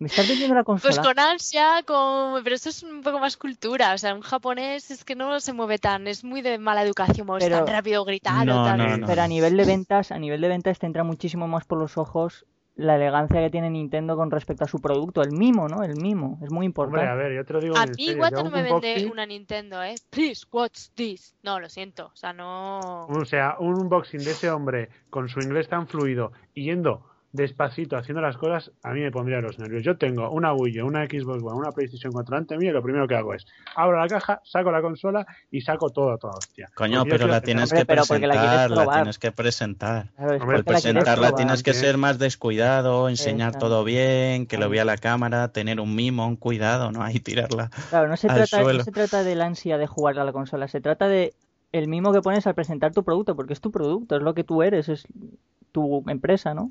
¿me 0.00 0.08
estás 0.08 0.26
vendiendo 0.26 0.54
la 0.56 0.64
consola? 0.64 0.94
Pues 0.94 1.06
con 1.06 1.18
ansia, 1.20 1.82
con... 1.86 2.42
pero 2.42 2.56
esto 2.56 2.70
es 2.70 2.82
un 2.82 3.02
poco 3.02 3.20
más 3.20 3.36
cultura, 3.36 3.94
o 3.94 3.98
sea, 3.98 4.14
un 4.14 4.22
japonés 4.22 4.90
es 4.90 5.04
que 5.04 5.14
no 5.14 5.38
se 5.38 5.52
mueve 5.52 5.78
tan, 5.78 6.08
es 6.08 6.24
muy 6.24 6.42
de 6.42 6.58
mala 6.58 6.82
educación, 6.82 7.26
moverse 7.26 7.48
Pero- 7.48 7.64
tan 7.64 7.74
rápido, 7.74 8.04
gritar 8.04 8.44
No, 8.46 8.62
o 8.62 8.64
tal. 8.64 8.78
no, 8.78 8.96
no. 8.96 9.06
Pero 9.06 9.22
a 9.22 9.28
nivel 9.28 9.56
de 9.56 9.64
ventas, 9.64 10.10
a 10.10 10.18
nivel 10.18 10.40
de 10.40 10.48
ventas 10.48 10.78
te 10.78 10.86
entra 10.86 11.04
muchísimo 11.04 11.46
más 11.46 11.64
por 11.66 11.78
los 11.78 11.96
ojos 11.98 12.46
la 12.76 12.96
elegancia 12.96 13.40
que 13.42 13.50
tiene 13.50 13.68
Nintendo 13.68 14.16
con 14.16 14.30
respecto 14.30 14.64
a 14.64 14.66
su 14.68 14.80
producto, 14.80 15.20
el 15.20 15.32
mimo, 15.32 15.68
¿no? 15.68 15.82
El 15.82 15.96
mimo, 16.00 16.38
es 16.42 16.50
muy 16.50 16.64
Hombre, 16.66 17.02
a 17.02 17.04
importante. 17.04 17.16
ver, 17.16 17.36
yo 17.36 17.44
te 17.44 17.52
lo 17.52 17.60
digo 17.60 17.76
A 17.76 17.84
mí 17.84 18.06
serio. 18.06 18.30
Yo 18.30 18.42
no 18.42 18.50
me 18.50 18.62
vende 18.62 19.10
una 19.12 19.26
Nintendo, 19.26 19.82
¿eh? 19.82 19.96
Please, 20.08 20.46
watch 20.50 20.86
this. 20.94 21.34
No, 21.42 21.60
lo 21.60 21.68
siento, 21.68 22.06
o 22.06 22.16
sea, 22.16 22.32
no... 22.32 23.06
O 23.06 23.24
sea, 23.26 23.56
un 23.58 23.74
unboxing 23.74 24.24
de 24.24 24.30
ese 24.30 24.50
hombre 24.50 24.88
con 25.10 25.28
su 25.28 25.40
inglés 25.40 25.68
tan 25.68 25.88
fluido 25.88 26.32
y 26.54 26.64
yendo 26.64 27.04
despacito 27.32 27.96
haciendo 27.96 28.20
las 28.20 28.36
cosas, 28.36 28.72
a 28.82 28.92
mí 28.92 29.00
me 29.00 29.10
pondría 29.12 29.40
los 29.40 29.58
nervios. 29.58 29.84
Yo 29.84 29.96
tengo 29.96 30.30
una 30.30 30.52
Wii 30.52 30.82
U, 30.82 30.86
una 30.86 31.04
Xbox 31.06 31.42
One, 31.42 31.58
una 31.58 31.70
PlayStation 31.70 32.12
4 32.12 32.34
delante 32.34 32.58
mío 32.58 32.70
y 32.70 32.72
lo 32.72 32.82
primero 32.82 33.06
que 33.06 33.14
hago 33.14 33.34
es 33.34 33.46
abro 33.76 34.00
la 34.00 34.08
caja, 34.08 34.40
saco 34.44 34.72
la 34.72 34.82
consola 34.82 35.26
y 35.50 35.60
saco 35.60 35.90
todo, 35.90 36.18
toda 36.18 36.34
hostia. 36.34 36.68
Coño, 36.74 37.04
pero 37.04 37.26
la 37.26 37.40
tienes 37.40 37.72
que 37.72 37.84
pero 37.84 38.02
porque 38.06 38.26
la 38.26 38.34
quieres 38.34 38.50
presentar, 38.50 38.86
la 38.86 38.92
tienes 38.94 39.18
que 39.18 39.32
presentar. 39.32 40.06
Pues 40.16 40.40
la 40.40 40.44
quieres 40.44 40.64
presentarla 40.64 41.14
probar. 41.28 41.34
tienes 41.34 41.62
que 41.62 41.70
¿eh? 41.70 41.74
ser 41.74 41.98
más 41.98 42.18
descuidado, 42.18 43.08
enseñar 43.08 43.48
Exacto. 43.48 43.66
todo 43.66 43.84
bien, 43.84 44.46
que 44.46 44.58
lo 44.58 44.68
vea 44.68 44.84
la 44.84 44.96
cámara, 44.96 45.52
tener 45.52 45.80
un 45.80 45.94
mimo, 45.94 46.26
un 46.26 46.36
cuidado, 46.36 46.90
¿no? 46.90 47.02
Ahí 47.02 47.20
tirarla. 47.20 47.70
Claro, 47.90 48.08
no 48.08 48.16
se, 48.16 48.26
al 48.28 48.36
trata, 48.36 48.58
no 48.58 48.64
suelo. 48.64 48.84
se 48.84 48.92
trata 48.92 49.22
del 49.22 49.40
ansia 49.40 49.78
de 49.78 49.86
jugar 49.86 50.18
a 50.18 50.24
la 50.24 50.32
consola, 50.32 50.66
se 50.66 50.80
trata 50.80 51.06
de 51.06 51.34
el 51.72 51.86
mimo 51.86 52.12
que 52.12 52.22
pones 52.22 52.46
al 52.48 52.54
presentar 52.54 52.92
tu 52.92 53.04
producto, 53.04 53.36
porque 53.36 53.52
es 53.52 53.60
tu 53.60 53.70
producto, 53.70 54.16
es 54.16 54.22
lo 54.22 54.34
que 54.34 54.42
tú 54.42 54.62
eres, 54.62 54.88
es 54.88 55.06
tu 55.70 56.02
empresa, 56.08 56.54
¿no? 56.54 56.70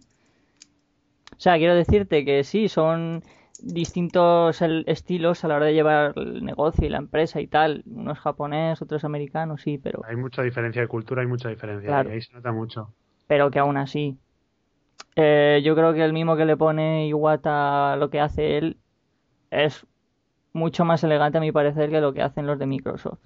O 1.31 1.39
sea, 1.39 1.57
quiero 1.57 1.75
decirte 1.75 2.25
que 2.25 2.43
sí, 2.43 2.67
son 2.69 3.23
distintos 3.61 4.61
el- 4.61 4.83
estilos 4.87 5.43
a 5.43 5.47
la 5.49 5.55
hora 5.57 5.65
de 5.65 5.73
llevar 5.73 6.13
el 6.17 6.43
negocio 6.43 6.85
y 6.85 6.89
la 6.89 6.97
empresa 6.97 7.41
y 7.41 7.47
tal. 7.47 7.83
Unos 7.85 8.19
japonés, 8.19 8.81
otros 8.81 9.03
americanos, 9.03 9.61
sí, 9.61 9.77
pero, 9.77 10.01
Hay 10.05 10.15
mucha 10.15 10.41
diferencia 10.43 10.81
de 10.81 10.87
cultura, 10.87 11.21
hay 11.21 11.27
mucha 11.27 11.49
diferencia 11.49 11.87
Claro. 11.87 12.09
y 12.09 12.13
ahí 12.13 12.21
se 12.21 12.33
nota 12.33 12.51
mucho. 12.51 12.93
pero 13.27 13.51
que 13.51 13.59
aún 13.59 13.77
así. 13.77 14.17
Eh, 15.15 15.61
yo 15.63 15.75
creo 15.75 15.93
que 15.93 16.03
el 16.03 16.13
mimo 16.13 16.35
que 16.37 16.45
le 16.45 16.55
pone 16.57 17.07
Iwata 17.07 17.95
lo 17.97 18.09
que 18.09 18.19
hace 18.19 18.57
él 18.57 18.77
es 19.51 19.85
mucho 20.53 20.83
más 20.85 21.03
elegante 21.03 21.37
a 21.37 21.41
mi 21.41 21.51
parecer 21.51 21.89
que 21.89 22.01
lo 22.01 22.13
que 22.13 22.21
hacen 22.23 22.47
los 22.47 22.57
de 22.57 22.65
Microsoft. 22.65 23.19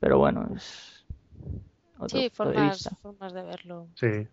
Pero 0.00 0.18
bueno, 0.18 0.48
es 0.54 1.06
otro 1.98 2.08
Sí, 2.18 2.22
de 2.24 2.30
formas, 2.30 2.72
vista. 2.76 2.96
formas 3.02 3.32
de 3.34 3.42
verlo. 3.42 3.86
Sí. 3.94 4.26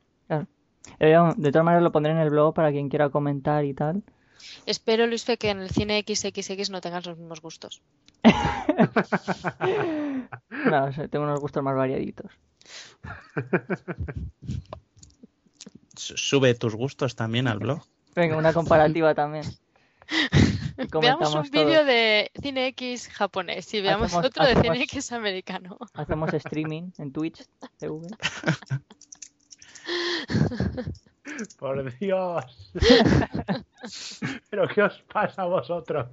Eh, 1.00 1.16
de 1.38 1.52
todas 1.52 1.66
maneras 1.66 1.84
lo 1.84 1.92
pondré 1.92 2.12
en 2.12 2.20
el 2.20 2.30
blog 2.30 2.54
para 2.54 2.72
quien 2.72 2.90
quiera 2.90 3.10
comentar 3.10 3.66
y 3.66 3.74
tal. 3.74 4.04
Espero, 4.66 5.06
Luis 5.08 5.24
Fe, 5.24 5.38
que 5.38 5.50
en 5.50 5.60
el 5.60 5.70
cine 5.70 6.04
XXX 6.08 6.70
no 6.72 6.82
tengas 6.82 7.06
los 7.06 7.18
mismos 7.18 7.42
gustos. 7.42 7.82
No, 10.66 10.86
o 10.86 10.92
sea, 10.94 11.08
tengo 11.08 11.26
unos 11.26 11.40
gustos 11.40 11.64
más 11.64 11.76
variaditos. 11.76 12.32
Sube 15.96 16.54
tus 16.56 16.76
gustos 16.76 17.16
también 17.16 17.48
al 17.48 17.60
blog. 17.60 17.82
Venga, 18.16 18.38
una 18.38 18.54
comparativa 18.54 19.14
también. 19.16 19.46
Veamos 21.02 21.34
un 21.36 21.50
vídeo 21.52 21.86
de 21.86 22.32
cine 22.42 22.68
X 22.68 23.08
japonés 23.10 23.74
y 23.74 23.82
veamos 23.82 24.14
Hacemos- 24.14 24.26
otro 24.26 24.46
de 24.46 24.56
cine 24.62 24.84
X 24.84 25.12
americano. 25.12 25.78
Hacemos 25.94 26.34
streaming 26.34 26.92
en 26.98 27.12
Twitch 27.12 27.46
TV. 27.78 28.00
Por 31.60 31.98
Dios. 32.00 32.72
¿Pero 34.50 34.68
qué 34.68 34.84
os 34.84 35.02
pasa 35.12 35.44
a 35.44 35.46
vosotros? 35.46 36.08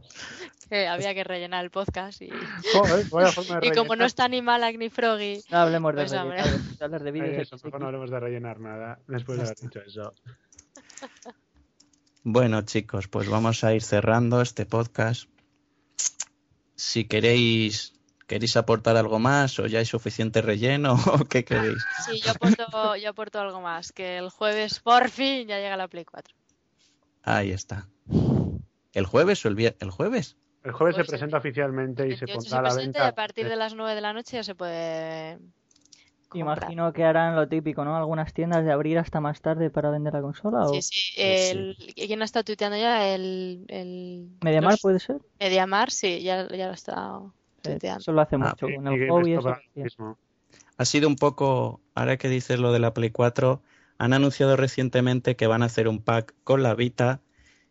Que 0.68 0.86
había 0.86 1.14
que 1.14 1.24
rellenar 1.24 1.64
el 1.64 1.70
podcast 1.70 2.22
y, 2.22 2.28
Joder, 2.72 3.06
vaya 3.10 3.32
forma 3.32 3.60
de 3.60 3.68
y 3.68 3.70
como 3.72 3.96
no 3.96 4.04
está 4.04 4.28
ni 4.28 4.42
Malak 4.42 4.76
ni 4.76 4.90
Froggy, 4.90 5.40
No 5.50 5.58
hablemos 5.58 5.94
de 5.94 6.02
Pues, 6.02 6.12
hombre. 6.12 6.42
rellenar, 6.42 6.60
vamos 6.60 6.80
a 6.80 6.84
hablar 6.84 7.02
de 7.02 7.10
vídeos 7.10 7.52
eso, 7.52 7.56
mejor 7.64 7.80
no 7.80 7.86
hablemos 7.86 8.10
de 8.10 8.20
rellenar 8.20 8.60
nada 8.60 8.98
después 9.06 9.38
de 9.38 9.44
haber 9.44 9.56
dicho 9.56 9.80
eso. 9.80 10.14
Bueno, 12.22 12.62
chicos, 12.62 13.08
pues 13.08 13.28
vamos 13.28 13.64
a 13.64 13.74
ir 13.74 13.82
cerrando 13.82 14.42
este 14.42 14.66
podcast. 14.66 15.28
Si 16.74 17.06
queréis, 17.06 17.94
queréis 18.28 18.56
aportar 18.56 18.96
algo 18.96 19.18
más 19.18 19.58
o 19.58 19.66
ya 19.66 19.80
hay 19.80 19.86
suficiente 19.86 20.40
relleno 20.42 20.92
o 21.12 21.24
qué 21.24 21.44
queréis. 21.44 21.82
sí, 22.04 22.20
yo 22.20 22.30
aporto, 22.30 22.94
yo 22.96 23.10
aporto 23.10 23.40
algo 23.40 23.60
más, 23.60 23.90
que 23.90 24.18
el 24.18 24.28
jueves 24.30 24.78
por 24.78 25.08
fin 25.08 25.48
ya 25.48 25.58
llega 25.58 25.76
la 25.76 25.88
Play 25.88 26.04
4. 26.04 26.36
Ahí 27.24 27.50
está. 27.50 27.88
¿El 28.92 29.06
jueves 29.06 29.44
o 29.44 29.48
el 29.48 29.54
viernes? 29.56 29.82
¿El 29.82 29.90
jueves? 29.90 30.36
El 30.62 30.72
jueves 30.72 30.96
se 30.96 31.04
presenta 31.04 31.38
oficialmente 31.38 32.06
y 32.06 32.16
se 32.16 32.26
28 32.26 32.34
pondrá 32.36 32.58
a 32.58 32.62
la 32.62 32.68
presenta 32.68 32.98
y 32.98 33.02
venta. 33.02 33.08
a 33.08 33.14
partir 33.14 33.48
de 33.48 33.56
las 33.56 33.74
9 33.74 33.94
de 33.94 34.00
la 34.00 34.12
noche 34.12 34.36
ya 34.36 34.44
se 34.44 34.54
puede 34.54 35.38
comprar. 36.28 36.58
Imagino 36.58 36.92
que 36.92 37.04
harán 37.04 37.34
lo 37.36 37.48
típico, 37.48 37.84
¿no? 37.84 37.96
Algunas 37.96 38.34
tiendas 38.34 38.64
de 38.64 38.72
abrir 38.72 38.98
hasta 38.98 39.20
más 39.20 39.40
tarde 39.40 39.70
para 39.70 39.90
vender 39.90 40.12
la 40.12 40.20
consola. 40.20 40.64
¿o 40.64 40.74
Sí, 40.74 40.82
sí. 40.82 41.12
El, 41.16 41.76
¿Quién 41.94 42.20
ha 42.22 42.24
estado 42.24 42.44
tuiteando 42.44 42.76
ya? 42.76 43.14
El, 43.14 43.64
el 43.68 44.28
¿Mediamar 44.42 44.72
los- 44.72 44.80
puede 44.80 44.98
ser? 44.98 45.16
Eh, 45.38 45.64
sí, 45.88 46.22
ya, 46.22 46.48
ya 46.48 46.66
lo 46.66 46.72
está 46.74 47.20
Sí, 47.20 47.37
tuiteando. 47.62 48.00
eso 48.00 48.12
lo 48.12 48.20
hace 48.22 48.36
Ah, 48.38 48.50
mucho 48.50 48.66
con 48.70 48.86
el 48.86 49.06
juego 49.06 49.26
y 49.26 49.32
esto 49.32 49.40
eso. 49.40 49.42
para 49.42 49.56
sí. 49.56 49.70
lo 49.76 49.84
mismo. 49.84 50.18
Ha 50.78 50.84
sido 50.84 51.08
un 51.08 51.16
poco, 51.16 51.80
ahora 51.94 52.16
que 52.16 52.28
dices 52.28 52.58
lo 52.58 52.72
de 52.72 52.78
la 52.78 52.94
Play 52.94 53.10
4, 53.10 53.62
han 53.98 54.12
anunciado 54.12 54.56
recientemente 54.56 55.36
que 55.36 55.46
van 55.46 55.62
a 55.62 55.66
hacer 55.66 55.88
un 55.88 56.00
pack 56.02 56.34
con 56.44 56.62
la 56.62 56.74
Vita 56.74 57.20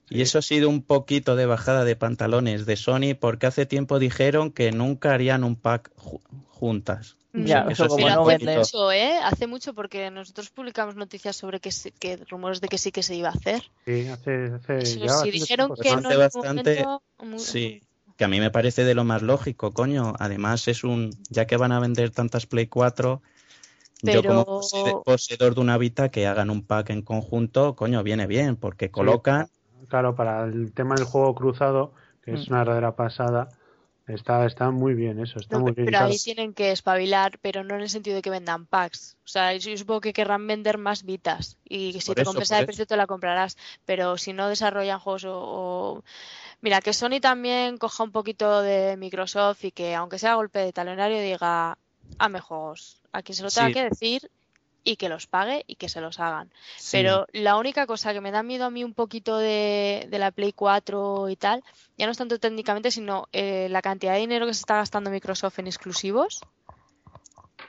y 0.09 0.21
eso 0.21 0.39
ha 0.39 0.41
sido 0.41 0.69
un 0.69 0.83
poquito 0.83 1.35
de 1.35 1.45
bajada 1.45 1.85
de 1.85 1.95
pantalones 1.95 2.65
de 2.65 2.75
Sony 2.77 3.15
porque 3.19 3.47
hace 3.47 3.65
tiempo 3.65 3.99
dijeron 3.99 4.51
que 4.51 4.71
nunca 4.71 5.13
harían 5.13 5.43
un 5.43 5.55
pack 5.55 5.91
juntas. 6.49 7.17
Ya, 7.33 7.61
mm. 7.61 7.71
eso 7.71 7.85
Eso 7.85 7.87
como 7.87 8.07
no 8.09 8.21
hace 8.25 8.39
vende. 8.39 8.57
mucho, 8.57 8.91
¿eh? 8.91 9.17
Hace 9.23 9.47
mucho 9.47 9.73
porque 9.73 10.09
nosotros 10.11 10.49
publicamos 10.49 10.95
noticias 10.95 11.35
sobre 11.35 11.59
que, 11.59 11.71
sí- 11.71 11.91
que 11.91 12.17
rumores 12.17 12.61
de 12.61 12.67
que 12.67 12.77
sí 12.77 12.91
que 12.91 13.03
se 13.03 13.15
iba 13.15 13.29
a 13.29 13.31
hacer. 13.33 13.63
Sí, 13.85 14.07
hace, 14.07 14.45
hace 14.53 14.73
Si, 14.85 14.99
ya 14.99 15.13
bastante 15.13 15.31
dijeron 15.31 15.75
que 15.81 15.95
no 15.97 16.17
bastante, 16.17 16.77
momento, 16.79 17.03
mu- 17.19 17.37
Sí, 17.37 17.81
que 18.17 18.25
a 18.25 18.27
mí 18.27 18.39
me 18.39 18.51
parece 18.51 18.83
de 18.83 18.95
lo 18.95 19.03
más 19.03 19.21
lógico, 19.21 19.71
coño. 19.71 20.13
Además 20.19 20.67
es 20.67 20.83
un, 20.83 21.11
ya 21.29 21.45
que 21.45 21.55
van 21.55 21.71
a 21.71 21.79
vender 21.79 22.09
tantas 22.09 22.45
Play 22.45 22.67
4, 22.67 23.21
yo 24.03 24.23
como 24.23 24.45
poseedor 25.05 25.55
de 25.55 25.61
una 25.61 25.77
Vita 25.77 26.09
que 26.09 26.27
hagan 26.27 26.49
un 26.49 26.65
pack 26.65 26.89
en 26.89 27.01
conjunto, 27.01 27.75
coño, 27.75 28.03
viene 28.03 28.27
bien, 28.27 28.55
porque 28.55 28.91
colocan, 28.91 29.47
Claro, 29.89 30.15
para 30.15 30.43
el 30.43 30.73
tema 30.73 30.95
del 30.95 31.05
juego 31.05 31.33
cruzado, 31.33 31.93
que 32.21 32.33
es 32.33 32.49
Mm. 32.49 32.53
una 32.53 32.59
verdadera 32.59 32.95
pasada, 32.95 33.49
está, 34.07 34.45
está 34.45 34.71
muy 34.71 34.93
bien 34.93 35.19
eso, 35.19 35.39
está 35.39 35.57
No, 35.57 35.63
muy 35.65 35.73
bien. 35.73 35.85
pero 35.87 35.99
ahí 35.99 36.17
tienen 36.17 36.53
que 36.53 36.71
espabilar, 36.71 37.39
pero 37.41 37.63
no 37.63 37.75
en 37.75 37.81
el 37.81 37.89
sentido 37.89 38.15
de 38.15 38.21
que 38.21 38.29
vendan 38.29 38.65
packs. 38.65 39.17
O 39.25 39.27
sea, 39.27 39.53
yo 39.55 39.77
supongo 39.77 40.01
que 40.01 40.13
querrán 40.13 40.47
vender 40.47 40.77
más 40.77 41.03
vitas. 41.03 41.57
Y 41.67 41.93
si 41.99 42.07
Por 42.07 42.15
te 42.15 42.21
eso, 42.21 42.31
compensa 42.31 42.59
el 42.59 42.65
precio, 42.65 42.85
te 42.87 42.95
la 42.97 43.07
comprarás. 43.07 43.57
Pero 43.85 44.17
si 44.17 44.33
no 44.33 44.47
desarrollan 44.49 44.99
juegos 44.99 45.25
o, 45.25 45.33
o- 45.37 46.03
Mira, 46.61 46.81
que 46.81 46.93
Sony 46.93 47.19
también 47.21 47.77
coja 47.77 48.03
un 48.03 48.11
poquito 48.11 48.61
de 48.61 48.97
Microsoft 48.97 49.63
y 49.65 49.71
que, 49.71 49.95
aunque 49.95 50.19
sea 50.19 50.35
golpe 50.35 50.59
de 50.59 50.73
talonario, 50.73 51.21
diga, 51.21 51.77
hazme 52.19 52.39
juegos. 52.41 53.01
A 53.11 53.21
quien 53.23 53.35
se 53.35 53.43
lo 53.43 53.49
tenga 53.51 53.67
Sí. 53.67 53.73
que 53.73 53.83
decir 53.89 54.31
y 54.87 54.95
que 54.95 55.09
los 55.09 55.27
pague 55.27 55.65
y 55.67 55.75
que 55.75 55.89
se 55.89 55.99
los 55.99 56.17
hagan. 56.21 56.49
sí, 56.77 56.91
Pero 56.93 57.27
la 57.33 57.57
única 57.57 57.85
cosa 57.85 58.13
que 58.13 58.21
me 58.21 58.31
da 58.31 58.41
miedo 58.41 58.63
a 58.63 58.69
mí 58.69 58.85
un 58.85 58.93
poquito 58.93 59.37
de, 59.37 60.07
de 60.09 60.17
la 60.17 60.31
Play 60.31 60.53
4 60.53 61.27
y 61.27 61.35
tal, 61.35 61.61
ya 61.97 62.05
no 62.05 62.13
es 62.13 62.17
tanto 62.17 62.39
técnicamente, 62.39 62.89
sino 62.89 63.27
eh, 63.33 63.67
la 63.69 63.81
cantidad 63.81 64.13
de 64.13 64.19
dinero 64.19 64.45
que 64.45 64.53
se 64.53 64.61
está 64.61 64.77
gastando 64.77 65.09
Microsoft 65.09 65.59
en 65.59 65.67
exclusivos, 65.67 66.39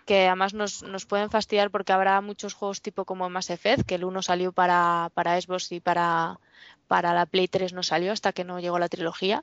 que 0.06 0.28
además 0.28 0.54
nos, 0.54 0.84
nos 0.84 1.06
pueden 1.06 1.28
fastidiar 1.28 1.72
porque 1.72 1.92
habrá 1.92 2.20
muchos 2.20 2.54
juegos 2.54 2.82
tipo 2.82 3.04
como 3.04 3.28
Mass 3.28 3.50
Effect, 3.50 3.84
que 3.84 3.96
el 3.96 4.04
uno 4.04 4.22
salió 4.22 4.52
para, 4.52 5.10
para 5.12 5.40
Xbox 5.40 5.72
y 5.72 5.80
para, 5.80 6.38
para 6.86 7.14
la 7.14 7.26
Play 7.26 7.48
3 7.48 7.72
no 7.72 7.82
salió 7.82 8.12
hasta 8.12 8.32
que 8.32 8.44
no 8.44 8.60
llegó 8.60 8.78
la 8.78 8.88
trilogía. 8.88 9.42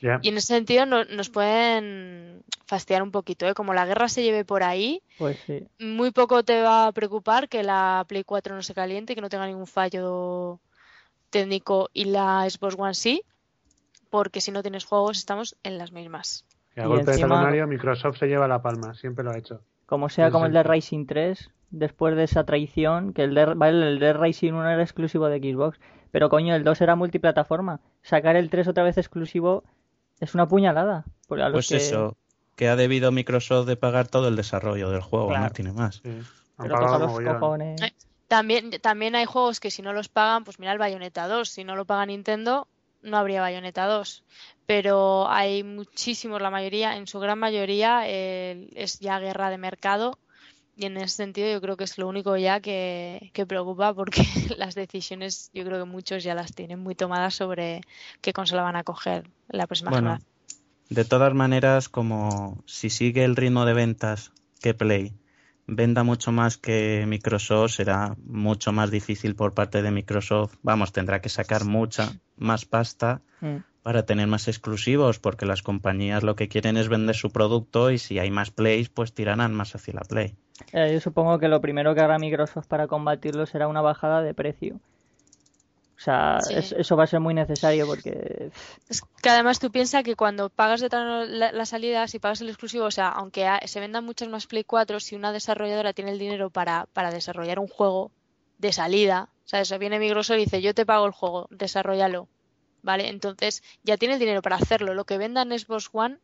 Y 0.00 0.28
en 0.28 0.36
ese 0.36 0.48
sentido 0.48 0.86
no- 0.86 1.04
nos 1.04 1.28
pueden 1.30 2.42
fastidiar 2.66 3.02
un 3.02 3.10
poquito, 3.10 3.46
¿eh? 3.46 3.54
Como 3.54 3.74
la 3.74 3.86
guerra 3.86 4.08
se 4.08 4.22
lleve 4.22 4.44
por 4.44 4.62
ahí, 4.62 5.02
Pues 5.18 5.38
sí. 5.46 5.66
muy 5.78 6.10
poco 6.10 6.42
te 6.42 6.62
va 6.62 6.86
a 6.86 6.92
preocupar 6.92 7.48
que 7.48 7.62
la 7.62 8.04
Play 8.08 8.24
4 8.24 8.54
no 8.54 8.62
se 8.62 8.74
caliente, 8.74 9.14
que 9.14 9.20
no 9.20 9.28
tenga 9.28 9.46
ningún 9.46 9.66
fallo 9.66 10.60
técnico 11.30 11.88
y 11.92 12.06
la 12.06 12.48
Xbox 12.48 12.74
One 12.78 12.94
sí, 12.94 13.22
porque 14.10 14.40
si 14.40 14.50
no 14.50 14.62
tienes 14.62 14.84
juegos 14.84 15.18
estamos 15.18 15.56
en 15.62 15.78
las 15.78 15.92
mismas. 15.92 16.44
Y 16.76 16.80
a 16.80 16.84
Y 16.84 16.86
golpe 16.86 17.06
de 17.06 17.12
encima- 17.12 17.28
talonario, 17.36 17.66
Microsoft 17.66 18.18
se 18.18 18.26
lleva 18.26 18.48
la 18.48 18.62
palma, 18.62 18.94
siempre 18.94 19.24
lo 19.24 19.30
ha 19.30 19.38
hecho. 19.38 19.60
Como 19.86 20.08
sea 20.08 20.30
como 20.30 20.46
el 20.46 20.52
de. 20.52 20.62
Racing 20.62 21.06
3, 21.06 21.50
después 21.70 22.16
de 22.16 22.24
esa 22.24 22.44
traición, 22.44 23.12
que 23.12 23.24
el 23.24 23.34
de, 23.34 23.44
vale, 23.54 23.88
el 23.88 23.98
de 23.98 24.12
Racing 24.14 24.52
1 24.52 24.70
era 24.70 24.82
exclusivo 24.82 25.26
de 25.28 25.38
Xbox, 25.38 25.78
pero 26.10 26.28
coño, 26.30 26.54
el 26.54 26.64
2 26.64 26.80
era 26.80 26.96
multiplataforma. 26.96 27.80
Sacar 28.02 28.36
el 28.36 28.48
3 28.50 28.68
otra 28.68 28.84
vez 28.84 28.96
exclusivo 28.98 29.64
es 30.24 30.34
una 30.34 30.46
puñalada. 30.48 31.04
Porque 31.28 31.42
a 31.42 31.48
los 31.48 31.54
pues 31.56 31.68
que- 31.68 31.76
eso, 31.76 32.16
que 32.56 32.68
ha 32.68 32.76
debido 32.76 33.12
Microsoft 33.12 33.66
de 33.66 33.76
pagar 33.76 34.08
todo 34.08 34.28
el 34.28 34.36
desarrollo 34.36 34.90
del 34.90 35.00
juego, 35.00 35.28
Claro. 35.28 35.44
no 35.44 35.50
tiene 35.50 35.72
más. 35.72 35.96
Sí. 36.02 36.08
Han 36.10 36.24
Pero 36.68 36.74
pagado 36.74 37.08
toca 37.08 37.20
los 37.22 37.34
cojones. 37.34 37.82
Eh, 37.82 37.92
También, 38.28 38.70
también 38.80 39.14
hay 39.14 39.26
juegos 39.26 39.60
que 39.60 39.70
si 39.70 39.82
no 39.82 39.92
los 39.92 40.08
pagan, 40.08 40.44
pues 40.44 40.58
mira 40.58 40.72
el 40.72 40.78
Bayonetta 40.78 41.28
2, 41.28 41.50
si 41.50 41.64
no 41.64 41.76
lo 41.76 41.84
paga 41.84 42.06
Nintendo, 42.06 42.66
no 43.02 43.18
habría 43.18 43.40
Bayonetta 43.42 43.86
2. 43.86 44.24
Pero 44.64 45.28
hay 45.28 45.62
muchísimos, 45.64 46.40
la 46.40 46.50
mayoría, 46.50 46.96
en 46.96 47.06
su 47.06 47.18
gran 47.20 47.38
mayoría, 47.38 48.04
eh, 48.06 48.68
es 48.74 49.00
ya 49.00 49.18
guerra 49.18 49.50
de 49.50 49.58
mercado. 49.58 50.18
Y 50.74 50.86
en 50.86 50.96
ese 50.96 51.16
sentido 51.16 51.50
yo 51.52 51.60
creo 51.60 51.76
que 51.76 51.84
es 51.84 51.98
lo 51.98 52.08
único 52.08 52.36
ya 52.36 52.60
que, 52.60 53.30
que 53.34 53.46
preocupa 53.46 53.94
porque 53.94 54.22
las 54.56 54.74
decisiones 54.74 55.50
yo 55.52 55.64
creo 55.64 55.78
que 55.84 55.90
muchos 55.90 56.24
ya 56.24 56.34
las 56.34 56.54
tienen 56.54 56.80
muy 56.80 56.94
tomadas 56.94 57.34
sobre 57.34 57.82
qué 58.20 58.32
consola 58.32 58.62
van 58.62 58.76
a 58.76 58.84
coger 58.84 59.28
la 59.48 59.66
próxima 59.66 59.90
Bueno, 59.90 60.18
generación. 60.18 60.28
de 60.90 61.04
todas 61.04 61.34
maneras, 61.34 61.88
como 61.88 62.62
si 62.66 62.90
sigue 62.90 63.24
el 63.24 63.36
ritmo 63.36 63.64
de 63.66 63.74
ventas 63.74 64.32
que 64.60 64.74
Play 64.74 65.12
venda 65.66 66.02
mucho 66.04 66.32
más 66.32 66.56
que 66.58 67.04
Microsoft, 67.06 67.72
será 67.72 68.16
mucho 68.24 68.72
más 68.72 68.90
difícil 68.90 69.34
por 69.34 69.54
parte 69.54 69.82
de 69.82 69.90
Microsoft. 69.90 70.54
Vamos, 70.62 70.92
tendrá 70.92 71.20
que 71.20 71.28
sacar 71.28 71.64
mucha 71.64 72.12
más 72.36 72.64
pasta 72.64 73.20
Mm. 73.40 73.56
Para 73.82 74.04
tener 74.06 74.26
más 74.28 74.46
exclusivos, 74.48 75.18
porque 75.18 75.46
las 75.46 75.62
compañías 75.62 76.22
lo 76.22 76.36
que 76.36 76.48
quieren 76.48 76.76
es 76.76 76.88
vender 76.88 77.16
su 77.16 77.30
producto 77.30 77.90
y 77.90 77.98
si 77.98 78.18
hay 78.18 78.30
más 78.30 78.50
plays, 78.50 78.88
pues 78.88 79.12
tirarán 79.12 79.54
más 79.54 79.74
hacia 79.74 79.94
la 79.94 80.02
play. 80.02 80.36
Eh, 80.72 80.90
yo 80.92 81.00
supongo 81.00 81.38
que 81.38 81.48
lo 81.48 81.60
primero 81.60 81.94
que 81.94 82.00
hará 82.00 82.18
Microsoft 82.18 82.66
para 82.68 82.86
combatirlo 82.86 83.44
será 83.46 83.66
una 83.68 83.80
bajada 83.80 84.22
de 84.22 84.34
precio. 84.34 84.76
O 85.96 86.04
sea, 86.04 86.40
Sí. 86.40 86.54
es- 86.54 86.72
eso 86.72 86.96
va 86.96 87.04
a 87.04 87.06
ser 87.06 87.20
muy 87.20 87.32
necesario 87.34 87.86
porque 87.86 88.50
Es 88.88 89.02
que 89.22 89.28
además 89.28 89.60
tú 89.60 89.70
piensas 89.70 90.02
que 90.02 90.16
cuando 90.16 90.50
pagas 90.50 90.80
de 90.80 90.88
la, 90.90 91.52
la 91.52 91.66
salida, 91.66 92.08
si 92.08 92.18
pagas 92.18 92.40
el 92.40 92.48
exclusivo, 92.48 92.86
o 92.86 92.90
sea, 92.90 93.08
aunque 93.08 93.46
se 93.66 93.78
vendan 93.80 94.04
muchas 94.04 94.28
más 94.28 94.46
Play 94.46 94.64
4, 94.64 94.98
si 95.00 95.14
una 95.14 95.32
desarrolladora 95.32 95.92
tiene 95.92 96.10
el 96.10 96.18
dinero 96.18 96.50
para, 96.50 96.86
para 96.92 97.10
desarrollar 97.12 97.58
un 97.60 97.68
juego 97.68 98.10
de 98.58 98.72
salida, 98.72 99.28
¿sabes? 99.44 99.68
O 99.68 99.70
sea, 99.70 99.78
viene 99.78 99.98
Microsoft 100.00 100.36
y 100.38 100.44
dice, 100.44 100.60
yo 100.62 100.74
te 100.74 100.86
pago 100.86 101.06
el 101.06 101.12
juego, 101.12 101.46
desarrollalo, 101.50 102.26
¿vale? 102.82 103.08
Entonces 103.08 103.62
ya 103.82 103.96
tiene 103.96 104.14
el 104.14 104.20
dinero 104.20 104.42
para 104.42 104.56
hacerlo. 104.56 104.94
Lo 104.94 105.04
que 105.04 105.18
venda 105.18 105.42
en 105.42 105.58
Xbox 105.58 105.88
One, 105.92 106.18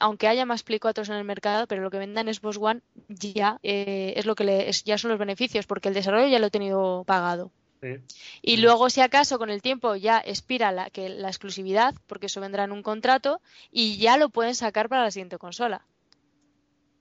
aunque 0.00 0.28
haya 0.28 0.46
más 0.46 0.62
Play 0.62 0.78
4 0.78 1.04
en 1.04 1.12
el 1.12 1.24
mercado, 1.24 1.66
pero 1.66 1.82
lo 1.82 1.90
que 1.90 1.98
venda 1.98 2.20
en 2.20 2.32
Xbox 2.32 2.58
One 2.60 2.80
ya 3.08 3.58
eh, 3.62 4.14
es 4.16 4.26
lo 4.26 4.34
que 4.34 4.44
le, 4.44 4.68
es- 4.68 4.84
ya 4.84 4.98
son 4.98 5.10
los 5.10 5.18
beneficios, 5.18 5.66
porque 5.66 5.88
el 5.88 5.94
desarrollo 5.94 6.28
ya 6.28 6.38
lo 6.38 6.46
he 6.46 6.50
tenido 6.50 7.04
pagado. 7.06 7.50
Sí. 7.82 7.96
Y 8.40 8.56
luego, 8.58 8.88
si 8.88 9.02
acaso, 9.02 9.38
con 9.38 9.50
el 9.50 9.60
tiempo 9.60 9.94
ya 9.96 10.18
expira 10.24 10.72
la, 10.72 10.88
que 10.88 11.10
la 11.10 11.28
exclusividad, 11.28 11.94
porque 12.06 12.26
eso 12.26 12.40
vendrá 12.40 12.64
en 12.64 12.72
un 12.72 12.82
contrato, 12.82 13.42
y 13.70 13.98
ya 13.98 14.16
lo 14.16 14.30
pueden 14.30 14.54
sacar 14.54 14.88
para 14.88 15.02
la 15.02 15.10
siguiente 15.10 15.36
consola. 15.36 15.84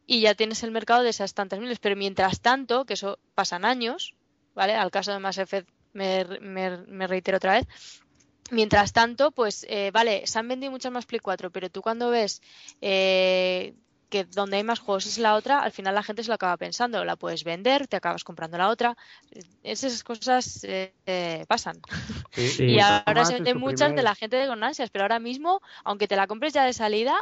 Y 0.05 0.19
ya 0.19 0.35
tienes 0.35 0.61
el 0.63 0.71
mercado 0.71 1.01
de 1.03 1.09
esas 1.11 1.33
tantas 1.33 1.59
miles. 1.59 1.79
Pero 1.79 1.95
mientras 1.95 2.41
tanto, 2.41 2.83
que 2.85 2.95
eso 2.95 3.19
pasan 3.35 3.63
años, 3.63 4.15
¿vale? 4.53 4.75
Al 4.75 4.91
caso 4.91 5.13
de 5.13 5.19
Mass 5.19 5.37
Effect 5.37 5.69
me, 5.93 6.25
me- 6.41 6.77
me 6.87 7.07
reitero 7.07 7.37
otra 7.37 7.53
vez. 7.53 7.67
Mientras 8.51 8.93
tanto, 8.93 9.31
pues, 9.31 9.65
eh, 9.69 9.91
vale, 9.91 10.27
se 10.27 10.37
han 10.39 10.47
vendido 10.47 10.71
muchas 10.71 10.91
más 10.91 11.05
Play 11.05 11.19
4, 11.19 11.49
pero 11.51 11.69
tú 11.69 11.81
cuando 11.81 12.09
ves 12.09 12.41
eh, 12.81 13.73
que 14.09 14.25
donde 14.25 14.57
hay 14.57 14.63
más 14.63 14.79
juegos 14.79 15.05
es 15.07 15.17
la 15.17 15.35
otra, 15.35 15.59
al 15.61 15.71
final 15.71 15.95
la 15.95 16.03
gente 16.03 16.21
se 16.23 16.27
lo 16.27 16.35
acaba 16.35 16.57
pensando. 16.57 17.03
La 17.05 17.15
puedes 17.15 17.43
vender, 17.43 17.87
te 17.87 17.95
acabas 17.97 18.23
comprando 18.23 18.57
la 18.57 18.69
otra. 18.69 18.95
Esas 19.63 20.03
cosas 20.03 20.59
eh, 20.63 21.45
pasan. 21.47 21.77
Sí. 22.31 22.47
Sí. 22.49 22.63
Y 22.65 22.79
ahora 22.79 23.25
se 23.25 23.37
en 23.37 23.43
venden 23.43 23.59
muchas 23.59 23.77
primer- 23.87 23.95
de 23.95 24.03
la 24.03 24.15
gente 24.15 24.35
de 24.37 24.47
con 24.47 24.63
ansias, 24.63 24.89
pero 24.91 25.03
ahora 25.05 25.19
mismo, 25.19 25.61
aunque 25.83 26.07
te 26.07 26.15
la 26.15 26.27
compres 26.27 26.53
ya 26.53 26.65
de 26.65 26.73
salida, 26.73 27.15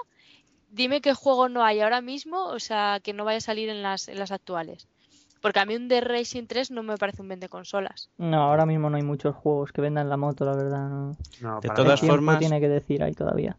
dime 0.69 1.01
qué 1.01 1.13
juego 1.13 1.49
no 1.49 1.63
hay 1.63 1.81
ahora 1.81 2.01
mismo, 2.01 2.45
o 2.45 2.59
sea, 2.59 2.99
que 3.03 3.13
no 3.13 3.25
vaya 3.25 3.37
a 3.37 3.41
salir 3.41 3.69
en 3.69 3.81
las, 3.83 4.07
en 4.07 4.19
las 4.19 4.31
actuales. 4.31 4.87
Porque 5.41 5.59
a 5.59 5.65
mí 5.65 5.75
un 5.75 5.87
The 5.87 6.01
Racing 6.01 6.45
3 6.45 6.71
no 6.71 6.83
me 6.83 6.97
parece 6.97 7.21
un 7.21 7.27
vende 7.27 7.49
consolas. 7.49 8.09
no, 8.17 8.43
ahora 8.43 8.65
mismo 8.65 8.89
no 8.89 8.97
hay 8.97 9.03
muchos 9.03 9.35
juegos 9.35 9.71
que 9.71 9.81
vendan 9.81 10.07
la 10.09 10.17
moto, 10.17 10.45
la 10.45 10.55
verdad. 10.55 10.87
No. 10.89 11.17
No, 11.41 11.59
De 11.61 11.67
para 11.67 11.83
todas 11.83 11.99
formas- 12.01 12.39
tiene 12.39 12.59
que 12.59 12.69
decir 12.69 13.03
ahí 13.03 13.13
todavía. 13.13 13.57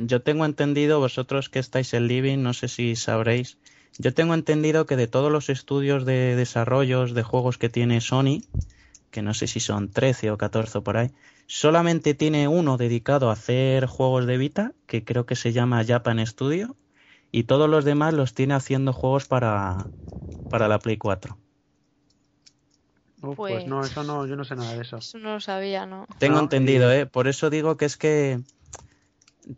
Yo 0.00 0.22
tengo 0.22 0.44
entendido, 0.44 1.00
vosotros 1.00 1.48
que 1.48 1.58
estáis 1.58 1.92
en 1.94 2.06
Living, 2.06 2.38
no 2.42 2.52
sé 2.54 2.68
si 2.68 2.94
sabréis, 2.96 3.58
yo 3.98 4.14
tengo 4.14 4.34
entendido 4.34 4.86
que 4.86 4.96
de 4.96 5.06
todos 5.08 5.30
los 5.30 5.48
estudios 5.50 6.04
de 6.04 6.36
desarrollos 6.36 7.14
de 7.14 7.22
juegos 7.24 7.58
que 7.58 7.68
tiene 7.68 8.00
Sony, 8.00 8.42
que 9.10 9.22
no 9.22 9.34
sé 9.34 9.46
si 9.48 9.58
son 9.60 9.90
13 9.90 10.30
o 10.30 10.38
14 10.38 10.80
por 10.82 10.96
ahí, 10.98 11.10
solamente 11.46 12.14
tiene 12.14 12.46
uno 12.46 12.76
dedicado 12.76 13.28
a 13.30 13.32
hacer 13.32 13.86
juegos 13.86 14.26
de 14.26 14.38
Vita, 14.38 14.72
que 14.86 15.04
creo 15.04 15.26
que 15.26 15.34
se 15.34 15.52
llama 15.52 15.84
Japan 15.84 16.24
Studio, 16.26 16.76
y 17.32 17.44
todos 17.44 17.68
los 17.68 17.84
demás 17.84 18.14
los 18.14 18.34
tiene 18.34 18.54
haciendo 18.54 18.92
juegos 18.92 19.24
para, 19.26 19.90
para 20.48 20.68
la 20.68 20.78
Play 20.78 20.96
4. 20.96 21.38
Uf, 23.22 23.36
pues... 23.36 23.48
Pues- 23.48 23.66
no, 23.66 23.84
eso 23.84 24.02
no, 24.04 24.26
yo 24.26 24.36
no 24.36 24.44
sé 24.44 24.56
nada 24.56 24.74
de 24.74 24.82
eso. 24.82 24.96
Eso 24.96 25.18
no 25.18 25.34
lo 25.34 25.40
sabía, 25.40 25.86
¿no? 25.86 26.06
Tengo 26.18 26.36
No, 26.36 26.42
entendido, 26.44 26.90
¿eh? 26.92 27.06
Por 27.06 27.28
eso 27.28 27.50
digo 27.50 27.76
que 27.76 27.84
es 27.84 27.96
que 27.96 28.40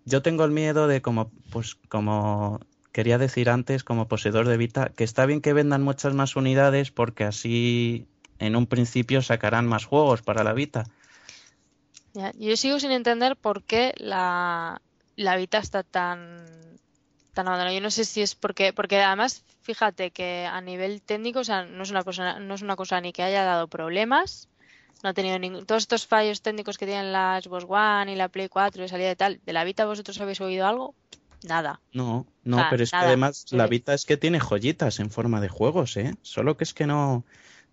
yo 0.05 0.22
tengo 0.22 0.44
el 0.44 0.51
miedo 0.51 0.86
de 0.88 1.02
como, 1.02 1.30
pues, 1.51 1.76
como 1.88 2.60
quería 2.92 3.18
decir 3.18 3.51
antes, 3.51 3.84
como 3.84 4.09
poseedor 4.09 4.48
de 4.48 4.56
Vita, 4.56 4.90
que 4.97 5.05
está 5.05 5.26
bien 5.26 5.40
que 5.40 5.52
vendan 5.52 5.82
muchas 5.82 6.14
más 6.14 6.36
unidades 6.36 6.90
porque 6.90 7.24
así 7.24 8.06
en 8.38 8.56
un 8.56 8.66
principio 8.66 9.22
sacarán 9.22 9.66
más 9.66 9.84
juegos 9.84 10.22
para 10.22 10.44
la 10.44 10.52
Vita. 10.52 10.84
Ya, 12.12 12.32
Yo 12.34 12.56
sigo 12.56 12.80
sin 12.80 12.90
entender 12.90 13.36
por 13.36 13.62
qué 13.62 13.92
la, 13.97 14.82
la 15.16 15.36
Vita 15.36 15.59
está 15.59 15.82
tan, 15.82 16.69
están 17.41 17.49
abandonando. 17.49 17.75
Yo 17.79 17.83
no 17.83 17.91
sé 17.91 18.05
si 18.05 18.23
es 18.23 18.35
porque, 18.35 18.73
porque 18.73 19.01
además, 19.01 19.45
fíjate 19.62 20.11
que 20.11 20.47
a 20.47 20.61
nivel 20.61 21.03
técnico, 21.03 21.41
o 21.41 21.45
sea, 21.45 21.65
no 21.65 21.83
es 21.83 21.91
una 21.91 22.05
cosa, 22.05 22.39
no 22.39 22.55
es 22.55 22.62
una 22.62 22.77
cosa 22.77 23.01
ni 23.01 23.12
que 23.12 23.23
haya 23.23 23.45
dado 23.45 23.69
problemas, 23.69 24.49
no 25.03 25.11
ha 25.11 25.15
tenido 25.15 25.39
ningún, 25.39 25.65
todos 25.67 25.83
estos 25.83 26.07
fallos 26.07 26.43
técnicos 26.43 26.77
que 26.79 26.87
tienen 26.87 27.12
la 27.12 27.41
Xbox 27.43 27.65
One 27.69 28.12
y 28.12 28.17
la 28.17 28.29
Play 28.29 28.49
4 28.49 28.85
y 28.85 28.89
salida 28.89 29.09
de 29.09 29.17
tal, 29.17 29.41
¿de 29.45 29.53
la 29.53 29.65
Vita 29.65 29.87
vosotros 29.87 30.21
habéis 30.21 30.41
oído 30.41 30.67
algo? 30.67 30.95
Nada. 31.49 31.81
No, 31.93 32.27
no, 32.45 32.59
Ah, 32.59 32.67
pero 32.71 32.83
es 32.83 32.93
nada, 32.93 33.05
que 33.05 33.09
además 33.09 33.47
la. 33.51 33.67
Vita 33.67 33.95
es 33.95 34.05
que 34.05 34.19
tiene 34.19 34.41
joyitas 34.41 35.01
en 35.01 35.11
forma 35.11 35.41
de 35.41 35.49
juegos, 35.49 35.97
¿eh? 35.97 36.15
Solo 36.21 36.59
que 36.59 36.65
es 36.65 36.75
que 36.75 36.87
no, 36.87 37.25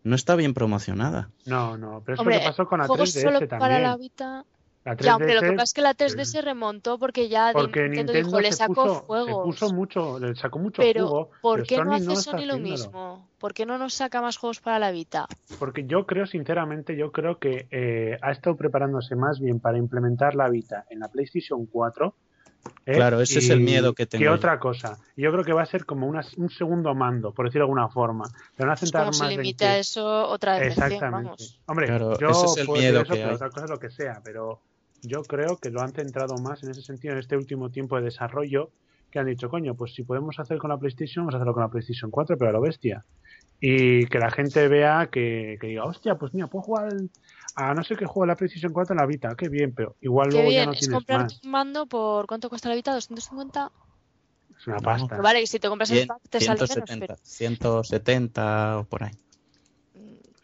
no 0.04 0.16
está 0.16 0.36
bien 0.36 0.54
promocionada. 0.54 1.30
No, 1.46 1.78
no, 1.78 2.02
pero 2.06 2.14
eso 2.14 2.22
Hombre, 2.22 2.36
lo 2.36 2.42
que 2.44 2.48
pasó 2.48 2.66
con 2.66 2.80
la 2.80 2.88
juegos 2.88 3.14
3DS 3.14 3.22
solo 3.24 3.40
también. 3.40 3.60
para 3.60 3.80
la 3.80 3.98
Vita. 3.98 4.46
La 4.88 4.96
Ya, 4.96 5.16
hombre, 5.18 5.34
lo 5.36 5.42
que 5.42 5.48
3DS 5.48 5.56
pasa 5.56 5.64
es 5.64 5.74
que 5.74 5.82
la 5.82 5.94
3D 5.96 6.24
se 6.26 6.42
remontó 6.42 6.98
porque 6.98 7.28
ya 7.28 7.50
porque 7.52 7.82
Nintendo, 7.90 8.14
Nintendo 8.14 8.28
dijo, 8.30 8.40
le 8.42 8.52
se 8.54 8.58
sacó 8.58 8.94
se 8.96 9.00
juegos. 9.02 9.44
puso 9.44 9.74
mucho, 9.74 10.18
le 10.18 10.34
sacó 10.36 10.60
mucho 10.60 10.82
pero, 10.82 11.08
jugo, 11.08 11.32
¿por 11.42 11.64
qué 11.64 11.78
no 11.84 11.94
hace 11.94 12.04
está 12.14 12.16
Sony 12.16 12.32
lo 12.32 12.54
haciéndolo. 12.54 12.60
mismo? 12.60 13.30
¿Por 13.38 13.54
qué 13.54 13.66
no 13.66 13.78
nos 13.78 13.94
saca 13.94 14.22
más 14.22 14.38
juegos 14.38 14.62
para 14.62 14.80
la 14.80 14.92
Vita? 14.92 15.28
Porque 15.60 15.86
yo 15.86 16.06
creo, 16.06 16.26
sinceramente, 16.26 16.96
yo 16.96 17.12
creo 17.12 17.38
que 17.38 17.68
eh, 17.70 18.18
ha 18.22 18.32
estado 18.32 18.56
preparándose 18.56 19.16
más 19.18 19.42
bien 19.42 19.60
para 19.60 19.78
implementar 19.78 20.36
la 20.36 20.48
Vita 20.48 20.86
en 20.90 21.00
la 21.00 21.10
PlayStation 21.10 21.66
4. 21.66 22.16
¿eh? 22.86 22.94
Claro, 22.94 23.20
ese 23.22 23.40
es 23.40 23.50
el 23.50 23.60
Y- 23.62 23.64
miedo 23.66 23.94
que 23.94 24.06
tengo 24.06 24.24
Que 24.24 24.30
otra 24.30 24.58
cosa. 24.60 24.98
Yo 25.16 25.32
creo 25.32 25.44
que 25.44 25.54
va 25.54 25.62
a 25.64 25.66
ser 25.66 25.86
como 25.86 26.08
una- 26.08 26.26
un 26.38 26.50
segundo 26.50 26.94
mando, 26.96 27.34
por 27.34 27.46
decirlo 27.46 27.66
de 27.66 27.72
alguna 27.72 27.90
forma. 27.90 28.24
Pero 28.56 28.72
a 28.72 28.74
Pues 28.76 28.80
centrar 28.90 29.14
se 29.14 29.24
más 29.24 29.32
en 29.32 29.38
limita 29.38 29.70
a 29.72 29.74
que- 29.76 29.80
eso, 29.80 30.28
otra 30.30 30.54
decepción, 30.56 30.86
Exactamente. 30.94 31.26
vamos. 31.28 31.62
Hombre, 31.68 31.88
Claro, 31.88 32.18
yo 32.20 32.30
ese 32.30 32.46
es 32.46 32.58
el 32.58 32.66
puedo 32.66 32.80
decir 32.82 32.92
miedo 32.92 33.04
eso, 33.04 33.14
que 33.14 33.20
pero 33.20 33.30
hay. 33.30 33.36
otra 33.36 33.50
cosa 33.50 33.64
es 33.66 33.70
lo 33.70 33.80
que 33.80 33.90
sea, 33.92 34.22
pero 34.24 34.62
yo 35.02 35.26
creo 35.26 35.58
que 35.60 35.70
lo 35.70 35.82
han 35.82 35.94
centrado 35.94 36.38
más 36.40 36.64
en 36.64 36.70
ese 36.72 36.82
sentido 36.82 37.14
en 37.14 37.20
este 37.20 37.38
último 37.38 37.70
tiempo 37.70 37.96
de 37.98 38.04
desarrollo 38.04 38.72
que 39.12 39.20
han 39.20 39.26
dicho, 39.28 39.50
coño, 39.50 39.76
pues 39.76 39.94
si 39.94 40.04
podemos 40.04 40.38
hacer 40.40 40.58
con 40.58 40.70
la 40.70 40.78
PlayStation, 40.78 41.24
vamos 41.24 41.36
a 41.36 41.38
hacerlo 41.38 41.54
con 41.54 41.64
la 41.64 41.70
PlayStation 41.70 42.12
4, 42.12 42.38
pero 42.38 42.50
a 42.50 42.54
lo 42.54 42.62
bestia. 42.62 43.06
Y 43.60 44.06
que 44.08 44.20
la 44.20 44.30
gente 44.30 44.68
vea 44.68 45.10
que, 45.12 45.58
que 45.62 45.68
diga, 45.68 45.86
hostia, 45.86 46.16
pues 46.16 46.34
mira, 46.34 46.48
puedo 46.48 46.64
jugar 46.64 46.88
al- 46.88 47.10
a 47.56 47.74
no 47.74 47.84
sé 47.84 47.96
qué 47.96 48.06
juego 48.06 48.26
la 48.28 48.36
PlayStation 48.36 48.74
4 48.74 48.94
en 48.94 48.98
la 49.00 49.06
Vita, 49.06 49.34
qué 49.36 49.50
bien, 49.50 49.74
pero 49.74 49.96
igual 50.02 50.30
Qué 50.30 50.36
luego 50.36 50.52
ya 50.52 50.66
no 50.66 50.72
es 50.74 50.80
tienes 50.80 50.96
comprarte 50.96 51.24
más. 51.36 51.40
un 51.44 51.52
mando 51.52 51.88
por 51.88 52.28
¿cuánto 52.28 52.50
cuesta 52.50 52.70
la 52.70 52.76
Vita? 52.76 52.96
¿250? 52.96 53.72
Es 54.60 54.68
una 54.68 54.76
No. 54.78 54.82
pasta. 54.84 55.08
Pero 55.10 55.24
vale, 55.24 55.42
y 55.42 55.48
si 55.48 55.60
te 55.60 55.70
compras 55.70 55.90
el 55.92 56.06
pack 56.08 56.22
te 56.30 56.40
sale 56.40 56.60
menos, 56.60 56.70
170, 56.70 57.08
pero, 57.08 57.20
170 57.24 58.78
o 58.80 58.84
por 58.84 59.04
ahí. 59.04 59.14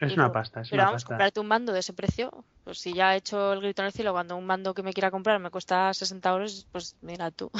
Es 0.07 0.13
pero- 0.13 0.23
una 0.23 0.31
pasta, 0.31 0.61
es 0.61 0.69
pero 0.69 0.81
una 0.81 0.85
vamos, 0.89 1.03
pasta. 1.03 1.07
comprarte 1.15 1.39
un 1.39 1.47
mando 1.47 1.73
de 1.73 1.79
ese 1.79 1.93
precio, 1.93 2.43
pues 2.63 2.79
si 2.79 2.93
ya 2.93 3.13
he 3.13 3.17
hecho 3.17 3.53
el 3.53 3.61
grito 3.61 3.81
en 3.81 3.87
el 3.87 3.91
cielo 3.93 4.11
cuando 4.11 4.35
un 4.35 4.45
mando 4.45 4.73
que 4.73 4.83
me 4.83 4.93
quiera 4.93 5.11
comprar 5.11 5.39
me 5.39 5.49
cuesta 5.49 5.93
60 5.93 6.29
euros, 6.31 6.67
pues 6.71 6.95
mira 7.01 7.31
tú. 7.31 7.51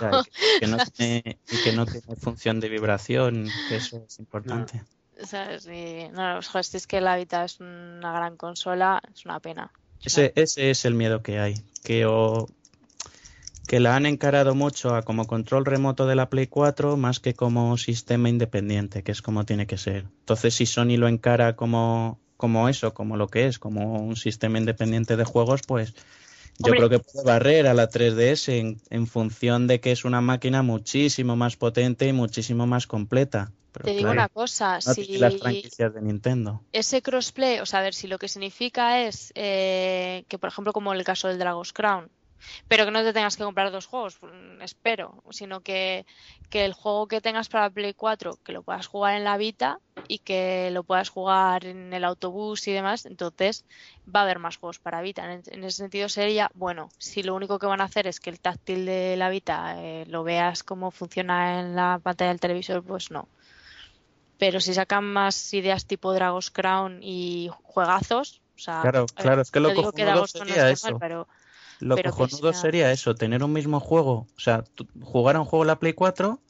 Ya, 0.00 0.10
y 0.20 0.24
que, 0.24 0.60
que 0.60 0.66
no 0.66 0.76
tiene, 0.94 1.38
y 1.50 1.62
que 1.62 1.72
no 1.72 1.86
tiene 1.86 2.16
función 2.16 2.60
de 2.60 2.68
vibración, 2.68 3.48
que 3.68 3.76
eso 3.76 4.04
es 4.06 4.18
importante. 4.18 4.82
¿Sabes? 5.24 5.66
Y, 5.66 6.08
no, 6.12 6.40
joder, 6.42 6.64
si 6.64 6.76
es 6.78 6.86
que 6.86 7.00
la 7.00 7.16
Vita 7.16 7.44
es 7.44 7.60
una 7.60 8.12
gran 8.12 8.36
consola, 8.36 9.02
es 9.12 9.24
una 9.26 9.40
pena. 9.40 9.70
Ese, 10.02 10.32
ese 10.36 10.70
es 10.70 10.84
el 10.86 10.94
miedo 10.94 11.22
que 11.22 11.38
hay, 11.40 11.54
que 11.84 12.06
o 12.06 12.46
que 13.70 13.78
la 13.78 13.94
han 13.94 14.04
encarado 14.04 14.56
mucho 14.56 14.96
a 14.96 15.02
como 15.02 15.28
control 15.28 15.64
remoto 15.64 16.08
de 16.08 16.16
la 16.16 16.28
Play 16.28 16.48
4 16.48 16.96
más 16.96 17.20
que 17.20 17.34
como 17.34 17.78
sistema 17.78 18.28
independiente, 18.28 19.04
que 19.04 19.12
es 19.12 19.22
como 19.22 19.44
tiene 19.44 19.68
que 19.68 19.78
ser. 19.78 20.06
Entonces, 20.18 20.56
si 20.56 20.66
Sony 20.66 20.96
lo 20.96 21.06
encara 21.06 21.54
como, 21.54 22.18
como 22.36 22.68
eso, 22.68 22.92
como 22.94 23.16
lo 23.16 23.28
que 23.28 23.46
es, 23.46 23.60
como 23.60 24.02
un 24.02 24.16
sistema 24.16 24.58
independiente 24.58 25.16
de 25.16 25.22
juegos, 25.22 25.60
pues 25.68 25.94
yo 26.58 26.72
Hombre. 26.72 26.78
creo 26.78 26.88
que 26.88 26.98
puede 26.98 27.24
barrer 27.24 27.68
a 27.68 27.74
la 27.74 27.88
3DS 27.88 28.48
en, 28.54 28.80
en 28.90 29.06
función 29.06 29.68
de 29.68 29.78
que 29.78 29.92
es 29.92 30.04
una 30.04 30.20
máquina 30.20 30.64
muchísimo 30.64 31.36
más 31.36 31.54
potente 31.54 32.08
y 32.08 32.12
muchísimo 32.12 32.66
más 32.66 32.88
completa. 32.88 33.52
Pero 33.70 33.84
Te 33.84 33.92
digo 33.92 34.10
claro, 34.10 34.14
una 34.14 34.28
cosa, 34.30 34.80
no 34.84 34.94
si 34.94 35.16
las 35.16 35.36
franquicias 35.36 35.94
de 35.94 36.02
Nintendo. 36.02 36.60
ese 36.72 37.02
crossplay, 37.02 37.60
o 37.60 37.66
sea, 37.66 37.78
a 37.78 37.82
ver, 37.84 37.94
si 37.94 38.08
lo 38.08 38.18
que 38.18 38.26
significa 38.26 39.00
es 39.04 39.32
eh, 39.36 40.24
que, 40.26 40.38
por 40.40 40.48
ejemplo, 40.48 40.72
como 40.72 40.92
el 40.92 41.04
caso 41.04 41.28
del 41.28 41.38
Dragon's 41.38 41.72
Crown, 41.72 42.10
pero 42.68 42.84
que 42.84 42.90
no 42.90 43.02
te 43.02 43.12
tengas 43.12 43.36
que 43.36 43.44
comprar 43.44 43.70
dos 43.70 43.86
juegos, 43.86 44.18
mm, 44.22 44.62
espero, 44.62 45.22
sino 45.30 45.60
que, 45.60 46.06
que 46.48 46.64
el 46.64 46.72
juego 46.72 47.08
que 47.08 47.20
tengas 47.20 47.48
para 47.48 47.70
Play 47.70 47.94
4, 47.94 48.38
que 48.44 48.52
lo 48.52 48.62
puedas 48.62 48.86
jugar 48.86 49.14
en 49.14 49.24
la 49.24 49.36
Vita 49.36 49.80
y 50.08 50.18
que 50.18 50.70
lo 50.72 50.82
puedas 50.84 51.08
jugar 51.08 51.64
en 51.64 51.92
el 51.92 52.04
autobús 52.04 52.66
y 52.68 52.72
demás, 52.72 53.06
entonces 53.06 53.64
va 54.04 54.20
a 54.20 54.22
haber 54.24 54.38
más 54.38 54.56
juegos 54.56 54.78
para 54.78 55.02
Vita. 55.02 55.30
En, 55.32 55.42
en 55.46 55.64
ese 55.64 55.78
sentido 55.78 56.08
sería, 56.08 56.50
bueno, 56.54 56.90
si 56.98 57.22
lo 57.22 57.34
único 57.34 57.58
que 57.58 57.66
van 57.66 57.80
a 57.80 57.84
hacer 57.84 58.06
es 58.06 58.20
que 58.20 58.30
el 58.30 58.40
táctil 58.40 58.86
de 58.86 59.16
la 59.16 59.28
Vita 59.28 59.74
eh, 59.78 60.04
lo 60.08 60.24
veas 60.24 60.62
cómo 60.62 60.90
funciona 60.90 61.60
en 61.60 61.76
la 61.76 62.00
pantalla 62.02 62.30
del 62.30 62.40
televisor, 62.40 62.82
pues 62.82 63.10
no. 63.10 63.28
Pero 64.38 64.58
si 64.58 64.72
sacan 64.72 65.04
más 65.04 65.52
ideas 65.52 65.86
tipo 65.86 66.14
Dragon's 66.14 66.50
Crown 66.50 67.02
y 67.02 67.50
juegazos, 67.62 68.40
o 68.56 68.58
sea, 68.58 68.80
Claro, 68.80 69.06
claro, 69.14 69.42
es 69.42 69.50
que 69.50 69.60
lo 69.60 69.68
no 69.68 69.74
digo 69.74 69.92
que 69.92 70.26
sería 70.26 70.74
mal, 70.82 70.96
pero 70.98 71.28
Lo 71.80 71.96
pero 71.96 72.10
que 72.12 72.18
cojonudo 72.18 72.52
sea- 72.52 72.60
sería 72.62 72.92
eso, 72.92 73.14
tener 73.14 73.42
un 73.42 73.52
mismo 73.52 73.80
juego. 73.80 74.26
O 74.36 74.40
sea, 74.40 74.64
jugar 75.02 75.36
a 75.36 75.40
un 75.40 75.46
juego 75.46 75.64
en 75.64 75.68
la 75.68 75.78
Play 75.78 75.92
4 75.94 76.40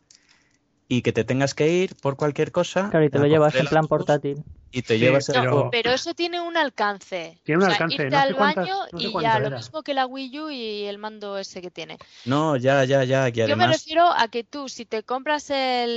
y 0.88 1.02
que 1.02 1.12
te 1.12 1.22
tengas 1.24 1.54
que 1.54 1.68
ir 1.72 1.94
por 1.96 2.16
cualquier 2.16 2.50
cosa. 2.52 2.90
Claro, 2.90 3.04
y 3.04 3.10
te 3.10 3.18
lo 3.20 3.26
llevas 3.26 3.54
en 3.54 3.60
el 3.62 3.68
plan 3.68 3.86
portátil. 3.86 4.42
Y 4.72 4.82
te 4.82 4.94
Sí, 4.94 5.00
llevas 5.00 5.28
el 5.28 5.34
pero- 5.40 5.50
juego. 5.52 5.70
Pero 5.72 5.90
eso 5.92 6.14
tiene 6.14 6.40
un 6.40 6.56
alcance. 6.56 7.40
Tiene 7.44 7.58
un 7.58 7.62
O 7.64 7.66
sea, 7.66 7.74
alcance, 7.74 7.94
irte 7.94 8.10
no 8.10 8.10
sé 8.10 8.28
al 8.28 8.36
cuántas- 8.36 8.64
baño 8.68 8.76
no 8.92 9.00
sé 9.00 9.06
y 9.08 9.12
ya, 9.22 9.38
lo 9.40 9.50
mismo 9.56 9.82
que 9.82 9.94
la 9.94 10.06
Wii 10.06 10.38
U 10.40 10.50
y 10.50 10.84
el 10.84 10.98
mando 10.98 11.38
ese 11.38 11.60
que 11.60 11.70
tiene. 11.72 11.98
No, 12.24 12.56
ya, 12.56 12.84
ya, 12.84 13.02
ya. 13.04 13.28
Yo 13.28 13.56
me 13.56 13.66
refiero 13.66 14.06
a 14.12 14.28
que 14.28 14.44
tú, 14.44 14.68
si 14.68 14.84
te 14.84 15.02
compras 15.02 15.50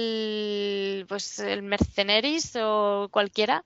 el, 0.08 1.06
pues 1.08 1.40
el 1.40 1.62
Mercenaries 1.64 2.56
o 2.62 3.10
cualquiera, 3.12 3.64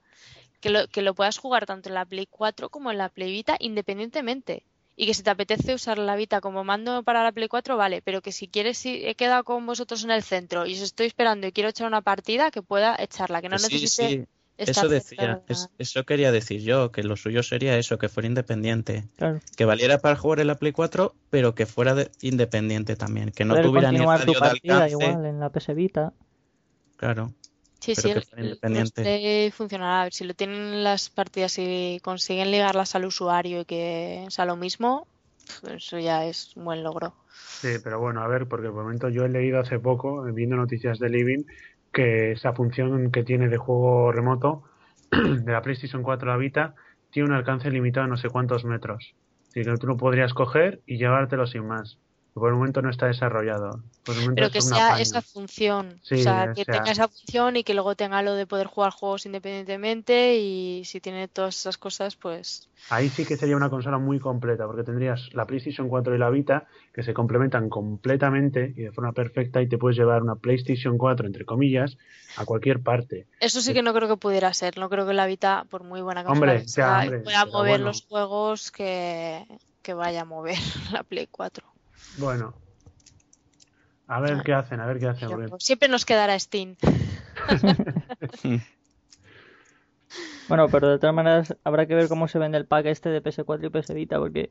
que 0.60 0.69
lo, 0.69 0.88
que 0.88 1.02
lo 1.02 1.14
puedas 1.14 1.38
jugar 1.38 1.65
tanto 1.65 1.89
en 1.89 1.95
la 1.95 2.06
Play 2.06 2.27
4 2.30 2.69
como 2.69 2.91
en 2.91 2.98
la 2.98 3.10
Play 3.10 3.31
Vita 3.31 3.56
independientemente. 3.60 4.64
Y 4.99 5.06
que 5.06 5.14
si 5.14 5.22
te 5.24 5.30
apetece 5.30 5.76
usar 5.76 5.99
la 5.99 6.15
Vita 6.15 6.41
como 6.41 6.64
mando 6.64 7.03
para 7.03 7.24
la 7.24 7.32
Play 7.32 7.48
4, 7.48 7.78
vale, 7.78 8.02
pero 8.02 8.22
que 8.24 8.32
si 8.32 8.48
quieres, 8.48 8.80
si 8.80 9.06
he 9.06 9.14
quedado 9.15 9.44
con 9.44 9.64
vosotros 9.68 10.03
en 10.03 10.10
el 10.11 10.24
centro 10.24 10.65
y 10.65 10.74
os 10.74 10.82
estoy 10.82 11.06
esperando 11.06 11.45
y 11.45 11.52
quiero 11.52 11.69
echar 11.69 11.86
una 11.88 12.02
partida, 12.02 12.49
que 12.49 12.64
pueda 12.64 12.95
echarla, 12.99 13.41
que 13.41 13.48
no 13.49 13.57
que 13.57 13.64
sí, 13.64 13.74
necesite 13.76 14.10
sí, 14.22 14.26
eso 14.57 14.90
decía. 14.90 15.44
es- 15.48 15.69
eso 15.78 16.03
quería 16.03 16.32
decir 16.32 16.61
yo, 16.61 16.91
que 16.91 17.03
lo 17.03 17.15
suyo 17.15 17.44
sería 17.44 17.78
eso, 17.78 17.99
que 17.99 18.10
fuera 18.10 18.26
independiente. 18.26 19.03
Claro. 19.18 19.40
Que 19.56 19.65
valiera 19.65 19.99
para 19.99 20.15
jugar 20.15 20.40
en 20.40 20.48
la 20.48 20.56
Play 20.56 20.72
4, 20.72 21.14
pero 21.30 21.53
que 21.53 21.68
fuera 21.68 21.94
de- 21.94 22.10
independiente 22.22 22.95
también. 22.95 23.30
Que 23.30 23.45
no 23.45 23.53
Poder 23.53 23.65
tuviera 23.68 23.91
ni 23.91 23.99
tu 23.99 24.06
radio 24.06 24.34
de 24.34 24.48
alcance. 24.49 24.90
igual 24.94 25.26
en 25.28 25.40
la 25.40 25.49
PS 25.52 25.76
Vita. 25.76 26.11
Claro. 26.95 27.34
Sí, 27.80 27.94
pero 27.95 28.22
sí, 28.22 28.28
que 28.30 28.41
el, 28.41 28.45
independiente. 28.45 29.52
funcionará. 29.52 30.02
A 30.02 30.04
ver, 30.06 30.14
si 30.14 30.24
lo 30.26 30.34
tienen 30.34 30.84
las 30.84 31.10
partidas 31.10 31.58
y 31.60 31.99
consiguen 32.04 32.52
ligarlas 32.52 32.95
al 32.95 33.06
usuario 33.06 33.62
y 33.62 33.66
que 33.66 34.26
sea 34.30 34.45
lo 34.45 34.56
mismo, 34.56 35.08
pues 35.62 35.76
eso 35.76 35.99
ya 35.99 36.26
es 36.26 36.56
un 36.56 36.66
buen 36.66 36.84
logro. 36.84 37.14
Sí, 37.30 37.70
pero 37.84 37.99
bueno, 37.99 38.22
a 38.22 38.28
ver, 38.28 38.48
porque 38.48 38.68
por 38.68 38.80
el 38.80 38.86
momento 38.86 39.10
yo 39.10 39.26
he 39.26 39.30
leído 39.30 39.60
hace 39.60 39.80
poco, 39.80 40.28
eh, 40.28 40.32
viendo 40.32 40.56
noticias 40.56 40.99
de 40.99 41.10
Living, 41.10 41.44
que 41.91 42.32
esa 42.32 42.54
función 42.54 43.12
que 43.12 43.24
tiene 43.24 43.48
de 43.48 43.58
juego 43.58 44.12
remoto 44.12 44.64
de 45.12 45.52
la 45.52 45.62
PlayStation 45.62 46.04
4 46.04 46.30
a 46.30 46.34
la 46.34 46.38
Vita 46.38 46.76
tiene 47.10 47.30
un 47.30 47.36
alcance 47.36 47.72
limitado 47.72 48.06
a 48.06 48.10
no 48.10 48.18
sé 48.18 48.30
cuántos 48.30 48.66
metros. 48.66 49.16
Así 49.49 49.64
que 49.64 49.74
tú 49.78 49.88
lo 49.88 49.98
podrías 49.98 50.34
coger 50.34 50.82
y 50.86 50.98
llevártelo 50.98 51.48
sin 51.48 51.66
más. 51.66 51.98
Por 52.39 52.49
el 52.49 52.55
momento 52.55 52.81
no 52.81 52.89
está 52.89 53.07
desarrollado. 53.07 53.81
Por 54.03 54.15
el 54.15 54.22
momento 54.22 54.35
Pero 54.35 54.51
que 54.51 54.61
sea 54.61 54.99
esa 54.99 55.22
función. 55.22 55.99
Sí, 56.03 56.15
o 56.15 56.18
sea, 56.18 56.49
o 56.51 56.53
que 56.53 56.65
sea- 56.65 56.76
tenga 56.76 56.91
esa 56.91 57.07
función 57.07 57.57
y 57.57 57.64
que 57.64 57.73
luego 57.73 57.95
tenga 57.95 58.22
lo 58.22 58.35
de 58.35 58.45
poder 58.45 58.68
jugar 58.68 58.91
juegos 58.91 59.26
independientemente 59.26 60.38
y 60.38 60.84
si 60.85 61.01
tiene 61.01 61.27
todas 61.27 61.57
esas 61.57 61.77
cosas, 61.77 62.15
pues... 62.15 62.69
Ahí 62.89 63.09
sí 63.09 63.26
que 63.26 63.38
sería 63.38 63.57
una 63.57 63.69
consola 63.69 63.97
muy 63.97 64.19
completa, 64.19 64.65
porque 64.65 64.84
tendrías 64.84 65.34
la 65.34 65.45
PlayStation 65.45 65.89
4 65.89 66.15
y 66.15 66.18
la 66.18 66.30
Vita 66.30 66.68
que 66.93 67.03
se 67.03 67.14
complementan 67.14 67.69
completamente 67.69 68.73
y 68.76 68.84
de 68.84 68.91
forma 68.91 69.11
perfecta 69.11 69.61
y 69.61 69.68
te 69.68 69.77
puedes 69.77 69.97
llevar 69.97 70.22
una 70.22 70.35
PlayStation 70.35 70.97
4, 70.97 71.26
entre 71.27 71.43
comillas, 71.43 71.97
a 72.38 72.45
cualquier 72.45 72.81
parte. 72.81 73.27
Eso 73.39 73.61
sí 73.61 73.73
que 73.73 73.81
no 73.81 73.93
creo 73.93 74.07
que 74.07 74.18
pudiera 74.18 74.53
ser. 74.53 74.77
No 74.77 74.89
creo 74.89 75.05
que 75.05 75.14
la 75.14 75.26
Vita, 75.26 75.65
por 75.69 75.84
muy 75.84 76.01
buena 76.01 76.23
consola 76.23 76.51
Hombre, 76.51 76.64
que 76.64 76.69
sea, 76.69 76.99
hombre, 77.01 77.19
pueda 77.19 77.45
mover 77.45 77.72
bueno. 77.72 77.85
los 77.85 78.05
juegos 78.05 78.72
que, 78.72 79.45
que 79.81 79.93
vaya 79.93 80.22
a 80.22 80.26
mover 80.26 80.57
la 80.93 81.03
Play 81.03 81.27
4. 81.30 81.65
Bueno, 82.18 82.53
a 84.07 84.19
ver 84.19 84.41
qué 84.44 84.53
hacen, 84.53 84.80
a 84.80 84.85
ver 84.85 84.99
qué 84.99 85.07
hacen. 85.07 85.30
Porque- 85.30 85.48
siempre 85.60 85.88
nos 85.89 86.06
quedará 86.06 86.38
Steam. 86.39 86.76
Bueno, 90.48 90.69
pero 90.69 90.88
de 90.88 90.98
todas 90.98 91.14
maneras 91.14 91.57
habrá 91.65 91.85
que 91.88 91.95
ver 91.95 92.07
cómo 92.07 92.30
se 92.30 92.39
vende 92.39 92.57
el 92.57 92.65
pack 92.65 92.85
este 92.85 93.10
de 93.10 93.22
PS4 93.22 93.65
y 93.65 93.69
PS 93.69 93.94
Vita, 93.94 94.18
porque 94.18 94.49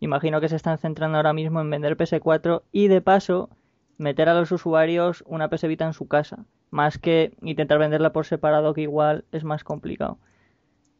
imagino 0.00 0.40
que 0.40 0.48
se 0.48 0.56
están 0.56 0.78
centrando 0.78 1.18
ahora 1.18 1.34
mismo 1.34 1.60
en 1.60 1.68
vender 1.68 1.98
PS4 1.98 2.62
y 2.72 2.88
de 2.88 3.02
paso 3.02 3.50
meter 3.98 4.30
a 4.30 4.34
los 4.34 4.50
usuarios 4.52 5.22
una 5.26 5.48
PS 5.50 5.68
Vita 5.68 5.84
en 5.84 5.92
su 5.92 6.08
casa, 6.08 6.46
más 6.70 6.96
que 6.96 7.34
intentar 7.42 7.78
venderla 7.78 8.10
por 8.14 8.24
separado, 8.24 8.72
que 8.72 8.80
igual 8.80 9.26
es 9.32 9.44
más 9.44 9.64
complicado. 9.64 10.16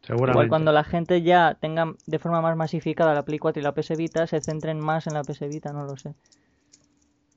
Seguramente. 0.05 0.33
Igual 0.33 0.49
cuando 0.49 0.71
la 0.71 0.83
gente 0.83 1.21
ya 1.21 1.57
tenga 1.59 1.93
de 2.05 2.19
forma 2.19 2.41
más 2.41 2.55
masificada 2.55 3.13
la 3.13 3.23
Play 3.23 3.39
4 3.39 3.59
y 3.59 3.63
la 3.63 3.73
PS 3.73 3.95
Vita, 3.97 4.27
se 4.27 4.39
centren 4.41 4.79
más 4.79 5.07
en 5.07 5.13
la 5.13 5.23
PS 5.23 5.47
Vita, 5.49 5.73
no 5.73 5.85
lo 5.85 5.97
sé. 5.97 6.13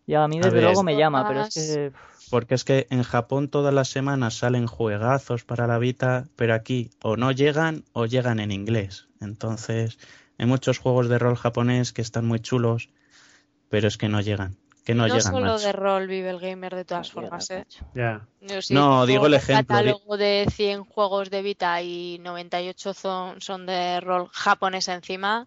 Y 0.07 0.15
a 0.15 0.27
mí 0.29 0.39
A 0.39 0.43
desde 0.43 0.57
ver. 0.57 0.65
luego 0.65 0.83
me 0.83 0.97
llama, 0.97 1.27
pero 1.27 1.43
es 1.43 1.55
que 1.55 1.93
Porque 2.31 2.55
es 2.55 2.65
que 2.65 2.87
en 2.91 3.03
Japón 3.03 3.49
todas 3.49 3.73
las 3.73 3.89
semanas 3.89 4.35
salen 4.35 4.67
juegazos 4.67 5.45
para 5.45 5.67
la 5.67 5.79
Vita, 5.79 6.27
pero 6.37 6.55
aquí 6.55 6.91
o 7.03 7.17
no 7.17 7.33
llegan 7.33 7.85
o 7.93 8.07
llegan 8.07 8.39
en 8.41 8.53
inglés. 8.53 9.09
Entonces, 9.21 9.99
hay 10.39 10.47
muchos 10.47 10.79
juegos 10.79 11.09
de 11.09 11.19
rol 11.19 11.37
japonés 11.37 11.93
que 11.93 12.03
están 12.03 12.27
muy 12.27 12.41
chulos, 12.41 12.91
pero 13.69 13.89
es 13.89 13.97
que 13.97 14.09
no 14.09 14.21
llegan. 14.21 14.57
Que 14.89 14.95
no, 14.95 15.03
No, 15.07 15.15
llegan, 15.15 15.33
solo 15.35 15.53
macho. 15.53 15.67
de 15.67 15.73
rol 15.73 16.07
vive 16.07 16.31
el 16.31 16.41
gamer 16.41 16.75
de 16.75 16.87
todas 16.87 17.13
formas, 17.13 17.51
¿eh? 17.51 17.67
Ya. 17.95 18.27
No, 18.71 19.05
digo 19.05 19.27
el 19.27 19.33
un 19.33 19.37
ejemplo 19.37 19.77
de- 19.77 19.83
catálogo 19.85 20.17
de 20.17 20.47
100 20.51 20.85
juegos 20.85 21.29
de 21.29 21.43
Vita 21.43 21.83
y 21.83 22.19
98 22.21 22.95
son, 22.95 23.39
son 23.43 23.67
de 23.67 24.01
rol 24.01 24.31
japonés 24.33 24.89
encima. 24.89 25.47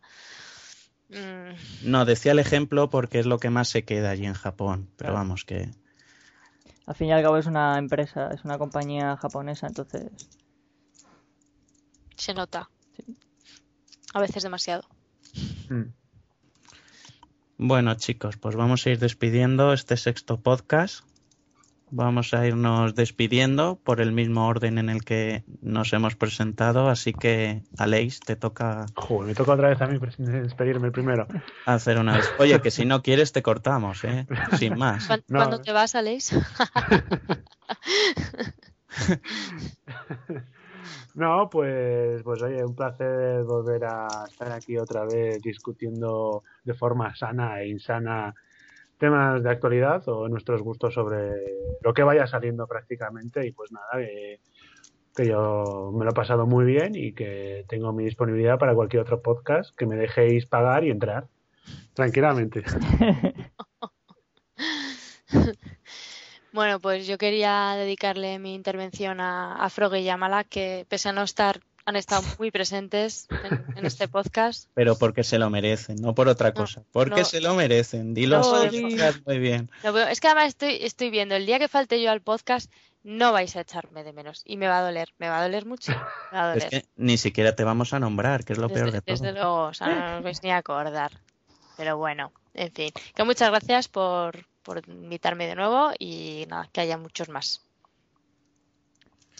Mm, 1.09 1.89
No, 1.89 2.05
decía 2.05 2.33
el 2.33 2.37
ejemplo 2.39 2.91
porque 2.91 3.17
es 3.17 3.25
lo 3.25 3.39
que 3.39 3.49
más 3.49 3.67
se 3.67 3.83
queda 3.83 4.11
allí 4.11 4.27
en 4.27 4.35
Japón. 4.35 4.91
Pero 4.95 5.07
Claro. 5.09 5.15
vamos, 5.15 5.43
que 5.43 5.71
Al 6.85 6.93
fin 6.93 7.07
y 7.07 7.11
al 7.11 7.23
cabo 7.23 7.37
es 7.37 7.47
una 7.47 7.79
empresa, 7.79 8.29
es 8.31 8.43
una 8.43 8.59
compañía 8.59 9.17
japonesa, 9.17 9.65
entonces 9.65 10.03
se 12.15 12.35
nota. 12.35 12.69
Sí. 12.95 13.17
A 14.13 14.19
veces 14.19 14.43
demasiado. 14.43 14.83
Mm. 15.67 15.85
Bueno, 17.63 17.93
chicos, 17.93 18.37
pues 18.37 18.55
vamos 18.55 18.87
a 18.87 18.89
ir 18.89 18.97
despidiendo 18.97 19.71
este 19.71 19.95
sexto 19.95 20.39
podcast. 20.41 21.05
Vamos 21.91 22.33
a 22.33 22.47
irnos 22.47 22.95
despidiendo 22.95 23.75
por 23.83 24.01
el 24.01 24.13
mismo 24.13 24.47
orden 24.47 24.79
en 24.79 24.89
el 24.89 25.03
que 25.05 25.43
nos 25.61 25.93
hemos 25.93 26.15
presentado, 26.15 26.89
así 26.89 27.13
que 27.13 27.61
Aleix, 27.77 28.19
te 28.21 28.35
toca 28.35 28.87
Joder, 28.95 29.27
me 29.27 29.35
toca 29.35 29.51
otra 29.53 29.69
vez 29.69 29.79
a 29.79 29.85
mí 29.85 29.99
despedirme 30.17 30.89
primero. 30.89 31.27
hacer 31.67 31.99
una 31.99 32.17
vez. 32.17 32.31
Oye, 32.39 32.59
que 32.61 32.71
si 32.71 32.83
no 32.85 33.03
quieres 33.03 33.31
te 33.31 33.43
cortamos, 33.43 34.03
¿eh? 34.05 34.25
Sin 34.57 34.75
más. 34.79 35.05
¿Cuán- 35.05 35.23
No. 35.27 35.37
¿Cuándo 35.37 35.61
te 35.61 35.71
vas, 35.71 35.93
Aleix? 35.93 36.31
No, 41.13 41.49
pues, 41.49 42.23
pues 42.23 42.41
oye, 42.41 42.63
un 42.63 42.75
placer 42.75 43.43
volver 43.43 43.83
a 43.85 44.25
estar 44.29 44.51
aquí 44.51 44.77
otra 44.77 45.05
vez 45.05 45.41
discutiendo 45.41 46.43
de 46.63 46.73
forma 46.73 47.13
sana 47.15 47.61
e 47.61 47.69
insana 47.69 48.33
temas 48.97 49.43
de 49.43 49.49
actualidad 49.49 50.07
o 50.07 50.29
nuestros 50.29 50.61
gustos 50.61 50.93
sobre 50.93 51.33
lo 51.81 51.93
que 51.93 52.03
vaya 52.03 52.27
saliendo 52.27 52.67
prácticamente 52.67 53.45
y 53.47 53.51
pues 53.51 53.71
nada, 53.71 53.87
que, 53.97 54.39
que 55.15 55.27
yo 55.27 55.91
me 55.93 56.05
lo 56.05 56.11
he 56.11 56.13
pasado 56.13 56.45
muy 56.45 56.65
bien 56.65 56.95
y 56.95 57.13
que 57.13 57.65
tengo 57.67 57.91
mi 57.93 58.05
disponibilidad 58.05 58.59
para 58.59 58.75
cualquier 58.75 59.01
otro 59.01 59.21
podcast 59.21 59.75
que 59.75 59.87
me 59.87 59.95
dejéis 59.95 60.45
pagar 60.45 60.83
y 60.83 60.91
entrar 60.91 61.27
tranquilamente. 61.93 62.63
Bueno, 66.53 66.79
pues 66.79 67.07
yo 67.07 67.17
quería 67.17 67.75
dedicarle 67.77 68.37
mi 68.39 68.53
intervención 68.53 69.21
a, 69.21 69.55
a 69.55 69.69
Frog 69.69 69.95
y 69.95 70.03
Yamala, 70.03 70.43
que 70.43 70.85
pese 70.89 71.09
a 71.09 71.13
no 71.13 71.23
estar, 71.23 71.61
han 71.85 71.95
estado 71.95 72.23
muy 72.39 72.51
presentes 72.51 73.27
en, 73.43 73.65
en 73.77 73.85
este 73.85 74.07
podcast. 74.07 74.69
Pero 74.73 74.97
porque 74.97 75.23
se 75.23 75.39
lo 75.39 75.49
merecen, 75.49 75.95
no 76.01 76.13
por 76.13 76.27
otra 76.27 76.53
cosa. 76.53 76.83
Porque 76.91 77.21
no. 77.21 77.25
se 77.25 77.39
lo 77.39 77.55
merecen. 77.55 78.13
Dilo 78.13 78.39
No, 78.41 78.55
así, 78.55 78.81
muy 79.25 79.39
bien. 79.39 79.71
Es 80.09 80.19
que 80.19 80.27
además 80.27 80.47
estoy, 80.49 80.77
estoy 80.81 81.09
viendo, 81.09 81.35
el 81.35 81.45
día 81.45 81.57
que 81.57 81.69
falte 81.69 82.01
yo 82.01 82.11
al 82.11 82.21
podcast, 82.21 82.69
no 83.03 83.31
vais 83.31 83.55
a 83.55 83.61
echarme 83.61 84.03
de 84.03 84.11
menos. 84.11 84.43
Y 84.45 84.57
me 84.57 84.67
va 84.67 84.79
a 84.79 84.83
doler, 84.83 85.09
me 85.17 85.29
va 85.29 85.39
a 85.39 85.43
doler 85.43 85.65
mucho. 85.65 85.93
Me 86.31 86.37
va 86.37 86.51
a 86.51 86.55
Es 86.57 86.65
doler. 86.65 86.69
que 86.69 86.89
ni 86.97 87.17
siquiera 87.17 87.55
te 87.55 87.63
vamos 87.63 87.93
a 87.93 87.99
nombrar, 87.99 88.43
que 88.43 88.53
es 88.53 88.59
lo 88.59 88.67
desde, 88.67 88.81
peor 88.81 88.91
de 88.91 89.01
todo. 89.01 89.13
desde 89.13 89.31
luego, 89.31 89.63
o 89.67 89.73
sea, 89.73 89.87
no 89.87 90.17
os 90.17 90.23
vais 90.23 90.43
ni 90.43 90.51
a 90.51 90.57
acordar. 90.57 91.11
Pero 91.77 91.97
bueno, 91.97 92.31
en 92.53 92.71
fin. 92.71 92.91
Que 93.15 93.23
muchas 93.23 93.49
gracias 93.49 93.87
por, 93.87 94.45
por 94.63 94.81
invitarme 94.87 95.47
de 95.47 95.55
nuevo 95.55 95.91
y 95.97 96.45
nada, 96.49 96.69
que 96.71 96.81
haya 96.81 96.97
muchos 96.97 97.29
más. 97.29 97.61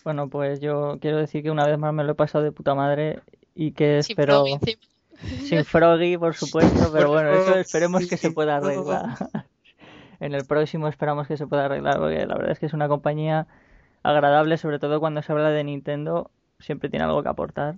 Bueno, 0.03 0.30
pues 0.30 0.60
yo 0.60 0.98
quiero 0.99 1.18
decir 1.18 1.43
que 1.43 1.52
una 1.52 1.68
vez 1.68 1.77
más 1.77 1.93
me 1.93 2.03
lo 2.03 2.14
he 2.14 2.15
pasado 2.15 2.43
de 2.43 2.52
puta 2.52 2.73
madre 2.73 3.22
y 3.53 3.72
que 3.73 4.02
Sin 4.02 4.14
espero 4.14 4.45
Froggy 4.45 4.77
sin 5.43 5.65
Froggy, 5.65 6.18
por 6.18 6.35
supuesto, 6.35 6.91
pero 6.91 7.10
bueno, 7.10 7.31
eso 7.31 7.56
esperemos 7.56 8.07
que 8.07 8.18
se 8.18 8.31
pueda 8.31 8.57
arreglar. 8.57 9.18
En 10.19 10.35
el 10.35 10.45
próximo 10.45 10.88
esperamos 10.88 11.27
que 11.27 11.35
se 11.35 11.48
pueda 11.48 11.65
arreglar, 11.65 11.98
porque 11.98 12.26
la 12.27 12.35
verdad 12.35 12.52
es 12.52 12.60
que 12.60 12.68
es 12.68 12.73
una 12.73 12.88
compañía 12.88 13.48
agradable, 14.03 14.57
sobre 14.57 14.77
todo 14.77 14.99
cuando 14.99 15.23
se 15.23 15.31
habla 15.31 15.49
de 15.49 15.64
Nintendo, 15.64 16.30
siempre 16.60 16.89
tiene 16.89 17.06
algo 17.06 17.23
que 17.23 17.30
aportar. 17.30 17.77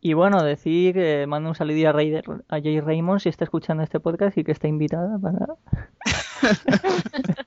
Y 0.00 0.12
bueno, 0.12 0.42
decir 0.44 0.94
que 0.94 1.26
mando 1.26 1.48
un 1.48 1.54
saludo 1.56 1.88
a, 1.88 1.92
Ray- 1.92 2.16
a 2.48 2.60
Jay 2.60 2.80
Raymond 2.80 3.20
si 3.20 3.28
está 3.28 3.44
escuchando 3.44 3.82
este 3.82 3.98
podcast 4.00 4.38
y 4.38 4.44
que 4.44 4.52
está 4.52 4.68
invitada 4.68 5.18
para... 5.18 5.46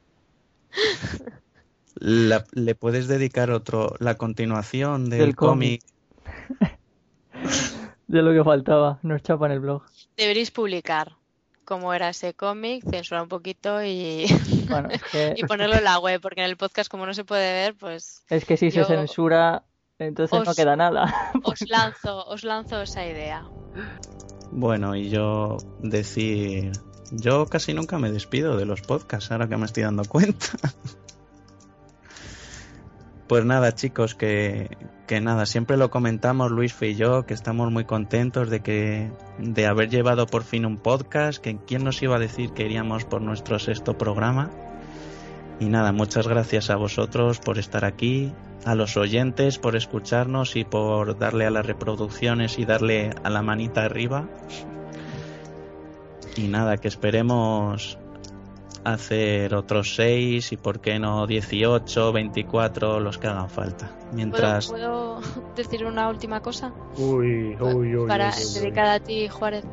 La- 1.96 2.46
¿Le 2.54 2.76
puedes 2.76 3.08
dedicar 3.08 3.52
otro, 3.52 3.96
la 4.00 4.16
continuación 4.16 5.10
del, 5.10 5.20
Del 5.20 5.36
cómic? 5.36 5.84
cómic. 6.58 6.80
de 8.08 8.22
lo 8.22 8.34
que 8.34 8.44
faltaba, 8.44 9.00
nos 9.04 9.22
chapa 9.24 9.46
en 9.48 9.52
el 9.54 9.60
blog. 9.60 9.84
Deberéis 10.18 10.52
publicar 10.52 11.14
cómo 11.66 11.94
era 11.94 12.10
ese 12.10 12.34
cómic, 12.34 12.84
censurar 12.90 13.24
un 13.24 13.30
poquito 13.30 13.84
y, 13.84 14.26
Bueno, 14.70 14.90
es 14.90 15.02
que, 15.12 15.34
y 15.38 15.44
ponerlo 15.44 15.76
en 15.76 15.84
la 15.84 16.00
web, 16.00 16.20
porque 16.22 16.42
en 16.42 16.48
el 16.50 16.58
podcast 16.58 16.90
como 16.90 17.06
no 17.06 17.14
se 17.14 17.24
puede 17.24 17.52
ver, 17.54 17.76
pues 17.76 18.24
es 18.30 18.46
que 18.46 18.58
si 18.58 18.70
yo- 18.72 18.84
se 18.86 18.96
censura, 18.96 19.64
entonces 20.08 20.46
no 20.46 20.54
queda 20.54 20.76
nada. 20.76 21.14
os 21.44 21.62
lanzo, 21.70 22.26
os 22.28 22.44
lanzo 22.44 22.82
esa 22.82 23.06
idea. 23.06 23.46
Bueno, 24.52 24.96
y 24.96 25.10
yo 25.10 25.58
decir, 25.80 26.72
yo 27.12 27.46
casi 27.46 27.74
nunca 27.74 27.98
me 27.98 28.12
despido 28.12 28.58
de 28.58 28.66
los 28.66 28.82
podcasts, 28.82 29.32
ahora 29.32 29.48
que 29.48 29.58
me 29.58 29.66
estoy 29.66 29.84
dando 29.84 30.04
cuenta. 30.06 30.48
Pues 33.32 33.46
nada, 33.46 33.74
chicos, 33.74 34.14
que, 34.14 34.78
que 35.08 35.22
nada, 35.22 35.46
siempre 35.46 35.78
lo 35.78 35.90
comentamos 35.90 36.52
Luis 36.52 36.76
y 36.82 36.96
yo, 36.96 37.26
que 37.26 37.34
estamos 37.34 37.72
muy 37.72 37.86
contentos 37.86 38.50
de 38.50 38.60
que 38.60 39.10
de 39.38 39.68
haber 39.68 39.90
llevado 39.90 40.26
por 40.26 40.44
fin 40.44 40.66
un 40.66 40.76
podcast, 40.76 41.42
que 41.42 41.58
quién 41.66 41.86
nos 41.86 42.04
iba 42.04 42.18
a 42.18 42.20
decir 42.20 42.52
que 42.52 42.66
iríamos 42.66 43.06
por 43.06 43.22
nuestro 43.22 43.58
sexto 43.58 43.98
programa. 43.98 44.52
Y 45.62 45.70
nada, 45.70 45.94
muchas 45.94 46.28
gracias 46.28 46.70
a 46.70 46.76
vosotros 46.76 47.40
por 47.40 47.58
estar 47.58 47.86
aquí, 47.86 48.34
a 48.66 48.76
los 48.76 48.98
oyentes 48.98 49.58
por 49.58 49.76
escucharnos 49.76 50.56
y 50.56 50.64
por 50.64 51.18
darle 51.18 51.46
a 51.46 51.52
las 51.52 51.66
reproducciones 51.66 52.60
y 52.60 52.66
darle 52.66 53.12
a 53.24 53.30
la 53.30 53.42
manita 53.42 53.84
arriba. 53.84 54.28
Y 56.36 56.48
nada, 56.48 56.78
que 56.78 56.88
esperemos 56.88 57.98
hacer 58.84 59.54
otros 59.54 59.96
6 59.96 60.52
y 60.52 60.58
por 60.58 60.80
qué 60.80 61.00
no 61.00 61.28
18, 61.28 62.12
24, 62.12 63.00
los 63.00 63.18
que 63.18 63.28
hagan 63.28 63.50
falta. 63.50 63.88
¿Puedo, 63.88 64.16
Mientras... 64.16 64.68
puedo 64.68 65.22
decir 65.56 65.86
una 65.86 66.10
última 66.10 66.42
cosa? 66.42 66.74
Uy, 66.98 67.56
uy, 67.60 67.96
uy. 67.96 68.08
Para 68.08 68.30
uy, 68.30 68.34
uy, 68.38 68.46
uy. 68.46 68.60
dedicada 68.62 68.94
a 68.94 69.00
ti, 69.00 69.28
Juárez. 69.28 69.66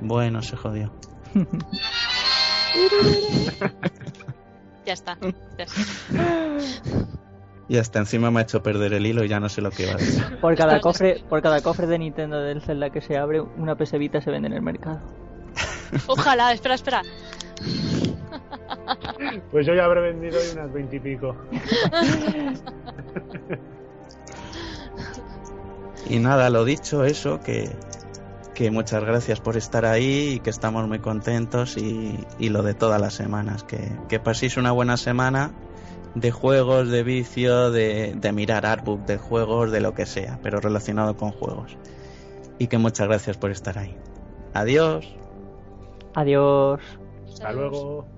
Bueno, 0.00 0.42
se 0.42 0.56
jodió. 0.56 0.92
Ya 4.86 4.94
está. 4.94 5.18
ya 5.58 5.64
está. 5.64 7.18
Y 7.68 7.76
hasta 7.76 7.98
encima 7.98 8.30
me 8.30 8.40
ha 8.40 8.42
hecho 8.42 8.62
perder 8.62 8.94
el 8.94 9.04
hilo 9.04 9.24
y 9.24 9.28
ya 9.28 9.40
no 9.40 9.48
sé 9.48 9.60
lo 9.60 9.70
que 9.70 9.82
iba 9.82 9.92
a 9.92 9.96
decir. 9.96 10.38
Por 10.40 10.56
cada 10.56 10.80
cofre, 10.80 11.22
por 11.28 11.42
cada 11.42 11.60
cofre 11.60 11.86
de 11.86 11.98
Nintendo 11.98 12.40
del 12.40 12.62
Zelda 12.62 12.90
que 12.90 13.02
se 13.02 13.18
abre, 13.18 13.40
una 13.40 13.76
PS 13.76 13.98
Vita 13.98 14.20
se 14.22 14.30
vende 14.30 14.48
en 14.48 14.54
el 14.54 14.62
mercado. 14.62 15.00
Ojalá, 16.06 16.52
espera, 16.52 16.74
espera. 16.74 17.02
Pues 19.50 19.66
yo 19.66 19.74
ya 19.74 19.84
habré 19.84 20.00
vendido 20.00 20.38
hoy 20.38 20.46
unas 20.52 20.72
veintipico. 20.72 21.36
Y 26.08 26.18
nada, 26.18 26.48
lo 26.50 26.64
dicho, 26.64 27.04
eso, 27.04 27.40
que, 27.40 27.70
que 28.54 28.70
muchas 28.70 29.04
gracias 29.04 29.40
por 29.40 29.56
estar 29.56 29.84
ahí 29.84 30.34
y 30.34 30.40
que 30.40 30.50
estamos 30.50 30.86
muy 30.88 31.00
contentos 31.00 31.76
y, 31.76 32.18
y 32.38 32.48
lo 32.48 32.62
de 32.62 32.74
todas 32.74 33.00
las 33.00 33.14
semanas, 33.14 33.64
que, 33.64 33.90
que 34.08 34.20
paséis 34.20 34.56
una 34.56 34.72
buena 34.72 34.96
semana 34.96 35.52
de 36.20 36.30
juegos, 36.30 36.88
de 36.88 37.02
vicio, 37.02 37.70
de, 37.70 38.14
de 38.14 38.32
mirar 38.32 38.66
artbook 38.66 39.04
de 39.06 39.18
juegos, 39.18 39.70
de 39.70 39.80
lo 39.80 39.94
que 39.94 40.06
sea, 40.06 40.38
pero 40.42 40.60
relacionado 40.60 41.16
con 41.16 41.32
juegos. 41.32 41.76
Y 42.58 42.66
que 42.66 42.78
muchas 42.78 43.08
gracias 43.08 43.36
por 43.36 43.50
estar 43.50 43.78
ahí. 43.78 43.96
Adiós. 44.54 45.06
Adiós. 46.14 46.80
Hasta 47.28 47.52
luego. 47.52 48.17